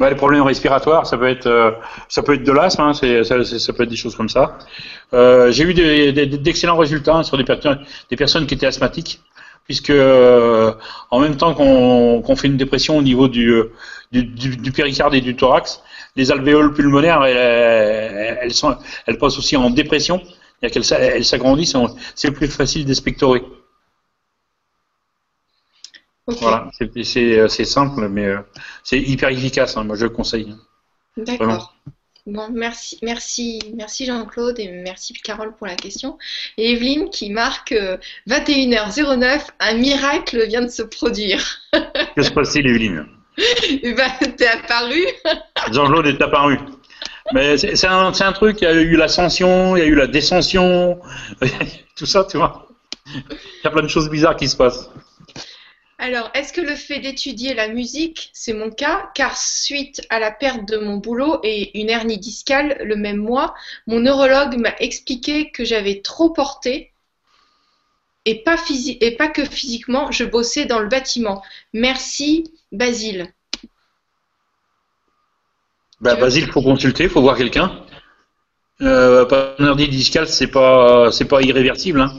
Ouais, 0.00 0.10
les 0.10 0.16
problèmes 0.16 0.42
respiratoires, 0.42 1.06
ça 1.06 1.16
peut 1.16 1.28
être, 1.28 1.46
euh, 1.46 1.70
ça 2.08 2.22
peut 2.22 2.34
être 2.34 2.42
de 2.42 2.50
l'asthme, 2.50 2.80
hein, 2.82 2.94
ça, 2.94 3.44
ça 3.44 3.72
peut 3.72 3.84
être 3.84 3.88
des 3.88 3.94
choses 3.96 4.16
comme 4.16 4.28
ça. 4.28 4.58
Euh, 5.12 5.52
J'ai 5.52 5.62
eu 5.64 5.72
d'excellents 6.38 6.76
résultats 6.76 7.14
hein, 7.16 7.22
sur 7.22 7.36
des, 7.38 7.44
personnes- 7.44 7.78
des 8.10 8.16
personnes 8.16 8.44
qui 8.46 8.54
étaient 8.54 8.66
asthmatiques, 8.66 9.20
puisque 9.66 9.90
euh, 9.90 10.72
en 11.12 11.20
même 11.20 11.36
temps 11.36 11.54
qu'on 11.54 12.36
fait 12.36 12.48
une 12.48 12.56
dépression 12.56 12.98
au 12.98 13.02
niveau 13.02 13.28
du, 13.28 13.50
euh, 13.52 13.70
du, 14.10 14.24
du- 14.24 14.56
du 14.56 14.72
péricarde 14.72 15.14
et 15.14 15.20
du 15.20 15.36
thorax, 15.36 15.80
les 16.16 16.32
alvéoles 16.32 16.72
pulmonaires, 16.74 17.24
elles, 17.24 18.38
elles, 18.42 18.54
sont, 18.54 18.76
elles 19.06 19.18
passent 19.18 19.38
aussi 19.38 19.56
en 19.56 19.70
dépression, 19.70 20.20
c'est-à-dire 20.24 20.74
qu'elles 20.74 20.84
s'a- 20.84 20.98
elles 20.98 21.24
s'agrandissent, 21.24 21.76
c'est 22.16 22.32
plus 22.32 22.48
facile 22.48 22.84
d'expectorer. 22.84 23.42
Voilà, 26.26 26.70
c'est- 26.78 27.48
c'est 27.48 27.64
simple, 27.64 28.08
mais 28.08 28.24
euh, 28.26 28.38
c'est 28.82 28.98
hyper 28.98 29.28
efficace. 29.28 29.76
hein, 29.76 29.84
moi, 29.84 29.96
je 29.96 30.04
le 30.04 30.10
conseille. 30.10 30.54
d'accord. 31.16 31.74
Bon, 32.26 32.48
merci, 32.50 32.98
merci, 33.02 33.58
merci 33.76 34.06
Jean-Claude 34.06 34.58
et 34.58 34.68
merci 34.68 35.12
Carole 35.12 35.54
pour 35.54 35.66
la 35.66 35.74
question. 35.76 36.16
Et 36.56 36.72
Evelyne 36.72 37.10
qui 37.10 37.28
marque 37.28 37.72
euh, 37.72 37.98
21h09, 38.26 39.40
un 39.60 39.74
miracle 39.74 40.46
vient 40.48 40.62
de 40.62 40.68
se 40.68 40.82
produire. 40.82 41.44
Que 42.16 42.22
se 42.22 42.30
passe-t-il, 42.30 42.66
Evelyne? 42.66 43.04
Et 43.82 43.92
ben, 43.92 44.10
t'es 44.38 44.46
apparu. 44.46 45.04
Jean-Claude 45.72 46.06
est 46.06 46.22
apparu. 46.22 46.58
Mais 47.34 47.58
c'est 47.58 47.86
un, 47.86 48.12
c'est 48.14 48.24
un 48.24 48.32
truc, 48.32 48.58
il 48.62 48.64
y 48.64 48.68
a 48.68 48.72
eu 48.72 48.96
l'ascension, 48.96 49.76
il 49.76 49.80
y 49.80 49.82
a 49.82 49.86
eu 49.86 49.94
la 49.94 50.06
descension, 50.06 50.98
tout 51.96 52.06
ça, 52.06 52.24
tu 52.24 52.36
vois. 52.38 52.68
Il 53.06 53.64
y 53.64 53.66
a 53.66 53.70
plein 53.70 53.82
de 53.82 53.88
choses 53.88 54.08
bizarres 54.08 54.36
qui 54.36 54.48
se 54.48 54.56
passent. 54.56 54.88
Alors, 56.06 56.30
est-ce 56.34 56.52
que 56.52 56.60
le 56.60 56.74
fait 56.76 56.98
d'étudier 56.98 57.54
la 57.54 57.68
musique, 57.68 58.28
c'est 58.34 58.52
mon 58.52 58.68
cas, 58.68 59.08
car 59.14 59.38
suite 59.38 60.02
à 60.10 60.18
la 60.18 60.30
perte 60.30 60.68
de 60.68 60.76
mon 60.76 60.98
boulot 60.98 61.40
et 61.42 61.80
une 61.80 61.88
hernie 61.88 62.18
discale 62.18 62.76
le 62.84 62.94
même 62.94 63.16
mois, 63.16 63.54
mon 63.86 64.00
neurologue 64.00 64.58
m'a 64.58 64.74
expliqué 64.80 65.50
que 65.50 65.64
j'avais 65.64 66.02
trop 66.02 66.28
porté 66.28 66.92
et 68.26 68.42
pas, 68.42 68.56
physi- 68.56 68.98
et 69.00 69.16
pas 69.16 69.28
que 69.28 69.46
physiquement, 69.46 70.12
je 70.12 70.24
bossais 70.24 70.66
dans 70.66 70.80
le 70.80 70.88
bâtiment. 70.88 71.42
Merci, 71.72 72.52
Basile. 72.70 73.32
Bah, 76.02 76.16
Basile, 76.16 76.52
faut 76.52 76.60
consulter, 76.60 77.08
faut 77.08 77.22
voir 77.22 77.38
quelqu'un. 77.38 77.80
Euh, 78.82 79.24
pas 79.24 79.54
une 79.58 79.64
hernie 79.64 79.88
discale, 79.88 80.28
c'est 80.28 80.48
pas, 80.48 81.10
c'est 81.12 81.24
pas 81.24 81.40
irréversible, 81.40 82.02
hein. 82.02 82.12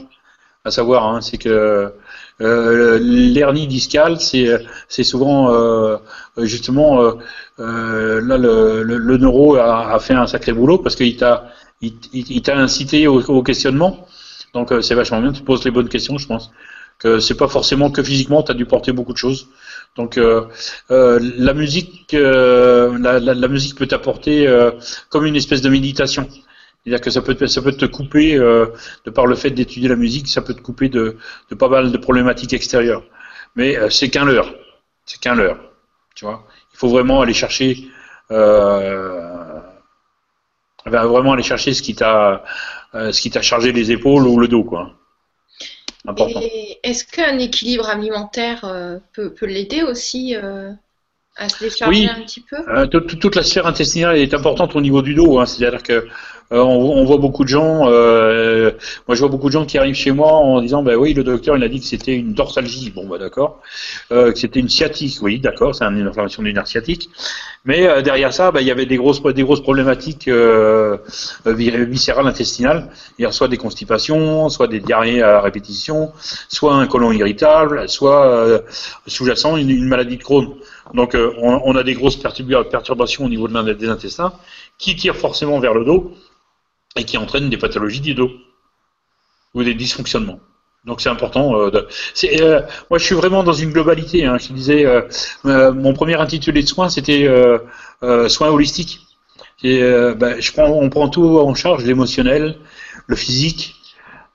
À 0.64 0.72
savoir, 0.72 1.06
hein, 1.06 1.20
c'est 1.20 1.38
que 1.38 1.94
euh, 2.40 2.98
l'hernie 3.00 3.66
discale, 3.66 4.20
c'est, 4.20 4.58
c'est 4.88 5.04
souvent 5.04 5.52
euh, 5.54 5.96
justement 6.38 7.00
euh, 7.02 7.12
euh, 7.60 8.20
là 8.22 8.36
le, 8.38 8.82
le, 8.82 8.98
le 8.98 9.16
neuro 9.16 9.56
a, 9.56 9.92
a 9.94 9.98
fait 9.98 10.14
un 10.14 10.26
sacré 10.26 10.52
boulot 10.52 10.78
parce 10.78 10.96
qu'il 10.96 11.16
t'a, 11.16 11.46
il, 11.80 11.94
il- 12.12 12.42
t'a 12.42 12.56
incité 12.58 13.06
au, 13.06 13.22
au 13.22 13.42
questionnement. 13.42 14.06
Donc 14.54 14.72
euh, 14.72 14.80
c'est 14.82 14.94
vachement 14.94 15.20
bien. 15.20 15.32
Tu 15.32 15.42
poses 15.42 15.64
les 15.64 15.70
bonnes 15.70 15.88
questions, 15.88 16.18
je 16.18 16.26
pense. 16.26 16.50
Que 16.98 17.20
c'est 17.20 17.36
pas 17.36 17.48
forcément 17.48 17.90
que 17.90 18.02
physiquement, 18.02 18.42
tu 18.42 18.50
as 18.52 18.54
dû 18.54 18.64
porter 18.64 18.92
beaucoup 18.92 19.12
de 19.12 19.18
choses. 19.18 19.48
Donc 19.96 20.16
euh, 20.18 20.46
euh, 20.90 21.18
la 21.38 21.52
musique, 21.54 22.14
euh, 22.14 22.98
la, 22.98 23.18
la, 23.20 23.34
la 23.34 23.48
musique 23.48 23.76
peut 23.76 23.86
t'apporter 23.86 24.46
euh, 24.46 24.70
comme 25.10 25.26
une 25.26 25.36
espèce 25.36 25.60
de 25.62 25.68
méditation. 25.68 26.28
C'est-à-dire 26.86 27.00
que 27.04 27.10
ça 27.10 27.20
peut, 27.20 27.34
te- 27.34 27.46
ça 27.46 27.60
peut 27.62 27.72
te 27.72 27.84
couper, 27.84 28.36
euh, 28.36 28.66
de 29.04 29.10
par 29.10 29.26
le 29.26 29.34
fait 29.34 29.50
d'étudier 29.50 29.88
la 29.88 29.96
musique, 29.96 30.28
ça 30.28 30.40
peut 30.40 30.54
te 30.54 30.60
couper 30.60 30.88
de, 30.88 31.16
de 31.50 31.54
pas 31.56 31.68
mal 31.68 31.90
de 31.90 31.98
problématiques 31.98 32.52
extérieures. 32.52 33.02
Mais 33.56 33.76
euh, 33.76 33.90
c'est 33.90 34.08
qu'un 34.08 34.24
leurre. 34.24 34.54
C'est 35.04 35.18
qu'un 35.20 35.34
leurre. 35.34 35.58
Tu 36.14 36.24
vois? 36.24 36.46
Il 36.72 36.78
faut 36.78 36.88
vraiment 36.88 37.22
aller 37.22 37.34
chercher, 37.34 37.88
euh, 38.30 39.58
vraiment 40.84 41.32
aller 41.32 41.42
chercher 41.42 41.74
ce 41.74 41.82
qui 41.82 41.96
t'a, 41.96 42.44
ce 42.94 43.20
qui 43.20 43.30
t'a 43.30 43.42
chargé 43.42 43.72
les 43.72 43.90
épaules 43.90 44.26
ou 44.26 44.38
le 44.38 44.46
dos, 44.46 44.62
quoi. 44.62 44.92
Important. 46.06 46.40
Est-ce 46.84 47.04
qu'un 47.04 47.38
équilibre 47.38 47.88
alimentaire 47.88 48.60
peut, 49.12 49.34
peut 49.34 49.46
l'aider 49.46 49.82
aussi 49.82 50.36
à 51.36 51.48
se 51.48 51.64
décharger 51.64 52.00
Oui. 52.00 52.08
un 52.08 52.20
petit 52.22 52.40
peu? 52.40 52.56
Euh, 52.68 52.86
toute, 52.86 53.34
la 53.34 53.42
sphère 53.42 53.66
intestinale 53.66 54.16
est 54.18 54.32
importante 54.32 54.74
au 54.76 54.80
niveau 54.80 55.02
du 55.02 55.14
dos. 55.14 55.38
Hein. 55.40 55.46
C'est-à-dire 55.46 55.82
que 55.82 56.06
on, 56.50 56.58
on 56.58 57.04
voit 57.04 57.18
beaucoup 57.18 57.44
de 57.44 57.48
gens. 57.48 57.88
euh, 57.88 58.70
moi, 59.08 59.14
je 59.14 59.20
vois 59.20 59.28
beaucoup 59.28 59.48
de 59.48 59.52
gens 59.52 59.66
qui 59.66 59.78
arrivent 59.78 59.94
chez 59.94 60.12
moi 60.12 60.32
en 60.32 60.60
disant, 60.60 60.82
bah 60.82 60.96
oui, 60.96 61.14
le 61.14 61.24
docteur, 61.24 61.56
il 61.56 61.62
a 61.64 61.68
dit 61.68 61.80
que 61.80 61.86
c'était 61.86 62.14
une 62.14 62.34
dorsalgie. 62.34 62.90
Bon, 62.90 63.06
bah 63.06 63.18
d'accord. 63.18 63.60
Euh, 64.12 64.32
que 64.32 64.38
c'était 64.38 64.60
une 64.60 64.68
sciatique. 64.68 65.18
Oui, 65.22 65.40
d'accord, 65.40 65.74
c'est 65.74 65.84
une 65.84 66.06
inflammation 66.06 66.42
du 66.42 66.52
nerf 66.52 66.66
sciatique. 66.66 67.10
Mais 67.64 67.88
euh, 67.88 68.00
derrière 68.00 68.32
ça, 68.32 68.52
bah, 68.52 68.60
il 68.60 68.66
y 68.66 68.70
avait 68.70 68.86
des 68.86 68.96
grosses, 68.96 69.22
des 69.22 69.42
grosses 69.42 69.62
problématiques 69.62 70.28
euh, 70.28 70.98
euh, 71.46 71.52
vis- 71.52 71.84
viscérales, 71.84 72.26
intestinales. 72.26 72.88
C'est-à-dire 72.94 73.34
soit 73.34 73.48
des 73.48 73.56
constipations, 73.56 74.48
soit 74.48 74.68
des 74.68 74.80
diarrhées 74.80 75.22
à 75.22 75.40
répétition, 75.40 76.12
soit 76.48 76.74
un 76.74 76.86
côlon 76.86 77.10
irritable, 77.10 77.88
soit 77.88 78.24
euh, 78.26 78.60
sous-jacent 79.06 79.56
une, 79.56 79.84
maladie 79.84 80.16
de 80.16 80.22
Crohn. 80.22 80.54
Donc, 80.94 81.16
euh, 81.16 81.32
on, 81.42 81.74
a 81.74 81.82
des 81.82 81.94
grosses 81.94 82.16
perturba- 82.16 82.68
perturbations 82.68 83.24
au 83.24 83.28
niveau 83.28 83.48
de 83.48 83.72
des 83.72 83.88
intestins 83.88 84.32
qui 84.78 84.94
tirent 84.94 85.16
forcément 85.16 85.58
vers 85.58 85.74
le 85.74 85.84
dos 85.84 86.12
et 86.96 87.04
qui 87.04 87.16
entraînent 87.18 87.50
des 87.50 87.56
pathologies 87.58 88.00
du 88.00 88.14
dos 88.14 88.30
ou 89.54 89.62
des 89.62 89.74
dysfonctionnements. 89.74 90.40
Donc 90.84 91.00
c'est 91.00 91.08
important. 91.08 91.58
euh, 91.58 91.70
de- 91.70 91.88
euh, 92.40 92.62
moi, 92.90 92.98
je 92.98 93.04
suis 93.04 93.14
vraiment 93.14 93.42
dans 93.42 93.52
une 93.52 93.72
globalité. 93.72 94.24
Hein. 94.24 94.38
Je 94.38 94.52
disais, 94.52 94.84
euh, 94.86 95.72
mon 95.72 95.92
premier 95.92 96.14
intitulé 96.20 96.62
de 96.62 96.68
soins, 96.68 96.88
c'était 96.88 97.28
soins 98.28 98.48
holistiques. 98.50 99.00
Et, 99.62 99.80
ben, 100.16 100.38
on 100.58 100.88
prend 100.90 101.08
tout 101.08 101.38
en 101.38 101.54
charge, 101.54 101.84
l'émotionnel, 101.84 102.58
le 103.06 103.16
physique, 103.16 103.74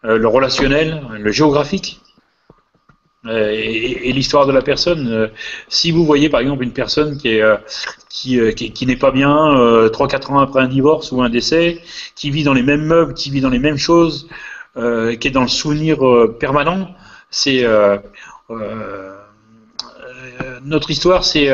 le 0.03 0.27
relationnel, 0.27 1.01
le 1.19 1.31
géographique. 1.31 2.01
Euh, 3.27 3.51
et, 3.51 4.11
l'histoire 4.13 4.47
de 4.47 4.51
la 4.51 4.63
personne. 4.63 5.07
Euh, 5.07 5.27
si 5.69 5.91
vous 5.91 6.05
voyez 6.05 6.27
par 6.29 6.39
exemple 6.39 6.63
une 6.63 6.73
personne 6.73 7.17
qui 7.17 7.27
est 7.29 7.41
euh, 7.41 7.57
qui, 8.09 8.73
qui, 8.73 8.85
n'est 8.87 8.95
pas 8.95 9.11
bien 9.11 9.55
euh, 9.57 9.89
3-4 9.89 10.31
ans 10.31 10.39
après 10.39 10.61
un 10.61 10.67
divorce 10.67 11.11
ou 11.11 11.21
un 11.21 11.29
décès, 11.29 11.81
qui 12.15 12.31
vit 12.31 12.43
dans 12.43 12.53
les 12.53 12.63
mêmes 12.63 12.83
meubles, 12.83 13.13
qui 13.13 13.29
vit 13.29 13.41
dans 13.41 13.49
les 13.49 13.59
mêmes 13.59 13.77
choses, 13.77 14.27
qui 14.75 15.27
est 15.27 15.31
dans 15.31 15.41
le 15.41 15.47
souvenir 15.47 15.99
permanent, 16.39 16.95
c'est 17.29 17.65
notre 20.63 20.91
histoire, 20.91 21.23
c'est 21.23 21.49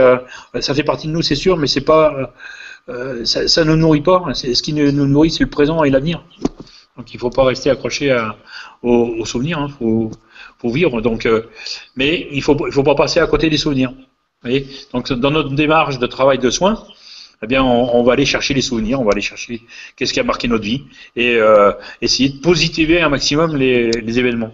ça 0.60 0.74
fait 0.74 0.84
partie 0.84 1.08
de 1.08 1.14
nous, 1.14 1.22
c'est 1.22 1.36
sûr, 1.36 1.58
mais 1.58 1.68
c'est 1.68 1.82
pas 1.82 2.34
ça, 3.24 3.48
ça 3.48 3.64
nous 3.66 3.76
nourrit 3.76 4.02
pas. 4.02 4.24
Ce 4.34 4.62
qui 4.62 4.74
nous 4.74 4.92
nourrit, 4.92 5.32
c'est 5.32 5.44
le 5.44 5.50
présent 5.50 5.84
et 5.84 5.90
l'avenir. 5.90 6.24
Donc 6.98 7.14
il 7.14 7.20
faut 7.20 7.30
pas 7.30 7.44
rester 7.44 7.70
accroché 7.70 8.12
à, 8.12 8.36
aux, 8.84 9.26
faut 10.60 10.70
vivre. 10.70 11.02
Donc, 11.02 11.26
euh, 11.26 11.44
mais 11.96 12.28
il 12.32 12.42
faut 12.42 12.68
il 12.68 12.74
faut 12.74 12.84
pas 12.84 12.96
passer 12.96 13.20
à 13.20 13.28
côté 13.28 13.50
des 13.50 13.58
souvenirs. 13.58 13.94
Voyez 14.42 14.68
Donc 14.94 15.12
dans 15.12 15.32
notre 15.32 15.52
démarche 15.52 16.00
de 16.00 16.08
travail 16.08 16.38
de 16.40 16.50
soins, 16.50 16.84
eh 17.44 17.48
bien 17.48 17.64
on, 17.64 18.04
va 18.04 18.14
aller 18.14 18.26
chercher 18.26 18.54
les 18.54 18.62
souvenirs, 18.62 19.00
on 19.00 19.04
va 19.04 19.12
aller 19.12 19.22
chercher 19.22 19.62
qu'est-ce 19.96 20.14
qui 20.14 20.20
a 20.20 20.24
marqué 20.24 20.48
notre 20.48 20.64
vie 20.64 20.84
et 21.16 21.36
euh, 21.36 21.72
essayer 22.02 22.30
de 22.30 22.40
positiver 22.40 23.02
un 23.02 23.10
maximum 23.10 23.56
les, 23.56 23.92
événements. 24.20 24.52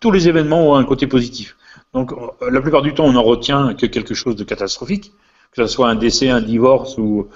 Tous 0.00 0.10
les 0.10 0.28
événements 0.28 0.72
ont 0.72 0.74
un 0.74 0.84
côté 0.84 1.06
positif. 1.06 1.56
Donc 1.92 2.12
euh, 2.12 2.50
la 2.50 2.60
plupart 2.60 2.82
du 2.82 2.94
temps 2.94 3.04
on 3.04 3.12
n'en 3.12 3.22
retient 3.22 3.74
que 3.74 3.86
quelque 3.86 4.14
chose 4.14 4.36
de 4.36 4.44
catastrophique, 4.44 5.12
que 5.52 5.66
ce 5.66 5.72
soit 5.72 5.88
un 5.88 5.94
décès, 5.94 6.28
un 6.28 6.40
divorce 6.40 6.98
ou 6.98 7.28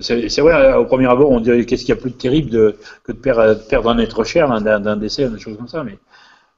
c'est 0.00 0.40
vrai, 0.40 0.74
au 0.74 0.86
premier 0.86 1.06
abord, 1.06 1.30
on 1.30 1.38
dirait 1.38 1.64
qu'est-ce 1.64 1.82
qu'il 1.82 1.94
y 1.94 1.98
a 1.98 2.00
plus 2.00 2.10
de 2.10 2.16
terrible 2.16 2.74
que 3.04 3.12
de 3.12 3.16
perdre, 3.16 3.54
de 3.54 3.60
perdre 3.68 3.90
un 3.90 3.98
être 3.98 4.24
cher, 4.24 4.50
hein, 4.50 4.60
d'un 4.60 4.80
d'un 4.80 4.96
décès, 4.96 5.28
des 5.28 5.38
choses 5.38 5.56
comme 5.56 5.68
ça. 5.68 5.84
Mais 5.84 5.98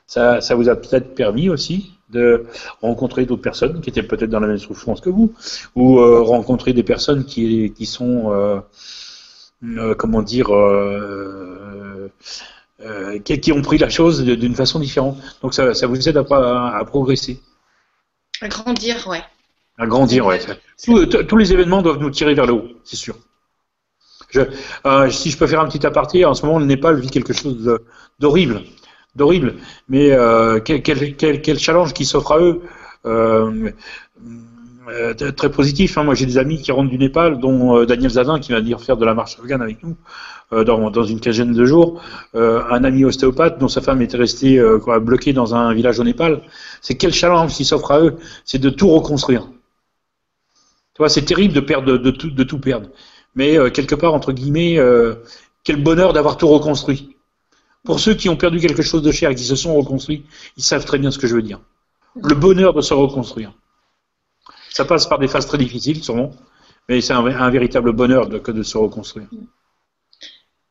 ça, 0.06 0.40
ça 0.40 0.54
vous 0.54 0.68
a 0.68 0.76
peut-être 0.76 1.14
permis 1.14 1.48
aussi 1.48 1.92
de 2.10 2.46
rencontrer 2.82 3.26
d'autres 3.26 3.42
personnes 3.42 3.80
qui 3.80 3.90
étaient 3.90 4.02
peut-être 4.02 4.30
dans 4.30 4.40
la 4.40 4.46
même 4.46 4.58
souffrance 4.58 5.00
que 5.00 5.10
vous, 5.10 5.34
ou 5.74 5.98
euh, 5.98 6.20
rencontrer 6.22 6.72
des 6.72 6.84
personnes 6.84 7.24
qui, 7.24 7.72
qui 7.76 7.84
sont, 7.86 8.30
euh, 8.32 8.60
euh, 9.64 9.94
comment 9.96 10.22
dire, 10.22 10.48
qui, 13.24 13.40
qui 13.40 13.52
ont 13.52 13.62
pris 13.62 13.78
la 13.78 13.88
chose 13.88 14.22
d'une 14.22 14.54
façon 14.54 14.78
différente. 14.78 15.18
Donc 15.42 15.54
ça, 15.54 15.74
ça 15.74 15.86
vous 15.86 16.08
aide 16.08 16.16
à, 16.16 16.24
à- 16.30 16.76
à 16.78 16.84
progresser, 16.84 17.40
À 18.40 18.48
grandir, 18.48 19.06
ouais. 19.08 19.22
à 19.78 19.86
grandir. 19.86 20.26
Ouais. 20.26 20.38
Tous, 20.84 21.06
tous 21.06 21.36
les 21.36 21.52
événements 21.52 21.82
doivent 21.82 21.98
nous 22.00 22.10
tirer 22.10 22.34
vers 22.34 22.46
le 22.46 22.52
haut, 22.52 22.68
c'est 22.84 22.96
sûr. 22.96 23.16
Je, 24.30 24.40
si 25.10 25.30
je 25.30 25.38
peux 25.38 25.46
faire 25.46 25.60
un 25.60 25.68
petit 25.68 25.86
aparté, 25.86 26.24
en 26.24 26.34
ce 26.34 26.44
moment, 26.44 26.58
le 26.58 26.66
Népal 26.66 27.00
vit 27.00 27.10
quelque 27.10 27.32
chose 27.32 27.78
d'horrible, 28.18 28.62
d'horrible. 29.16 29.54
Mais 29.88 30.12
euh, 30.12 30.60
quel, 30.60 31.58
challenge 31.58 31.92
qui 31.92 32.04
s'offre 32.04 32.32
à 32.32 32.40
eux. 32.40 32.62
Euh, 33.06 33.70
euh, 34.88 35.14
très 35.14 35.50
positif. 35.50 35.98
Hein. 35.98 36.04
Moi, 36.04 36.14
j'ai 36.14 36.26
des 36.26 36.38
amis 36.38 36.62
qui 36.62 36.70
rentrent 36.70 36.90
du 36.90 36.98
Népal, 36.98 37.40
dont 37.40 37.84
Daniel 37.84 38.10
Zavin 38.10 38.38
qui 38.38 38.52
va 38.52 38.60
venir 38.60 38.80
faire 38.80 38.96
de 38.96 39.04
la 39.04 39.14
marche 39.14 39.36
afghane 39.40 39.60
avec 39.60 39.82
nous 39.82 39.96
dans, 40.52 40.92
dans 40.92 41.02
une 41.02 41.18
quinzaine 41.18 41.52
de 41.52 41.64
jours. 41.64 42.00
Un 42.34 42.84
ami 42.84 43.04
ostéopathe 43.04 43.58
dont 43.58 43.66
sa 43.66 43.80
femme 43.80 44.00
était 44.00 44.16
restée 44.16 44.62
bloquée 45.00 45.32
dans 45.32 45.56
un 45.56 45.74
village 45.74 45.98
au 45.98 46.04
Népal. 46.04 46.40
C'est 46.82 46.94
quel 46.94 47.12
challenge 47.12 47.52
qui 47.52 47.64
s'offre 47.64 47.90
à 47.90 48.00
eux? 48.00 48.14
C'est 48.44 48.60
de 48.60 48.70
tout 48.70 48.88
reconstruire. 48.88 49.48
Tu 50.94 51.02
c'est 51.08 51.24
terrible 51.24 51.52
de 51.52 51.60
perdre, 51.60 51.98
de, 51.98 52.10
tout, 52.12 52.30
de 52.30 52.44
tout 52.44 52.60
perdre. 52.60 52.88
Mais 53.34 53.58
quelque 53.72 53.96
part, 53.96 54.14
entre 54.14 54.30
guillemets, 54.30 54.78
quel 55.64 55.82
bonheur 55.82 56.12
d'avoir 56.12 56.36
tout 56.36 56.46
reconstruit. 56.46 57.15
Pour 57.86 58.00
ceux 58.00 58.14
qui 58.14 58.28
ont 58.28 58.36
perdu 58.36 58.58
quelque 58.60 58.82
chose 58.82 59.02
de 59.02 59.12
cher 59.12 59.30
et 59.30 59.34
qui 59.34 59.44
se 59.44 59.56
sont 59.56 59.74
reconstruits, 59.74 60.24
ils 60.56 60.62
savent 60.62 60.84
très 60.84 60.98
bien 60.98 61.10
ce 61.10 61.18
que 61.18 61.26
je 61.26 61.34
veux 61.34 61.42
dire. 61.42 61.60
Le 62.16 62.34
bonheur 62.34 62.74
de 62.74 62.80
se 62.80 62.94
reconstruire. 62.94 63.52
Ça 64.70 64.84
passe 64.84 65.06
par 65.06 65.18
des 65.18 65.28
phases 65.28 65.46
très 65.46 65.58
difficiles, 65.58 66.02
sûrement, 66.02 66.32
mais 66.88 67.00
c'est 67.00 67.12
un, 67.12 67.24
un 67.24 67.50
véritable 67.50 67.92
bonheur 67.92 68.28
de, 68.28 68.38
que 68.38 68.50
de 68.52 68.62
se 68.62 68.76
reconstruire. 68.76 69.28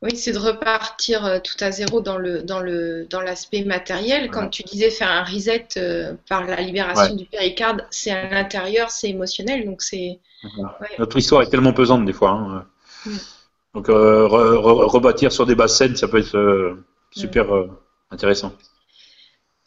Oui, 0.01 0.15
c'est 0.15 0.33
de 0.33 0.37
repartir 0.37 1.25
euh, 1.25 1.39
tout 1.39 1.55
à 1.61 1.71
zéro 1.71 2.01
dans 2.01 2.17
le 2.17 2.43
dans 2.43 2.59
le 2.59 3.07
dans 3.09 3.21
l'aspect 3.21 3.63
matériel. 3.63 4.23
Comme 4.29 4.33
Voilà. 4.33 4.49
tu 4.49 4.61
disais, 4.63 4.91
faire 4.91 5.09
un 5.09 5.23
reset 5.23 5.67
euh, 5.77 6.13
par 6.29 6.45
la 6.45 6.61
libération 6.61 7.13
Ouais. 7.13 7.15
du 7.15 7.25
péricarde, 7.25 7.85
c'est 7.89 8.11
à 8.11 8.29
l'intérieur, 8.29 8.91
c'est 8.91 9.09
émotionnel, 9.09 9.65
donc 9.65 9.81
c'est. 9.81 10.19
Ouais. 10.43 10.87
Notre 10.99 11.17
histoire 11.17 11.41
est 11.41 11.49
tellement 11.49 11.73
pesante 11.73 12.05
des 12.05 12.13
fois. 12.13 12.31
hein. 12.31 12.65
Donc 13.73 13.89
euh, 13.89 14.27
re- 14.27 14.55
re- 14.57 14.85
rebâtir 14.85 15.31
sur 15.31 15.45
des 15.45 15.55
basses 15.55 15.77
scènes, 15.77 15.95
ça 15.95 16.07
peut 16.07 16.19
être 16.19 16.35
euh, 16.37 16.75
super 17.15 17.53
euh, 17.53 17.67
intéressant. 18.11 18.53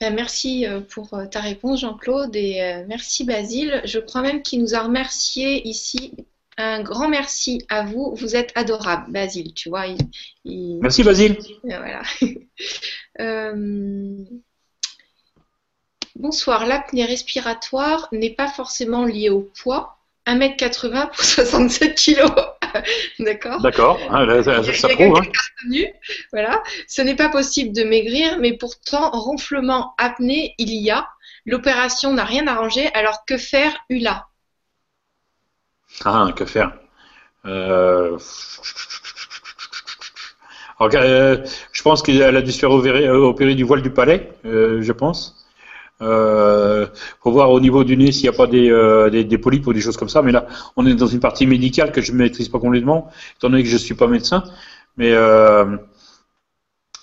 Ben, 0.00 0.14
merci 0.14 0.66
euh, 0.66 0.80
pour 0.80 1.14
euh, 1.14 1.26
ta 1.26 1.40
réponse, 1.40 1.80
Jean-Claude, 1.80 2.36
et 2.36 2.62
euh, 2.62 2.84
merci 2.86 3.24
Basile. 3.24 3.80
Je 3.84 3.98
crois 3.98 4.22
même 4.22 4.42
qu'il 4.42 4.60
nous 4.60 4.74
a 4.74 4.80
remercié 4.80 5.66
ici. 5.66 6.14
Un 6.56 6.82
grand 6.82 7.08
merci 7.08 7.64
à 7.68 7.84
vous. 7.84 8.14
Vous 8.16 8.36
êtes 8.36 8.52
adorable, 8.56 9.10
Basile. 9.12 9.54
Tu 9.54 9.68
vois, 9.68 9.86
il, 9.86 9.98
il- 10.44 10.78
Merci 10.82 11.02
Basile. 11.02 11.38
Voilà. 11.64 12.02
Euh, 13.20 14.24
Bonsoir. 16.14 16.66
L'apnée 16.66 17.04
respiratoire 17.04 18.08
n'est 18.12 18.34
pas 18.34 18.46
forcément 18.48 19.04
liée 19.04 19.30
au 19.30 19.40
poids. 19.60 19.98
1m80 20.26 21.06
pour 21.10 21.20
67 21.24 21.94
kg. 21.96 22.30
D'accord 23.18 23.60
D'accord, 23.60 23.98
hein, 24.10 24.24
là, 24.26 24.42
ça, 24.42 24.88
prouve. 24.88 25.18
hein. 25.18 25.82
Voilà. 26.32 26.62
Ce 26.86 27.02
n'est 27.02 27.16
pas 27.16 27.28
possible 27.28 27.72
de 27.74 27.84
maigrir, 27.84 28.38
mais 28.38 28.56
pourtant, 28.56 29.10
ronflement, 29.10 29.94
apnée, 29.98 30.54
il 30.58 30.70
y 30.72 30.90
a. 30.90 31.08
L'opération 31.46 32.12
n'a 32.12 32.24
rien 32.24 32.46
arrangé, 32.46 32.88
alors 32.94 33.24
que 33.26 33.38
faire, 33.38 33.72
Ula 33.88 34.26
Ah, 36.04 36.30
que 36.36 36.44
faire? 36.44 36.72
Euh, 37.46 38.18
alors, 40.78 40.94
euh, 40.94 41.44
Je 41.72 41.82
pense 41.82 42.02
qu'elle 42.02 42.36
a 42.36 42.42
dû 42.42 42.52
se 42.52 42.58
faire 42.58 42.70
opérer, 42.70 43.08
opérer 43.08 43.54
du 43.54 43.64
voile 43.64 43.82
du 43.82 43.90
palais, 43.90 44.30
euh, 44.44 44.80
je 44.82 44.92
pense. 44.92 45.37
Euh, 46.00 46.86
faut 47.22 47.32
voir 47.32 47.50
au 47.50 47.60
niveau 47.60 47.82
du 47.82 47.96
nez 47.96 48.12
s'il 48.12 48.22
n'y 48.22 48.34
a 48.34 48.36
pas 48.36 48.46
des, 48.46 48.70
euh, 48.70 49.10
des, 49.10 49.38
polypes 49.38 49.66
ou 49.66 49.72
des 49.72 49.80
choses 49.80 49.96
comme 49.96 50.08
ça. 50.08 50.22
Mais 50.22 50.32
là, 50.32 50.46
on 50.76 50.86
est 50.86 50.94
dans 50.94 51.06
une 51.06 51.20
partie 51.20 51.46
médicale 51.46 51.92
que 51.92 52.00
je 52.00 52.12
ne 52.12 52.18
maîtrise 52.18 52.48
pas 52.48 52.60
complètement, 52.60 53.10
étant 53.36 53.50
donné 53.50 53.62
que 53.62 53.68
je 53.68 53.74
ne 53.74 53.78
suis 53.78 53.94
pas 53.94 54.06
médecin. 54.06 54.44
Mais 54.96 55.12
euh, 55.12 55.76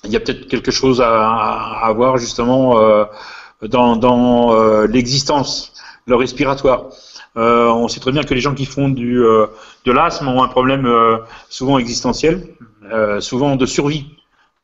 il 0.03 0.11
y 0.11 0.15
a 0.15 0.19
peut-être 0.19 0.47
quelque 0.47 0.71
chose 0.71 1.01
à, 1.01 1.79
à, 1.81 1.93
voir 1.93 2.17
justement 2.17 2.79
euh, 2.79 3.05
dans, 3.61 3.95
dans 3.95 4.53
euh, 4.53 4.87
l'existence, 4.87 5.73
le 6.05 6.15
respiratoire. 6.15 6.89
Euh, 7.37 7.67
on 7.67 7.87
sait 7.87 7.99
très 7.99 8.11
bien 8.11 8.23
que 8.23 8.33
les 8.33 8.39
gens 8.39 8.53
qui 8.53 8.65
font 8.65 8.89
du, 8.89 9.19
euh, 9.19 9.47
de 9.85 9.91
l'asthme 9.91 10.27
ont 10.27 10.41
un 10.43 10.47
problème 10.47 10.89
souvent 11.49 11.77
existentiel, 11.77 12.47
souvent 13.19 13.55
de 13.55 13.65
survie. 13.65 14.05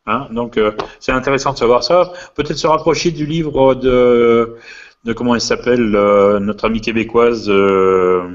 Hein 0.07 0.27
Donc 0.31 0.57
euh, 0.57 0.71
c'est 0.99 1.11
intéressant 1.11 1.53
de 1.53 1.57
savoir 1.57 1.83
ça. 1.83 2.11
Peut-être 2.35 2.57
se 2.57 2.67
rapprocher 2.67 3.11
du 3.11 3.25
livre 3.25 3.75
de, 3.75 4.57
de 5.03 5.13
comment 5.13 5.35
elle 5.35 5.41
s'appelle, 5.41 5.95
euh, 5.95 6.39
notre 6.39 6.65
amie 6.65 6.81
québécoise 6.81 7.47
euh, 7.49 8.27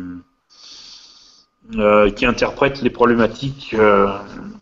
qui 2.15 2.25
interprète 2.25 2.83
les 2.83 2.91
problématiques. 2.91 3.75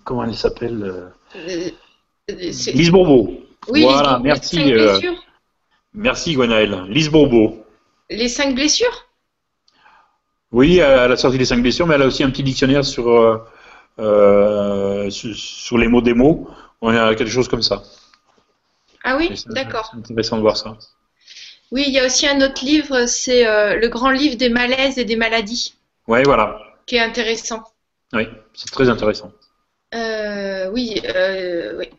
comment 0.04 0.24
elle 0.24 0.34
s'appelle 0.34 1.10
Lise 2.28 2.90
Bourbeau. 2.90 3.34
Oui, 3.68 3.82
voilà, 3.82 4.18
merci. 4.22 4.72
Merci 5.92 6.34
Gwenaëlle. 6.34 6.84
Lise 6.88 7.10
Bourbeau. 7.10 7.64
Les 8.10 8.28
cinq 8.28 8.54
blessures? 8.54 9.06
Oui, 10.52 10.78
elle 10.78 11.12
a 11.12 11.16
sorti 11.16 11.36
les 11.36 11.44
cinq 11.44 11.60
blessures, 11.60 11.86
mais 11.86 11.94
elle 11.96 12.02
a 12.02 12.06
aussi 12.06 12.22
un 12.22 12.30
petit 12.30 12.42
dictionnaire 12.42 12.84
sur, 12.84 13.08
euh, 13.98 15.10
sur, 15.10 15.34
sur 15.34 15.78
les 15.78 15.88
mots 15.88 16.00
des 16.00 16.14
mots. 16.14 16.48
A 16.86 17.14
quelque 17.14 17.30
chose 17.30 17.48
comme 17.48 17.62
ça. 17.62 17.82
Ah 19.02 19.16
oui, 19.16 19.30
d'accord. 19.46 19.90
C'est 19.92 19.98
intéressant 19.98 20.36
de 20.36 20.42
voir 20.42 20.56
ça. 20.56 20.76
Oui, 21.70 21.84
il 21.86 21.92
y 21.92 21.98
a 21.98 22.06
aussi 22.06 22.26
un 22.26 22.40
autre 22.40 22.64
livre, 22.64 23.06
c'est 23.06 23.46
euh, 23.46 23.76
le 23.76 23.88
grand 23.88 24.10
livre 24.10 24.36
des 24.36 24.48
malaises 24.48 24.98
et 24.98 25.04
des 25.04 25.16
maladies, 25.16 25.74
Oui, 26.06 26.22
voilà. 26.22 26.60
qui 26.86 26.96
est 26.96 27.00
intéressant. 27.00 27.64
Oui, 28.12 28.28
c'est 28.54 28.70
très 28.70 28.88
intéressant. 28.88 29.32
Euh, 29.94 30.70
oui, 30.70 31.00
euh, 31.04 31.76
oui. 31.78 31.90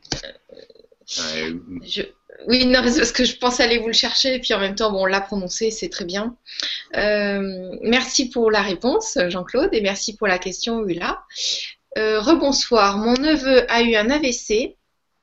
Je... 1.84 2.04
Oui, 2.48 2.66
non, 2.66 2.82
parce 2.82 3.12
que 3.12 3.24
je 3.26 3.38
pense 3.38 3.60
aller 3.60 3.80
vous 3.80 3.88
le 3.88 3.94
chercher, 3.94 4.36
et 4.36 4.40
puis 4.40 4.54
en 4.54 4.60
même 4.60 4.76
temps, 4.76 4.92
bon, 4.92 5.04
on 5.04 5.06
l'a 5.06 5.22
prononcé, 5.22 5.72
c'est 5.72 5.90
très 5.90 6.06
bien. 6.06 6.36
Euh, 6.96 7.76
merci 7.82 8.30
pour 8.30 8.52
la 8.52 8.62
réponse, 8.62 9.18
Jean-Claude, 9.30 9.70
et 9.74 9.82
merci 9.82 10.16
pour 10.16 10.28
la 10.28 10.38
question, 10.38 10.86
Ula. 10.86 11.24
Euh, 11.98 12.20
rebonsoir, 12.20 12.98
mon 12.98 13.14
neveu 13.14 13.70
a 13.72 13.82
eu 13.82 13.96
un 13.96 14.10
AVC 14.10 14.76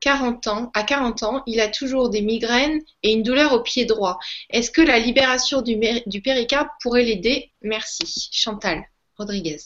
40 0.03 0.47
ans, 0.49 0.71
à 0.75 0.83
40 0.83 1.23
ans, 1.23 1.43
il 1.47 1.61
a 1.61 1.69
toujours 1.69 2.11
des 2.11 2.23
migraines 2.23 2.81
et 3.03 3.13
une 3.13 3.23
douleur 3.23 3.53
au 3.53 3.61
pied 3.61 3.85
droit. 3.85 4.19
Est-ce 4.51 4.71
que 4.71 4.83
la 4.83 4.99
libération 4.99 5.63
du, 5.63 5.79
du 6.07 6.21
péricarpe 6.21 6.69
pourrait 6.83 7.05
l'aider? 7.05 7.53
Merci. 7.63 8.29
Chantal 8.33 8.85
Rodriguez. 9.17 9.59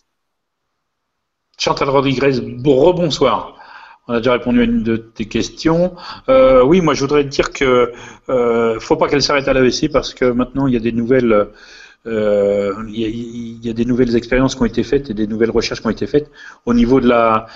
Chantal 1.59 1.89
Rodriguez, 1.89 2.39
rebonsoir. 2.65 3.57
On 4.09 4.15
a 4.15 4.19
déjà 4.19 4.33
répondu 4.33 4.61
à 4.61 4.65
une 4.65 4.83
de 4.83 4.97
tes 4.97 5.25
questions. 5.25 5.97
Euh, 6.29 6.63
oui, 6.63 6.83
moi 6.83 6.93
je 6.93 7.01
voudrais 7.01 7.25
te 7.25 7.29
dire 7.29 7.51
que 7.51 7.93
euh, 8.29 8.79
faut 8.79 8.97
pas 8.97 9.09
qu'elle 9.09 9.23
s'arrête 9.23 9.49
à 9.49 9.55
l'AVC 9.55 9.91
parce 9.91 10.13
que 10.13 10.27
maintenant 10.27 10.67
il 10.67 10.75
y 10.75 10.77
a 10.77 10.81
des 10.81 10.93
nouvelles, 10.93 11.49
euh, 12.07 12.85
il, 12.89 13.65
y 13.65 13.69
a, 13.69 13.73
des 13.73 13.85
nouvelles 13.85 14.15
expériences 14.15 14.55
qui 14.55 14.63
ont 14.63 14.67
été 14.67 14.83
faites 14.83 15.11
et 15.11 15.15
des 15.15 15.27
nouvelles 15.27 15.51
recherches 15.51 15.81
qui 15.81 15.87
ont 15.87 15.91
été 15.91 16.07
faites 16.07 16.31
au 16.65 16.75
niveau 16.75 17.01
de 17.01 17.09
la, 17.09 17.49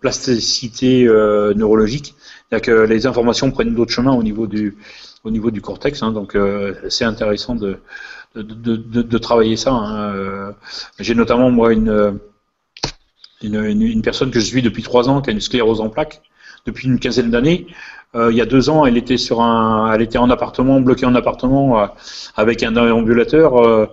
plasticité 0.00 1.06
euh, 1.06 1.54
neurologique. 1.54 2.14
C'est-à-dire 2.48 2.66
que 2.66 2.80
les 2.82 3.06
informations 3.06 3.50
prennent 3.50 3.74
d'autres 3.74 3.92
chemins 3.92 4.14
au 4.14 4.22
niveau 4.22 4.46
du, 4.46 4.76
cortex. 5.62 6.02
Hein, 6.02 6.12
donc 6.12 6.34
euh, 6.34 6.74
c'est 6.88 7.04
intéressant 7.04 7.54
de, 7.54 7.78
travailler 9.18 9.56
ça. 9.56 9.70
Hein. 9.72 10.54
J'ai 10.98 11.14
notamment 11.14 11.50
moi 11.50 11.72
une, 11.72 12.18
une, 13.42 14.02
personne 14.02 14.30
que 14.30 14.40
je 14.40 14.44
suis 14.44 14.62
depuis 14.62 14.82
trois 14.82 15.08
ans 15.08 15.22
qui 15.22 15.30
a 15.30 15.32
une 15.32 15.40
sclérose 15.40 15.80
en 15.80 15.88
plaques 15.88 16.22
depuis 16.66 16.88
une 16.88 16.98
quinzaine 16.98 17.30
d'années. 17.30 17.66
Euh, 18.14 18.30
il 18.30 18.36
y 18.36 18.40
a 18.40 18.46
deux 18.46 18.68
ans, 18.68 18.84
elle 18.84 18.96
était 18.96 19.16
sur 19.16 19.40
un, 19.40 19.92
elle 19.92 20.02
était 20.02 20.18
en 20.18 20.28
appartement, 20.30 20.80
bloquée 20.80 21.06
en 21.06 21.14
appartement 21.14 21.80
euh, 21.80 21.86
avec 22.36 22.62
un 22.62 22.76
ambulateur. 22.76 23.56
Euh, 23.56 23.86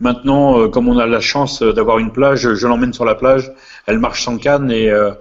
maintenant, 0.00 0.68
comme 0.68 0.88
on 0.88 0.98
a 0.98 1.06
la 1.06 1.20
chance 1.20 1.62
d'avoir 1.62 1.98
une 1.98 2.12
plage, 2.12 2.54
je 2.54 2.66
l'emmène 2.66 2.92
sur 2.92 3.04
la 3.04 3.14
plage. 3.14 3.52
Elle 3.86 3.98
marche 3.98 4.24
sans 4.24 4.38
canne 4.38 4.70
et 4.70 4.86
elle 4.86 5.14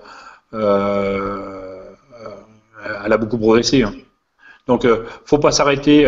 a 3.14 3.18
beaucoup 3.18 3.38
progressé. 3.38 3.84
Hein. 3.84 3.94
Donc, 4.68 4.88
faut 5.26 5.40
pas 5.40 5.52
s'arrêter. 5.52 6.08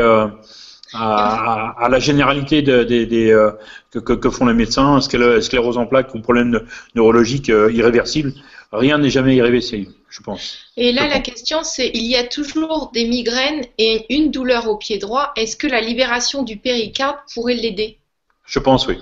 À, 0.94 1.88
la 1.90 2.00
généralité 2.00 2.62
de, 2.62 2.84
de, 2.84 3.06
de, 3.06 3.32
euh, 3.32 3.52
que, 3.92 4.00
que, 4.00 4.30
font 4.30 4.46
les 4.46 4.54
médecins, 4.54 5.00
sclérose 5.00 5.78
en 5.78 5.86
plaques 5.86 6.14
ou 6.14 6.20
problème 6.20 6.60
neurologique 6.96 7.50
euh, 7.50 7.72
irréversible, 7.72 8.34
rien 8.74 8.98
n'est 8.98 9.10
jamais 9.10 9.36
irréversible, 9.36 9.92
je 10.12 10.22
pense. 10.22 10.58
Et 10.78 10.92
là, 10.92 11.08
la 11.08 11.20
question, 11.20 11.64
c'est 11.64 11.90
il 11.94 12.04
y 12.04 12.18
a 12.18 12.26
toujours 12.26 12.92
des 12.94 13.06
migraines 13.06 13.66
et 13.78 14.14
une 14.14 14.30
douleur 14.30 14.68
au 14.70 14.78
pied 14.78 14.98
droit. 14.98 15.32
Est-ce 15.38 15.56
que 15.56 15.68
la 15.68 15.82
libération 15.82 16.44
du 16.44 16.58
péricarpe 16.58 17.22
pourrait 17.34 17.56
l'aider? 17.56 17.98
Je 18.46 18.60
pense 18.60 18.86
oui. 18.88 19.00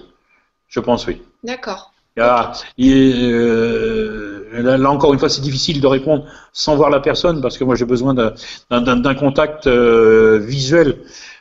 Je 0.68 0.80
pense 0.80 1.08
oui. 1.08 1.22
D'accord. 1.44 1.92
Ah, 2.18 2.52
euh, 2.80 4.62
là, 4.62 4.78
là, 4.78 4.92
encore 4.92 5.14
une 5.14 5.20
fois, 5.20 5.30
c'est 5.30 5.42
difficile 5.42 5.82
de 5.82 5.88
répondre 5.88 6.26
sans 6.52 6.76
voir 6.76 6.90
la 6.90 7.00
personne 7.00 7.42
parce 7.42 7.58
que 7.58 7.64
moi 7.64 7.76
j'ai 7.76 7.86
besoin 7.86 8.14
d'un 8.14 9.16
contact 9.16 9.68
euh, 9.68 10.38
visuel 10.40 10.98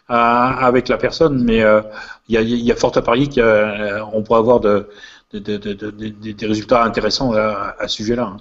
avec 0.09 0.89
la 0.89 0.97
personne, 0.97 1.43
mais 1.43 1.63
euh, 1.63 1.83
il 2.29 2.35
y, 2.35 2.39
a, 2.39 2.43
y, 2.43 2.73
a, 2.73 2.77
fort 2.77 2.97
à 2.97 3.03
parier 3.03 3.29
qu'on 3.29 4.23
pourrait 4.23 4.39
avoir 4.39 4.61
de, 4.61 4.89
de, 5.33 5.57
de, 5.57 5.91
des 5.91 6.47
résultats 6.47 6.85
intéressants 6.85 7.33
à, 7.33 7.75
à 7.79 7.89
ce 7.89 7.97
sujet-là. 7.97 8.35
Hein. 8.35 8.37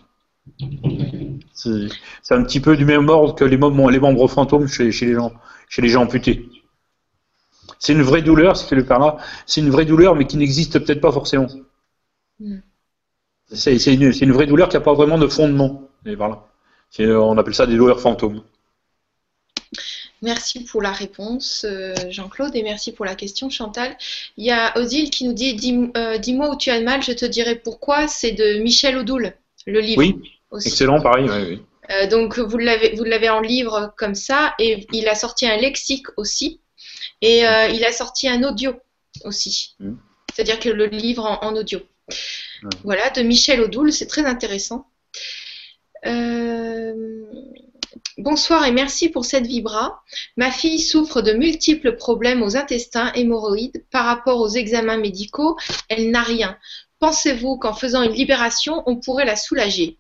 C'est 1.54 2.34
un 2.36 2.44
petit 2.44 2.60
peu 2.60 2.78
du 2.78 2.86
même 2.86 3.10
ordre 3.10 3.36
que 3.36 3.44
les 3.44 3.58
membres, 3.58 3.90
les 3.90 4.00
membres 4.00 4.28
fantômes 4.28 4.68
chez, 4.68 4.92
chez, 4.92 5.06
les 5.06 5.14
gens, 5.14 5.34
chez 5.70 5.82
les 5.82 5.90
gens 5.90 6.04
amputés. 6.04 6.50
C'est 7.80 7.94
une 7.94 8.02
vraie 8.02 8.22
douleur, 8.22 8.58
si 8.58 8.68
tu 8.68 8.76
le 8.76 8.86
par 8.86 9.00
là. 9.00 9.18
C'est 9.46 9.62
une 9.62 9.70
vraie 9.70 9.86
douleur, 9.86 10.16
mais 10.16 10.26
qui 10.26 10.38
n'existe 10.38 10.80
peut-être 10.80 11.02
pas 11.02 11.12
forcément. 11.12 11.48
Mm. 12.40 12.58
C'est 13.52 13.76
une, 13.94 14.12
une, 14.20 14.32
vraie 14.32 14.48
douleur 14.48 14.68
qui 14.68 14.76
n'a 14.76 14.82
pas 14.82 14.94
vraiment 14.94 15.18
de 15.18 15.28
fondement. 15.28 15.90
Et 16.06 16.16
voilà. 16.16 16.46
On 17.00 17.38
appelle 17.38 17.56
ça 17.56 17.66
des 17.66 17.78
douleurs 17.78 18.02
fantômes. 18.02 18.44
Merci 20.22 20.64
pour 20.64 20.82
la 20.82 20.92
réponse, 20.92 21.66
euh, 21.70 21.94
Jean-Claude, 22.10 22.56
et 22.56 22.64
merci 22.64 22.92
pour 22.92 23.06
la 23.06 23.16
question, 23.16 23.50
Chantal. 23.50 23.96
Il 24.38 24.46
y 24.46 24.52
a 24.52 24.76
Odile 24.78 25.12
qui 25.12 25.26
nous 25.26 25.34
dit 25.34 25.54
Dis-moi 25.54 25.92
euh, 25.96 26.18
dis 26.18 26.36
où 26.36 26.56
tu 26.58 26.72
as 26.72 26.80
le 26.80 26.86
mal, 26.86 27.04
je 27.04 27.12
te 27.12 27.26
dirai 27.26 27.56
pourquoi. 27.56 28.08
C'est 28.08 28.32
de 28.32 28.60
Michel 28.60 28.98
Odoul, 28.98 29.34
le 29.68 29.80
livre. 29.80 30.00
Oui, 30.00 30.20
aussi. 30.52 30.70
excellent, 30.70 31.02
pareil. 31.02 31.30
Oui, 31.30 31.46
oui. 31.50 31.62
Euh, 31.90 32.08
donc, 32.08 32.38
vous 32.40 32.58
l'avez 32.58 33.30
en 33.30 33.40
livre 33.40 33.94
comme 33.98 34.16
ça, 34.16 34.54
et 34.60 34.86
il 34.92 35.08
a 35.08 35.16
sorti 35.16 35.48
un 35.48 35.58
lexique 35.58 36.08
aussi, 36.18 36.62
et 37.22 37.40
il 37.40 37.86
a 37.86 37.92
sorti 37.92 38.28
un 38.28 38.44
audio 38.44 38.74
aussi. 39.24 39.76
Mm. 39.80 39.96
C'est-à-dire 40.34 40.60
que 40.60 40.70
le 40.70 40.86
livre 40.88 41.26
en, 41.26 41.44
en 41.44 41.56
audio. 41.56 41.80
Voilà, 42.84 43.10
de 43.10 43.22
Michel 43.22 43.62
Odoul, 43.62 43.94
c'est 43.94 44.08
très 44.08 44.26
intéressant. 44.26 44.88
Bonsoir 48.18 48.66
et 48.66 48.72
merci 48.72 49.10
pour 49.10 49.26
cette 49.26 49.46
vibra. 49.46 50.02
Ma 50.38 50.50
fille 50.50 50.80
souffre 50.80 51.22
de 51.22 51.34
multiples 51.34 51.96
problèmes 51.96 52.42
aux 52.42 52.58
intestins, 52.58 53.12
hémorroïdes. 53.14 53.86
Par 53.92 54.06
rapport 54.06 54.40
aux 54.42 54.50
examens 54.50 54.98
médicaux, 54.98 55.56
elle 55.88 56.10
n'a 56.10 56.24
rien. 56.24 56.58
Pensez-vous 56.98 57.58
qu'en 57.58 57.74
faisant 57.74 58.02
une 58.02 58.14
libération, 58.14 58.82
on 58.88 58.96
pourrait 58.96 59.26
la 59.26 59.36
soulager? 59.36 60.00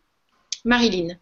Marilyn. 0.67 1.15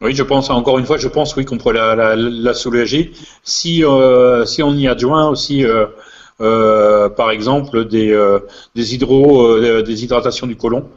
Oui, 0.00 0.14
je 0.14 0.22
pense, 0.22 0.50
encore 0.50 0.78
une 0.78 0.86
fois, 0.86 0.96
je 0.96 1.08
pense 1.08 1.36
oui 1.36 1.44
qu'on 1.44 1.58
pourrait 1.58 1.74
la, 1.74 1.94
la, 1.94 2.16
la, 2.16 2.54
soulager 2.54 3.12
si, 3.44 3.84
euh, 3.84 4.44
si 4.44 4.62
on 4.62 4.74
y 4.74 4.88
adjoint 4.88 5.28
aussi, 5.28 5.64
euh, 5.64 5.86
euh, 6.40 7.08
par 7.08 7.30
exemple, 7.30 7.86
des, 7.86 8.12
des, 8.74 8.94
hydro, 8.94 9.58
des 9.60 10.04
hydratations 10.04 10.46
du 10.46 10.56
côlon, 10.56 10.88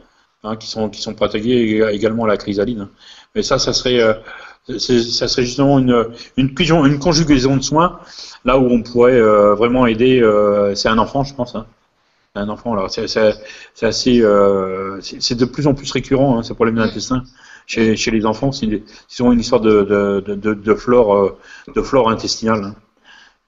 hein, 0.44 0.56
qui, 0.56 0.66
sont, 0.66 0.88
qui 0.88 1.00
sont 1.00 1.14
pratiquées 1.14 1.82
également 1.92 2.24
à 2.24 2.28
la 2.28 2.36
chrysaline. 2.36 2.88
Mais 3.34 3.42
ça, 3.42 3.58
ça 3.58 3.72
serait, 3.72 4.00
ça 4.78 5.28
serait 5.28 5.44
justement 5.44 5.78
une, 5.78 6.06
une, 6.36 6.54
une, 6.58 6.98
conjugaison 6.98 7.56
de 7.56 7.62
soins, 7.62 8.00
là 8.44 8.58
où 8.58 8.66
on 8.66 8.82
pourrait 8.82 9.20
vraiment 9.54 9.86
aider. 9.86 10.22
C'est 10.74 10.88
un 10.88 10.98
enfant, 10.98 11.24
je 11.24 11.34
pense. 11.34 11.54
Hein. 11.54 11.66
Un 12.36 12.48
enfant, 12.48 12.72
alors 12.72 12.90
c'est 12.90 13.02
assez, 13.82 14.20
euh, 14.22 15.00
c'est 15.00 15.34
de 15.34 15.44
plus 15.44 15.66
en 15.66 15.74
plus 15.74 15.90
récurrent 15.90 16.38
hein, 16.38 16.42
ces 16.44 16.54
problèmes 16.54 16.76
d'intestin 16.76 17.24
chez, 17.66 17.96
chez 17.96 18.12
les 18.12 18.24
enfants. 18.24 18.52
C'est 18.52 18.66
une, 18.66 18.82
une 19.18 19.40
histoire 19.40 19.60
de, 19.60 19.82
de, 19.82 20.34
de, 20.34 20.54
de 20.54 20.74
flore, 20.74 21.16
euh, 21.16 21.38
de 21.74 21.82
flore 21.82 22.08
intestinale. 22.08 22.64
Hein. 22.64 22.74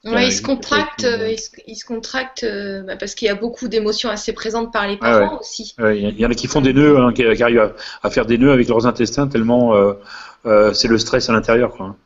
Ouais, 0.04 0.26
il 0.26 0.32
se 0.32 0.42
contracte, 0.42 1.02
il 1.04 1.38
se, 1.38 1.50
il 1.68 1.76
se 1.76 1.84
contracte 1.84 2.44
bah, 2.84 2.96
parce 2.96 3.14
qu'il 3.14 3.26
y 3.26 3.30
a 3.30 3.36
beaucoup 3.36 3.68
d'émotions 3.68 4.08
assez 4.08 4.32
présentes 4.32 4.72
par 4.72 4.88
les 4.88 4.96
parents 4.96 5.28
ah 5.28 5.32
ouais. 5.34 5.38
aussi. 5.38 5.76
Il 5.78 5.84
ouais, 5.84 6.00
y 6.00 6.26
en 6.26 6.30
a 6.32 6.34
qui 6.34 6.48
font 6.48 6.60
des 6.60 6.72
nœuds, 6.72 6.98
hein, 6.98 7.12
qui, 7.12 7.22
qui, 7.22 7.42
arrivent 7.44 7.60
à, 7.60 7.72
à, 8.02 8.10
faire 8.10 8.26
des 8.26 8.36
nœuds 8.36 8.50
avec 8.50 8.66
leurs 8.66 8.84
intestins 8.88 9.28
tellement 9.28 9.76
euh, 9.76 9.92
euh, 10.46 10.72
c'est 10.72 10.88
le 10.88 10.98
stress 10.98 11.28
à 11.28 11.32
l'intérieur. 11.32 11.72
Quoi. 11.76 11.96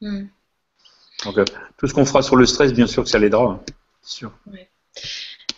Mm. 0.00 0.24
Donc 1.24 1.38
euh, 1.38 1.44
tout 1.76 1.86
ce 1.86 1.94
qu'on 1.94 2.04
fera 2.04 2.22
sur 2.22 2.36
le 2.36 2.46
stress, 2.46 2.72
bien 2.72 2.86
sûr 2.86 3.04
que 3.04 3.10
ça 3.10 3.18
l'aidera, 3.18 3.44
hein, 3.44 3.60
sûr. 4.02 4.32
Ouais. 4.50 4.70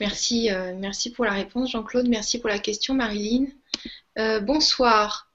Merci, 0.00 0.50
merci 0.78 1.10
pour 1.10 1.24
la 1.24 1.32
réponse, 1.32 1.70
Jean-Claude. 1.70 2.08
Merci 2.08 2.38
pour 2.38 2.48
la 2.48 2.58
question, 2.58 2.94
Marilyn. 2.94 3.46
bonsoir 4.42 5.28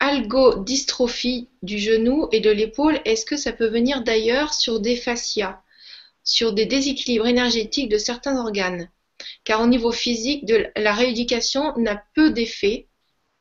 algodystrophie 0.00 1.48
du 1.62 1.78
genou 1.78 2.28
et 2.32 2.40
de 2.40 2.50
l'épaule, 2.50 2.98
est-ce 3.04 3.26
que 3.26 3.36
ça 3.36 3.52
peut 3.52 3.68
venir 3.68 4.02
d'ailleurs 4.02 4.54
sur 4.54 4.80
des 4.80 4.96
fascias, 4.96 5.60
sur 6.24 6.52
des 6.52 6.66
déséquilibres 6.66 7.26
énergétiques 7.26 7.90
de 7.90 7.98
certains 7.98 8.38
organes? 8.38 8.88
Car 9.44 9.60
au 9.60 9.66
niveau 9.66 9.92
physique, 9.92 10.50
la 10.74 10.94
rééducation 10.94 11.74
n'a 11.76 12.02
peu 12.14 12.30
d'effet. 12.30 12.88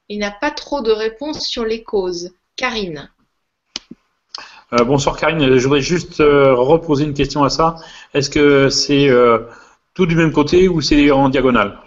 Il 0.09 0.19
n'a 0.19 0.31
pas 0.31 0.51
trop 0.51 0.81
de 0.81 0.91
réponse 0.91 1.47
sur 1.47 1.63
les 1.63 1.83
causes. 1.83 2.31
Karine. 2.57 3.09
Euh, 4.73 4.83
bonsoir 4.83 5.17
Karine, 5.17 5.57
je 5.57 5.63
voudrais 5.63 5.81
juste 5.81 6.19
euh, 6.19 6.53
reposer 6.53 7.05
une 7.05 7.13
question 7.13 7.43
à 7.43 7.49
ça. 7.49 7.77
Est-ce 8.13 8.29
que 8.29 8.69
c'est 8.69 9.07
euh, 9.07 9.39
tout 9.93 10.05
du 10.05 10.15
même 10.15 10.31
côté 10.31 10.67
ou 10.67 10.81
c'est 10.81 11.11
en 11.11 11.29
diagonale? 11.29 11.79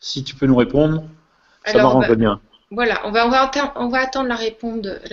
Si 0.00 0.24
tu 0.24 0.34
peux 0.34 0.46
nous 0.46 0.56
répondre, 0.56 1.04
ça 1.64 1.78
m'arrangerait 1.78 2.16
bien. 2.16 2.40
Voilà, 2.70 3.06
on 3.06 3.10
va, 3.10 3.26
on 3.26 3.30
va, 3.30 3.42
attendre, 3.42 3.72
on 3.76 3.88
va 3.88 4.00
attendre 4.00 4.28
la, 4.28 4.36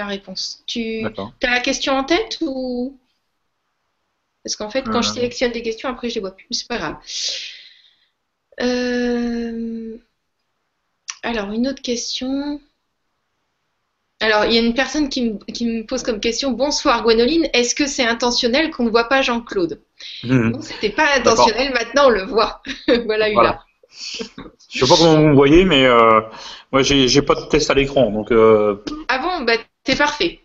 réponse. 0.06 0.64
Tu 0.65 1.06
as 1.06 1.49
la 1.49 1.60
question 1.60 1.93
en 1.93 2.06
tête 2.06 2.38
ou? 2.41 2.97
Parce 4.43 4.56
qu'en 4.56 4.69
fait, 4.69 4.84
quand 4.84 4.99
euh... 4.99 5.01
je 5.01 5.10
sélectionne 5.10 5.51
des 5.51 5.61
questions, 5.61 5.89
après 5.89 6.10
je 6.10 6.15
les 6.15 6.22
vois 6.22 6.35
plus. 6.35 6.47
C'est 6.51 6.68
pas 6.68 6.77
grave. 6.77 6.95
Euh... 8.61 9.97
Alors, 11.22 11.51
une 11.51 11.68
autre 11.68 11.81
question. 11.81 12.61
Alors, 14.22 14.45
il 14.45 14.53
y 14.53 14.57
a 14.57 14.61
une 14.61 14.73
personne 14.73 15.10
qui 15.10 15.23
me, 15.23 15.38
qui 15.51 15.65
me 15.65 15.84
pose 15.84 16.03
comme 16.03 16.19
question 16.19 16.51
Bonsoir 16.51 17.03
Gwénoline, 17.03 17.49
est-ce 17.53 17.76
que 17.76 17.88
c'est 17.88 18.06
intentionnel 18.06 18.72
qu'on 18.72 18.84
ne 18.84 18.89
voit 18.89 19.10
pas 19.10 19.22
Jean-Claude? 19.22 19.81
Mmh. 20.24 20.50
Non, 20.50 20.62
c'était 20.62 20.90
pas 20.90 21.16
intentionnel, 21.16 21.74
maintenant 21.74 22.08
on 22.08 22.10
le 22.10 22.24
voit. 22.24 22.62
voilà, 23.06 23.32
voilà. 23.32 23.60
Je 24.72 24.80
sais 24.86 24.88
pas 24.88 24.96
comment 24.98 25.16
vous 25.16 25.28
me 25.30 25.36
voyez, 25.36 25.66
mais 25.66 25.86
euh, 25.86 26.22
moi 26.72 26.84
j'ai 26.84 27.22
pas 27.22 27.36
de 27.36 27.46
test 27.46 27.70
à 27.70 27.74
l'écran, 27.74 28.12
donc. 28.12 28.32
Euh... 28.32 28.78
Ah 29.08 29.20
bon, 29.20 29.44
bah 29.46 29.54
t'es 29.84 29.96
parfait. 29.96 30.40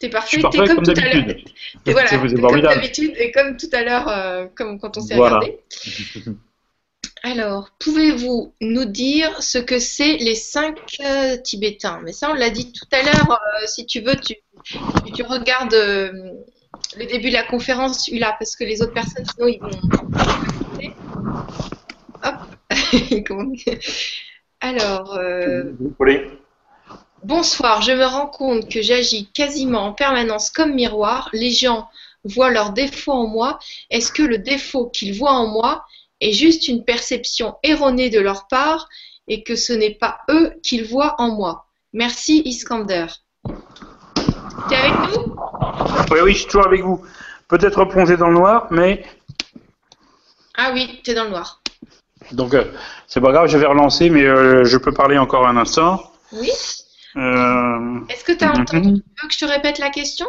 T'es 0.00 0.08
parfait. 0.08 0.40
Parfait 0.40 0.58
comme, 0.58 0.76
comme 0.76 0.84
d'habitude. 0.84 1.44
Voilà, 1.86 2.08
comme 2.08 2.60
d'habitude 2.60 3.12
et 3.16 3.32
comme 3.32 3.56
tout 3.56 3.68
à 3.72 3.82
l'heure, 3.82 4.08
euh, 4.08 4.46
comme 4.54 4.80
quand 4.80 4.96
on 4.96 5.00
s'est 5.00 5.14
voilà. 5.14 5.38
regardé. 5.38 5.58
Alors, 7.22 7.70
pouvez-vous 7.78 8.54
nous 8.62 8.86
dire 8.86 9.42
ce 9.42 9.58
que 9.58 9.78
c'est 9.78 10.16
les 10.16 10.34
cinq 10.34 10.78
euh, 11.04 11.36
Tibétains? 11.36 12.00
Mais 12.02 12.12
ça, 12.12 12.30
on 12.30 12.34
l'a 12.34 12.48
dit 12.48 12.72
tout 12.72 12.86
à 12.92 13.02
l'heure. 13.02 13.38
si 13.66 13.84
tu 13.84 14.00
veux, 14.00 14.16
tu, 14.16 14.36
tu- 14.64 14.78
tu 15.12 15.22
regardes 15.22 15.74
le 16.96 17.06
début 17.06 17.28
de 17.28 17.34
la 17.34 17.44
conférence, 17.44 18.04
celui-là, 18.04 18.36
parce 18.38 18.56
que 18.56 18.64
les 18.64 18.82
autres 18.82 18.92
personnes, 18.92 19.24
sinon, 19.24 19.46
ils 19.46 19.60
vont. 19.60 19.70
Hop. 22.24 22.34
Alors, 24.60 25.14
euh, 25.14 25.72
bonsoir. 27.22 27.82
Je 27.82 27.92
me 27.92 28.04
rends 28.04 28.26
compte 28.26 28.68
que 28.68 28.82
j'agis 28.82 29.26
quasiment 29.32 29.86
en 29.86 29.92
permanence 29.92 30.50
comme 30.50 30.74
miroir. 30.74 31.30
Les 31.32 31.50
gens 31.50 31.88
voient 32.24 32.50
leurs 32.50 32.72
défauts 32.72 33.12
en 33.12 33.26
moi. 33.26 33.58
Est-ce 33.90 34.12
que 34.12 34.22
le 34.22 34.38
défaut 34.38 34.88
qu'ils 34.88 35.16
voient 35.16 35.32
en 35.32 35.46
moi 35.46 35.84
est 36.20 36.32
juste 36.32 36.68
une 36.68 36.84
perception 36.84 37.56
erronée 37.62 38.10
de 38.10 38.20
leur 38.20 38.48
part 38.48 38.88
et 39.28 39.42
que 39.42 39.56
ce 39.56 39.72
n'est 39.72 39.94
pas 39.94 40.18
eux 40.28 40.52
qu'ils 40.62 40.84
voient 40.84 41.14
en 41.18 41.34
moi? 41.34 41.66
Merci 41.92 42.42
Iskander. 42.44 43.06
T'es 44.68 44.76
avec 44.76 45.16
nous? 45.16 45.39
Oui, 46.10 46.18
oui, 46.24 46.32
je 46.32 46.38
suis 46.38 46.46
toujours 46.46 46.66
avec 46.66 46.82
vous. 46.82 47.02
Peut-être 47.48 47.84
plongé 47.84 48.16
dans 48.16 48.28
le 48.28 48.34
noir, 48.34 48.66
mais 48.70 49.04
Ah 50.56 50.70
oui, 50.72 51.00
t'es 51.04 51.14
dans 51.14 51.24
le 51.24 51.30
noir. 51.30 51.60
donc 52.32 52.54
euh, 52.54 52.64
c'est 53.06 53.20
pas 53.20 53.32
grave, 53.32 53.48
je 53.48 53.58
vais 53.58 53.66
relancer, 53.66 54.08
mais 54.10 54.24
euh, 54.24 54.64
je 54.64 54.76
peux 54.76 54.92
parler 54.92 55.18
encore 55.18 55.46
un 55.46 55.56
instant. 55.56 56.12
Oui. 56.32 56.50
Euh, 57.16 58.00
Est-ce 58.08 58.24
que 58.24 58.32
t'as 58.32 58.50
entendu 58.52 58.88
mhm. 58.88 59.00
Tu 59.00 59.22
veux 59.22 59.28
que 59.28 59.34
je 59.34 59.38
te 59.40 59.44
répète 59.44 59.78
la 59.78 59.90
question? 59.90 60.26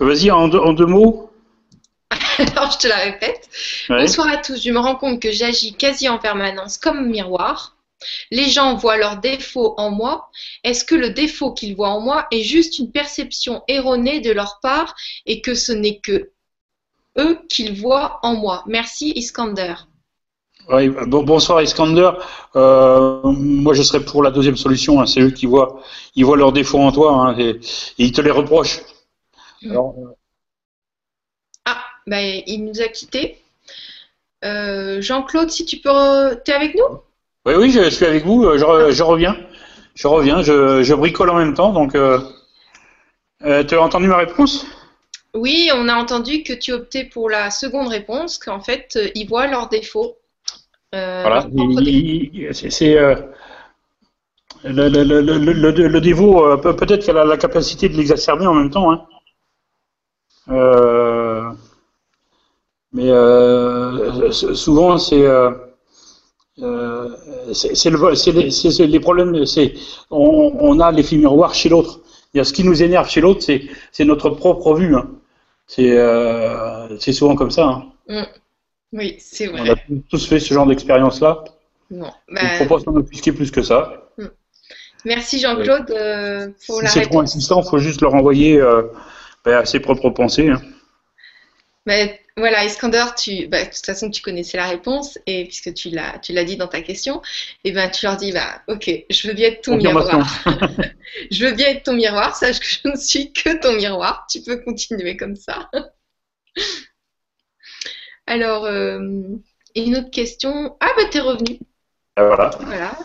Vas-y, 0.00 0.30
en, 0.30 0.48
deux- 0.48 0.58
en 0.58 0.72
deux 0.72 0.86
mots. 0.86 1.30
Alors 2.38 2.70
je 2.70 2.78
te 2.78 2.88
la 2.88 2.96
répète. 2.96 3.48
Ouais. 3.88 4.00
Bonsoir 4.02 4.28
à 4.28 4.36
tous. 4.38 4.62
Je 4.62 4.70
me 4.70 4.78
rends 4.78 4.96
compte 4.96 5.20
que 5.20 5.30
j'agis 5.30 5.74
quasi 5.74 6.08
en 6.08 6.18
permanence 6.18 6.76
comme 6.78 7.06
miroir. 7.08 7.76
Les 8.30 8.48
gens 8.48 8.74
voient 8.76 8.96
leurs 8.96 9.18
défauts 9.18 9.74
en 9.76 9.90
moi. 9.90 10.30
Est-ce 10.64 10.84
que 10.84 10.94
le 10.94 11.10
défaut 11.10 11.52
qu'ils 11.52 11.76
voient 11.76 11.90
en 11.90 12.00
moi 12.00 12.26
est 12.30 12.42
juste 12.42 12.78
une 12.78 12.90
perception 12.90 13.62
erronée 13.68 14.20
de 14.20 14.32
leur 14.32 14.58
part 14.62 14.94
et 15.26 15.40
que 15.42 15.54
ce 15.54 15.72
n'est 15.72 15.98
que 15.98 16.30
eux 17.18 17.38
qu'ils 17.48 17.78
voient 17.78 18.18
en 18.22 18.34
moi? 18.34 18.64
Merci 18.66 19.12
Iskander. 19.16 19.74
Bon- 20.68 21.24
bonsoir 21.24 21.60
Iskander. 21.62 22.10
Euh, 22.54 23.22
moi, 23.24 23.74
je 23.74 23.82
serais 23.82 24.04
pour 24.04 24.22
la 24.22 24.30
deuxième 24.30 24.56
solution. 24.56 25.00
hein. 25.00 25.06
C'est 25.06 25.20
eux 25.20 25.30
qui 25.30 25.46
voient, 25.46 25.82
ils 26.14 26.24
voient 26.24 26.36
leurs 26.36 26.52
défauts 26.52 26.80
en 26.80 26.92
toi 26.92 27.12
hein, 27.12 27.38
et, 27.38 27.50
et 27.50 27.58
ils 27.98 28.12
te 28.12 28.20
les 28.20 28.30
reprochent. 28.30 28.80
Mm. 29.62 29.70
Alors, 29.72 29.94
Ah, 31.64 31.82
ben, 32.06 32.42
il 32.46 32.64
nous 32.64 32.80
a 32.80 32.88
quittés. 32.88 33.38
Euh, 34.44 35.02
Jean-Claude, 35.02 35.50
si 35.50 35.66
tu 35.66 35.78
peux... 35.78 36.40
T'es 36.44 36.52
avec 36.52 36.74
nous? 36.74 37.00
Oui, 37.46 37.54
oui, 37.56 37.70
je 37.70 37.88
suis 37.90 38.04
avec 38.06 38.24
vous. 38.24 38.44
euh, 38.44 38.58
Je, 38.58 38.92
je 38.94 39.02
reviens. 39.02 39.36
Je 39.94 40.06
reviens. 40.06 40.42
Je, 40.42 40.82
je 40.82 40.94
bricole 40.94 41.30
en 41.30 41.36
même 41.36 41.54
temps. 41.54 41.72
Donc, 41.72 41.94
euh, 41.94 42.18
euh, 43.44 43.64
tu 43.64 43.74
as 43.74 43.82
entendu 43.82 44.06
ma 44.08 44.18
réponse? 44.18 44.66
Oui, 45.34 45.70
on 45.74 45.88
a 45.88 45.94
entendu 45.94 46.42
que 46.42 46.52
tu 46.52 46.72
optais 46.72 47.04
pour 47.04 47.30
la 47.30 47.50
seconde 47.50 47.88
réponse, 47.88 48.38
qu'en 48.38 48.60
fait, 48.60 48.98
ils 49.14 49.28
voient 49.28 49.46
leurs 49.46 49.68
défauts. 49.68 50.16
Euh, 50.94 51.22
Voilà. 51.22 51.42
C'est 52.60 52.94
le, 54.64 54.88
le, 54.88 55.04
le, 55.04 55.20
le, 55.22 55.52
le- 55.52 55.88
le 55.88 56.00
dévot. 56.00 56.58
peut- 56.58 56.76
Peut-être 56.76 57.04
qu'elle 57.04 57.16
a 57.18 57.24
la 57.24 57.36
capacité 57.36 57.88
de 57.88 57.96
l'exacerber 57.96 58.46
en 58.46 58.54
même 58.54 58.70
temps. 58.70 58.90
Hein. 58.92 59.06
Euh, 60.48 61.52
mais 62.92 63.08
euh, 63.10 64.30
souvent, 64.32 64.98
c'est 64.98 65.24
euh, 65.24 65.50
c'est 67.54 67.90
le- 67.90 68.14
c'est 68.14 68.32
les, 68.32 68.86
les 68.86 69.00
problèmes. 69.00 69.44
C'est 69.46 69.74
on, 70.10 70.52
on 70.60 70.80
a 70.80 70.90
l'effet 70.92 71.16
miroir 71.16 71.54
chez 71.54 71.68
l'autre. 71.68 72.00
Il 72.34 72.38
y 72.38 72.40
a 72.40 72.44
ce 72.44 72.52
qui 72.52 72.64
nous 72.64 72.82
énerve 72.82 73.08
chez 73.08 73.20
l'autre, 73.20 73.42
c'est 73.42 73.62
c'est 73.92 74.04
notre 74.04 74.30
propre 74.30 74.74
vue. 74.74 74.94
hein. 74.96 75.08
C'est 75.66 75.96
euh, 75.96 76.98
c'est 76.98 77.12
souvent 77.12 77.34
comme 77.36 77.50
ça. 77.50 77.66
hein. 78.08 78.24
Oui, 78.92 79.16
c'est 79.20 79.46
On 79.46 79.56
vrai. 79.58 79.70
a 79.70 79.74
tous 80.08 80.26
fait 80.26 80.40
ce 80.40 80.52
genre 80.52 80.66
d'expérience-là. 80.66 81.44
Ben, 81.90 82.08
ne 82.42 82.48
faut 82.58 82.66
pas 82.66 82.80
s'en 82.80 82.94
offusquer 82.96 83.32
plus 83.32 83.50
que 83.50 83.62
ça. 83.62 84.08
merci 85.04 85.38
Jean-Claude 85.40 85.90
euh, 85.90 86.48
pour 86.66 86.76
Si 86.78 86.82
la 86.84 86.88
c'est 86.88 87.02
trop 87.02 87.20
insistant, 87.20 87.62
il 87.64 87.68
faut 87.68 87.78
juste 87.78 88.00
leur 88.00 88.14
envoyer 88.14 88.60
euh, 88.60 88.82
ben, 89.44 89.58
à 89.58 89.64
ses 89.64 89.80
propres 89.80 90.10
pensées. 90.10 90.50
hein. 90.50 90.60
Ben, 91.86 92.10
voilà, 92.40 92.64
Iskander, 92.64 93.04
tu, 93.16 93.46
ben, 93.46 93.66
de 93.66 93.70
toute 93.70 93.86
façon, 93.86 94.10
tu 94.10 94.20
connaissais 94.20 94.56
la 94.56 94.68
réponse 94.68 95.18
et 95.26 95.44
puisque 95.44 95.72
tu 95.74 95.90
l'as, 95.90 96.18
tu 96.18 96.32
l'as 96.32 96.44
dit 96.44 96.56
dans 96.56 96.66
ta 96.66 96.82
question, 96.82 97.22
et 97.64 97.72
ben, 97.72 97.88
tu 97.88 98.04
leur 98.04 98.16
dis, 98.16 98.32
bah, 98.32 98.62
ok, 98.68 98.90
je 99.08 99.28
veux 99.28 99.34
bien 99.34 99.48
être 99.48 99.62
ton 99.62 99.76
miroir. 99.76 100.44
Je 101.30 101.46
veux 101.46 101.52
bien 101.52 101.68
être 101.68 101.84
ton 101.84 101.94
miroir, 101.94 102.36
sache 102.36 102.60
que 102.60 102.66
je 102.66 102.88
ne 102.88 102.96
suis 102.96 103.32
que 103.32 103.60
ton 103.60 103.74
miroir. 103.74 104.26
Tu 104.30 104.42
peux 104.42 104.58
continuer 104.58 105.16
comme 105.16 105.36
ça. 105.36 105.70
Alors, 108.26 108.64
euh, 108.64 109.00
une 109.74 109.96
autre 109.96 110.10
question. 110.10 110.76
Ah, 110.80 110.90
bah, 110.96 111.04
t'es 111.10 111.20
revenu. 111.20 111.58
Ah, 112.16 112.24
Voilà. 112.24 112.50
Voilà. 112.60 112.98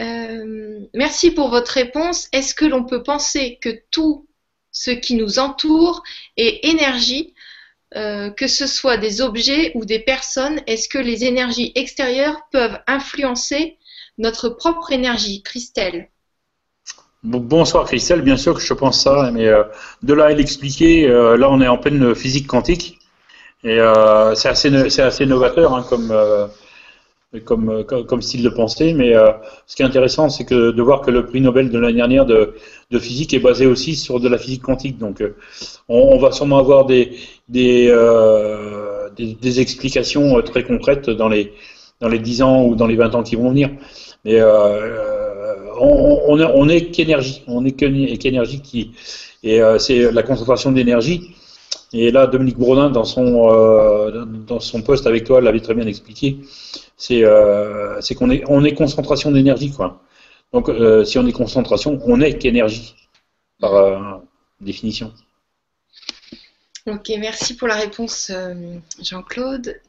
Euh, 0.00 0.80
merci 0.94 1.30
pour 1.30 1.48
votre 1.48 1.72
réponse. 1.72 2.28
Est-ce 2.32 2.54
que 2.54 2.64
l'on 2.64 2.84
peut 2.84 3.02
penser 3.02 3.58
que 3.60 3.82
tout 3.90 4.26
ce 4.70 4.90
qui 4.90 5.14
nous 5.14 5.38
entoure 5.38 6.02
est 6.36 6.66
énergie, 6.66 7.34
euh, 7.96 8.30
que 8.30 8.46
ce 8.46 8.66
soit 8.66 8.96
des 8.96 9.20
objets 9.20 9.72
ou 9.74 9.84
des 9.84 9.98
personnes 9.98 10.60
Est-ce 10.66 10.88
que 10.88 10.98
les 10.98 11.24
énergies 11.24 11.72
extérieures 11.74 12.40
peuvent 12.50 12.78
influencer 12.86 13.78
notre 14.18 14.48
propre 14.48 14.92
énergie 14.92 15.42
Christelle? 15.42 16.08
Bon- 17.22 17.40
Bonsoir 17.40 17.84
Christelle, 17.86 18.22
bien 18.22 18.36
sûr 18.36 18.54
que 18.54 18.60
je 18.60 18.74
pense 18.74 19.02
ça, 19.02 19.30
mais 19.32 19.46
euh, 19.46 19.62
de 20.02 20.14
là 20.14 20.26
à 20.26 20.32
l'expliquer, 20.32 21.08
euh, 21.08 21.36
là 21.36 21.50
on 21.50 21.60
est 21.60 21.68
en 21.68 21.78
pleine 21.78 22.14
physique 22.14 22.46
quantique. 22.46 22.98
Et 23.64 23.78
c'est 24.34 24.48
assez, 24.48 25.00
assez 25.00 25.24
novateur 25.24 25.72
hein, 25.72 25.86
comme, 25.88 26.12
comme, 27.44 27.84
comme, 27.84 28.22
style 28.22 28.42
de 28.42 28.48
pensée, 28.48 28.92
mais 28.92 29.14
ce 29.68 29.76
qui 29.76 29.82
est 29.82 29.86
intéressant 29.86 30.28
c'est 30.30 30.52
de 30.52 30.82
voir 30.82 31.00
que 31.00 31.12
le 31.12 31.24
prix 31.26 31.40
Nobel 31.40 31.70
de 31.70 31.78
l'année 31.78 31.94
dernière 31.98 32.26
de, 32.26 32.56
de 32.92 32.98
physique 32.98 33.34
est 33.34 33.38
basé 33.40 33.66
aussi 33.66 33.96
sur 33.96 34.20
de 34.20 34.28
la 34.28 34.38
physique 34.38 34.62
quantique, 34.62 34.98
donc 34.98 35.20
euh, 35.20 35.34
on, 35.88 36.18
va 36.18 36.30
sûrement 36.30 36.58
avoir 36.58 36.86
des, 36.86 37.16
des, 37.48 37.88
euh, 37.88 39.08
des, 39.16 39.60
explications 39.60 40.38
euh, 40.38 40.42
très 40.42 40.62
concrètes 40.62 41.10
dans 41.10 41.28
les, 41.28 41.52
dans 42.00 42.08
les 42.08 42.18
10 42.18 42.42
ans 42.42 42.64
ou 42.64 42.74
dans 42.76 42.86
les 42.86 42.96
20 42.96 43.14
ans 43.14 43.22
qui 43.22 43.36
vont 43.36 43.50
venir. 43.50 43.70
Mais 44.24 44.40
on, 45.80 46.38
on 46.38 46.68
est, 46.68 46.90
qu'énergie, 46.90 47.42
on 47.48 47.64
est 47.64 47.72
qu'éne- 47.72 48.16
qu'énergie 48.18 48.60
qui 48.60 48.92
et 49.42 49.60
c'est 49.80 50.12
la 50.12 50.22
concentration 50.22 50.70
d'énergie. 50.70 51.34
Et 51.92 52.12
là, 52.12 52.28
Dominique 52.28 52.56
Bourdin, 52.56 52.88
dans 52.90 53.04
son 53.04 53.26
dans 54.46 54.60
son 54.60 54.82
poste 54.82 55.08
avec 55.08 55.24
toi, 55.24 55.40
l'avait 55.40 55.58
très 55.58 55.74
bien 55.74 55.88
expliqué. 55.88 56.38
C'est 56.96 57.24
euh, 57.24 58.00
qu'on 58.16 58.30
est 58.30 58.44
on 58.48 58.62
est 58.64 58.74
concentration 58.74 59.32
d'énergie 59.32 59.72
quoi. 59.72 60.00
Donc 60.52 60.68
euh, 60.68 61.04
si 61.04 61.18
on 61.18 61.26
est 61.26 61.32
concentration, 61.32 61.98
on 62.04 62.20
est 62.20 62.38
qu'énergie 62.38 62.94
par 63.58 63.74
euh, 63.74 64.18
définition. 64.60 65.12
Ok, 66.86 67.10
merci 67.18 67.56
pour 67.56 67.68
la 67.68 67.76
réponse, 67.76 68.30
euh, 68.30 68.54
Jean-Claude. 69.00 69.80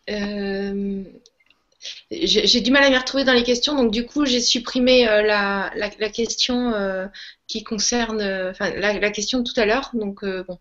J'ai 2.11 2.61
du 2.61 2.71
mal 2.71 2.83
à 2.83 2.89
m'y 2.89 2.97
retrouver 2.97 3.25
dans 3.25 3.33
les 3.33 3.43
questions, 3.43 3.75
donc 3.75 3.91
du 3.91 4.05
coup, 4.05 4.25
j'ai 4.25 4.39
supprimé 4.39 5.03
la, 5.03 5.69
question 6.13 7.09
qui 7.47 7.65
concerne, 7.65 8.21
enfin, 8.51 8.69
la, 8.75 8.99
la 8.99 9.09
question 9.09 9.39
de 9.39 9.43
tout 9.43 9.59
à 9.59 9.65
l'heure. 9.65 9.89
Donc, 9.93 10.23
bon. 10.23 10.59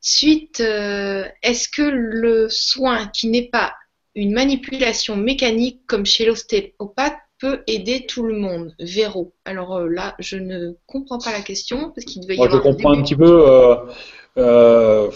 Suite, 0.00 0.58
est-ce 0.58 1.68
que 1.68 1.82
le 1.82 2.48
soin 2.48 3.06
qui 3.06 3.28
n'est 3.28 3.48
pas 3.48 3.74
une 4.16 4.32
manipulation 4.32 5.14
mécanique 5.14 5.82
comme 5.86 6.06
chez 6.06 6.24
l'ostéopathe 6.24 7.18
peut 7.38 7.62
aider 7.66 8.06
tout 8.06 8.24
le 8.26 8.34
monde 8.34 8.74
Véro. 8.78 9.32
Alors 9.44 9.76
euh, 9.76 9.88
là, 9.88 10.14
je 10.18 10.36
ne 10.36 10.72
comprends 10.86 11.18
pas 11.18 11.32
la 11.32 11.42
question 11.42 11.90
parce 11.90 12.04
qu'il 12.04 12.22
devait 12.22 12.36
y 12.36 12.38
Moi, 12.38 12.48
je 12.50 12.56
avoir 12.56 12.66
un 12.66 12.72
comprends 12.72 12.92
un 12.92 13.02
petit 13.02 13.16
peu. 13.16 13.50
Euh, 13.50 13.76
euh, 14.38 15.10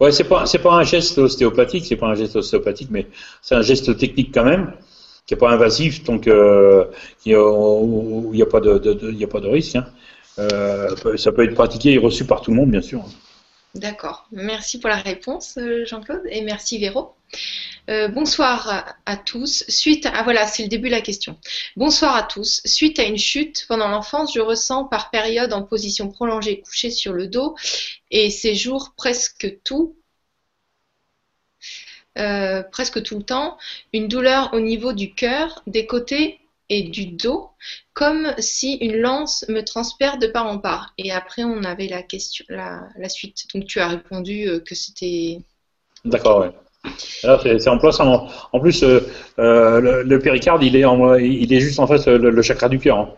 ouais, 0.00 0.12
c'est 0.12 0.24
pas 0.24 0.46
c'est 0.46 0.58
pas 0.58 0.72
un 0.74 0.82
geste 0.84 1.18
ostéopathique, 1.18 1.84
c'est 1.86 1.96
pas 1.96 2.06
un 2.06 2.14
geste 2.14 2.36
ostéopathique, 2.36 2.88
mais 2.90 3.06
c'est 3.42 3.54
un 3.54 3.62
geste 3.62 3.96
technique 3.98 4.32
quand 4.32 4.44
même, 4.44 4.72
qui 5.26 5.34
est 5.34 5.36
pas 5.36 5.50
invasif, 5.50 6.04
donc 6.04 6.26
euh, 6.28 6.84
euh, 6.84 6.90
il 7.26 8.36
n'y 8.36 8.42
a 8.42 8.46
pas 8.46 8.60
de, 8.60 8.78
de- 8.78 8.94
de- 8.94 9.10
il 9.10 9.18
y 9.18 9.24
a 9.24 9.28
pas 9.28 9.40
de 9.40 9.48
risque. 9.48 9.76
hein. 9.76 9.86
Euh, 10.38 10.88
ça 11.16 11.30
peut 11.32 11.44
être 11.44 11.54
pratiqué 11.54 11.92
et 11.92 11.98
reçu 11.98 12.24
par 12.26 12.40
tout 12.42 12.50
le 12.50 12.56
monde, 12.56 12.70
bien 12.70 12.82
sûr. 12.82 13.04
D'accord. 13.74 14.26
Merci 14.32 14.78
pour 14.80 14.88
la 14.88 14.96
réponse, 14.96 15.58
euh, 15.58 15.84
Jean-Claude, 15.84 16.22
et 16.30 16.42
merci 16.42 16.78
Véro. 16.78 17.14
Euh, 17.90 18.08
bonsoir 18.08 18.96
à, 19.04 19.16
tous. 19.16 19.64
Suite 19.68 20.06
à, 20.06 20.12
ah, 20.14 20.22
voilà, 20.22 20.46
c'est 20.46 20.62
le 20.62 20.68
début 20.68 20.88
de 20.88 20.94
la 20.94 21.02
question. 21.02 21.38
Bonsoir 21.76 22.16
à 22.16 22.22
tous. 22.22 22.62
Suite 22.64 22.98
à 22.98 23.04
une 23.04 23.18
chute 23.18 23.66
pendant 23.68 23.88
l'enfance, 23.88 24.32
je 24.34 24.40
ressens 24.40 24.84
par 24.84 25.10
période 25.10 25.52
en 25.52 25.62
position 25.62 26.08
prolongée 26.08 26.60
couché 26.60 26.90
sur 26.90 27.12
le 27.12 27.26
dos 27.26 27.56
et 28.10 28.30
ces 28.30 28.54
jours 28.54 28.94
presque 28.96 29.58
tout 29.64 29.96
euh, 32.16 32.62
presque 32.62 33.02
tout 33.02 33.16
le 33.18 33.24
temps, 33.24 33.58
une 33.92 34.06
douleur 34.06 34.54
au 34.54 34.60
niveau 34.60 34.92
du 34.92 35.14
cœur, 35.14 35.62
des 35.66 35.84
côtés 35.84 36.38
et 36.68 36.84
du 36.84 37.06
dos, 37.06 37.50
comme 37.92 38.32
si 38.38 38.74
une 38.74 38.96
lance 38.96 39.44
me 39.48 39.62
transperce 39.62 40.18
de 40.18 40.28
part 40.28 40.46
en 40.46 40.58
part. 40.58 40.94
Et 40.96 41.10
après, 41.10 41.42
on 41.42 41.64
avait 41.64 41.88
la 41.88 42.02
question, 42.02 42.44
la, 42.48 42.88
la 42.96 43.08
suite. 43.08 43.46
Donc, 43.52 43.66
tu 43.66 43.80
as 43.80 43.88
répondu 43.88 44.48
euh, 44.48 44.60
que 44.60 44.74
c'était. 44.76 45.40
D'accord, 46.04 46.40
ouais. 46.40 46.52
C'est 46.88 47.68
en 47.68 47.78
place. 47.78 48.00
En, 48.00 48.28
en 48.52 48.60
plus, 48.60 48.82
euh, 48.82 49.00
euh, 49.38 49.80
le, 49.80 50.02
le 50.02 50.18
péricarde, 50.18 50.62
il 50.62 50.76
est, 50.76 50.84
en, 50.84 51.14
il 51.16 51.52
est 51.52 51.60
juste 51.60 51.78
en 51.80 51.86
face 51.86 52.06
le, 52.06 52.30
le 52.30 52.42
chakra 52.42 52.68
du 52.68 52.78
cœur. 52.78 52.98
hein. 52.98 53.08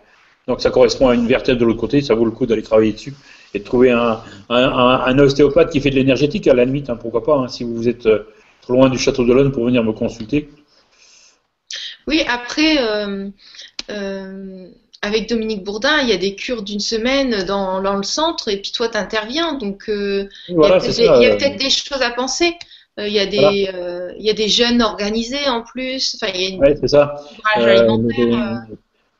Donc, 0.46 0.60
ça 0.60 0.70
correspond 0.70 1.08
à 1.08 1.14
une 1.14 1.26
vertèbre 1.26 1.60
de 1.60 1.64
l'autre 1.64 1.80
côté. 1.80 2.00
Ça 2.02 2.14
vaut 2.14 2.24
le 2.24 2.30
coup 2.30 2.46
d'aller 2.46 2.62
travailler 2.62 2.92
dessus 2.92 3.14
et 3.54 3.58
de 3.58 3.64
trouver 3.64 3.90
un, 3.90 4.20
un, 4.48 4.56
un- 4.64 5.00
un 5.06 5.18
ostéopathe 5.18 5.70
qui 5.70 5.80
fait 5.80 5.90
de 5.90 5.96
l'énergétique 5.96 6.46
à 6.46 6.54
la 6.54 6.64
limite. 6.64 6.88
hein, 6.90 6.96
pourquoi 7.00 7.24
pas 7.24 7.36
hein, 7.36 7.48
Si 7.48 7.64
vous 7.64 7.88
êtes 7.88 8.06
euh, 8.06 8.20
trop 8.62 8.74
loin 8.74 8.88
du 8.88 8.98
château 8.98 9.24
de 9.24 9.32
l'Aune 9.32 9.50
pour 9.52 9.64
venir 9.64 9.82
me 9.82 9.92
consulter. 9.92 10.48
Oui, 12.06 12.22
après, 12.28 12.78
euh, 12.78 13.28
euh, 13.90 14.68
avec 15.02 15.28
Dominique 15.28 15.64
Bourdin, 15.64 16.00
il 16.02 16.08
y 16.08 16.12
a 16.12 16.16
des 16.16 16.34
cures 16.34 16.62
d'une 16.62 16.80
semaine 16.80 17.44
dans, 17.44 17.82
dans 17.82 17.96
le 17.96 18.02
centre 18.02 18.48
et 18.48 18.60
puis 18.60 18.72
toi, 18.72 18.88
tu 18.88 18.98
interviens. 18.98 19.54
Donc, 19.54 19.88
euh, 19.88 20.28
il 20.48 20.52
y 20.52 20.54
a 20.54 20.58
Voilà, 20.58 20.78
il 20.86 21.04
y 21.04 21.08
euh, 21.08 21.36
peut-être 21.36 21.56
des 21.58 21.70
choses 21.70 22.02
à 22.02 22.10
penser. 22.10 22.54
Euh, 22.98 23.08
il 23.08 23.12
y 23.14 23.18
a 23.18 23.26
des, 23.26 23.68
euh, 23.74 24.12
il 24.18 24.24
y 24.24 24.30
a 24.30 24.32
des 24.32 24.48
jeunes 24.48 24.80
organisés 24.80 25.48
en 25.48 25.62
plus. 25.62 26.16
Enfin, 26.16 26.32
il 26.34 26.40
y 26.40 26.46
a 26.46 26.48
une 26.48 26.60
ouais, 26.60 26.76
c'est 26.80 26.88
ça. 26.88 27.16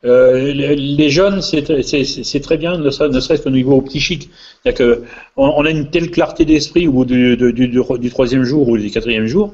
Euh, 0.05 0.53
les, 0.53 1.09
jeunes, 1.09 1.41
c'est 1.41 2.39
très 2.41 2.57
bien, 2.57 2.77
ne 2.77 2.89
serait- 2.91 3.09
ne 3.09 3.19
serait-ce 3.19 3.41
qu'au 3.43 3.49
niveau 3.49 3.81
psychique. 3.81 4.29
Que 4.75 5.03
on, 5.35 5.47
on 5.57 5.65
a 5.65 5.69
une 5.71 5.89
telle 5.89 6.11
clarté 6.11 6.45
d'esprit 6.45 6.87
au 6.87 6.91
bout 6.91 7.05
du, 7.05 7.35
du, 7.37 7.53
du- 7.53 7.67
du 7.99 8.09
troisième 8.09 8.43
jour 8.43 8.67
ou 8.69 8.77
du 8.77 8.89
quatrième 8.91 9.25
jour 9.27 9.53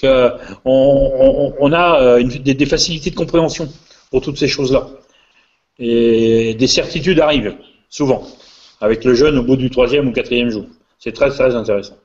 qu'on 0.00 0.30
on, 0.64 1.54
on 1.58 1.72
a 1.72 2.18
une- 2.20 2.28
des, 2.28 2.54
des 2.54 2.66
facilités 2.66 3.10
de 3.10 3.16
compréhension 3.16 3.68
pour 4.10 4.20
toutes 4.22 4.38
ces 4.38 4.48
choses-là. 4.48 4.88
Et 5.78 6.54
des 6.54 6.66
certitudes 6.66 7.20
arrivent, 7.20 7.54
souvent, 7.90 8.26
avec 8.80 9.04
le 9.04 9.14
jeune 9.14 9.36
au 9.38 9.42
bout 9.42 9.56
du 9.56 9.70
troisième 9.70 10.08
ou 10.08 10.12
quatrième 10.12 10.48
jour. 10.50 10.64
C'est 10.98 11.12
très 11.12 11.30
très 11.30 11.54
intéressant. 11.54 11.96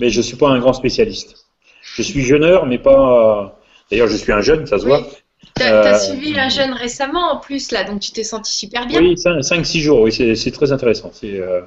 Mais 0.00 0.10
je 0.10 0.20
suis 0.20 0.36
pas 0.36 0.48
un 0.48 0.58
grand 0.58 0.72
spécialiste. 0.72 1.46
Je 1.82 2.02
suis 2.02 2.22
jeuneur, 2.22 2.66
mais 2.66 2.78
pas. 2.78 3.58
D'ailleurs, 3.90 4.08
je 4.08 4.16
suis 4.16 4.32
un 4.32 4.40
jeune, 4.40 4.66
ça 4.66 4.78
se 4.78 4.84
voit. 4.84 5.06
T'as, 5.54 5.82
t'as 5.82 5.94
Euh, 5.94 5.98
suivi 5.98 6.38
un 6.38 6.48
jeune 6.48 6.72
récemment 6.72 7.32
en 7.32 7.38
plus 7.38 7.70
là, 7.70 7.84
donc 7.84 8.00
tu 8.00 8.10
t'es 8.10 8.24
senti 8.24 8.52
super 8.52 8.86
bien. 8.86 9.00
Oui, 9.00 9.14
5-6 9.14 9.80
jours, 9.80 10.00
oui, 10.00 10.12
c'est 10.12 10.50
très 10.50 10.72
intéressant. 10.72 11.10
C'est 11.12 11.38
euh, 11.40 11.62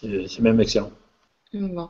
c'est 0.00 0.40
même 0.40 0.60
excellent. 0.60 0.92
Bon. 1.52 1.88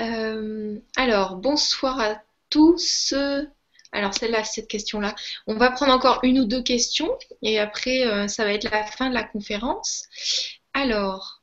Euh, 0.00 0.78
alors, 0.96 1.36
bonsoir 1.36 2.00
à 2.00 2.16
tous. 2.50 3.12
Alors, 3.92 4.14
celle-là, 4.14 4.44
cette 4.44 4.68
question-là. 4.68 5.14
On 5.46 5.56
va 5.56 5.70
prendre 5.70 5.92
encore 5.92 6.20
une 6.22 6.40
ou 6.40 6.44
deux 6.46 6.62
questions 6.62 7.16
et 7.42 7.58
après, 7.58 8.06
euh, 8.06 8.26
ça 8.28 8.44
va 8.44 8.52
être 8.52 8.64
la 8.70 8.84
fin 8.84 9.08
de 9.08 9.14
la 9.14 9.24
conférence. 9.24 10.04
Alors, 10.72 11.42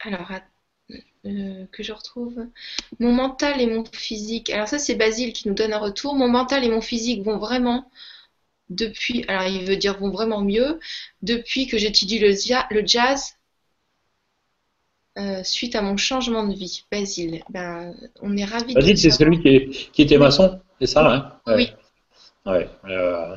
alors 0.00 0.30
euh, 1.26 1.66
que 1.72 1.82
je 1.82 1.92
retrouve. 1.92 2.46
Mon 2.98 3.12
mental 3.12 3.60
et 3.60 3.66
mon 3.66 3.84
physique. 3.84 4.50
Alors, 4.50 4.68
ça, 4.68 4.78
c'est 4.78 4.94
Basile 4.94 5.32
qui 5.32 5.48
nous 5.48 5.54
donne 5.54 5.72
un 5.72 5.78
retour. 5.78 6.14
Mon 6.14 6.28
mental 6.28 6.64
et 6.64 6.68
mon 6.70 6.80
physique 6.80 7.22
vont 7.22 7.38
vraiment 7.38 7.90
depuis. 8.70 9.24
Alors, 9.28 9.48
il 9.48 9.66
veut 9.66 9.76
dire 9.76 9.98
vont 9.98 10.10
vraiment 10.10 10.42
mieux 10.42 10.80
depuis 11.22 11.66
que 11.66 11.78
j'étudie 11.78 12.18
le, 12.20 12.30
le 12.70 12.86
jazz 12.86 13.34
euh, 15.18 15.42
suite 15.42 15.74
à 15.74 15.82
mon 15.82 15.96
changement 15.96 16.46
de 16.46 16.54
vie. 16.54 16.84
Basile, 16.90 17.42
ben, 17.50 17.94
on 18.20 18.36
est 18.36 18.44
ravis 18.44 18.74
de 18.74 18.80
Basile, 18.80 18.98
c'est 18.98 19.10
celui 19.10 19.40
qui, 19.40 19.48
est- 19.48 19.90
qui 19.92 20.02
était 20.02 20.18
maçon, 20.18 20.60
c'est 20.80 20.86
ça 20.86 21.12
hein? 21.12 21.32
Ouais. 21.46 21.56
Oui. 21.56 21.72
Ouais. 22.46 22.68
euh, 22.86 23.36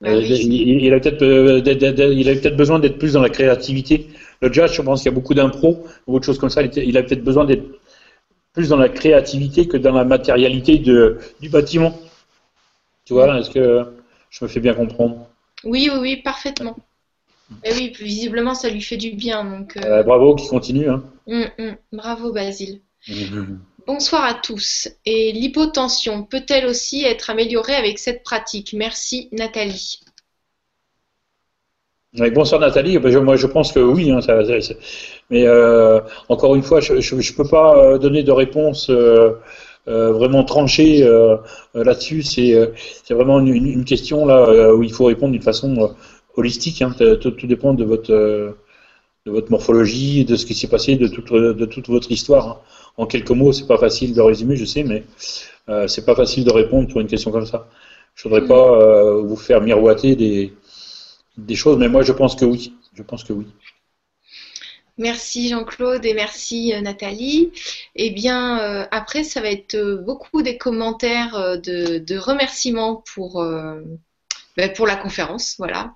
Bah 0.00 0.16
oui. 0.16 0.26
il, 0.42 0.82
il 0.84 0.94
a 0.94 1.00
peut-être 1.00 1.60
d'être- 1.60 1.78
d'être- 1.78 2.12
il 2.12 2.28
a 2.28 2.34
peut-être 2.34 2.56
besoin 2.56 2.78
d'être 2.78 2.98
plus 2.98 3.14
dans 3.14 3.22
la 3.22 3.30
créativité. 3.30 4.08
Le 4.40 4.52
jazz, 4.52 4.72
je 4.72 4.82
pense 4.82 5.02
qu'il 5.02 5.10
y 5.10 5.14
a 5.14 5.14
beaucoup 5.14 5.34
d'impro 5.34 5.84
ou 6.06 6.16
autre 6.16 6.24
chose 6.26 6.38
comme 6.38 6.50
ça. 6.50 6.62
Il, 6.62 6.96
a 6.96 7.02
peut-être 7.02 7.24
besoin 7.24 7.44
d'être 7.44 7.64
plus 8.52 8.70
dans 8.70 8.76
la 8.76 8.88
créativité 8.88 9.68
que 9.68 9.76
dans 9.76 9.92
la 9.92 10.04
matérialité 10.04 10.78
de, 10.78 11.18
du 11.40 11.48
bâtiment. 11.48 11.98
Tu 13.04 13.12
vois, 13.12 13.38
est-ce 13.38 13.50
que 13.50 13.84
je 14.30 14.44
me 14.44 14.48
fais 14.48 14.60
bien 14.60 14.74
comprendre? 14.74 15.26
Oui, 15.64 15.90
oui, 15.92 15.98
oui, 16.00 16.16
parfaitement. 16.16 16.76
Et 17.64 17.72
oui, 17.74 17.92
visiblement, 17.98 18.54
ça 18.54 18.70
lui 18.70 18.80
fait 18.80 18.96
du 18.96 19.10
bien. 19.10 19.44
Donc, 19.44 19.76
euh, 19.76 19.98
Euh, 19.98 20.02
Bravo, 20.02 20.34
qui 20.34 20.48
continue. 20.48 20.88
Hein. 20.88 21.02
hum, 21.26 21.46
hum, 21.58 21.76
bravo, 21.92 22.32
Basile. 22.32 22.80
Bonsoir 23.86 24.24
à 24.24 24.34
tous. 24.34 24.88
Et 25.04 25.32
l'hypotension 25.32 26.22
peut-elle 26.22 26.66
aussi 26.66 27.02
être 27.04 27.30
améliorée 27.30 27.74
avec 27.74 27.98
cette 27.98 28.22
pratique? 28.22 28.72
Merci, 28.72 29.28
Nathalie. 29.32 30.00
Bonsoir 32.12 32.60
Nathalie, 32.60 32.98
Ben, 32.98 33.10
je- 33.12 33.18
moi 33.18 33.36
je 33.36 33.46
pense 33.46 33.70
que 33.72 33.78
oui, 33.78 34.10
hein, 34.10 34.20
ça- 34.20 34.44
ça- 34.44 34.60
ça- 34.60 34.74
mais 35.30 35.46
euh, 35.46 36.00
encore 36.28 36.56
une 36.56 36.62
fois, 36.62 36.80
je 36.80 36.94
ne 36.94 37.36
peux 37.36 37.44
pas 37.48 37.76
euh, 37.78 37.98
donner 37.98 38.24
de 38.24 38.32
réponse 38.32 38.90
euh, 38.90 39.34
euh, 39.86 40.10
vraiment 40.12 40.42
tranchée 40.44 41.08
là-dessus. 41.74 42.22
C'est 42.22 42.70
vraiment 43.10 43.38
une, 43.40 43.84
question 43.84 44.26
là 44.26 44.74
où 44.74 44.82
il 44.82 44.92
faut 44.92 45.04
répondre 45.04 45.32
d'une 45.32 45.42
façon 45.42 45.90
holistique. 46.36 46.82
hein. 46.82 46.92
Tout, 47.20 47.30
tout 47.30 47.46
dépend 47.46 47.74
de 47.74 47.84
votre 47.84 48.10
de 48.12 49.30
votre 49.30 49.50
morphologie, 49.50 50.24
de 50.24 50.36
ce 50.36 50.46
qui 50.46 50.54
s'est 50.54 50.68
passé, 50.68 50.96
de 50.96 51.06
toute 51.08 51.32
de 51.32 51.64
toute 51.66 51.88
votre 51.88 52.10
histoire. 52.10 52.48
hein. 52.48 52.56
En 52.96 53.06
quelques 53.06 53.30
mots, 53.30 53.52
c'est 53.52 53.66
pas 53.66 53.78
facile 53.78 54.14
de 54.14 54.20
résumer, 54.20 54.56
je 54.56 54.64
sais, 54.64 54.82
mais 54.84 55.04
c'est 55.88 56.04
pas 56.04 56.14
facile 56.14 56.44
de 56.44 56.52
répondre 56.52 56.88
sur 56.90 57.00
une 57.00 57.06
question 57.06 57.30
comme 57.30 57.46
ça. 57.46 57.66
Je 58.14 58.24
voudrais 58.24 58.42
Mm. 58.42 58.48
pas 58.48 59.12
vous 59.22 59.36
faire 59.36 59.60
miroiter 59.62 60.16
des 60.16 60.52
des 61.46 61.56
choses, 61.56 61.78
mais 61.78 61.88
moi 61.88 62.02
je 62.02 62.12
pense 62.12 62.34
que 62.36 62.44
oui. 62.44 62.74
Je 62.94 63.02
pense 63.02 63.24
que 63.24 63.32
oui. 63.32 63.46
Merci 64.98 65.48
Jean-Claude 65.48 66.04
et 66.04 66.12
merci 66.12 66.74
euh, 66.74 66.80
Nathalie. 66.82 67.52
Eh 67.96 68.10
bien, 68.10 68.60
euh, 68.60 68.86
après, 68.90 69.24
ça 69.24 69.40
va 69.40 69.48
être 69.50 69.74
euh, 69.74 69.96
beaucoup 69.96 70.42
des 70.42 70.58
commentaires 70.58 71.58
de, 71.58 71.98
de 71.98 72.18
remerciements 72.18 73.02
pour, 73.14 73.40
euh, 73.40 73.80
ben, 74.58 74.70
pour 74.74 74.86
la 74.86 74.96
conférence. 74.96 75.54
Voilà. 75.58 75.94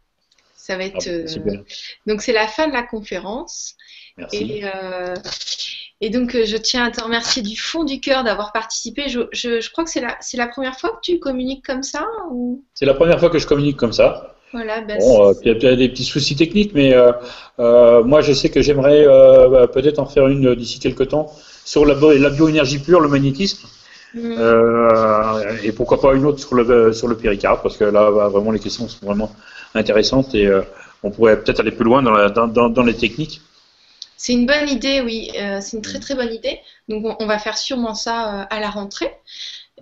Ça 0.56 0.78
va 0.78 0.84
Ah, 0.84 0.86
être, 0.86 1.06
euh, 1.08 1.26
donc, 2.06 2.22
c'est 2.22 2.32
la 2.32 2.48
fin 2.48 2.66
de 2.66 2.72
la 2.72 2.82
conférence. 2.82 3.74
Merci. 4.16 4.36
Et, 4.62 4.64
et 6.00 6.08
donc, 6.08 6.30
je 6.32 6.56
tiens 6.56 6.84
à 6.86 6.90
te 6.90 7.02
remercier 7.02 7.42
du 7.42 7.56
fond 7.58 7.84
du 7.84 8.00
cœur 8.00 8.24
d'avoir 8.24 8.52
participé. 8.52 9.08
Je, 9.08 9.20
je- 9.32 9.60
je 9.60 9.70
crois 9.70 9.84
que 9.84 9.90
c'est 9.90 10.00
la, 10.00 10.18
la 10.34 10.46
première 10.46 10.78
fois 10.80 10.90
que 10.90 11.00
tu 11.02 11.18
communiques 11.18 11.64
comme 11.66 11.82
ça 11.82 12.06
ou... 12.30 12.64
C'est 12.72 12.86
la 12.86 12.94
première 12.94 13.20
fois 13.20 13.28
que 13.28 13.38
je 13.38 13.46
communique 13.46 13.76
comme 13.76 13.92
ça. 13.92 14.34
Voilà, 14.54 14.80
ben, 14.82 14.98
Bon, 15.00 15.28
euh, 15.28 15.32
il 15.44 15.62
y 15.62 15.66
a 15.66 15.76
des 15.76 15.88
petits 15.88 16.04
soucis 16.04 16.36
techniques, 16.36 16.72
mais 16.74 16.94
euh, 16.94 17.12
euh, 17.58 18.02
moi 18.04 18.20
je 18.22 18.32
sais 18.32 18.50
que 18.50 18.62
j'aimerais 18.62 19.04
bah, 19.50 19.66
peut-être 19.66 19.98
en 19.98 20.06
faire 20.06 20.28
une 20.28 20.54
d'ici 20.54 20.78
quelques 20.78 21.08
temps 21.08 21.26
sur 21.64 21.84
la, 21.84 21.94
bio- 21.94 22.16
la 22.16 22.30
bioénergie 22.30 22.78
pure, 22.78 23.00
le 23.00 23.08
magnétisme, 23.08 23.66
euh, 24.38 25.56
et 25.64 25.72
pourquoi 25.72 26.00
pas 26.00 26.14
une 26.14 26.24
autre 26.24 26.38
sur 26.38 26.54
le 26.54 26.92
sur 26.92 27.08
le 27.08 27.16
péricarde, 27.16 27.60
parce 27.62 27.76
que 27.76 27.84
là 27.84 28.10
bah, 28.12 28.28
vraiment 28.28 28.52
les 28.52 28.60
questions 28.60 28.86
sont 28.88 29.04
vraiment 29.04 29.30
intéressantes 29.74 30.34
et 30.34 30.48
on 31.02 31.10
pourrait 31.10 31.38
peut-être 31.40 31.60
aller 31.60 31.72
plus 31.72 31.84
loin 31.84 32.00
dans, 32.02 32.12
la, 32.12 32.30
dans, 32.30 32.46
dans, 32.46 32.68
dans 32.70 32.82
les 32.82 32.94
techniques. 32.94 33.40
C'est 34.16 34.32
une 34.32 34.46
bonne 34.46 34.68
idée, 34.68 35.00
oui. 35.00 35.30
C'est 35.60 35.76
une 35.76 35.82
très 35.82 35.98
très 35.98 36.14
bonne 36.14 36.32
idée. 36.32 36.60
Donc 36.88 37.04
on, 37.04 37.16
on 37.18 37.26
va 37.26 37.38
faire 37.38 37.58
sûrement 37.58 37.94
ça 37.94 38.42
à 38.42 38.60
la 38.60 38.70
rentrée. 38.70 39.10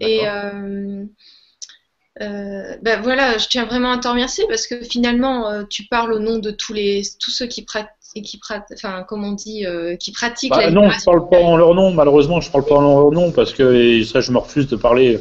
Et 0.00 0.20
euh, 2.20 2.76
ben 2.82 3.00
voilà, 3.00 3.38
je 3.38 3.48
tiens 3.48 3.64
vraiment 3.64 3.92
à 3.92 3.98
te 3.98 4.06
remercier 4.06 4.44
parce 4.48 4.66
que 4.66 4.82
finalement 4.82 5.48
euh, 5.48 5.62
tu 5.68 5.84
parles 5.84 6.12
au 6.12 6.18
nom 6.18 6.38
de 6.38 6.50
tous 6.50 6.74
les 6.74 7.02
tous 7.18 7.30
ceux 7.30 7.46
qui 7.46 7.62
pratiquent, 7.62 8.22
qui 8.22 8.38
pratiquent, 8.38 8.76
enfin 8.76 9.02
comme 9.08 9.24
on 9.24 9.32
dit, 9.32 9.64
euh, 9.64 9.96
qui 9.96 10.12
pratiquent 10.12 10.50
Bah, 10.50 10.60
la 10.60 10.70
non, 10.70 10.90
je 10.90 11.02
parle 11.04 11.28
pas 11.30 11.40
en 11.40 11.56
leur 11.56 11.74
nom, 11.74 11.90
malheureusement, 11.90 12.40
je 12.40 12.50
parle 12.50 12.66
pas 12.66 12.74
en 12.74 12.82
leur 12.82 13.10
nom 13.12 13.30
parce 13.30 13.54
que 13.54 13.74
et 13.74 14.04
ça, 14.04 14.20
je 14.20 14.30
me 14.30 14.38
refuse 14.38 14.68
de 14.68 14.76
parler 14.76 15.20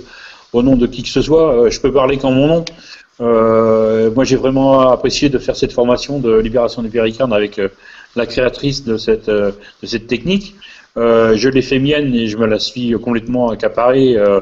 au 0.53 0.63
nom 0.63 0.75
de 0.75 0.87
qui 0.87 1.03
que 1.03 1.09
ce 1.09 1.21
soit. 1.21 1.55
Euh, 1.55 1.69
Je 1.69 1.79
peux 1.79 1.93
parler 1.93 2.17
qu'en 2.17 2.31
mon 2.31 2.47
nom. 2.47 2.65
Euh, 3.21 4.11
moi, 4.11 4.23
j'ai 4.23 4.35
vraiment 4.35 4.89
apprécié 4.91 5.29
de 5.29 5.37
faire 5.37 5.55
cette 5.55 5.73
formation 5.73 6.19
de 6.19 6.37
libération 6.39 6.81
du 6.81 6.89
péricarde 6.89 7.33
avec 7.33 7.59
euh, 7.59 7.69
la 8.15 8.25
créatrice 8.25 8.83
de 8.83 8.97
cette 8.97 9.29
euh, 9.29 9.51
de 9.81 9.87
cette 9.87 10.07
technique. 10.07 10.55
Euh, 10.97 11.37
je 11.37 11.47
l'ai 11.47 11.61
fait 11.61 11.79
mienne 11.79 12.13
et 12.13 12.27
je 12.27 12.35
me 12.37 12.45
la 12.45 12.59
suis 12.59 12.91
complètement 12.99 13.49
accaparée 13.49 14.17
euh, 14.17 14.41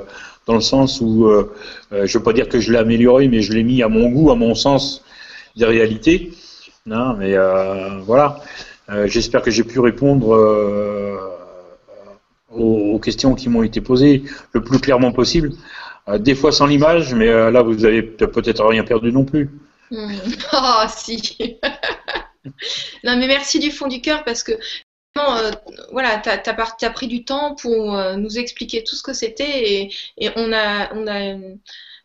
dans 0.50 0.56
le 0.56 0.62
sens 0.62 1.00
où 1.00 1.28
euh, 1.28 1.54
euh, 1.94 2.08
je 2.08 2.18
veux 2.18 2.24
pas 2.24 2.34
dire 2.34 2.50
que 2.50 2.60
je 2.60 2.72
l'ai 2.72 2.80
améliorée, 2.80 3.28
mais 3.28 3.44
je 3.44 3.54
l'ai 3.54 3.62
mis 3.62 3.84
à 3.84 3.88
mon 3.88 4.10
goût, 4.10 4.32
à 4.32 4.36
mon 4.36 4.56
sens 4.56 5.04
des 5.56 5.66
réalités. 5.66 6.34
Non, 6.88 7.14
mais 7.14 7.36
euh, 7.36 8.00
voilà. 8.00 8.42
J'espère 9.06 9.44
que 9.44 9.52
j'ai 9.52 9.64
pu 9.64 9.80
répondre 9.80 10.30
aux, 12.52 12.98
questions 12.98 13.36
qui 13.36 13.48
m'ont 13.48 13.62
été 13.62 13.82
posées 13.82 14.24
le 14.52 14.64
plus 14.64 14.80
clairement 14.80 15.12
possible. 15.12 15.52
Des 16.18 16.34
fois 16.34 16.52
sans 16.52 16.66
l'image, 16.66 17.14
mais 17.14 17.28
là 17.28 17.62
vous 17.62 17.86
avez 17.86 18.02
peut- 18.02 18.32
peut-être 18.32 18.66
rien 18.66 18.84
perdu 18.84 19.12
non 19.12 19.26
plus. 19.26 19.52
Hmm. 19.92 20.12
Oh 20.54 20.84
si. 20.88 21.60
non 23.04 23.18
mais 23.20 23.28
merci 23.28 23.60
du 23.60 23.70
fond 23.70 23.86
du 23.88 24.02
cœur 24.02 24.24
parce 24.24 24.42
que 24.42 24.54
euh, 25.18 25.52
voilà, 25.92 26.22
tu 26.24 26.30
as, 26.30 26.90
pris 26.92 27.08
du 27.08 27.26
temps 27.26 27.56
pour 27.56 27.96
euh, 27.96 28.16
nous 28.16 28.38
expliquer 28.38 28.84
tout 28.84 28.96
ce 28.96 29.04
que 29.04 29.14
c'était 29.14 29.74
et, 29.74 29.94
et, 30.18 30.30
on 30.36 30.54
a, 30.54 30.94
on 30.94 31.08
a 31.08 31.36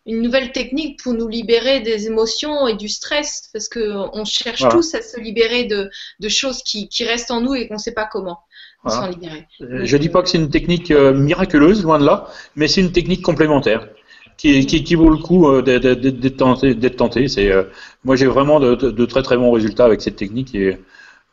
une 0.07 0.21
nouvelle 0.23 0.53
technique 0.53 1.03
pour 1.03 1.15
nous 1.15 1.29
libérer 1.29 1.81
des 1.81 2.07
émotions 2.07 2.67
et 2.67 2.75
du 2.75 2.89
stress 2.89 3.49
parce 3.53 3.69
qu'on 3.69 4.25
cherche 4.25 4.61
Voilà. 4.61 4.75
tous 4.75 4.95
à 4.95 5.03
se 5.03 5.19
libérer 5.21 5.65
de, 5.65 5.91
de 6.21 6.29
choses 6.29 6.63
qui, 6.63 6.89
qui 6.89 7.05
restent 7.05 7.31
en 7.31 7.41
nous 7.41 7.55
et 7.55 7.69
qu'on 7.69 7.75
ne 7.75 7.79
sait 7.79 7.95
pas 7.95 8.09
comment 8.11 8.41
Voilà. 8.83 9.03
s'en 9.03 9.09
libérer. 9.09 9.47
Je 9.61 9.97
dis 9.97 10.09
pas 10.09 10.23
que 10.23 10.29
c'est 10.29 10.39
une 10.39 10.51
technique 10.51 10.91
euh, 10.91 11.15
miraculeuse, 11.15 11.83
loin 11.85 11.99
de 11.99 12.05
là, 12.05 12.29
mais 12.57 12.69
c'est 12.69 12.81
une 12.81 12.93
technique 12.93 13.23
complémentaire 13.23 13.89
qui, 14.37 14.67
qui, 14.67 14.83
qui 14.83 14.95
vaut 14.95 15.11
le 15.11 15.19
coup 15.19 15.49
euh, 15.49 15.63
d'être 15.63 16.97
tenté. 16.97 17.27
euh, 17.39 17.65
moi, 18.05 18.17
j'ai 18.17 18.27
vraiment 18.27 18.61
de, 18.61 18.75
de- 18.75 18.91
de 18.91 19.05
très 19.07 19.23
très 19.23 19.37
bons 19.37 19.53
résultats 19.53 19.85
avec 19.85 20.03
cette 20.03 20.17
technique 20.17 20.55
et 20.55 20.79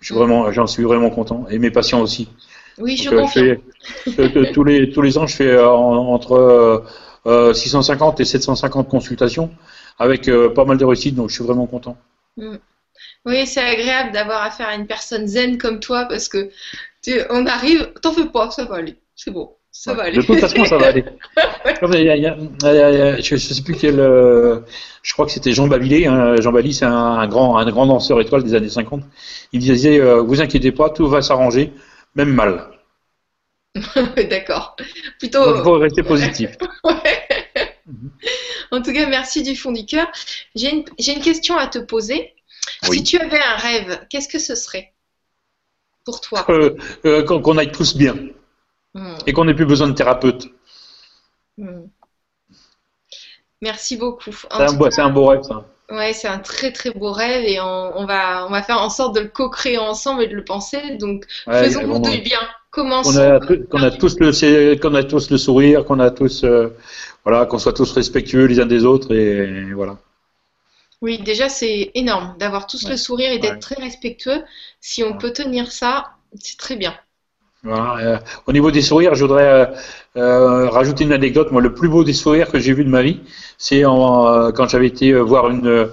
je 0.01 0.07
suis 0.07 0.15
vraiment, 0.15 0.51
j'en 0.51 0.67
suis 0.67 0.83
vraiment 0.83 1.09
content. 1.11 1.45
Et 1.49 1.59
mes 1.59 1.71
patients 1.71 2.01
aussi. 2.01 2.29
Oui, 2.77 2.97
je 2.97 3.09
Donc, 3.09 3.13
euh, 3.13 3.21
confirme. 3.21 3.47
fais- 3.55 3.61
euh, 4.19 4.29
euh, 4.35 4.45
tous 4.53 4.63
les 4.63 4.91
tous 4.91 5.01
les 5.01 5.17
ans, 5.17 5.27
je 5.27 5.35
fais 5.37 5.47
euh, 5.51 5.69
en- 5.69 6.13
entre 6.13 6.33
euh, 6.33 6.79
euh, 7.27 7.53
650 7.53 8.19
et 8.19 8.25
750 8.25 8.89
consultations 8.89 9.51
avec 9.99 10.27
euh, 10.29 10.49
pas 10.49 10.65
mal 10.65 10.77
de 10.77 10.85
réussites, 10.85 11.15
donc 11.15 11.29
je 11.29 11.35
suis 11.35 11.43
vraiment 11.45 11.67
content. 11.67 11.97
Oui, 13.25 13.45
c'est 13.47 13.61
agréable 13.61 14.11
d'avoir 14.11 14.43
affaire 14.43 14.67
à 14.67 14.75
une 14.75 14.87
personne 14.87 15.27
zen 15.27 15.57
comme 15.57 15.79
toi 15.79 16.05
parce 16.05 16.27
que 16.27 16.51
tu, 17.03 17.13
on 17.29 17.45
arrive, 17.47 17.93
t'en 18.01 18.13
fais 18.13 18.27
pas, 18.27 18.51
ça 18.51 18.65
va 18.65 18.77
aller, 18.77 18.99
c'est 19.15 19.31
bon, 19.31 19.55
ça 19.71 19.93
va 19.93 20.03
aller. 20.03 20.17
De 20.17 20.21
toute 20.21 20.39
façon, 20.39 20.65
ça 20.65 20.77
va 20.77 20.87
aller. 20.87 21.05
Comme 21.79 21.93
il 21.93 22.03
y 22.03 22.09
a- 22.09 22.15
il 22.15 22.23
y 22.23 22.27
a- 22.27 22.35
il 22.37 22.75
y 22.75 23.01
a- 23.01 23.19
je 23.21 23.33
ne 23.35 23.39
sais 23.39 23.61
plus 23.63 23.75
quel. 23.75 23.99
euh, 23.99 24.59
je 25.01 25.13
crois 25.13 25.25
que 25.25 25.31
c'était 25.31 25.53
Jean 25.53 25.67
Babilé. 25.67 26.05
hein. 26.07 26.35
Jean 26.41 26.51
Babilé, 26.51 26.73
c'est 26.73 26.85
un, 26.85 26.93
un 26.93 27.27
grand, 27.27 27.57
un 27.57 27.69
grand 27.71 27.85
danseur 27.87 28.19
étoile 28.21 28.43
des 28.43 28.53
années 28.53 28.69
50. 28.69 29.03
Il 29.53 29.59
disait 29.59 29.99
euh, 29.99 30.21
Vous 30.21 30.41
inquiétez 30.41 30.71
pas, 30.71 30.89
tout 30.89 31.07
va 31.07 31.21
s'arranger, 31.21 31.71
même 32.15 32.33
mal. 32.33 32.67
D'accord. 34.29 34.75
Plutôt. 35.19 35.55
il 35.55 35.63
faut 35.63 35.73
rester 35.73 36.03
positif. 36.03 36.51
En 38.71 38.81
tout 38.81 38.93
cas, 38.93 39.05
merci 39.07 39.43
du 39.43 39.55
fond 39.55 39.73
du 39.73 39.85
cœur. 39.85 40.07
J'ai 40.55 40.69
une, 40.71 40.85
question 41.21 41.57
à 41.57 41.67
te 41.67 41.77
poser. 41.79 42.33
Oui. 42.87 42.97
Si 42.97 43.03
tu 43.03 43.17
avais 43.17 43.39
un 43.39 43.55
rêve, 43.57 43.99
qu'est-ce 44.09 44.29
que 44.29 44.39
ce 44.39 44.55
serait? 44.55 44.93
Pour 46.05 46.21
toi 46.21 46.45
Euh, 46.49 46.75
euh, 47.05 47.23
qu'on 47.23 47.57
aille 47.57 47.71
tous 47.71 47.97
bien 47.97 48.15
Hmm, 48.93 49.15
et 49.25 49.33
qu'on 49.33 49.45
n'ait 49.45 49.53
plus 49.53 49.65
besoin 49.65 49.87
de 49.87 49.93
thérapeute. 49.93 50.49
hmm. 51.57 51.91
Merci 53.61 53.95
beaucoup. 53.97 54.31
C'est 54.31 54.51
un, 54.53 54.73
beau- 54.73 54.89
c'est 54.89 55.01
un 55.01 55.09
beau 55.09 55.27
rêve, 55.27 55.43
ça. 55.43 55.65
Ouais, 55.91 56.13
c'est 56.13 56.27
un 56.27 56.39
très 56.39 56.71
très 56.71 56.91
beau 56.91 57.11
rêve 57.11 57.43
et 57.45 57.59
on, 57.59 57.97
on 57.97 58.05
va, 58.05 58.45
on 58.47 58.49
va 58.49 58.63
faire 58.63 58.81
en 58.81 58.89
sorte 58.89 59.13
de 59.15 59.19
le 59.19 59.27
co-créer 59.27 59.77
ensemble 59.77 60.23
et 60.23 60.27
de 60.27 60.35
le 60.35 60.43
penser. 60.43 60.97
Donc, 60.97 61.25
Ouais, 61.47 61.63
faisons-nous 61.65 61.99
bon, 61.99 62.09
du 62.09 62.21
bien. 62.21 62.39
Commençons. 62.71 63.11
qu'on 63.11 63.83
a, 63.83 63.87
a 63.87 63.91
tous 63.91 64.17
le 64.19 64.31
c'est- 64.31 64.79
qu'on 64.81 64.95
a 64.95 65.03
tous 65.03 65.29
le 65.29 65.37
sourire, 65.37 65.83
qu'on 65.85 65.99
a 65.99 66.09
tous 66.09 66.43
euh, 66.45 66.69
voilà, 67.25 67.45
qu'on 67.45 67.59
soit 67.59 67.73
tous 67.73 67.91
respectueux 67.91 68.45
les 68.45 68.59
uns 68.61 68.65
des 68.65 68.85
autres 68.85 69.13
et 69.13 69.73
voilà. 69.73 69.97
Oui, 71.01 71.17
déjà, 71.19 71.49
c'est 71.49 71.91
énorme 71.95 72.37
d'avoir 72.37 72.65
tous 72.67 72.85
Ouais. 72.85 72.91
le 72.91 72.97
sourire 72.97 73.31
et 73.31 73.39
d'être 73.39 73.53
Ouais. 73.55 73.59
très 73.59 73.75
respectueux. 73.75 74.43
Si 74.79 75.03
on 75.03 75.17
peut 75.17 75.33
tenir 75.33 75.71
ça, 75.71 76.11
c'est 76.39 76.57
très 76.57 76.75
bien. 76.77 76.97
Voilà, 77.63 77.97
euh, 77.99 78.17
au 78.47 78.53
niveau 78.53 78.71
des 78.71 78.81
sourires, 78.81 79.13
je 79.13 79.23
voudrais 79.23 79.43
euh, 79.45 79.65
euh, 80.17 80.69
rajouter 80.69 81.03
une 81.03 81.13
anecdote. 81.13 81.51
Moi, 81.51 81.61
le 81.61 81.73
plus 81.75 81.89
beau 81.89 82.03
des 82.03 82.13
sourires 82.13 82.49
que 82.49 82.57
j'ai 82.57 82.73
vu 82.73 82.83
de 82.83 82.89
ma 82.89 83.03
vie, 83.03 83.19
c'est 83.59 83.85
euh, 83.85 84.51
quand 84.51 84.67
j'avais 84.67 84.87
été 84.87 85.11
euh, 85.11 85.21
voir 85.21 85.47
une, 85.49 85.87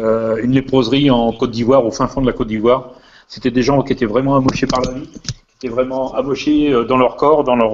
euh, 0.00 0.36
une 0.42 0.52
léproserie 0.52 1.10
en 1.10 1.30
Côte 1.32 1.50
d'Ivoire, 1.50 1.84
au 1.84 1.90
fin 1.90 2.08
fond 2.08 2.22
de 2.22 2.26
la 2.26 2.32
Côte 2.32 2.48
d'Ivoire. 2.48 2.92
C'était 3.28 3.50
des 3.50 3.62
gens 3.62 3.82
qui 3.82 3.92
étaient 3.92 4.06
vraiment 4.06 4.34
amochés 4.34 4.66
par 4.66 4.80
la 4.80 4.92
vie, 4.92 5.08
qui 5.12 5.66
étaient 5.66 5.74
vraiment 5.74 6.14
amochés 6.14 6.72
dans 6.88 6.96
leur 6.96 7.16
corps, 7.16 7.44
dans 7.44 7.54
leur, 7.54 7.72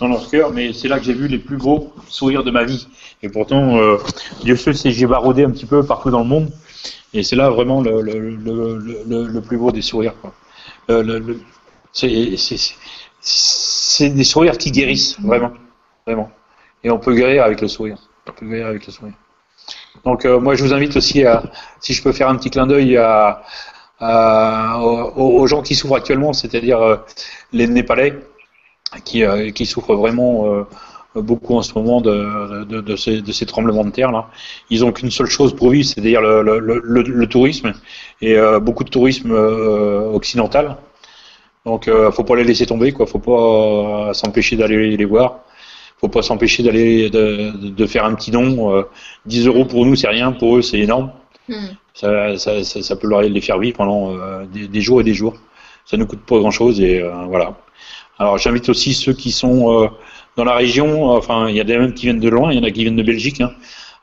dans 0.00 0.08
leur 0.08 0.28
cœur. 0.28 0.50
Mais 0.52 0.72
c'est 0.72 0.88
là 0.88 0.98
que 0.98 1.04
j'ai 1.04 1.14
vu 1.14 1.28
les 1.28 1.38
plus 1.38 1.56
beaux 1.58 1.92
sourires 2.08 2.42
de 2.42 2.50
ma 2.50 2.64
vie. 2.64 2.88
Et 3.22 3.28
pourtant, 3.28 3.78
Dieu 4.42 4.56
sait 4.56 4.72
si 4.74 4.90
j'ai 4.92 5.06
baroudé 5.06 5.44
un 5.44 5.50
petit 5.50 5.64
peu 5.66 5.84
partout 5.86 6.10
dans 6.10 6.20
le 6.20 6.26
monde. 6.28 6.50
Et 7.14 7.22
c'est 7.22 7.36
là 7.36 7.50
vraiment 7.50 7.82
le, 7.82 8.02
le, 8.02 8.18
le- 9.06 9.26
le 9.28 9.40
plus 9.42 9.58
beau 9.58 9.70
des 9.72 9.82
sourires. 9.82 10.14
Quoi. 10.20 10.32
C'est, 11.92 12.08
des 14.10 14.24
sourires 14.24 14.56
qui 14.58 14.70
guérissent, 14.70 15.20
vraiment. 15.20 15.52
Vraiment. 16.06 16.30
Et 16.82 16.90
on 16.90 16.98
peut 16.98 17.14
guérir 17.14 17.44
avec 17.44 17.60
le 17.60 17.68
sourire. 17.68 17.98
On 18.26 18.32
peut 18.32 18.46
guérir 18.46 18.68
avec 18.68 18.86
le 18.86 18.92
sourire. 18.92 19.14
Donc, 20.04 20.24
euh, 20.24 20.40
moi, 20.40 20.54
je 20.54 20.64
vous 20.64 20.72
invite 20.72 20.96
aussi 20.96 21.24
à, 21.24 21.42
si 21.80 21.92
je 21.92 22.02
peux 22.02 22.12
faire 22.12 22.28
un 22.28 22.36
petit 22.36 22.50
clin 22.50 22.66
d'œil 22.66 22.96
à, 22.96 23.42
à- 23.98 24.78
aux, 24.82 25.40
aux 25.40 25.46
gens 25.46 25.62
qui 25.62 25.74
souffrent 25.74 25.96
actuellement, 25.96 26.32
c'est-à-dire 26.32 26.80
euh, 26.80 26.96
les 27.52 27.66
Népalais, 27.66 28.14
qui, 29.04 29.24
euh, 29.24 29.50
qui 29.50 29.66
souffrent 29.66 29.94
vraiment 29.94 30.66
beaucoup 31.14 31.56
en 31.56 31.62
ce 31.62 31.74
moment 31.74 32.00
de, 32.00 32.64
de, 32.64 32.80
de 32.80 32.96
ces, 32.96 33.20
de 33.20 33.32
ces 33.32 33.46
tremblements 33.46 33.84
de 33.84 33.90
terre 33.90 34.12
là. 34.12 34.28
Ils 34.70 34.84
ont 34.84 34.92
qu'une 34.92 35.10
seule 35.10 35.26
chose 35.26 35.54
pour 35.54 35.70
vivre, 35.70 35.86
c'est-à-dire 35.88 36.20
le, 36.20 36.42
le, 36.42 36.58
le, 36.60 37.02
le 37.02 37.26
tourisme 37.26 37.72
et 38.20 38.36
beaucoup 38.60 38.84
de 38.84 38.90
tourisme 38.90 39.32
occidental. 39.32 40.76
Donc, 41.66 41.88
euh, 41.88 42.10
faut 42.10 42.24
pas 42.24 42.36
les 42.36 42.44
laisser 42.44 42.66
tomber, 42.66 42.92
quoi. 42.92 43.06
Faut 43.06 43.18
pas 43.18 44.08
euh, 44.08 44.12
s'empêcher 44.14 44.56
d'aller 44.56 44.96
les 44.96 45.04
voir. 45.04 45.40
Faut 45.98 46.08
pas 46.08 46.22
s'empêcher 46.22 46.62
d'aller 46.62 47.10
de, 47.10 47.86
faire 47.86 48.04
un 48.06 48.14
petit 48.14 48.30
don. 48.30 48.74
Euh, 48.74 48.82
10 49.26 49.46
euros 49.46 49.66
pour 49.66 49.84
nous, 49.84 49.94
c'est 49.96 50.08
rien. 50.08 50.32
Pour 50.32 50.56
eux, 50.56 50.62
c'est 50.62 50.78
énorme. 50.78 51.12
Hmm. 51.48 51.66
Ça, 51.92 52.38
ça, 52.38 52.64
ça, 52.64 52.82
ça 52.82 52.96
peut 52.96 53.06
leur 53.06 53.20
les 53.20 53.40
faire 53.40 53.58
vivre 53.58 53.76
pendant 53.76 54.16
euh, 54.16 54.46
des, 54.46 54.68
des 54.68 54.80
jours 54.80 55.02
et 55.02 55.04
des 55.04 55.12
jours. 55.12 55.34
Ça 55.84 55.96
ne 55.98 56.04
coûte 56.04 56.20
pas 56.20 56.38
grand-chose 56.38 56.80
et 56.80 57.02
voilà. 57.28 57.56
Alors, 58.18 58.38
j'invite 58.38 58.68
aussi 58.68 58.94
ceux 58.94 59.12
qui 59.12 59.32
sont 59.32 59.90
dans 60.36 60.44
la 60.44 60.54
région. 60.54 61.10
Enfin, 61.10 61.48
il 61.48 61.56
y 61.56 61.60
a 61.60 61.64
des 61.64 61.76
mêmes 61.76 61.94
qui 61.94 62.06
viennent 62.06 62.20
de 62.20 62.28
loin. 62.28 62.52
Il 62.52 62.58
y 62.58 62.60
en 62.60 62.64
a 62.64 62.70
qui 62.70 62.82
viennent 62.82 62.96
de 62.96 63.02
Belgique, 63.02 63.40
hein, 63.40 63.50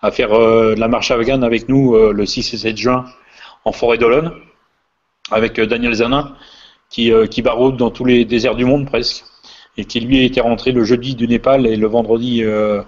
à 0.01 0.11
faire 0.11 0.37
la 0.37 0.87
marche 0.89 1.11
afghane 1.11 1.45
avec 1.45 1.69
nous 1.69 1.95
le 1.95 2.25
6 2.25 2.55
et 2.55 2.57
7 2.57 2.77
juin 2.77 3.05
en 3.63 3.71
forêt 3.71 3.97
d'Olonne 3.97 4.33
avec 5.31 5.61
Daniel 5.61 5.93
Zanin 5.93 6.35
qui, 6.89 7.11
euh, 7.11 7.27
qui 7.27 7.41
baroude 7.41 7.77
dans 7.77 7.91
tous 7.91 8.05
les 8.05 8.25
déserts 8.25 8.55
du 8.55 8.65
monde 8.65 8.85
presque, 8.87 9.23
et 9.77 9.85
qui 9.85 9.99
lui 9.99 10.25
était 10.25 10.41
rentré 10.41 10.71
le 10.71 10.83
jeudi 10.83 11.15
du 11.15 11.27
Népal 11.27 11.67
et 11.67 11.75
le 11.75 11.87
vendredi 11.87 12.43
euh, 12.43 12.81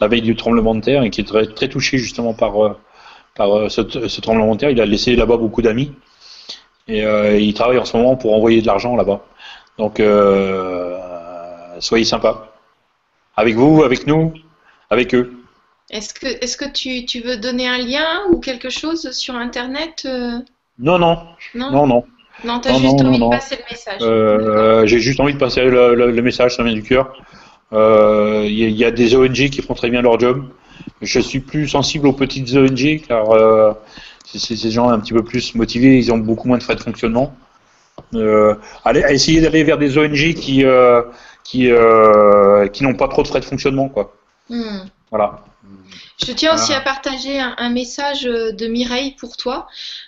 la 0.00 0.08
veille 0.08 0.22
du 0.22 0.36
tremblement 0.36 0.74
de 0.74 0.80
terre, 0.80 1.02
et 1.02 1.10
qui 1.10 1.20
est 1.20 1.24
très, 1.24 1.46
très 1.46 1.68
touché 1.68 1.98
justement 1.98 2.32
par, 2.32 2.64
euh, 2.64 2.78
par 3.34 3.52
euh, 3.56 3.68
ce, 3.68 3.82
ce 4.08 4.20
tremblement 4.20 4.54
de 4.54 4.60
terre. 4.60 4.70
Il 4.70 4.80
a 4.80 4.86
laissé 4.86 5.16
là-bas 5.16 5.36
beaucoup 5.36 5.62
d'amis, 5.62 5.92
et 6.88 7.04
il 7.38 7.54
travaille 7.54 7.78
en 7.78 7.84
ce 7.84 7.96
moment 7.96 8.16
pour 8.16 8.34
envoyer 8.34 8.62
de 8.62 8.66
l'argent 8.66 8.96
là-bas. 8.96 9.24
Donc 9.78 10.02
soyez 11.78 12.04
sympas. 12.04 12.52
Avec 13.36 13.54
vous, 13.54 13.84
avec 13.84 14.08
nous, 14.08 14.34
avec 14.90 15.14
eux. 15.14 15.32
Est-ce 15.90 16.12
que, 16.12 16.26
est-ce 16.26 16.56
que 16.56 16.68
tu, 16.68 17.06
tu 17.06 17.20
veux 17.20 17.36
donner 17.36 17.68
un 17.68 17.78
lien 17.78 18.22
ou 18.30 18.40
quelque 18.40 18.70
chose 18.70 19.12
sur 19.12 19.36
Internet 19.36 20.06
Non, 20.78 20.98
non, 20.98 21.18
Non, 21.54 21.70
non, 21.70 21.86
non. 21.86 22.04
Non, 22.44 22.60
t'as 22.60 22.72
juste 22.74 22.98
non, 23.00 23.08
envie 23.08 23.18
non, 23.18 23.26
de 23.30 23.36
passer 23.36 23.56
le 23.56 23.62
message. 23.70 23.98
Euh, 24.02 24.86
J'ai 24.86 24.98
juste 25.00 25.20
envie 25.20 25.34
de 25.34 25.38
passer 25.38 25.62
le, 25.64 25.94
le- 25.94 26.10
le 26.10 26.22
message, 26.22 26.56
ça 26.56 26.62
vient 26.62 26.72
du 26.72 26.82
cœur. 26.82 27.12
Euh, 27.72 28.42
Il 28.46 28.52
y, 28.58 28.64
a- 28.64 28.68
il 28.68 28.76
y 28.76 28.84
a 28.84 28.90
des 28.90 29.14
ONG 29.14 29.50
qui 29.50 29.62
font 29.62 29.74
très 29.74 29.90
bien 29.90 30.02
leur 30.02 30.18
job. 30.18 30.44
Je 31.02 31.20
suis 31.20 31.40
plus 31.40 31.68
sensible 31.68 32.06
aux 32.06 32.12
petites 32.12 32.54
ONG 32.56 33.02
car 33.06 33.30
euh, 33.30 33.72
c'est 34.24 34.56
ces 34.56 34.70
gens 34.70 34.88
un 34.90 34.98
petit 35.00 35.12
peu 35.12 35.22
plus 35.22 35.54
motivés, 35.54 35.98
ils 35.98 36.12
ont 36.12 36.18
beaucoup 36.18 36.48
moins 36.48 36.58
de 36.58 36.62
frais 36.62 36.76
de 36.76 36.80
fonctionnement. 36.80 37.34
Euh, 38.14 38.54
allez, 38.84 39.04
essayer 39.10 39.40
d'aller 39.40 39.62
vers 39.64 39.78
des 39.78 39.98
ONG 39.98 40.34
qui 40.34 40.64
euh, 40.64 41.02
qui 41.44 41.70
euh, 41.70 42.66
qui 42.68 42.82
n'ont 42.84 42.94
pas 42.94 43.08
trop 43.08 43.22
de 43.22 43.28
frais 43.28 43.40
de 43.40 43.44
fonctionnement, 43.44 43.88
quoi. 43.88 44.14
Hmm. 44.48 44.86
Voilà. 45.10 45.40
Je 46.26 46.32
tiens 46.32 46.54
aussi 46.54 46.72
Ah. 46.74 46.78
à 46.78 46.80
partager 46.80 47.38
un, 47.40 47.54
un 47.56 47.70
message 47.70 48.26
euh, 48.26 48.52
de 48.52 48.66
Mireille 48.66 49.12
pour 49.12 49.36
toi. 49.36 49.66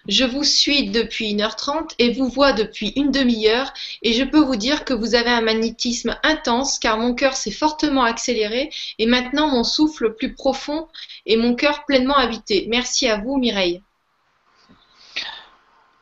Je 0.08 0.24
vous 0.24 0.44
suis 0.44 0.90
depuis 0.90 1.34
1h30 1.34 1.94
et 1.98 2.12
vous 2.12 2.28
vois 2.28 2.52
depuis 2.52 2.92
une 2.96 3.10
demi-heure 3.10 3.72
et 4.02 4.12
je 4.12 4.22
peux 4.24 4.40
vous 4.40 4.56
dire 4.56 4.84
que 4.84 4.92
vous 4.92 5.14
avez 5.14 5.30
un 5.30 5.40
magnétisme 5.40 6.16
intense 6.22 6.78
car 6.78 6.98
mon 6.98 7.14
cœur 7.14 7.34
s'est 7.34 7.50
fortement 7.50 8.04
accéléré 8.04 8.70
et 8.98 9.06
maintenant 9.06 9.48
mon 9.48 9.64
souffle 9.64 10.14
plus 10.14 10.34
profond 10.34 10.86
et 11.24 11.36
mon 11.36 11.54
cœur 11.54 11.84
pleinement 11.86 12.16
habité. 12.16 12.66
Merci 12.68 13.08
à 13.08 13.16
vous 13.16 13.38
Mireille. 13.38 13.80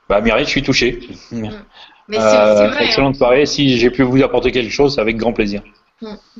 Bah 0.09 0.21
Mireille, 0.21 0.45
je 0.45 0.51
suis 0.51 0.63
touché. 0.63 0.99
Mais 1.31 2.19
Euh, 2.19 2.69
hein. 2.73 2.79
excellente 2.81 3.15
soirée. 3.15 3.47
Si 3.47 3.79
j'ai 3.79 3.91
pu 3.91 4.03
vous 4.03 4.21
apporter 4.25 4.51
quelque 4.51 4.73
chose, 4.73 4.97
c'est 4.97 5.01
avec 5.01 5.17
grand 5.17 5.33
plaisir. 5.33 5.63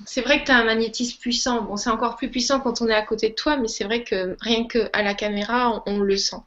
C'est 0.07 0.23
vrai 0.23 0.41
que 0.41 0.47
tu 0.47 0.53
as 0.53 0.57
un 0.57 0.65
magnétisme 0.65 1.19
puissant. 1.21 1.63
Bon, 1.63 1.77
c'est 1.77 1.91
encore 1.91 2.17
plus 2.17 2.31
puissant 2.31 2.61
quand 2.61 2.81
on 2.81 2.89
est 2.89 2.95
à 2.95 3.03
côté 3.03 3.31
de 3.31 3.35
toi, 3.35 3.57
mais 3.57 3.69
c'est 3.69 3.85
vrai 3.85 4.05
que 4.05 4.37
rien 4.41 4.67
qu'à 4.67 5.03
la 5.03 5.15
caméra, 5.15 5.83
on, 5.87 5.95
on 5.95 5.99
le 6.01 6.17
sent. 6.17 6.41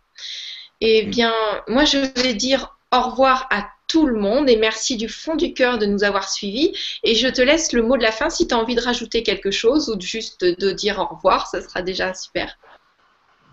Eh 0.81 1.03
bien, 1.03 1.33
moi, 1.67 1.85
je 1.85 1.97
vais 2.21 2.33
dire 2.33 2.75
au 2.93 3.01
revoir 3.01 3.47
à 3.49 3.67
tout 3.87 4.05
le 4.05 4.19
monde 4.19 4.49
et 4.49 4.57
merci 4.57 4.97
du 4.97 5.07
fond 5.07 5.35
du 5.35 5.53
cœur 5.53 5.77
de 5.77 5.85
nous 5.85 6.03
avoir 6.03 6.29
suivis. 6.29 6.73
Et 7.03 7.15
je 7.15 7.27
te 7.27 7.41
laisse 7.41 7.73
le 7.73 7.83
mot 7.83 7.97
de 7.97 8.03
la 8.03 8.11
fin 8.11 8.29
si 8.29 8.47
tu 8.47 8.55
as 8.55 8.57
envie 8.57 8.75
de 8.75 8.81
rajouter 8.81 9.23
quelque 9.23 9.51
chose 9.51 9.89
ou 9.89 10.01
juste 10.01 10.43
de 10.43 10.71
dire 10.71 10.99
au 10.99 11.15
revoir, 11.15 11.47
ça 11.47 11.61
sera 11.61 11.81
déjà 11.81 12.13
super. 12.13 12.57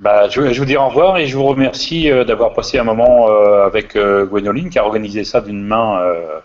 Bah, 0.00 0.30
je, 0.30 0.52
je 0.52 0.58
vous 0.58 0.64
dis 0.64 0.78
au 0.78 0.88
revoir 0.88 1.18
et 1.18 1.26
je 1.26 1.36
vous 1.36 1.44
remercie 1.44 2.10
euh, 2.10 2.24
d'avoir 2.24 2.54
passé 2.54 2.78
un 2.78 2.84
moment 2.84 3.28
euh, 3.28 3.66
avec 3.66 3.96
euh, 3.96 4.26
qui 4.70 4.78
a 4.78 4.84
organisé 4.86 5.24
ça 5.24 5.42
d'une 5.42 5.62
main 5.62 6.00
euh, 6.00 6.40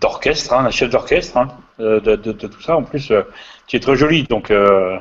d'orchestre, 0.00 0.52
hein, 0.52 0.70
chef 0.70 0.90
d'orchestre 0.90 1.36
hein, 1.36 1.48
de, 1.78 1.98
de, 1.98 2.16
de, 2.16 2.46
tout 2.46 2.60
ça. 2.60 2.76
En 2.76 2.82
plus, 2.82 3.10
euh, 3.10 3.22
tu 3.66 3.76
es 3.76 3.80
très 3.80 3.96
jolie, 3.96 4.24
donc 4.24 4.50
euh, 4.50 4.98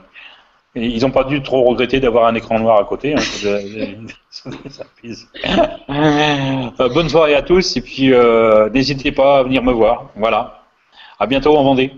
ils 0.76 1.02
n'ont 1.02 1.12
pas 1.12 1.24
dû 1.24 1.42
trop 1.42 1.64
regretter 1.64 2.00
d'avoir 2.00 2.28
un 2.28 2.36
écran 2.36 2.60
noir 2.60 2.80
à 2.80 2.86
côté. 2.86 3.16
Hein, 3.16 3.22
bonne 6.94 7.10
soirée 7.10 7.36
à 7.36 7.42
tous 7.42 7.78
et 7.78 7.82
puis 7.82 8.12
n'hésitez 8.74 9.12
pas 9.12 9.40
à 9.40 9.44
venir 9.44 9.64
me 9.64 9.72
voir. 9.72 10.10
Voilà. 10.16 10.64
À 11.20 11.28
bientôt 11.28 11.56
en 11.56 11.64
Vendée. 11.64 11.94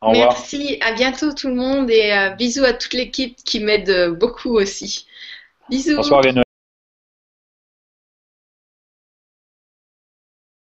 Au 0.00 0.10
revoir. 0.10 0.28
Merci, 0.30 0.78
à 0.80 0.92
bientôt 0.92 1.32
tout 1.32 1.48
le 1.48 1.56
monde 1.56 1.90
et 1.90 2.30
bisous 2.38 2.64
à 2.64 2.72
toute 2.72 2.94
l'équipe 2.94 3.36
qui 3.44 3.60
m'aide 3.60 4.16
beaucoup 4.18 4.56
aussi. 4.56 5.06
Bisous. 5.68 5.96
Bonsoir 5.96 6.22